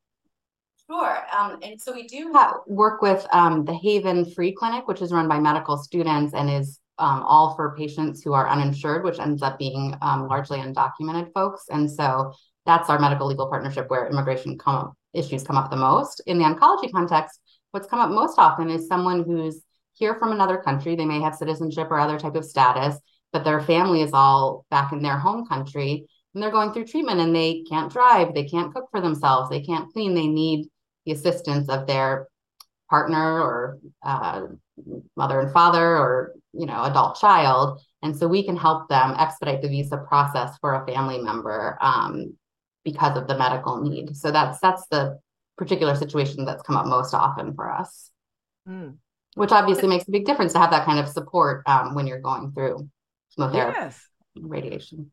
Sure. 0.89 1.17
Um, 1.31 1.59
and 1.63 1.81
so 1.81 1.93
we 1.93 2.07
do 2.07 2.33
have, 2.33 2.55
work 2.67 3.01
with 3.01 3.25
um, 3.31 3.63
the 3.63 3.73
Haven 3.73 4.29
Free 4.29 4.51
Clinic, 4.51 4.85
which 4.85 5.01
is 5.01 5.13
run 5.13 5.29
by 5.29 5.39
medical 5.39 5.77
students 5.77 6.33
and 6.33 6.49
is 6.49 6.81
um, 6.99 7.23
all 7.23 7.55
for 7.55 7.73
patients 7.77 8.21
who 8.21 8.33
are 8.33 8.49
uninsured, 8.49 9.03
which 9.03 9.17
ends 9.17 9.41
up 9.41 9.57
being 9.57 9.95
um, 10.01 10.27
largely 10.27 10.59
undocumented 10.59 11.31
folks. 11.33 11.63
And 11.69 11.89
so 11.89 12.33
that's 12.65 12.89
our 12.89 12.99
medical 12.99 13.27
legal 13.27 13.47
partnership 13.49 13.89
where 13.89 14.07
immigration 14.07 14.57
come 14.57 14.93
issues 15.13 15.43
come 15.43 15.57
up 15.57 15.69
the 15.69 15.77
most. 15.77 16.21
In 16.25 16.37
the 16.37 16.43
oncology 16.43 16.91
context, 16.91 17.39
what's 17.71 17.87
come 17.87 17.99
up 17.99 18.09
most 18.09 18.37
often 18.37 18.69
is 18.69 18.87
someone 18.87 19.23
who's 19.23 19.61
here 19.93 20.15
from 20.15 20.31
another 20.31 20.57
country. 20.57 20.95
They 20.95 21.05
may 21.05 21.21
have 21.21 21.35
citizenship 21.35 21.87
or 21.89 21.99
other 21.99 22.19
type 22.19 22.35
of 22.35 22.45
status, 22.45 22.97
but 23.31 23.43
their 23.43 23.61
family 23.61 24.01
is 24.01 24.11
all 24.13 24.65
back 24.69 24.91
in 24.91 25.01
their 25.01 25.17
home 25.17 25.45
country 25.45 26.07
and 26.33 26.41
they're 26.41 26.51
going 26.51 26.73
through 26.73 26.85
treatment 26.85 27.19
and 27.19 27.35
they 27.35 27.63
can't 27.69 27.91
drive, 27.91 28.33
they 28.33 28.45
can't 28.45 28.73
cook 28.73 28.85
for 28.91 29.01
themselves, 29.01 29.49
they 29.49 29.61
can't 29.61 29.91
clean, 29.93 30.15
they 30.15 30.27
need 30.27 30.67
the 31.05 31.11
assistance 31.11 31.69
of 31.69 31.85
their 31.85 32.27
partner 32.89 33.41
or 33.41 33.79
uh, 34.03 34.43
mother 35.15 35.39
and 35.39 35.51
father 35.51 35.97
or 35.97 36.33
you 36.53 36.65
know 36.65 36.83
adult 36.83 37.19
child 37.19 37.81
and 38.01 38.15
so 38.15 38.27
we 38.27 38.43
can 38.43 38.55
help 38.55 38.87
them 38.89 39.15
expedite 39.17 39.61
the 39.61 39.67
visa 39.67 39.97
process 39.97 40.57
for 40.59 40.75
a 40.75 40.85
family 40.85 41.19
member 41.19 41.77
um, 41.81 42.35
because 42.83 43.17
of 43.17 43.27
the 43.27 43.37
medical 43.37 43.81
need 43.81 44.15
so 44.15 44.31
that's 44.31 44.59
that's 44.59 44.85
the 44.87 45.19
particular 45.57 45.95
situation 45.95 46.45
that's 46.45 46.63
come 46.63 46.75
up 46.75 46.85
most 46.85 47.13
often 47.13 47.53
for 47.53 47.71
us 47.71 48.11
mm 48.67 48.95
which 49.35 49.51
obviously 49.51 49.87
makes 49.87 50.07
a 50.07 50.11
big 50.11 50.25
difference 50.25 50.53
to 50.53 50.59
have 50.59 50.71
that 50.71 50.85
kind 50.85 50.99
of 50.99 51.07
support 51.09 51.63
um, 51.67 51.95
when 51.95 52.07
you're 52.07 52.21
going 52.21 52.51
through 52.51 52.89
chemotherapy 53.35 53.77
yes. 53.79 54.07
radiation. 54.39 55.11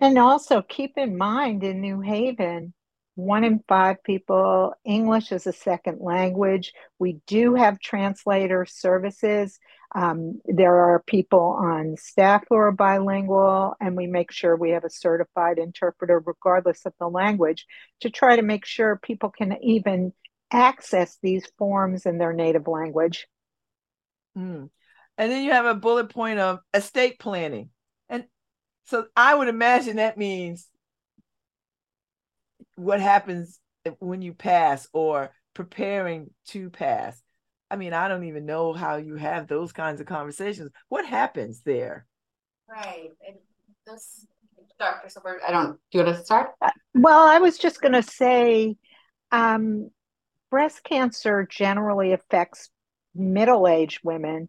And 0.00 0.18
also 0.18 0.62
keep 0.62 0.98
in 0.98 1.16
mind 1.16 1.64
in 1.64 1.80
New 1.80 2.00
Haven, 2.00 2.74
one 3.14 3.44
in 3.44 3.64
five 3.66 4.02
people, 4.04 4.74
English 4.84 5.32
is 5.32 5.46
a 5.46 5.52
second 5.52 6.00
language. 6.02 6.74
We 6.98 7.18
do 7.26 7.54
have 7.54 7.80
translator 7.80 8.66
services. 8.66 9.58
Um, 9.94 10.40
there 10.44 10.76
are 10.76 11.02
people 11.06 11.56
on 11.58 11.96
staff 11.96 12.44
who 12.50 12.56
are 12.56 12.72
bilingual, 12.72 13.74
and 13.80 13.96
we 13.96 14.06
make 14.06 14.30
sure 14.32 14.54
we 14.54 14.72
have 14.72 14.84
a 14.84 14.90
certified 14.90 15.58
interpreter, 15.58 16.22
regardless 16.26 16.84
of 16.84 16.92
the 17.00 17.08
language, 17.08 17.64
to 18.00 18.10
try 18.10 18.36
to 18.36 18.42
make 18.42 18.66
sure 18.66 19.00
people 19.02 19.30
can 19.30 19.56
even 19.62 20.12
access 20.50 21.18
these 21.22 21.46
forms 21.58 22.06
in 22.06 22.18
their 22.18 22.32
native 22.32 22.68
language. 22.68 23.26
Mm. 24.36 24.70
And 25.18 25.32
then 25.32 25.44
you 25.44 25.52
have 25.52 25.66
a 25.66 25.74
bullet 25.74 26.10
point 26.10 26.38
of 26.38 26.60
estate 26.74 27.18
planning. 27.18 27.70
And 28.08 28.24
so 28.84 29.06
I 29.16 29.34
would 29.34 29.48
imagine 29.48 29.96
that 29.96 30.18
means 30.18 30.68
what 32.76 33.00
happens 33.00 33.58
when 33.98 34.22
you 34.22 34.34
pass 34.34 34.86
or 34.92 35.30
preparing 35.54 36.30
to 36.48 36.70
pass. 36.70 37.20
I 37.70 37.76
mean, 37.76 37.92
I 37.92 38.08
don't 38.08 38.24
even 38.24 38.46
know 38.46 38.72
how 38.72 38.96
you 38.96 39.16
have 39.16 39.48
those 39.48 39.72
kinds 39.72 40.00
of 40.00 40.06
conversations. 40.06 40.70
What 40.88 41.06
happens 41.06 41.62
there? 41.62 42.06
Right. 42.68 43.08
And 43.26 43.36
this, 43.86 44.26
Dr. 44.78 45.08
Silber, 45.08 45.40
I 45.46 45.50
don't, 45.50 45.78
do 45.90 45.98
you 45.98 46.04
want 46.04 46.18
to 46.18 46.24
start? 46.24 46.50
Uh, 46.60 46.70
well, 46.94 47.26
I 47.26 47.38
was 47.38 47.58
just 47.58 47.80
going 47.80 47.94
to 47.94 48.02
say 48.02 48.76
um, 49.32 49.90
breast 50.50 50.82
cancer 50.84 51.46
generally 51.50 52.12
affects 52.12 52.70
middle 53.14 53.66
aged 53.66 54.00
women, 54.02 54.48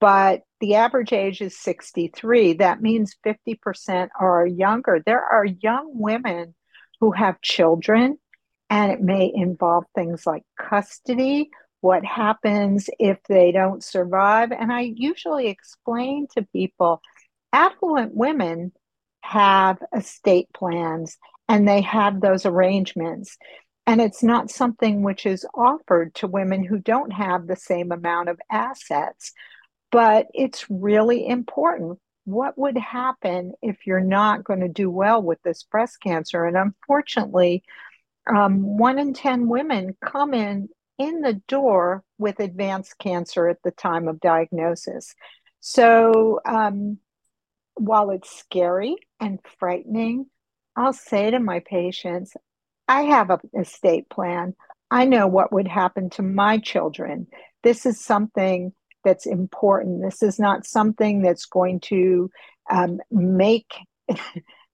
but 0.00 0.42
the 0.60 0.76
average 0.76 1.12
age 1.12 1.40
is 1.40 1.58
63. 1.58 2.54
That 2.54 2.82
means 2.82 3.16
50% 3.24 4.08
are 4.18 4.46
younger. 4.46 5.02
There 5.04 5.22
are 5.24 5.44
young 5.44 5.92
women 5.94 6.54
who 7.00 7.12
have 7.12 7.40
children, 7.40 8.18
and 8.68 8.92
it 8.92 9.00
may 9.00 9.30
involve 9.34 9.84
things 9.94 10.26
like 10.26 10.42
custody. 10.58 11.50
What 11.80 12.04
happens 12.04 12.90
if 12.98 13.18
they 13.28 13.52
don't 13.52 13.82
survive? 13.82 14.52
And 14.52 14.72
I 14.72 14.92
usually 14.94 15.48
explain 15.48 16.26
to 16.36 16.46
people 16.52 17.00
affluent 17.52 18.14
women 18.14 18.72
have 19.22 19.78
estate 19.96 20.48
plans 20.54 21.18
and 21.48 21.66
they 21.66 21.80
have 21.80 22.20
those 22.20 22.46
arrangements. 22.46 23.36
And 23.90 24.00
it's 24.00 24.22
not 24.22 24.52
something 24.52 25.02
which 25.02 25.26
is 25.26 25.44
offered 25.52 26.14
to 26.14 26.28
women 26.28 26.62
who 26.62 26.78
don't 26.78 27.12
have 27.12 27.48
the 27.48 27.56
same 27.56 27.90
amount 27.90 28.28
of 28.28 28.38
assets. 28.48 29.32
But 29.90 30.28
it's 30.32 30.70
really 30.70 31.26
important. 31.26 31.98
What 32.24 32.56
would 32.56 32.78
happen 32.78 33.52
if 33.62 33.88
you're 33.88 33.98
not 33.98 34.44
going 34.44 34.60
to 34.60 34.68
do 34.68 34.88
well 34.88 35.20
with 35.20 35.42
this 35.42 35.64
breast 35.64 36.00
cancer? 36.00 36.44
And 36.44 36.56
unfortunately, 36.56 37.64
um, 38.32 38.78
one 38.78 39.00
in 39.00 39.12
10 39.12 39.48
women 39.48 39.96
come 40.00 40.34
in 40.34 40.68
in 40.96 41.22
the 41.22 41.42
door 41.48 42.04
with 42.16 42.38
advanced 42.38 42.96
cancer 43.00 43.48
at 43.48 43.58
the 43.64 43.72
time 43.72 44.06
of 44.06 44.20
diagnosis. 44.20 45.16
So, 45.58 46.38
um, 46.46 46.98
while 47.74 48.10
it's 48.10 48.30
scary 48.38 48.98
and 49.18 49.40
frightening, 49.58 50.26
I'll 50.76 50.92
say 50.92 51.32
to 51.32 51.40
my 51.40 51.58
patients, 51.58 52.36
I 52.90 53.02
have 53.02 53.30
an 53.30 53.38
estate 53.56 54.10
plan. 54.10 54.56
I 54.90 55.04
know 55.04 55.28
what 55.28 55.52
would 55.52 55.68
happen 55.68 56.10
to 56.10 56.22
my 56.22 56.58
children. 56.58 57.28
This 57.62 57.86
is 57.86 58.04
something 58.04 58.72
that's 59.04 59.26
important. 59.26 60.02
This 60.02 60.24
is 60.24 60.40
not 60.40 60.66
something 60.66 61.22
that's 61.22 61.46
going 61.46 61.78
to 61.82 62.32
um, 62.68 62.98
make 63.12 63.72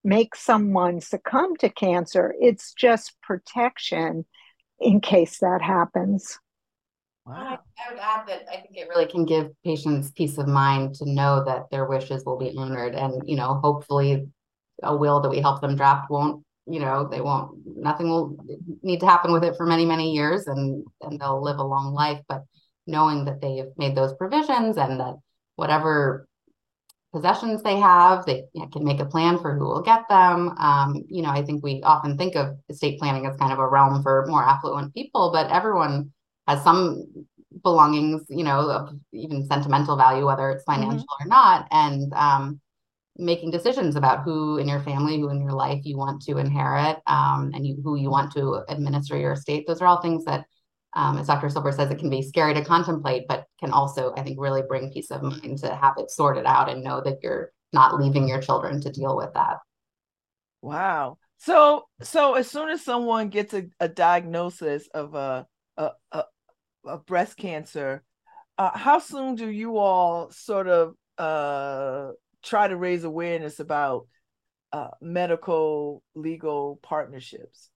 make 0.02 0.34
someone 0.34 1.02
succumb 1.02 1.56
to 1.56 1.68
cancer. 1.68 2.34
It's 2.40 2.72
just 2.72 3.20
protection 3.22 4.24
in 4.80 5.02
case 5.02 5.40
that 5.40 5.60
happens. 5.60 6.38
Wow. 7.26 7.58
I, 7.78 7.92
would 7.92 8.00
add 8.00 8.26
that 8.28 8.46
I 8.50 8.62
think 8.62 8.76
it 8.76 8.88
really 8.88 9.06
can 9.06 9.26
give 9.26 9.50
patients 9.62 10.10
peace 10.12 10.38
of 10.38 10.48
mind 10.48 10.94
to 10.96 11.04
know 11.04 11.44
that 11.44 11.64
their 11.70 11.84
wishes 11.84 12.24
will 12.24 12.38
be 12.38 12.54
honored, 12.56 12.94
and 12.94 13.20
you 13.26 13.36
know, 13.36 13.60
hopefully, 13.62 14.26
a 14.82 14.96
will 14.96 15.20
that 15.20 15.28
we 15.28 15.40
help 15.40 15.60
them 15.60 15.76
draft 15.76 16.08
won't 16.08 16.45
you 16.66 16.80
know 16.80 17.08
they 17.08 17.20
won't 17.20 17.56
nothing 17.76 18.08
will 18.08 18.36
need 18.82 19.00
to 19.00 19.06
happen 19.06 19.32
with 19.32 19.44
it 19.44 19.56
for 19.56 19.66
many 19.66 19.84
many 19.84 20.12
years 20.12 20.46
and 20.46 20.84
and 21.02 21.20
they'll 21.20 21.42
live 21.42 21.58
a 21.58 21.64
long 21.64 21.94
life 21.94 22.20
but 22.28 22.42
knowing 22.86 23.24
that 23.24 23.40
they've 23.40 23.70
made 23.76 23.96
those 23.96 24.14
provisions 24.14 24.76
and 24.76 25.00
that 25.00 25.14
whatever 25.56 26.28
possessions 27.12 27.62
they 27.62 27.76
have 27.76 28.26
they 28.26 28.44
can 28.72 28.84
make 28.84 29.00
a 29.00 29.06
plan 29.06 29.38
for 29.38 29.54
who 29.56 29.64
will 29.64 29.82
get 29.82 30.08
them 30.08 30.54
um, 30.58 31.02
you 31.08 31.22
know 31.22 31.30
i 31.30 31.42
think 31.42 31.62
we 31.62 31.80
often 31.82 32.18
think 32.18 32.34
of 32.34 32.56
estate 32.68 32.98
planning 32.98 33.26
as 33.26 33.36
kind 33.36 33.52
of 33.52 33.58
a 33.58 33.66
realm 33.66 34.02
for 34.02 34.26
more 34.28 34.44
affluent 34.44 34.92
people 34.92 35.30
but 35.32 35.50
everyone 35.50 36.12
has 36.46 36.62
some 36.62 37.04
belongings 37.62 38.22
you 38.28 38.44
know 38.44 38.70
of 38.70 38.90
even 39.12 39.46
sentimental 39.46 39.96
value 39.96 40.26
whether 40.26 40.50
it's 40.50 40.64
mm-hmm. 40.64 40.82
financial 40.82 41.06
mm-hmm. 41.06 41.26
or 41.26 41.28
not 41.28 41.66
and 41.70 42.12
um, 42.12 42.60
making 43.18 43.50
decisions 43.50 43.96
about 43.96 44.22
who 44.22 44.58
in 44.58 44.68
your 44.68 44.80
family, 44.80 45.18
who 45.18 45.30
in 45.30 45.40
your 45.40 45.52
life 45.52 45.80
you 45.84 45.96
want 45.96 46.22
to 46.22 46.38
inherit, 46.38 46.98
um, 47.06 47.50
and 47.54 47.66
you, 47.66 47.76
who 47.82 47.96
you 47.96 48.10
want 48.10 48.32
to 48.32 48.62
administer 48.68 49.16
your 49.16 49.32
estate. 49.32 49.66
Those 49.66 49.80
are 49.80 49.86
all 49.86 50.02
things 50.02 50.24
that, 50.24 50.46
um, 50.94 51.18
as 51.18 51.26
Dr. 51.26 51.48
Silber 51.48 51.72
says, 51.72 51.90
it 51.90 51.98
can 51.98 52.10
be 52.10 52.22
scary 52.22 52.54
to 52.54 52.64
contemplate, 52.64 53.24
but 53.28 53.46
can 53.60 53.70
also, 53.70 54.12
I 54.16 54.22
think, 54.22 54.40
really 54.40 54.62
bring 54.66 54.92
peace 54.92 55.10
of 55.10 55.22
mind 55.22 55.58
to 55.58 55.74
have 55.74 55.94
it 55.98 56.10
sorted 56.10 56.46
out 56.46 56.68
and 56.68 56.84
know 56.84 57.00
that 57.02 57.18
you're 57.22 57.52
not 57.72 58.00
leaving 58.00 58.28
your 58.28 58.40
children 58.40 58.80
to 58.80 58.90
deal 58.90 59.16
with 59.16 59.32
that. 59.34 59.58
Wow. 60.62 61.18
So, 61.38 61.86
so 62.02 62.34
as 62.34 62.50
soon 62.50 62.70
as 62.70 62.82
someone 62.82 63.28
gets 63.28 63.54
a, 63.54 63.66
a 63.78 63.88
diagnosis 63.88 64.88
of 64.94 65.14
a, 65.14 65.46
a, 65.76 65.90
a, 66.12 66.24
a 66.86 66.98
breast 66.98 67.36
cancer, 67.36 68.02
uh, 68.58 68.76
how 68.76 68.98
soon 68.98 69.34
do 69.34 69.48
you 69.48 69.76
all 69.76 70.30
sort 70.30 70.66
of 70.66 70.94
uh, 71.18 72.12
try 72.46 72.68
to 72.68 72.76
raise 72.76 73.04
awareness 73.04 73.60
about 73.60 74.06
uh, 74.72 74.90
medical 75.00 76.02
legal 76.14 76.78
partnerships? 76.82 77.70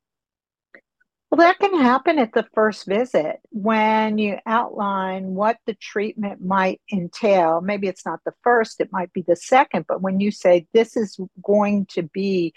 Well, 1.30 1.38
that 1.38 1.60
can 1.60 1.78
happen 1.78 2.18
at 2.18 2.32
the 2.32 2.46
first 2.54 2.86
visit 2.86 3.36
when 3.50 4.18
you 4.18 4.38
outline 4.46 5.34
what 5.34 5.58
the 5.64 5.74
treatment 5.74 6.44
might 6.44 6.80
entail. 6.92 7.60
Maybe 7.60 7.86
it's 7.86 8.04
not 8.04 8.18
the 8.24 8.32
first, 8.42 8.80
it 8.80 8.90
might 8.90 9.12
be 9.12 9.22
the 9.22 9.36
second, 9.36 9.84
but 9.86 10.02
when 10.02 10.18
you 10.18 10.32
say 10.32 10.66
this 10.72 10.96
is 10.96 11.16
going 11.44 11.86
to 11.90 12.02
be 12.02 12.52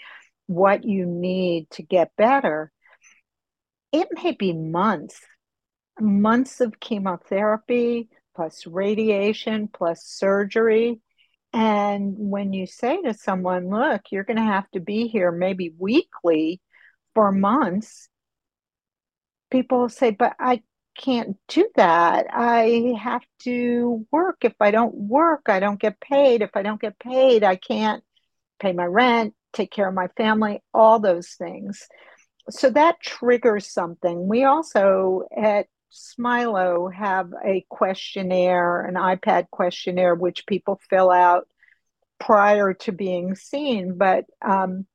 what 0.46 0.84
you 0.84 1.06
need 1.06 1.70
to 1.70 1.82
get 1.82 2.10
better, 2.18 2.72
it 3.92 4.08
may 4.10 4.32
be 4.32 4.52
months, 4.52 5.20
months 6.00 6.60
of 6.60 6.80
chemotherapy 6.80 8.08
plus 8.34 8.66
radiation 8.66 9.68
plus 9.72 10.04
surgery. 10.04 11.00
And 11.54 12.14
when 12.18 12.52
you 12.52 12.66
say 12.66 13.00
to 13.02 13.14
someone, 13.14 13.70
look, 13.70 14.02
you're 14.10 14.24
going 14.24 14.38
to 14.38 14.42
have 14.42 14.68
to 14.72 14.80
be 14.80 15.06
here 15.06 15.30
maybe 15.30 15.72
weekly 15.78 16.60
for 17.14 17.30
months, 17.30 18.08
people 19.52 19.88
say, 19.88 20.10
but 20.10 20.34
I 20.40 20.62
can't 20.98 21.36
do 21.46 21.70
that. 21.76 22.26
I 22.32 22.94
have 23.00 23.22
to 23.44 24.04
work. 24.10 24.38
If 24.42 24.54
I 24.60 24.72
don't 24.72 24.94
work, 24.94 25.42
I 25.46 25.60
don't 25.60 25.78
get 25.78 26.00
paid. 26.00 26.42
If 26.42 26.50
I 26.56 26.62
don't 26.62 26.80
get 26.80 26.98
paid, 26.98 27.44
I 27.44 27.54
can't 27.54 28.02
pay 28.58 28.72
my 28.72 28.86
rent, 28.86 29.34
take 29.52 29.70
care 29.70 29.88
of 29.88 29.94
my 29.94 30.08
family, 30.16 30.60
all 30.72 30.98
those 30.98 31.34
things. 31.38 31.86
So 32.50 32.68
that 32.70 33.00
triggers 33.00 33.72
something. 33.72 34.26
We 34.26 34.42
also 34.42 35.22
at 35.36 35.66
Smilow 35.94 36.92
have 36.92 37.32
a 37.44 37.64
questionnaire, 37.68 38.80
an 38.80 38.94
iPad 38.94 39.48
questionnaire, 39.50 40.14
which 40.14 40.46
people 40.46 40.80
fill 40.90 41.10
out 41.10 41.46
prior 42.18 42.74
to 42.74 42.92
being 42.92 43.36
seen. 43.36 43.96
But 43.96 44.24
um, 44.44 44.86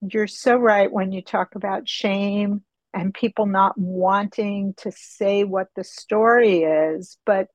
you're 0.00 0.28
so 0.28 0.56
right 0.56 0.90
when 0.90 1.10
you 1.10 1.20
talk 1.20 1.56
about 1.56 1.88
shame 1.88 2.62
and 2.94 3.12
people 3.12 3.46
not 3.46 3.76
wanting 3.76 4.74
to 4.78 4.92
say 4.92 5.42
what 5.42 5.66
the 5.74 5.84
story 5.84 6.62
is. 6.62 7.18
But 7.26 7.48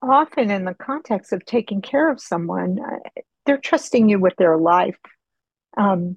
often, 0.00 0.50
in 0.50 0.64
the 0.64 0.74
context 0.74 1.32
of 1.32 1.44
taking 1.44 1.82
care 1.82 2.10
of 2.10 2.20
someone, 2.20 2.78
uh, 2.80 3.20
they're 3.44 3.58
trusting 3.58 4.08
you 4.08 4.18
with 4.18 4.34
their 4.36 4.56
life 4.56 4.98
um, 5.76 6.16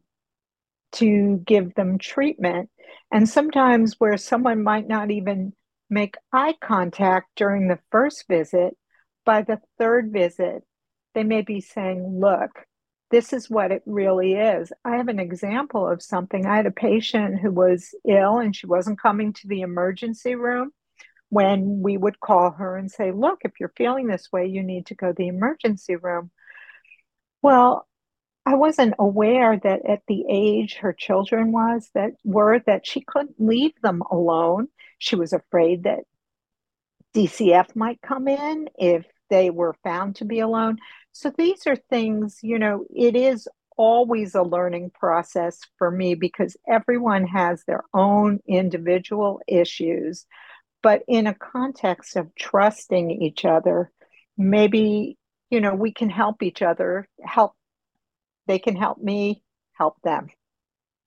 to 0.94 1.42
give 1.46 1.76
them 1.76 1.98
treatment. 1.98 2.70
And 3.12 3.28
sometimes, 3.28 3.96
where 4.00 4.18
someone 4.18 4.64
might 4.64 4.88
not 4.88 5.12
even 5.12 5.54
make 5.92 6.16
eye 6.34 6.56
contact 6.62 7.28
during 7.36 7.68
the 7.68 7.80
first 7.92 8.26
visit, 8.28 8.76
by 9.26 9.44
the 9.44 9.60
third 9.78 10.12
visit, 10.12 10.64
they 11.14 11.24
may 11.24 11.42
be 11.42 11.62
saying, 11.62 12.20
Look, 12.20 12.66
this 13.12 13.34
is 13.34 13.50
what 13.50 13.72
it 13.72 13.84
really 13.86 14.34
is. 14.34 14.72
I 14.86 14.96
have 14.96 15.10
an 15.10 15.20
example 15.20 15.88
of 15.88 16.02
something. 16.02 16.46
I 16.46 16.56
had 16.56 16.66
a 16.66 16.72
patient 16.72 17.42
who 17.42 17.52
was 17.52 17.94
ill 18.08 18.40
and 18.40 18.56
she 18.56 18.66
wasn't 18.66 19.02
coming 19.02 19.34
to 19.34 19.48
the 19.48 19.62
emergency 19.62 20.34
room 20.36 20.72
when 21.30 21.82
we 21.82 21.98
would 21.98 22.20
call 22.20 22.52
her 22.52 22.78
and 22.78 22.90
say, 22.90 23.12
Look, 23.12 23.42
if 23.44 23.52
you're 23.60 23.74
feeling 23.76 24.08
this 24.08 24.30
way, 24.32 24.48
you 24.48 24.64
need 24.64 24.88
to 24.88 24.96
go 24.96 25.08
to 25.10 25.14
the 25.14 25.28
emergency 25.28 25.98
room. 25.98 26.32
Well, 27.42 27.88
I 28.46 28.56
wasn't 28.56 28.96
aware 28.98 29.58
that 29.58 29.86
at 29.88 30.02
the 30.08 30.26
age 30.28 30.76
her 30.78 30.94
children 30.94 31.52
was 31.52 31.90
that 31.94 32.12
were 32.24 32.60
that 32.66 32.88
she 32.88 33.02
couldn't 33.02 33.36
leave 33.40 33.74
them 33.82 34.02
alone. 34.12 34.68
She 34.98 35.16
was 35.16 35.32
afraid 35.32 35.84
that 35.84 36.00
DCF 37.14 37.76
might 37.76 38.02
come 38.02 38.28
in 38.28 38.70
if 38.78 39.06
they 39.30 39.50
were 39.50 39.76
found 39.84 40.18
to 40.18 40.26
be 40.26 40.40
alone. 40.40 40.78
So 41.12 41.32
these 41.38 41.68
are 41.68 41.76
things, 41.76 42.40
you 42.42 42.58
know, 42.58 42.86
it 42.94 43.16
is 43.16 43.48
always 43.78 44.36
a 44.36 44.44
learning 44.44 44.92
process 44.92 45.60
for 45.78 45.92
me 45.92 46.16
because 46.16 46.58
everyone 46.68 47.28
has 47.28 47.64
their 47.66 47.84
own 47.94 48.40
individual 48.48 49.42
issues. 49.48 50.26
But 50.84 51.04
in 51.08 51.28
a 51.28 51.36
context 51.36 52.16
of 52.16 52.34
trusting 52.36 53.12
each 53.12 53.46
other, 53.46 53.92
maybe, 54.38 55.18
you 55.50 55.62
know, 55.62 55.76
we 55.76 55.94
can 55.94 56.10
help 56.10 56.42
each 56.42 56.62
other, 56.62 57.08
help 57.24 57.54
they 58.52 58.60
can 58.60 58.76
help 58.76 58.98
me 58.98 59.42
help 59.72 59.96
them. 60.04 60.28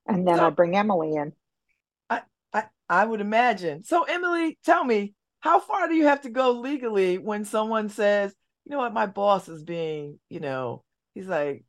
And 0.06 0.26
then 0.26 0.38
So- 0.38 0.46
I 0.46 0.50
bring 0.50 0.74
Emily 0.76 1.14
in. 1.14 1.32
I, 2.08 2.22
I 2.54 2.64
I 2.88 3.04
would 3.04 3.20
imagine. 3.20 3.84
So 3.84 4.04
Emily, 4.04 4.58
tell 4.64 4.82
me, 4.82 5.14
how 5.40 5.60
far 5.60 5.88
do 5.88 5.94
you 5.94 6.06
have 6.06 6.22
to 6.22 6.30
go 6.30 6.52
legally 6.52 7.18
when 7.18 7.44
someone 7.44 7.90
says, 7.90 8.34
you 8.64 8.72
know 8.72 8.78
what, 8.78 8.94
my 8.94 9.04
boss 9.06 9.46
is 9.48 9.62
being, 9.62 10.18
you 10.30 10.40
know, 10.40 10.84
he's 11.14 11.26
like, 11.26 11.64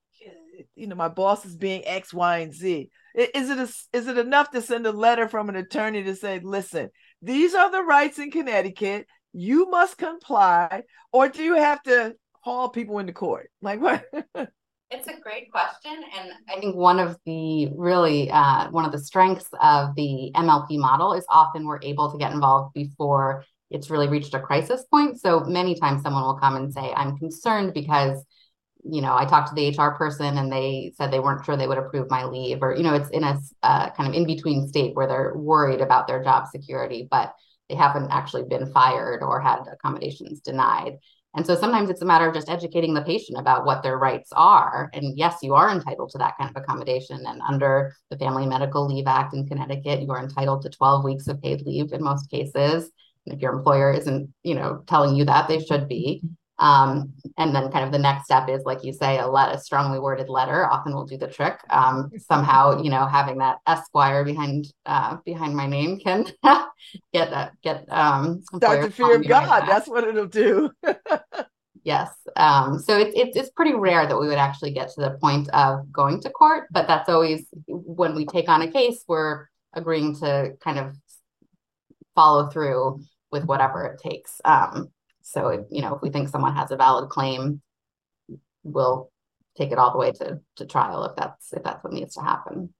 you 0.76 0.88
know, 0.88 0.95
my 0.95 1.10
boss 1.10 1.45
is 1.45 1.57
being 1.57 1.84
X, 1.85 2.14
Y, 2.14 2.38
and 2.38 2.53
Z. 2.53 2.89
Is 3.14 3.49
it 3.49 3.57
a, 3.57 3.97
is 3.97 4.07
it 4.07 4.18
enough 4.18 4.52
to 4.52 4.61
send 4.61 4.88
a 4.88 4.91
letter 4.93 5.27
from 5.27 5.49
an 5.49 5.57
attorney 5.57 6.03
to 6.03 6.15
say, 6.15 6.39
listen, 6.41 6.89
these 7.22 7.53
are 7.53 7.69
the 7.69 7.84
rights 7.84 8.18
in 8.18 8.31
Connecticut. 8.31 9.07
You 9.34 9.69
must 9.69 9.97
comply, 9.97 10.84
or 11.11 11.27
do 11.27 11.43
you 11.43 11.56
have 11.56 11.84
to 11.84 12.15
haul 12.41 12.69
people 12.69 12.99
into 12.99 13.11
court? 13.11 13.52
Like 13.61 13.81
what? 13.81 14.06
It's 14.91 15.07
a 15.07 15.20
great 15.20 15.52
question. 15.52 16.03
And 16.18 16.32
I 16.49 16.60
think 16.60 16.76
one 16.76 16.99
of 16.99 17.18
the 17.26 17.70
really, 17.76 18.30
uh, 18.30 18.70
one 18.70 18.86
of 18.86 18.91
the 18.91 18.99
strengths 18.99 19.49
of 19.62 19.95
the 19.95 20.32
MLP 20.36 20.78
model 20.78 21.14
is 21.14 21.26
often 21.30 21.66
we're 21.66 21.82
able 21.82 22.12
to 22.12 22.18
get 22.18 22.32
involved 22.32 22.74
before 22.74 23.44
it's 23.72 23.90
really 23.90 24.07
reached 24.07 24.34
a 24.36 24.40
crisis 24.40 24.86
point. 24.86 25.20
So 25.20 25.40
many 25.41 25.76
times 25.80 26.03
someone 26.03 26.24
will 26.24 26.40
come 26.40 26.56
and 26.56 26.72
say, 26.72 26.94
I'm 26.95 27.18
concerned 27.18 27.74
because, 27.74 28.24
you 28.84 29.02
know, 29.02 29.16
I 29.16 29.26
talked 29.26 29.49
to 29.49 29.56
the 29.56 29.70
HR 29.70 29.95
person 29.95 30.38
and 30.38 30.52
they 30.52 30.94
said 30.95 31.12
they 31.12 31.20
weren't 31.20 31.44
sure 31.44 31.57
they 31.57 31.68
would 31.68 31.80
approve 31.80 32.10
my 32.12 32.26
leave, 32.26 32.62
or, 32.62 32.76
you 32.76 32.84
know, 32.84 32.94
it's 32.94 33.10
in 33.10 33.24
a 33.24 33.40
uh, 33.64 33.90
kind 33.91 34.07
of 34.07 34.14
in 34.14 34.28
between 34.28 34.68
state 34.68 34.95
where 34.95 35.07
they're 35.07 35.34
worried 35.36 35.82
about 35.82 36.07
their 36.07 36.24
job 36.24 36.48
security, 36.48 37.07
but 37.10 37.34
they 37.70 37.76
haven't 37.76 38.12
actually 38.12 38.44
been 38.44 38.72
fired 38.72 39.24
or 39.24 39.41
had 39.41 39.62
accommodations 39.72 40.41
denied. 40.41 40.99
And 41.36 41.45
so 41.45 41.56
sometimes 41.56 41.90
it's 41.90 42.02
a 42.02 42.06
matter 42.06 42.28
of 42.28 42.34
just 42.34 42.49
educating 42.49 42.94
the 42.94 43.02
patient 43.02 43.38
about 43.38 43.66
what 43.66 43.84
their 43.84 43.98
rights 43.98 44.30
are. 44.32 44.90
And 44.94 45.18
yes, 45.18 45.40
you 45.41 45.53
are 45.53 45.70
entitled 45.70 46.10
to 46.12 46.18
that 46.20 46.38
kind 46.38 46.49
of 46.49 46.62
accommodation. 46.62 47.24
And 47.26 47.41
under 47.41 47.94
the 48.10 48.18
Family 48.18 48.45
Medical 48.45 48.88
Leave 48.88 49.07
Act 49.07 49.34
in 49.34 49.45
Connecticut, 49.45 50.02
you 50.02 50.10
are 50.12 50.24
entitled 50.24 50.62
to 50.62 50.70
12 50.70 51.03
weeks 51.03 51.28
of 51.28 51.41
paid 51.41 51.62
leave 51.62 51.91
in 51.91 52.02
most 52.02 52.30
cases. 52.32 52.90
And 53.26 53.36
if 53.36 53.41
your 53.41 53.53
employer 53.53 53.91
isn't, 53.91 54.34
you 54.44 54.56
know, 54.56 54.84
telling 54.88 55.16
you 55.16 55.26
that, 55.26 55.48
they 55.48 55.60
should 55.60 55.88
be. 55.90 56.24
Um, 56.57 57.14
and 57.38 57.53
then 57.53 57.69
kind 57.72 57.86
of 57.86 57.91
the 57.91 57.99
next 57.99 58.26
step 58.26 58.48
is, 58.48 58.64
like 58.64 58.84
you 58.84 58.94
say, 58.94 59.19
a 59.19 59.27
let 59.27 59.53
a 59.53 59.60
strongly 59.60 59.99
worded 59.99 60.30
letter 60.30 60.65
often 60.72 60.94
will 60.94 61.06
do 61.06 61.18
the 61.18 61.27
trick. 61.27 61.60
Um, 61.69 62.11
somehow, 62.18 62.82
you 62.82 62.90
know, 62.90 63.06
having 63.06 63.40
that 63.40 63.57
Esquire 63.68 64.23
behind 64.23 64.68
uh, 64.86 65.18
behind 65.26 65.56
my 65.56 65.68
name 65.68 65.99
can 65.99 66.26
get 67.14 67.30
that 67.32 67.52
get 67.61 67.86
um 67.91 68.41
Start 68.56 68.82
the 68.82 68.91
fear 68.91 69.18
of 69.18 69.27
God. 69.27 69.48
back. 69.48 69.68
That's 69.68 69.88
what 69.90 70.06
it'll 70.06 70.27
do. 70.27 70.72
Yes. 71.86 72.10
Um, 72.36 72.80
so 72.80 72.98
it's 72.98 73.14
it's 73.15 73.38
it's 73.38 73.49
pretty 73.52 73.76
rare 73.76 74.07
that 74.07 74.19
we 74.19 74.27
would 74.27 74.40
actually 74.40 74.72
get 74.72 74.90
to 74.95 75.02
the 75.02 75.11
point 75.22 75.48
of 75.49 75.91
going 75.91 76.19
to 76.22 76.32
court, 76.32 76.65
but 76.72 76.88
that's 76.88 77.07
always 77.07 77.45
when 77.68 78.15
we 78.15 78.26
take 78.26 78.49
on 78.49 78.64
a 78.64 78.72
case, 78.72 79.03
we're 79.07 79.45
agreeing 79.72 80.15
to 80.15 80.53
kind 80.61 80.80
of 80.80 80.95
follow 82.15 82.49
through 82.49 83.02
with 83.32 83.45
whatever 83.45 83.86
it 83.86 84.02
takes. 84.02 84.41
Um, 84.44 84.90
so 85.27 85.47
if, 85.47 85.61
you 85.72 85.81
know, 85.81 85.95
if 85.95 86.03
we 86.03 86.11
think 86.11 86.30
someone 86.30 86.56
has 86.56 86.69
a 86.69 86.76
valid 86.77 87.10
claim, 87.10 87.60
we'll 88.64 89.11
take 89.57 89.72
it 89.72 89.80
all 89.80 89.91
the 89.91 89.97
way 89.97 90.11
to 90.11 90.39
to 90.57 90.65
trial 90.68 91.03
if 91.06 91.15
that's 91.15 91.52
if 91.52 91.64
that's 91.64 91.84
what 91.84 91.93
needs 91.93 92.14
to 92.15 92.22
happen. 92.22 92.72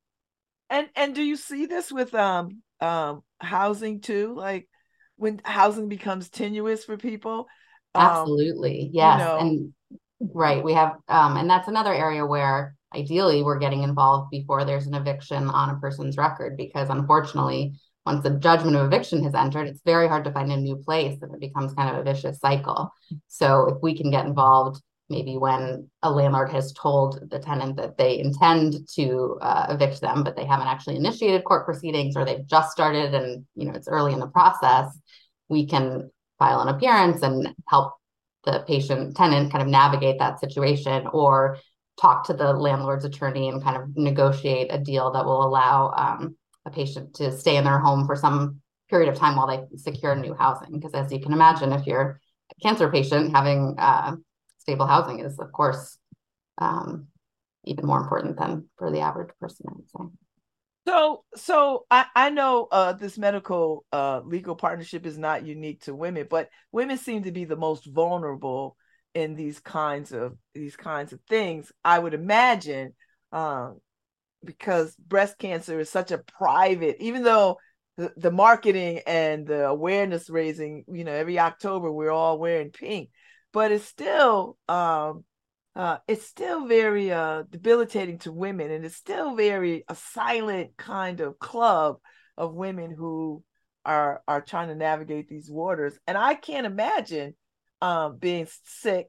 And 0.70 0.88
and 0.96 1.16
do 1.16 1.24
you 1.24 1.38
see 1.38 1.66
this 1.66 1.92
with 1.92 2.14
um 2.14 2.62
um 2.82 3.24
housing 3.40 4.00
too? 4.00 4.36
Like 4.36 4.70
when 5.16 5.42
housing 5.44 5.90
becomes 5.90 6.30
tenuous 6.30 6.86
for 6.86 6.98
people? 6.98 7.48
Um, 7.96 8.02
Absolutely. 8.04 8.92
Yes. 8.94 9.20
know- 9.20 9.38
And 9.40 9.74
right, 10.20 10.64
we 10.64 10.74
have 10.74 10.98
um 11.08 11.38
and 11.38 11.50
that's 11.50 11.68
another 11.68 11.94
area 11.94 12.26
where 12.26 12.76
ideally 12.94 13.42
we're 13.42 13.60
getting 13.60 13.82
involved 13.82 14.30
before 14.30 14.66
there's 14.66 14.86
an 14.86 14.94
eviction 14.94 15.50
on 15.50 15.72
a 15.72 15.80
person's 15.80 16.16
record 16.16 16.58
because 16.58 16.90
unfortunately 16.92 17.74
once 18.06 18.24
the 18.24 18.32
judgment 18.32 18.76
of 18.76 18.86
eviction 18.86 19.24
has 19.24 19.34
entered, 19.34 19.68
it's 19.68 19.82
very 19.84 20.08
hard 20.08 20.24
to 20.26 20.32
find 20.32 20.52
a 20.52 20.58
new 20.58 20.76
place 20.76 21.18
and 21.22 21.34
it 21.34 21.40
becomes 21.40 21.74
kind 21.74 21.96
of 21.96 22.02
a 22.02 22.04
vicious 22.04 22.40
cycle. 22.40 22.94
So 23.28 23.68
if 23.68 23.82
we 23.82 23.98
can 23.98 24.12
get 24.12 24.26
involved 24.26 24.82
maybe 25.10 25.38
when 25.38 25.90
a 26.02 26.10
landlord 26.10 26.52
has 26.52 26.74
told 26.74 27.30
the 27.30 27.40
tenant 27.40 27.76
that 27.78 27.98
they 27.98 28.20
intend 28.20 28.76
to 28.96 29.38
uh, 29.42 29.68
evict 29.70 30.02
them, 30.02 30.24
but 30.24 30.36
they 30.36 30.46
haven't 30.46 30.68
actually 30.68 30.96
initiated 30.96 31.44
court 31.44 31.66
proceedings 31.66 32.16
or 32.16 32.26
they've 32.26 32.48
just 32.48 32.72
started 32.72 33.14
and 33.14 33.46
you 33.56 33.66
know 33.66 33.74
it's 33.74 33.88
early 33.88 34.14
in 34.14 34.20
the 34.20 34.28
process, 34.28 34.88
we 35.48 35.68
can 35.68 36.10
file 36.40 36.62
an 36.62 36.74
appearance 36.74 37.22
and 37.22 37.54
help 37.68 37.94
the 38.46 38.64
patient 38.68 39.16
tenant 39.16 39.52
kind 39.52 39.62
of 39.62 39.68
navigate 39.68 40.20
that 40.20 40.40
situation 40.40 41.08
or 41.14 41.58
talk 42.00 42.26
to 42.26 42.34
the 42.34 42.54
landlord's 42.54 43.06
attorney 43.06 43.48
and 43.48 43.64
kind 43.64 43.78
of 43.78 43.96
negotiate 43.96 44.68
a 44.70 44.78
deal 44.78 45.12
that 45.12 45.26
will 45.26 45.46
allow 45.46 45.92
um, 45.92 46.36
a 46.66 46.72
patient 46.72 47.16
to 47.16 47.32
stay 47.32 47.58
in 47.58 47.64
their 47.64 47.80
home 47.80 48.06
for 48.06 48.16
some 48.16 48.62
period 48.90 49.10
of 49.10 49.18
time 49.18 49.36
while 49.36 49.48
they 49.48 49.64
secure 49.78 50.16
new 50.16 50.34
housing. 50.34 50.74
Because 50.74 50.94
as 50.94 51.12
you 51.12 51.20
can 51.20 51.34
imagine, 51.34 51.72
if 51.72 51.86
you're 51.86 52.20
a 52.52 52.62
cancer 52.62 52.90
patient, 52.92 53.36
having 53.36 53.76
uh, 53.78 54.16
stable 54.60 54.88
housing 54.88 55.20
is, 55.20 55.40
of 55.40 55.52
course, 55.52 55.98
um, 56.58 57.08
even 57.66 57.86
more 57.86 58.02
important 58.02 58.38
than 58.38 58.70
for 58.78 58.92
the 58.92 59.00
average 59.00 59.32
person, 59.40 59.66
I 59.70 59.74
would 59.76 59.90
say. 59.90 60.16
So 60.88 61.24
so 61.36 61.86
I 61.90 62.06
I 62.16 62.30
know 62.30 62.68
uh 62.72 62.94
this 62.94 63.18
medical 63.18 63.86
uh 63.92 64.22
legal 64.24 64.56
partnership 64.56 65.06
is 65.06 65.18
not 65.18 65.46
unique 65.46 65.82
to 65.86 65.96
women, 65.96 66.28
but 66.30 66.50
women 66.72 66.98
seem 66.98 67.24
to 67.24 67.32
be 67.32 67.46
the 67.46 67.56
most 67.56 67.88
vulnerable 67.88 68.78
in 69.16 69.36
these 69.36 69.60
kinds 69.60 70.12
of 70.12 70.38
these 70.54 70.76
kinds 70.76 71.12
of 71.12 71.20
things. 71.28 71.72
I 71.84 71.98
would 71.98 72.14
imagine 72.14 72.94
um 73.32 73.80
because 74.46 74.96
breast 74.96 75.38
cancer 75.38 75.80
is 75.80 75.90
such 75.90 76.12
a 76.12 76.18
private, 76.20 76.98
even 77.00 77.24
though 77.24 77.58
the, 77.98 78.14
the 78.18 78.32
marketing 78.32 79.02
and 79.08 79.48
the 79.48 79.68
awareness 79.68 80.30
raising, 80.30 80.84
you 80.92 81.04
know, 81.04 81.14
every 81.14 81.40
October 81.40 81.92
we're 81.92 82.12
all 82.12 82.40
wearing 82.40 82.72
pink, 82.72 83.10
but 83.54 83.72
it's 83.72 83.86
still 83.86 84.58
um 84.68 85.24
uh, 85.76 85.98
it's 86.08 86.26
still 86.26 86.68
very 86.68 87.12
uh, 87.12 87.44
debilitating 87.50 88.18
to 88.20 88.32
women, 88.32 88.72
and 88.72 88.86
it's 88.86 88.96
still 88.96 89.36
very 89.36 89.84
a 89.90 89.96
silent 89.96 90.72
kind 90.78 91.20
of 91.20 91.38
club 91.38 91.98
of 92.38 92.54
women 92.54 92.92
who 92.92 93.44
are 93.86 94.24
are 94.28 94.42
trying 94.42 94.70
to 94.70 94.76
navigate 94.76 95.28
these 95.28 95.52
waters. 95.52 95.98
And 96.08 96.18
I 96.18 96.34
can't 96.36 96.66
imagine 96.66 97.36
um, 97.82 98.18
being 98.18 98.48
sick 98.64 99.08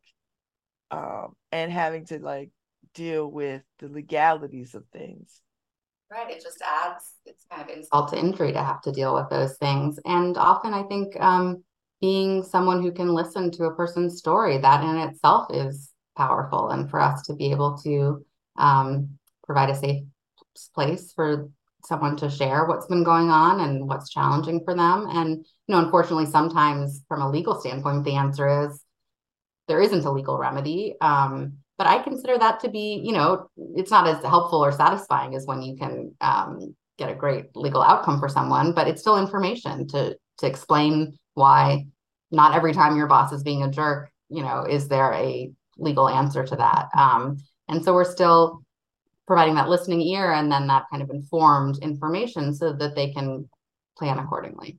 um, 0.90 1.34
and 1.52 1.70
having 1.70 2.06
to 2.06 2.18
like 2.18 2.50
deal 2.96 3.30
with 3.30 3.62
the 3.78 3.88
legalities 3.88 4.74
of 4.74 4.84
things. 4.92 5.40
Right. 6.10 6.30
It 6.30 6.42
just 6.42 6.62
adds, 6.62 7.04
it's 7.24 7.44
kind 7.50 7.62
of 7.62 7.76
insult 7.76 8.10
to 8.10 8.18
injury 8.18 8.52
to 8.52 8.62
have 8.62 8.80
to 8.82 8.92
deal 8.92 9.14
with 9.14 9.28
those 9.28 9.56
things. 9.58 9.98
And 10.04 10.36
often 10.36 10.72
I 10.72 10.84
think 10.84 11.20
um, 11.20 11.64
being 12.00 12.42
someone 12.42 12.80
who 12.80 12.92
can 12.92 13.08
listen 13.12 13.50
to 13.52 13.64
a 13.64 13.74
person's 13.74 14.18
story, 14.18 14.58
that 14.58 14.84
in 14.84 14.96
itself 15.08 15.48
is 15.50 15.90
powerful. 16.16 16.70
And 16.70 16.88
for 16.88 17.00
us 17.00 17.22
to 17.26 17.34
be 17.34 17.50
able 17.50 17.76
to 17.78 18.24
um, 18.56 19.18
provide 19.44 19.70
a 19.70 19.74
safe 19.74 20.04
place 20.74 21.12
for 21.12 21.50
someone 21.84 22.16
to 22.16 22.30
share 22.30 22.66
what's 22.66 22.86
been 22.86 23.04
going 23.04 23.30
on 23.30 23.60
and 23.60 23.88
what's 23.88 24.10
challenging 24.10 24.62
for 24.64 24.74
them. 24.74 25.06
And, 25.10 25.38
you 25.38 25.74
know, 25.74 25.84
unfortunately, 25.84 26.26
sometimes 26.26 27.02
from 27.08 27.20
a 27.20 27.30
legal 27.30 27.60
standpoint, 27.60 28.04
the 28.04 28.14
answer 28.14 28.66
is 28.66 28.82
there 29.68 29.80
isn't 29.80 30.04
a 30.04 30.10
legal 30.10 30.38
remedy. 30.38 30.94
Um, 31.00 31.58
but 31.78 31.86
I 31.86 32.02
consider 32.02 32.38
that 32.38 32.60
to 32.60 32.68
be, 32.68 33.00
you 33.04 33.12
know, 33.12 33.50
it's 33.74 33.90
not 33.90 34.06
as 34.06 34.24
helpful 34.24 34.64
or 34.64 34.72
satisfying 34.72 35.34
as 35.34 35.46
when 35.46 35.62
you 35.62 35.76
can 35.76 36.14
um, 36.20 36.74
get 36.98 37.10
a 37.10 37.14
great 37.14 37.54
legal 37.54 37.82
outcome 37.82 38.18
for 38.18 38.28
someone, 38.28 38.72
but 38.72 38.88
it's 38.88 39.00
still 39.00 39.18
information 39.18 39.86
to 39.88 40.16
to 40.38 40.46
explain 40.46 41.18
why 41.34 41.86
not 42.30 42.54
every 42.54 42.72
time 42.72 42.96
your 42.96 43.06
boss 43.06 43.32
is 43.32 43.42
being 43.42 43.62
a 43.62 43.70
jerk, 43.70 44.10
you 44.28 44.42
know, 44.42 44.64
is 44.68 44.88
there 44.88 45.12
a 45.12 45.50
legal 45.78 46.08
answer 46.08 46.44
to 46.44 46.56
that. 46.56 46.88
Um, 46.96 47.38
and 47.68 47.84
so 47.84 47.94
we're 47.94 48.04
still 48.04 48.62
providing 49.26 49.54
that 49.56 49.68
listening 49.68 50.00
ear 50.00 50.32
and 50.32 50.50
then 50.50 50.66
that 50.68 50.84
kind 50.90 51.02
of 51.02 51.10
informed 51.10 51.78
information 51.78 52.54
so 52.54 52.72
that 52.72 52.94
they 52.94 53.12
can 53.12 53.48
plan 53.98 54.18
accordingly. 54.18 54.78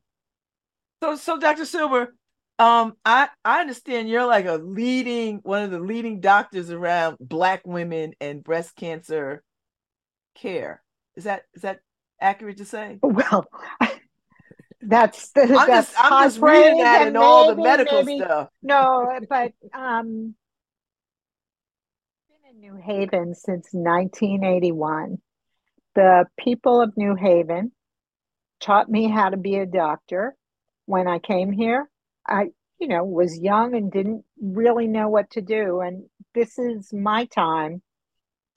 So, 1.03 1.15
so 1.15 1.37
Dr. 1.37 1.65
Silber, 1.65 2.15
um, 2.59 2.95
I 3.05 3.29
I 3.45 3.61
understand 3.61 4.09
you're 4.09 4.25
like 4.25 4.45
a 4.45 4.55
leading 4.55 5.37
one 5.43 5.63
of 5.63 5.71
the 5.71 5.79
leading 5.79 6.19
doctors 6.21 6.71
around 6.71 7.17
Black 7.19 7.65
women 7.65 8.13
and 8.19 8.43
breast 8.43 8.75
cancer 8.75 9.43
care. 10.35 10.81
Is 11.15 11.25
that 11.25 11.43
is 11.53 11.61
that 11.61 11.79
accurate 12.19 12.57
to 12.57 12.65
say? 12.65 12.99
Well, 13.03 13.47
that's 14.81 15.29
the, 15.31 15.41
I'm 15.43 15.67
that's 15.67 15.93
just 15.93 15.93
I'm 15.99 16.25
just 16.25 16.41
reading 16.41 16.79
that 16.79 16.97
praise 16.97 17.01
in 17.01 17.07
and 17.09 17.17
all 17.17 17.55
the 17.55 17.61
medical 17.61 18.03
maybe- 18.03 18.23
stuff. 18.23 18.49
No, 18.63 19.19
but 19.29 19.53
um, 19.73 20.35
been 22.29 22.55
in 22.55 22.59
New 22.59 22.75
Haven 22.75 23.35
since 23.35 23.67
1981. 23.71 25.17
The 25.93 26.25
people 26.39 26.81
of 26.81 26.95
New 26.95 27.15
Haven 27.15 27.71
taught 28.59 28.89
me 28.89 29.09
how 29.09 29.29
to 29.29 29.37
be 29.37 29.57
a 29.57 29.65
doctor. 29.65 30.35
When 30.85 31.07
I 31.07 31.19
came 31.19 31.51
here, 31.51 31.89
I, 32.27 32.47
you 32.79 32.87
know, 32.87 33.03
was 33.03 33.37
young 33.37 33.75
and 33.75 33.91
didn't 33.91 34.23
really 34.41 34.87
know 34.87 35.09
what 35.09 35.31
to 35.31 35.41
do. 35.41 35.81
And 35.81 36.05
this 36.33 36.57
is 36.59 36.93
my 36.93 37.25
time 37.25 37.81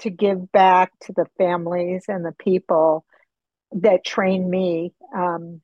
to 0.01 0.11
give 0.11 0.51
back 0.53 0.93
to 1.03 1.13
the 1.13 1.27
families 1.39 2.05
and 2.09 2.25
the 2.25 2.35
people 2.39 3.05
that 3.73 4.05
train 4.05 4.49
me. 4.49 4.93
Um, 5.15 5.61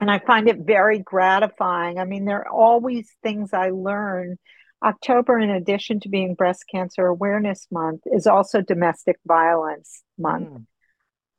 and 0.00 0.10
I 0.10 0.18
find 0.18 0.48
it 0.48 0.58
very 0.58 0.98
gratifying. 0.98 1.98
I 1.98 2.04
mean, 2.04 2.24
there 2.24 2.40
are 2.40 2.48
always 2.48 3.10
things 3.22 3.52
I 3.52 3.70
learn. 3.70 4.38
October, 4.82 5.38
in 5.38 5.50
addition 5.50 6.00
to 6.00 6.08
being 6.08 6.34
Breast 6.34 6.64
Cancer 6.70 7.06
Awareness 7.06 7.66
Month, 7.70 8.02
is 8.06 8.26
also 8.26 8.60
Domestic 8.60 9.16
Violence 9.26 10.02
Month. 10.18 10.48
Mm. 10.48 10.66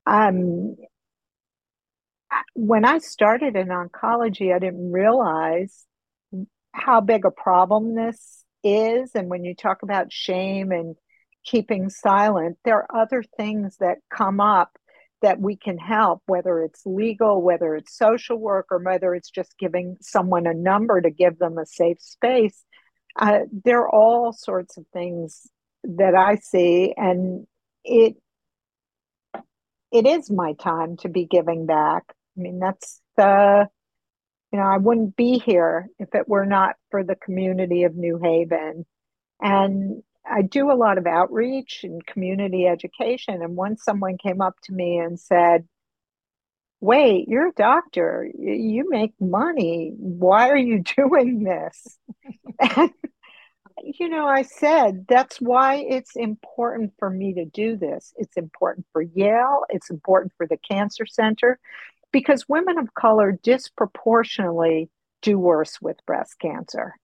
Um, 0.07 0.75
when 2.53 2.85
I 2.85 2.99
started 2.99 3.55
in 3.55 3.67
oncology, 3.67 4.53
I 4.53 4.59
didn't 4.59 4.91
realize 4.91 5.85
how 6.71 7.01
big 7.01 7.25
a 7.25 7.31
problem 7.31 7.95
this 7.95 8.43
is. 8.63 9.11
And 9.15 9.29
when 9.29 9.43
you 9.43 9.55
talk 9.55 9.83
about 9.83 10.11
shame 10.11 10.71
and 10.71 10.95
keeping 11.45 11.89
silent, 11.89 12.57
there 12.65 12.77
are 12.77 13.01
other 13.01 13.23
things 13.37 13.77
that 13.79 13.97
come 14.13 14.39
up 14.39 14.71
that 15.21 15.39
we 15.39 15.55
can 15.55 15.77
help, 15.77 16.21
whether 16.25 16.61
it's 16.61 16.81
legal, 16.85 17.41
whether 17.41 17.75
it's 17.75 17.97
social 17.97 18.37
work, 18.37 18.67
or 18.71 18.79
whether 18.79 19.15
it's 19.15 19.29
just 19.29 19.57
giving 19.57 19.97
someone 20.01 20.45
a 20.45 20.53
number 20.53 21.01
to 21.01 21.09
give 21.09 21.39
them 21.39 21.57
a 21.57 21.65
safe 21.65 22.01
space. 22.01 22.63
Uh, 23.17 23.39
there 23.63 23.79
are 23.79 23.89
all 23.89 24.33
sorts 24.33 24.77
of 24.77 24.85
things 24.91 25.47
that 25.83 26.15
I 26.15 26.35
see, 26.35 26.93
and 26.97 27.47
it 27.83 28.15
it 29.91 30.05
is 30.05 30.29
my 30.29 30.53
time 30.53 30.97
to 30.97 31.09
be 31.09 31.25
giving 31.25 31.65
back. 31.65 32.03
I 32.37 32.41
mean, 32.41 32.59
that's 32.59 33.01
the 33.17 33.69
you 34.55 34.61
know, 34.61 34.67
I 34.67 34.77
wouldn't 34.77 35.17
be 35.17 35.37
here 35.37 35.89
if 35.99 36.15
it 36.15 36.29
were 36.29 36.45
not 36.45 36.75
for 36.89 37.03
the 37.03 37.17
community 37.17 37.83
of 37.83 37.95
New 37.95 38.19
Haven. 38.23 38.85
And 39.41 40.01
I 40.25 40.43
do 40.43 40.71
a 40.71 40.79
lot 40.79 40.97
of 40.97 41.05
outreach 41.05 41.81
and 41.83 42.05
community 42.05 42.65
education. 42.65 43.41
And 43.41 43.57
once 43.57 43.83
someone 43.83 44.17
came 44.17 44.39
up 44.39 44.55
to 44.63 44.73
me 44.73 44.97
and 44.97 45.19
said, 45.19 45.67
Wait, 46.79 47.27
you're 47.27 47.49
a 47.49 47.53
doctor, 47.53 48.29
you 48.37 48.89
make 48.89 49.13
money. 49.19 49.91
Why 49.97 50.49
are 50.49 50.57
you 50.57 50.83
doing 50.95 51.43
this? 51.43 51.97
and, 52.59 52.91
you 53.83 54.07
know, 54.07 54.25
I 54.25 54.43
said, 54.43 55.05
That's 55.09 55.41
why 55.41 55.85
it's 55.87 56.15
important 56.15 56.93
for 56.97 57.09
me 57.09 57.33
to 57.33 57.45
do 57.45 57.75
this. 57.75 58.13
It's 58.15 58.37
important 58.37 58.85
for 58.93 59.01
Yale, 59.01 59.63
it's 59.67 59.89
important 59.89 60.31
for 60.37 60.47
the 60.47 60.57
Cancer 60.57 61.05
Center, 61.05 61.59
because 62.15 62.47
women 62.47 62.77
of 62.77 62.93
color 62.93 63.37
disproportionately 63.43 64.89
do 65.21 65.37
worse 65.37 65.81
with 65.81 65.97
breast 66.05 66.39
cancer. 66.39 66.95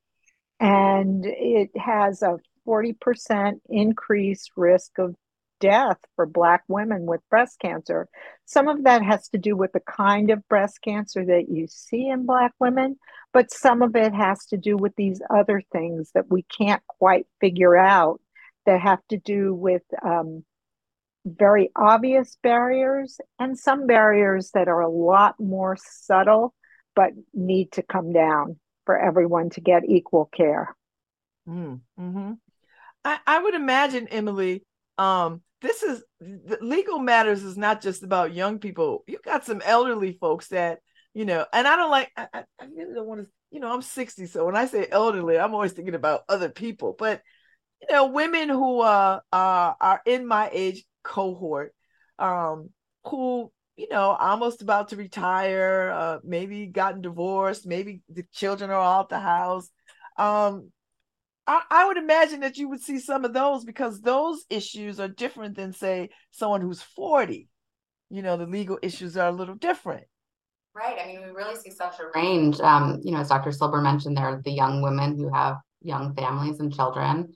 And 0.57 1.25
it 1.25 1.71
has 1.75 2.21
a 2.21 2.37
40% 2.65 3.59
increased 3.67 4.51
risk 4.55 4.99
of 4.99 5.13
death 5.59 5.97
for 6.15 6.25
Black 6.25 6.63
women 6.69 7.05
with 7.05 7.19
breast 7.29 7.59
cancer. 7.59 8.07
Some 8.45 8.69
of 8.69 8.85
that 8.85 9.03
has 9.03 9.27
to 9.29 9.37
do 9.37 9.57
with 9.57 9.73
the 9.73 9.81
kind 9.81 10.31
of 10.31 10.47
breast 10.47 10.79
cancer 10.81 11.25
that 11.25 11.49
you 11.49 11.67
see 11.67 12.07
in 12.07 12.25
Black 12.25 12.53
women, 12.57 12.95
but 13.33 13.51
some 13.51 13.81
of 13.81 13.97
it 13.97 14.13
has 14.13 14.45
to 14.45 14.55
do 14.55 14.77
with 14.77 14.95
these 14.95 15.21
other 15.29 15.61
things 15.73 16.11
that 16.13 16.31
we 16.31 16.43
can't 16.43 16.83
quite 16.87 17.27
figure 17.41 17.75
out 17.75 18.21
that 18.65 18.79
have 18.79 19.05
to 19.09 19.17
do 19.17 19.53
with 19.53 19.83
um, 20.05 20.45
very 21.25 21.69
obvious 21.75 22.37
barriers 22.41 23.19
and 23.39 23.57
some 23.57 23.85
barriers 23.85 24.51
that 24.53 24.67
are 24.67 24.81
a 24.81 24.89
lot 24.89 25.35
more 25.39 25.77
subtle 25.79 26.53
but 26.95 27.11
need 27.33 27.71
to 27.73 27.83
come 27.83 28.11
down 28.11 28.59
for 28.85 28.97
everyone 28.97 29.49
to 29.51 29.61
get 29.61 29.83
equal 29.87 30.29
care. 30.35 30.75
Mm, 31.47 31.81
hmm 31.97 32.31
I, 33.03 33.19
I 33.25 33.41
would 33.41 33.55
imagine, 33.55 34.07
Emily, 34.09 34.63
um, 34.97 35.41
this 35.61 35.83
is 35.83 36.03
legal 36.19 36.99
matters 36.99 37.43
is 37.43 37.57
not 37.57 37.81
just 37.81 38.03
about 38.03 38.33
young 38.33 38.59
people. 38.59 39.03
You 39.07 39.19
got 39.23 39.45
some 39.45 39.61
elderly 39.63 40.17
folks 40.19 40.49
that, 40.49 40.79
you 41.13 41.25
know, 41.25 41.45
and 41.53 41.67
I 41.67 41.75
don't 41.75 41.91
like, 41.91 42.11
I, 42.15 42.27
I 42.33 42.65
really 42.75 42.93
don't 42.93 43.07
want 43.07 43.21
to, 43.21 43.27
you 43.51 43.59
know, 43.59 43.73
I'm 43.73 43.81
60. 43.81 44.25
So 44.27 44.45
when 44.45 44.55
I 44.55 44.65
say 44.65 44.87
elderly, 44.91 45.39
I'm 45.39 45.53
always 45.53 45.73
thinking 45.73 45.95
about 45.95 46.21
other 46.29 46.49
people. 46.49 46.95
But, 46.97 47.21
you 47.81 47.93
know, 47.93 48.07
women 48.07 48.49
who 48.49 48.81
uh, 48.81 49.19
uh, 49.31 49.73
are 49.79 50.01
in 50.05 50.27
my 50.27 50.49
age 50.51 50.83
cohort 51.03 51.73
um, 52.19 52.69
who 53.05 53.51
you 53.75 53.87
know 53.89 54.11
almost 54.11 54.61
about 54.61 54.89
to 54.89 54.95
retire 54.95 55.91
uh, 55.93 56.19
maybe 56.23 56.67
gotten 56.67 57.01
divorced 57.01 57.65
maybe 57.65 58.01
the 58.09 58.23
children 58.31 58.69
are 58.69 58.79
out 58.79 59.09
the 59.09 59.19
house. 59.19 59.69
Um, 60.17 60.71
I, 61.47 61.63
I 61.69 61.87
would 61.87 61.97
imagine 61.97 62.41
that 62.41 62.57
you 62.57 62.69
would 62.69 62.81
see 62.81 62.99
some 62.99 63.25
of 63.25 63.33
those 63.33 63.65
because 63.65 64.01
those 64.01 64.45
issues 64.49 64.99
are 64.99 65.07
different 65.07 65.55
than 65.55 65.73
say 65.73 66.09
someone 66.31 66.61
who's 66.61 66.81
40 66.81 67.49
you 68.09 68.21
know 68.21 68.37
the 68.37 68.45
legal 68.45 68.77
issues 68.81 69.17
are 69.17 69.29
a 69.29 69.33
little 69.33 69.55
different. 69.55 70.05
Right. 70.73 70.97
I 71.03 71.07
mean 71.07 71.21
we 71.21 71.31
really 71.31 71.55
see 71.55 71.71
such 71.71 71.99
a 71.99 72.17
range. 72.17 72.59
Um, 72.59 73.01
you 73.03 73.11
know 73.11 73.19
as 73.19 73.29
dr 73.29 73.51
silber 73.51 73.81
mentioned 73.81 74.17
there 74.17 74.25
are 74.25 74.41
the 74.43 74.51
young 74.51 74.81
women 74.81 75.17
who 75.17 75.33
have 75.33 75.57
young 75.81 76.13
families 76.13 76.59
and 76.59 76.73
children 76.73 77.33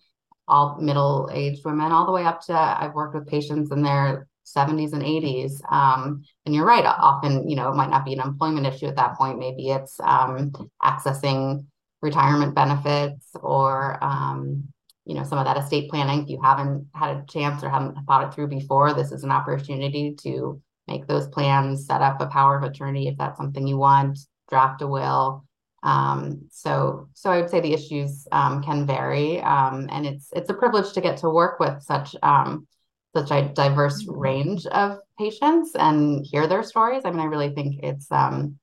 all 0.48 0.78
middle 0.80 1.30
aged 1.34 1.66
women, 1.66 1.92
all 1.92 2.06
the 2.06 2.12
way 2.12 2.24
up 2.24 2.42
to 2.42 2.54
I've 2.54 2.94
worked 2.94 3.16
with 3.16 3.28
patients 3.28 3.72
in 3.72 3.82
their 3.82 4.28
70s 4.46 4.94
and 4.94 5.02
80s. 5.02 5.60
Um, 5.72 6.24
and 6.46 6.54
you're 6.54 6.66
right, 6.66 6.86
often, 6.86 7.50
you 7.50 7.56
know, 7.56 7.72
it 7.72 7.76
might 7.76 7.90
not 7.90 8.06
be 8.06 8.14
an 8.14 8.20
employment 8.20 8.68
issue 8.68 8.86
at 8.86 8.96
that 8.96 9.16
point. 9.16 9.40
Maybe 9.40 9.70
it's 9.70 10.00
um, 10.00 10.52
accessing 10.84 11.66
retirement 12.02 12.54
benefits 12.54 13.28
or, 13.42 14.04
um, 14.04 14.66
you 15.06 15.16
know, 15.16 15.24
some 15.24 15.40
of 15.40 15.46
that 15.46 15.58
estate 15.58 15.90
planning. 15.90 16.24
If 16.24 16.30
you 16.30 16.40
haven't 16.42 16.88
had 16.94 17.18
a 17.18 17.26
chance 17.28 17.64
or 17.64 17.70
haven't 17.70 17.98
thought 18.06 18.28
it 18.28 18.34
through 18.34 18.48
before, 18.48 18.94
this 18.94 19.12
is 19.12 19.24
an 19.24 19.32
opportunity 19.32 20.16
to 20.22 20.62
make 20.88 21.08
those 21.08 21.28
plans, 21.28 21.88
set 21.88 22.02
up 22.02 22.22
a 22.22 22.28
power 22.28 22.58
of 22.58 22.64
attorney 22.64 23.08
if 23.08 23.18
that's 23.18 23.38
something 23.38 23.66
you 23.66 23.78
want, 23.78 24.20
draft 24.50 24.82
a 24.82 24.88
will. 24.88 25.45
Um, 25.86 26.42
so, 26.50 27.08
so 27.14 27.30
I 27.30 27.40
would 27.40 27.50
say 27.50 27.62
the 27.62 27.74
issues 27.74 28.28
um, 28.32 28.64
can 28.64 28.88
vary, 28.88 29.40
um, 29.42 29.88
and 29.92 30.06
it's 30.06 30.30
it's 30.34 30.50
a 30.50 30.54
privilege 30.56 30.94
to 30.94 31.02
get 31.02 31.18
to 31.18 31.30
work 31.30 31.60
with 31.60 31.84
such 31.84 32.16
um, 32.24 32.68
such 33.16 33.30
a 33.30 33.50
diverse 33.54 34.04
range 34.08 34.66
of 34.66 34.98
patients 35.20 35.76
and 35.76 36.26
hear 36.26 36.48
their 36.48 36.64
stories. 36.64 37.04
I 37.06 37.12
mean, 37.12 37.20
I 37.20 37.26
really 37.26 37.54
think 37.54 37.84
it's 37.84 38.12
um, 38.12 38.58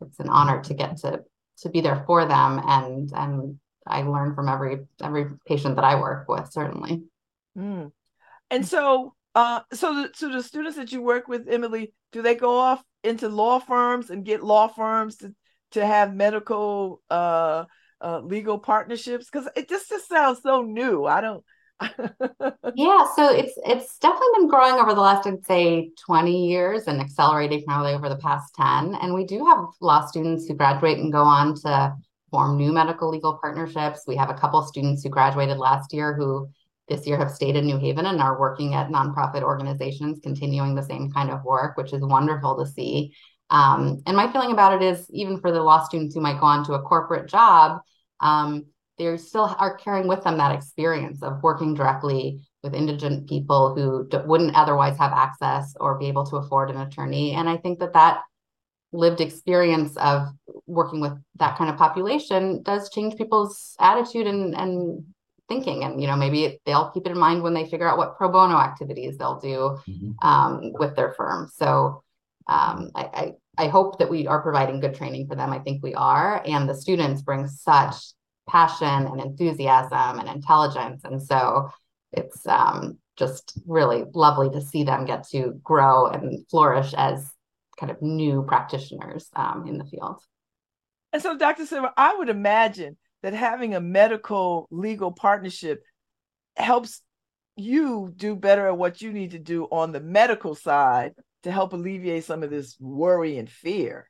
it's 0.00 0.18
an 0.18 0.30
honor 0.30 0.62
to 0.62 0.72
get 0.72 0.96
to 0.98 1.22
to 1.58 1.68
be 1.68 1.82
there 1.82 2.02
for 2.06 2.24
them, 2.24 2.62
and 2.64 3.12
and 3.14 3.60
I 3.86 4.02
learn 4.02 4.34
from 4.34 4.48
every 4.48 4.86
every 5.02 5.26
patient 5.46 5.76
that 5.76 5.84
I 5.84 6.00
work 6.00 6.26
with, 6.26 6.50
certainly. 6.50 7.02
Mm. 7.56 7.92
And 8.50 8.66
so, 8.66 9.14
uh, 9.34 9.60
so 9.74 9.94
the, 9.94 10.10
so 10.14 10.30
the 10.30 10.42
students 10.42 10.78
that 10.78 10.90
you 10.90 11.02
work 11.02 11.28
with, 11.28 11.48
Emily, 11.50 11.92
do 12.12 12.22
they 12.22 12.34
go 12.34 12.58
off 12.58 12.82
into 13.04 13.28
law 13.28 13.58
firms 13.58 14.08
and 14.08 14.24
get 14.24 14.42
law 14.42 14.68
firms 14.68 15.16
to 15.16 15.34
to 15.72 15.84
have 15.84 16.14
medical 16.14 17.00
uh, 17.10 17.64
uh 18.00 18.20
legal 18.20 18.58
partnerships? 18.58 19.28
Because 19.30 19.48
it 19.56 19.68
just 19.68 19.88
just 19.88 20.08
sounds 20.08 20.40
so 20.42 20.62
new. 20.62 21.04
I 21.04 21.20
don't 21.20 21.44
yeah 22.76 23.04
so 23.16 23.32
it's 23.32 23.54
it's 23.66 23.98
definitely 23.98 24.28
been 24.36 24.46
growing 24.46 24.74
over 24.74 24.94
the 24.94 25.00
last 25.00 25.26
i'd 25.26 25.44
say 25.44 25.90
20 26.06 26.46
years 26.46 26.86
and 26.86 27.00
accelerating 27.00 27.64
probably 27.64 27.92
over 27.92 28.08
the 28.08 28.18
past 28.18 28.54
10 28.54 28.94
and 29.02 29.12
we 29.12 29.24
do 29.24 29.44
have 29.44 29.64
law 29.80 30.06
students 30.06 30.46
who 30.46 30.54
graduate 30.54 30.98
and 30.98 31.10
go 31.10 31.24
on 31.24 31.56
to 31.56 31.92
form 32.32 32.56
new 32.56 32.72
medical 32.72 33.10
legal 33.10 33.38
partnerships. 33.40 34.04
We 34.08 34.16
have 34.16 34.30
a 34.30 34.34
couple 34.34 34.62
students 34.62 35.04
who 35.04 35.10
graduated 35.10 35.58
last 35.58 35.92
year 35.92 36.14
who 36.14 36.48
this 36.88 37.06
year 37.06 37.18
have 37.18 37.30
stayed 37.30 37.54
in 37.54 37.66
new 37.66 37.78
haven 37.78 38.06
and 38.06 38.20
are 38.20 38.40
working 38.40 38.74
at 38.74 38.88
nonprofit 38.88 39.42
organizations 39.42 40.18
continuing 40.20 40.74
the 40.74 40.82
same 40.82 41.12
kind 41.12 41.30
of 41.30 41.44
work 41.44 41.76
which 41.76 41.92
is 41.92 42.02
wonderful 42.02 42.56
to 42.58 42.68
see 42.68 43.14
um, 43.52 44.02
and 44.06 44.16
my 44.16 44.32
feeling 44.32 44.50
about 44.50 44.80
it 44.80 44.82
is, 44.82 45.06
even 45.10 45.38
for 45.38 45.52
the 45.52 45.62
law 45.62 45.84
students 45.84 46.14
who 46.14 46.22
might 46.22 46.40
go 46.40 46.46
on 46.46 46.64
to 46.64 46.72
a 46.72 46.82
corporate 46.82 47.28
job, 47.28 47.82
um, 48.20 48.64
they 48.96 49.14
still 49.18 49.54
are 49.58 49.76
carrying 49.76 50.08
with 50.08 50.24
them 50.24 50.38
that 50.38 50.54
experience 50.54 51.22
of 51.22 51.42
working 51.42 51.74
directly 51.74 52.40
with 52.62 52.74
indigent 52.74 53.28
people 53.28 53.74
who 53.74 54.08
d- 54.08 54.24
wouldn't 54.24 54.56
otherwise 54.56 54.96
have 54.96 55.12
access 55.12 55.74
or 55.78 55.98
be 55.98 56.06
able 56.06 56.24
to 56.24 56.36
afford 56.36 56.70
an 56.70 56.80
attorney. 56.80 57.32
And 57.32 57.46
I 57.46 57.58
think 57.58 57.78
that 57.80 57.92
that 57.92 58.22
lived 58.90 59.20
experience 59.20 59.96
of 59.98 60.28
working 60.66 61.00
with 61.00 61.12
that 61.36 61.58
kind 61.58 61.68
of 61.68 61.76
population 61.76 62.62
does 62.62 62.88
change 62.88 63.16
people's 63.16 63.76
attitude 63.80 64.26
and, 64.26 64.54
and 64.54 65.04
thinking 65.48 65.82
and 65.84 66.00
you 66.00 66.06
know 66.06 66.16
maybe 66.16 66.60
they'll 66.64 66.90
keep 66.90 67.06
it 67.06 67.10
in 67.10 67.18
mind 67.18 67.42
when 67.42 67.52
they 67.52 67.68
figure 67.68 67.88
out 67.88 67.98
what 67.98 68.16
pro 68.16 68.28
bono 68.28 68.56
activities 68.56 69.18
they'll 69.18 69.40
do 69.40 69.76
mm-hmm. 69.88 70.26
um, 70.26 70.72
with 70.78 70.94
their 70.94 71.12
firm 71.12 71.50
so 71.52 72.02
um, 72.46 72.90
I, 72.94 73.32
I, 73.56 73.64
I 73.64 73.68
hope 73.68 73.98
that 73.98 74.10
we 74.10 74.26
are 74.26 74.42
providing 74.42 74.80
good 74.80 74.94
training 74.94 75.26
for 75.26 75.36
them. 75.36 75.52
I 75.52 75.58
think 75.58 75.82
we 75.82 75.94
are. 75.94 76.42
And 76.46 76.68
the 76.68 76.74
students 76.74 77.22
bring 77.22 77.46
such 77.46 77.94
passion 78.48 79.06
and 79.06 79.20
enthusiasm 79.20 80.18
and 80.18 80.28
intelligence. 80.28 81.02
And 81.04 81.22
so 81.22 81.70
it's 82.12 82.46
um, 82.46 82.98
just 83.16 83.58
really 83.66 84.04
lovely 84.14 84.50
to 84.50 84.60
see 84.60 84.84
them 84.84 85.04
get 85.04 85.28
to 85.28 85.58
grow 85.62 86.06
and 86.06 86.46
flourish 86.48 86.94
as 86.94 87.30
kind 87.78 87.90
of 87.90 88.00
new 88.02 88.44
practitioners 88.46 89.28
um, 89.34 89.66
in 89.66 89.78
the 89.78 89.84
field. 89.84 90.20
And 91.12 91.22
so, 91.22 91.36
Dr. 91.36 91.66
Silber, 91.66 91.92
I 91.96 92.16
would 92.16 92.28
imagine 92.28 92.96
that 93.22 93.34
having 93.34 93.74
a 93.74 93.80
medical 93.80 94.66
legal 94.70 95.12
partnership 95.12 95.82
helps 96.56 97.02
you 97.56 98.12
do 98.16 98.34
better 98.34 98.66
at 98.66 98.78
what 98.78 99.02
you 99.02 99.12
need 99.12 99.32
to 99.32 99.38
do 99.38 99.64
on 99.64 99.92
the 99.92 100.00
medical 100.00 100.54
side 100.54 101.12
to 101.42 101.52
help 101.52 101.72
alleviate 101.72 102.24
some 102.24 102.42
of 102.42 102.50
this 102.50 102.76
worry 102.80 103.38
and 103.38 103.50
fear. 103.50 104.08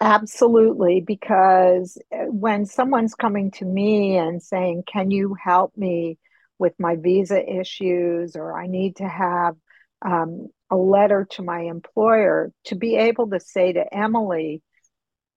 Absolutely, 0.00 1.02
because 1.02 1.98
uh, 2.12 2.24
when 2.24 2.64
someone's 2.64 3.14
coming 3.14 3.50
to 3.52 3.66
me 3.66 4.16
and 4.16 4.42
saying, 4.42 4.84
Can 4.90 5.10
you 5.10 5.36
help 5.42 5.76
me 5.76 6.18
with 6.58 6.72
my 6.78 6.96
visa 6.96 7.42
issues, 7.42 8.34
or 8.34 8.58
I 8.58 8.66
need 8.66 8.96
to 8.96 9.08
have 9.08 9.56
um, 10.02 10.48
a 10.70 10.76
letter 10.76 11.26
to 11.32 11.42
my 11.42 11.60
employer, 11.60 12.50
to 12.66 12.76
be 12.76 12.96
able 12.96 13.28
to 13.30 13.40
say 13.40 13.74
to 13.74 13.94
Emily, 13.94 14.62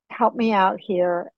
Help 0.09 0.33
me 0.33 0.53
out 0.53 0.79
here, 0.79 1.29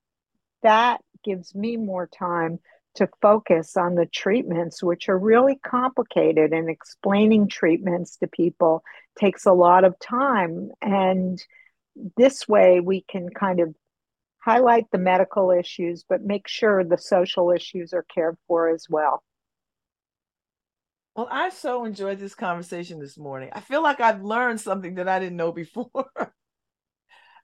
that 0.62 1.02
gives 1.24 1.56
me 1.56 1.78
more 1.78 2.08
time 2.08 2.60
to 2.96 3.10
focus 3.22 3.76
on 3.76 3.96
the 3.96 4.06
treatments, 4.06 4.84
which 4.84 5.10
are 5.10 5.18
really 5.18 5.60
complicated, 5.66 6.54
and 6.54 6.70
explaining 6.70 7.48
treatments 7.48 8.18
to 8.18 8.28
people 8.28 8.84
takes 9.20 9.46
a 9.46 9.54
lot 9.54 9.84
of 9.84 9.98
time. 10.00 10.70
And 10.82 11.42
this 12.18 12.48
way, 12.48 12.80
we 12.80 13.06
can 13.10 13.30
kind 13.30 13.60
of 13.60 13.74
highlight 14.40 14.86
the 14.92 14.98
medical 14.98 15.52
issues, 15.52 16.06
but 16.08 16.22
make 16.22 16.48
sure 16.48 16.84
the 16.84 16.98
social 16.98 17.52
issues 17.52 17.94
are 17.94 18.06
cared 18.14 18.38
for 18.48 18.70
as 18.70 18.88
well. 18.90 19.24
Well, 21.16 21.28
I 21.32 21.50
so 21.50 21.86
enjoyed 21.86 22.20
this 22.20 22.36
conversation 22.36 23.00
this 23.00 23.18
morning. 23.18 23.50
I 23.54 23.62
feel 23.62 23.82
like 23.82 24.02
I've 24.02 24.22
learned 24.22 24.60
something 24.60 24.96
that 24.96 25.08
I 25.08 25.20
didn't 25.20 25.38
know 25.38 25.54
before. 25.54 26.10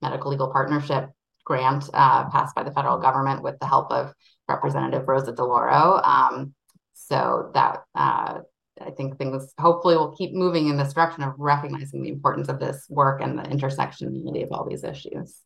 medical 0.00 0.30
legal 0.30 0.52
partnership 0.52 1.10
grant 1.44 1.88
uh, 1.92 2.28
passed 2.30 2.54
by 2.54 2.62
the 2.62 2.72
federal 2.72 2.98
government 2.98 3.42
with 3.42 3.58
the 3.58 3.66
help 3.66 3.90
of 3.90 4.12
Representative 4.48 5.08
Rosa 5.08 5.32
DeLauro. 5.32 6.52
So 6.94 7.50
that 7.54 7.84
uh, 7.94 8.40
I 8.80 8.90
think 8.90 9.18
things 9.18 9.52
hopefully 9.58 9.96
will 9.96 10.14
keep 10.16 10.34
moving 10.34 10.68
in 10.68 10.76
this 10.76 10.92
direction 10.92 11.22
of 11.22 11.34
recognizing 11.38 12.02
the 12.02 12.08
importance 12.08 12.48
of 12.48 12.60
this 12.60 12.86
work 12.88 13.20
and 13.22 13.38
the 13.38 13.42
intersectionality 13.42 14.44
of 14.44 14.52
all 14.52 14.68
these 14.68 14.84
issues. 14.84 15.40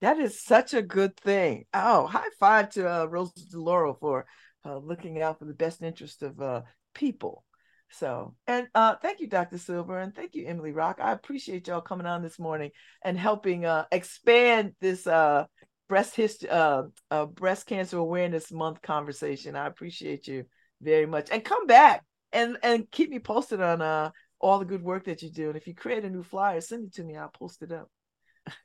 That 0.00 0.18
is 0.18 0.42
such 0.42 0.74
a 0.74 0.82
good 0.82 1.16
thing. 1.16 1.64
Oh, 1.72 2.06
high 2.06 2.28
five 2.38 2.70
to 2.70 2.90
uh, 2.90 3.04
Rosa 3.06 3.32
DeLauro 3.52 3.98
for 3.98 4.26
uh, 4.64 4.76
looking 4.78 5.22
out 5.22 5.38
for 5.38 5.46
the 5.46 5.54
best 5.54 5.82
interest 5.82 6.22
of 6.22 6.40
uh, 6.40 6.62
people 6.94 7.44
so, 7.90 8.34
and 8.46 8.66
uh, 8.74 8.96
thank 8.96 9.20
you, 9.20 9.28
Dr. 9.28 9.58
Silber, 9.58 9.98
and 9.98 10.14
thank 10.14 10.34
you, 10.34 10.46
Emily 10.46 10.72
Rock. 10.72 10.98
I 11.00 11.12
appreciate 11.12 11.68
y'all 11.68 11.80
coming 11.80 12.06
on 12.06 12.22
this 12.22 12.38
morning 12.38 12.70
and 13.02 13.18
helping 13.18 13.64
uh, 13.64 13.84
expand 13.92 14.74
this 14.80 15.06
uh, 15.06 15.46
breast 15.88 16.16
history, 16.16 16.50
uh, 16.50 16.84
uh, 17.10 17.26
breast 17.26 17.66
cancer 17.66 17.98
awareness 17.98 18.52
month 18.52 18.82
conversation. 18.82 19.56
I 19.56 19.66
appreciate 19.66 20.26
you 20.26 20.44
very 20.82 21.06
much, 21.06 21.30
and 21.30 21.44
come 21.44 21.66
back 21.66 22.04
and 22.32 22.58
and 22.62 22.90
keep 22.90 23.10
me 23.10 23.18
posted 23.18 23.60
on 23.60 23.82
uh, 23.82 24.10
all 24.40 24.58
the 24.58 24.64
good 24.64 24.82
work 24.82 25.04
that 25.04 25.22
you 25.22 25.30
do. 25.30 25.48
And 25.48 25.56
if 25.56 25.66
you 25.66 25.74
create 25.74 26.04
a 26.04 26.10
new 26.10 26.22
flyer, 26.22 26.60
send 26.60 26.86
it 26.86 26.94
to 26.94 27.04
me. 27.04 27.16
I'll 27.16 27.28
post 27.28 27.62
it 27.62 27.72
up. 27.72 27.88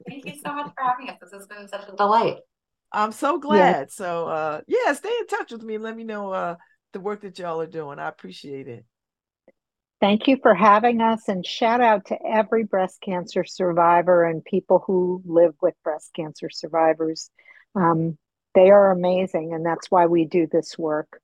Thank 0.07 0.25
you 0.25 0.33
so 0.45 0.53
much 0.53 0.71
for 0.75 0.83
having 0.83 1.09
us. 1.09 1.17
This 1.21 1.31
has 1.33 1.47
been 1.47 1.67
such 1.67 1.87
a 1.87 1.95
delight. 1.95 2.37
I'm 2.91 3.11
so 3.11 3.39
glad. 3.39 3.57
Yeah. 3.57 3.85
So 3.89 4.27
uh, 4.27 4.61
yeah, 4.67 4.93
stay 4.93 5.13
in 5.19 5.27
touch 5.27 5.51
with 5.51 5.63
me 5.63 5.75
and 5.75 5.83
let 5.83 5.95
me 5.95 6.03
know 6.03 6.31
uh, 6.31 6.55
the 6.93 6.99
work 6.99 7.21
that 7.21 7.39
y'all 7.39 7.61
are 7.61 7.67
doing. 7.67 7.99
I 7.99 8.09
appreciate 8.09 8.67
it. 8.67 8.85
Thank 10.01 10.27
you 10.27 10.37
for 10.41 10.55
having 10.55 10.99
us 10.99 11.27
and 11.27 11.45
shout 11.45 11.79
out 11.79 12.05
to 12.07 12.17
every 12.25 12.63
breast 12.63 13.01
cancer 13.01 13.43
survivor 13.43 14.23
and 14.23 14.43
people 14.43 14.83
who 14.85 15.21
live 15.25 15.53
with 15.61 15.75
breast 15.83 16.11
cancer 16.15 16.49
survivors. 16.49 17.29
Um, 17.75 18.17
they 18.55 18.71
are 18.71 18.91
amazing 18.91 19.53
and 19.53 19.63
that's 19.63 19.91
why 19.91 20.07
we 20.07 20.25
do 20.25 20.47
this 20.51 20.77
work. 20.77 21.21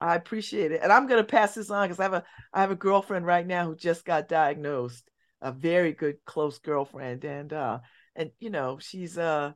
I 0.00 0.14
appreciate 0.14 0.72
it. 0.72 0.80
And 0.82 0.92
I'm 0.92 1.06
going 1.06 1.20
to 1.20 1.26
pass 1.26 1.54
this 1.54 1.70
on 1.70 1.88
because 1.88 1.98
I 1.98 2.04
have 2.04 2.14
a 2.14 2.24
I 2.52 2.60
have 2.60 2.70
a 2.70 2.76
girlfriend 2.76 3.26
right 3.26 3.46
now 3.46 3.66
who 3.66 3.76
just 3.76 4.04
got 4.04 4.28
diagnosed, 4.28 5.10
a 5.40 5.52
very 5.52 5.92
good 5.92 6.16
close 6.24 6.58
girlfriend 6.58 7.24
and 7.24 7.52
uh 7.52 7.80
and 8.14 8.30
you 8.38 8.50
know, 8.50 8.78
she's 8.80 9.18
uh 9.18 9.52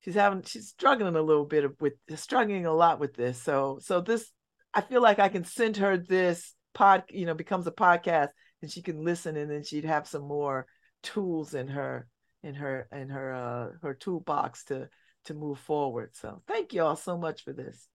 she's 0.00 0.14
having 0.14 0.42
she's 0.42 0.68
struggling 0.68 1.16
a 1.16 1.22
little 1.22 1.44
bit 1.44 1.80
with 1.80 1.94
struggling 2.16 2.66
a 2.66 2.72
lot 2.72 3.00
with 3.00 3.14
this. 3.14 3.40
So 3.42 3.78
so 3.82 4.00
this 4.00 4.30
I 4.72 4.80
feel 4.80 5.02
like 5.02 5.18
I 5.18 5.28
can 5.28 5.44
send 5.44 5.78
her 5.78 5.96
this 5.96 6.54
pod, 6.74 7.04
you 7.10 7.26
know, 7.26 7.34
becomes 7.34 7.66
a 7.66 7.72
podcast 7.72 8.28
and 8.62 8.70
she 8.70 8.82
can 8.82 9.04
listen 9.04 9.36
and 9.36 9.50
then 9.50 9.64
she'd 9.64 9.84
have 9.84 10.06
some 10.06 10.22
more 10.22 10.66
tools 11.02 11.54
in 11.54 11.68
her 11.68 12.06
in 12.44 12.54
her 12.54 12.88
in 12.92 13.08
her 13.08 13.34
uh 13.34 13.68
her 13.82 13.94
toolbox 13.94 14.64
to 14.66 14.88
to 15.24 15.34
move 15.34 15.58
forward. 15.58 16.10
So 16.14 16.42
thank 16.46 16.72
you 16.72 16.82
all 16.82 16.96
so 16.96 17.18
much 17.18 17.42
for 17.42 17.52
this. 17.52 17.88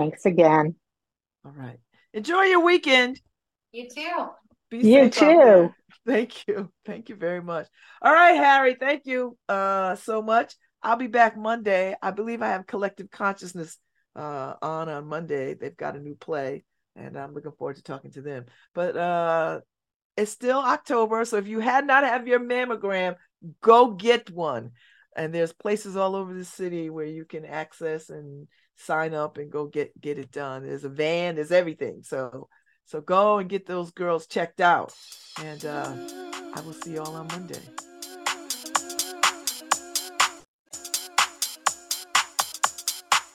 Thanks 0.00 0.24
again. 0.24 0.74
All 1.44 1.52
right. 1.54 1.78
Enjoy 2.14 2.42
your 2.44 2.64
weekend. 2.64 3.20
You 3.70 3.86
too. 3.94 4.28
Be 4.70 4.78
you 4.78 5.10
too. 5.10 5.74
Thank 6.06 6.48
you. 6.48 6.72
Thank 6.86 7.10
you 7.10 7.16
very 7.16 7.42
much. 7.42 7.68
All 8.00 8.12
right, 8.12 8.32
Harry. 8.32 8.76
Thank 8.80 9.04
you 9.04 9.36
uh 9.46 9.96
so 9.96 10.22
much. 10.22 10.54
I'll 10.82 10.96
be 10.96 11.06
back 11.06 11.36
Monday. 11.36 11.94
I 12.00 12.12
believe 12.12 12.40
I 12.40 12.48
have 12.48 12.66
collective 12.66 13.10
consciousness 13.10 13.76
uh 14.16 14.54
on 14.62 14.88
on 14.88 15.06
Monday. 15.06 15.52
They've 15.52 15.76
got 15.76 15.96
a 15.96 16.00
new 16.00 16.14
play 16.14 16.64
and 16.96 17.18
I'm 17.18 17.34
looking 17.34 17.52
forward 17.52 17.76
to 17.76 17.82
talking 17.82 18.10
to 18.12 18.22
them. 18.22 18.46
But 18.74 18.96
uh 18.96 19.60
it's 20.16 20.32
still 20.32 20.60
October, 20.60 21.26
so 21.26 21.36
if 21.36 21.46
you 21.46 21.60
had 21.60 21.86
not 21.86 22.04
have 22.04 22.26
your 22.26 22.40
mammogram, 22.40 23.16
go 23.60 23.90
get 23.90 24.30
one. 24.30 24.70
And 25.14 25.34
there's 25.34 25.52
places 25.52 25.94
all 25.94 26.16
over 26.16 26.32
the 26.32 26.44
city 26.44 26.88
where 26.88 27.04
you 27.04 27.26
can 27.26 27.44
access 27.44 28.08
and 28.08 28.48
sign 28.80 29.14
up 29.14 29.38
and 29.38 29.50
go 29.50 29.66
get 29.66 29.98
get 30.00 30.18
it 30.18 30.32
done. 30.32 30.66
There's 30.66 30.84
a 30.84 30.88
van, 30.88 31.36
there's 31.36 31.52
everything. 31.52 32.02
So 32.02 32.48
so 32.86 33.00
go 33.00 33.38
and 33.38 33.48
get 33.48 33.66
those 33.66 33.90
girls 33.92 34.26
checked 34.26 34.60
out. 34.60 34.94
And 35.42 35.64
uh 35.64 35.92
I 36.54 36.60
will 36.62 36.72
see 36.72 36.92
you 36.92 37.00
all 37.00 37.14
on 37.14 37.28
Monday. 37.28 37.60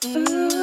Love. 0.04 0.55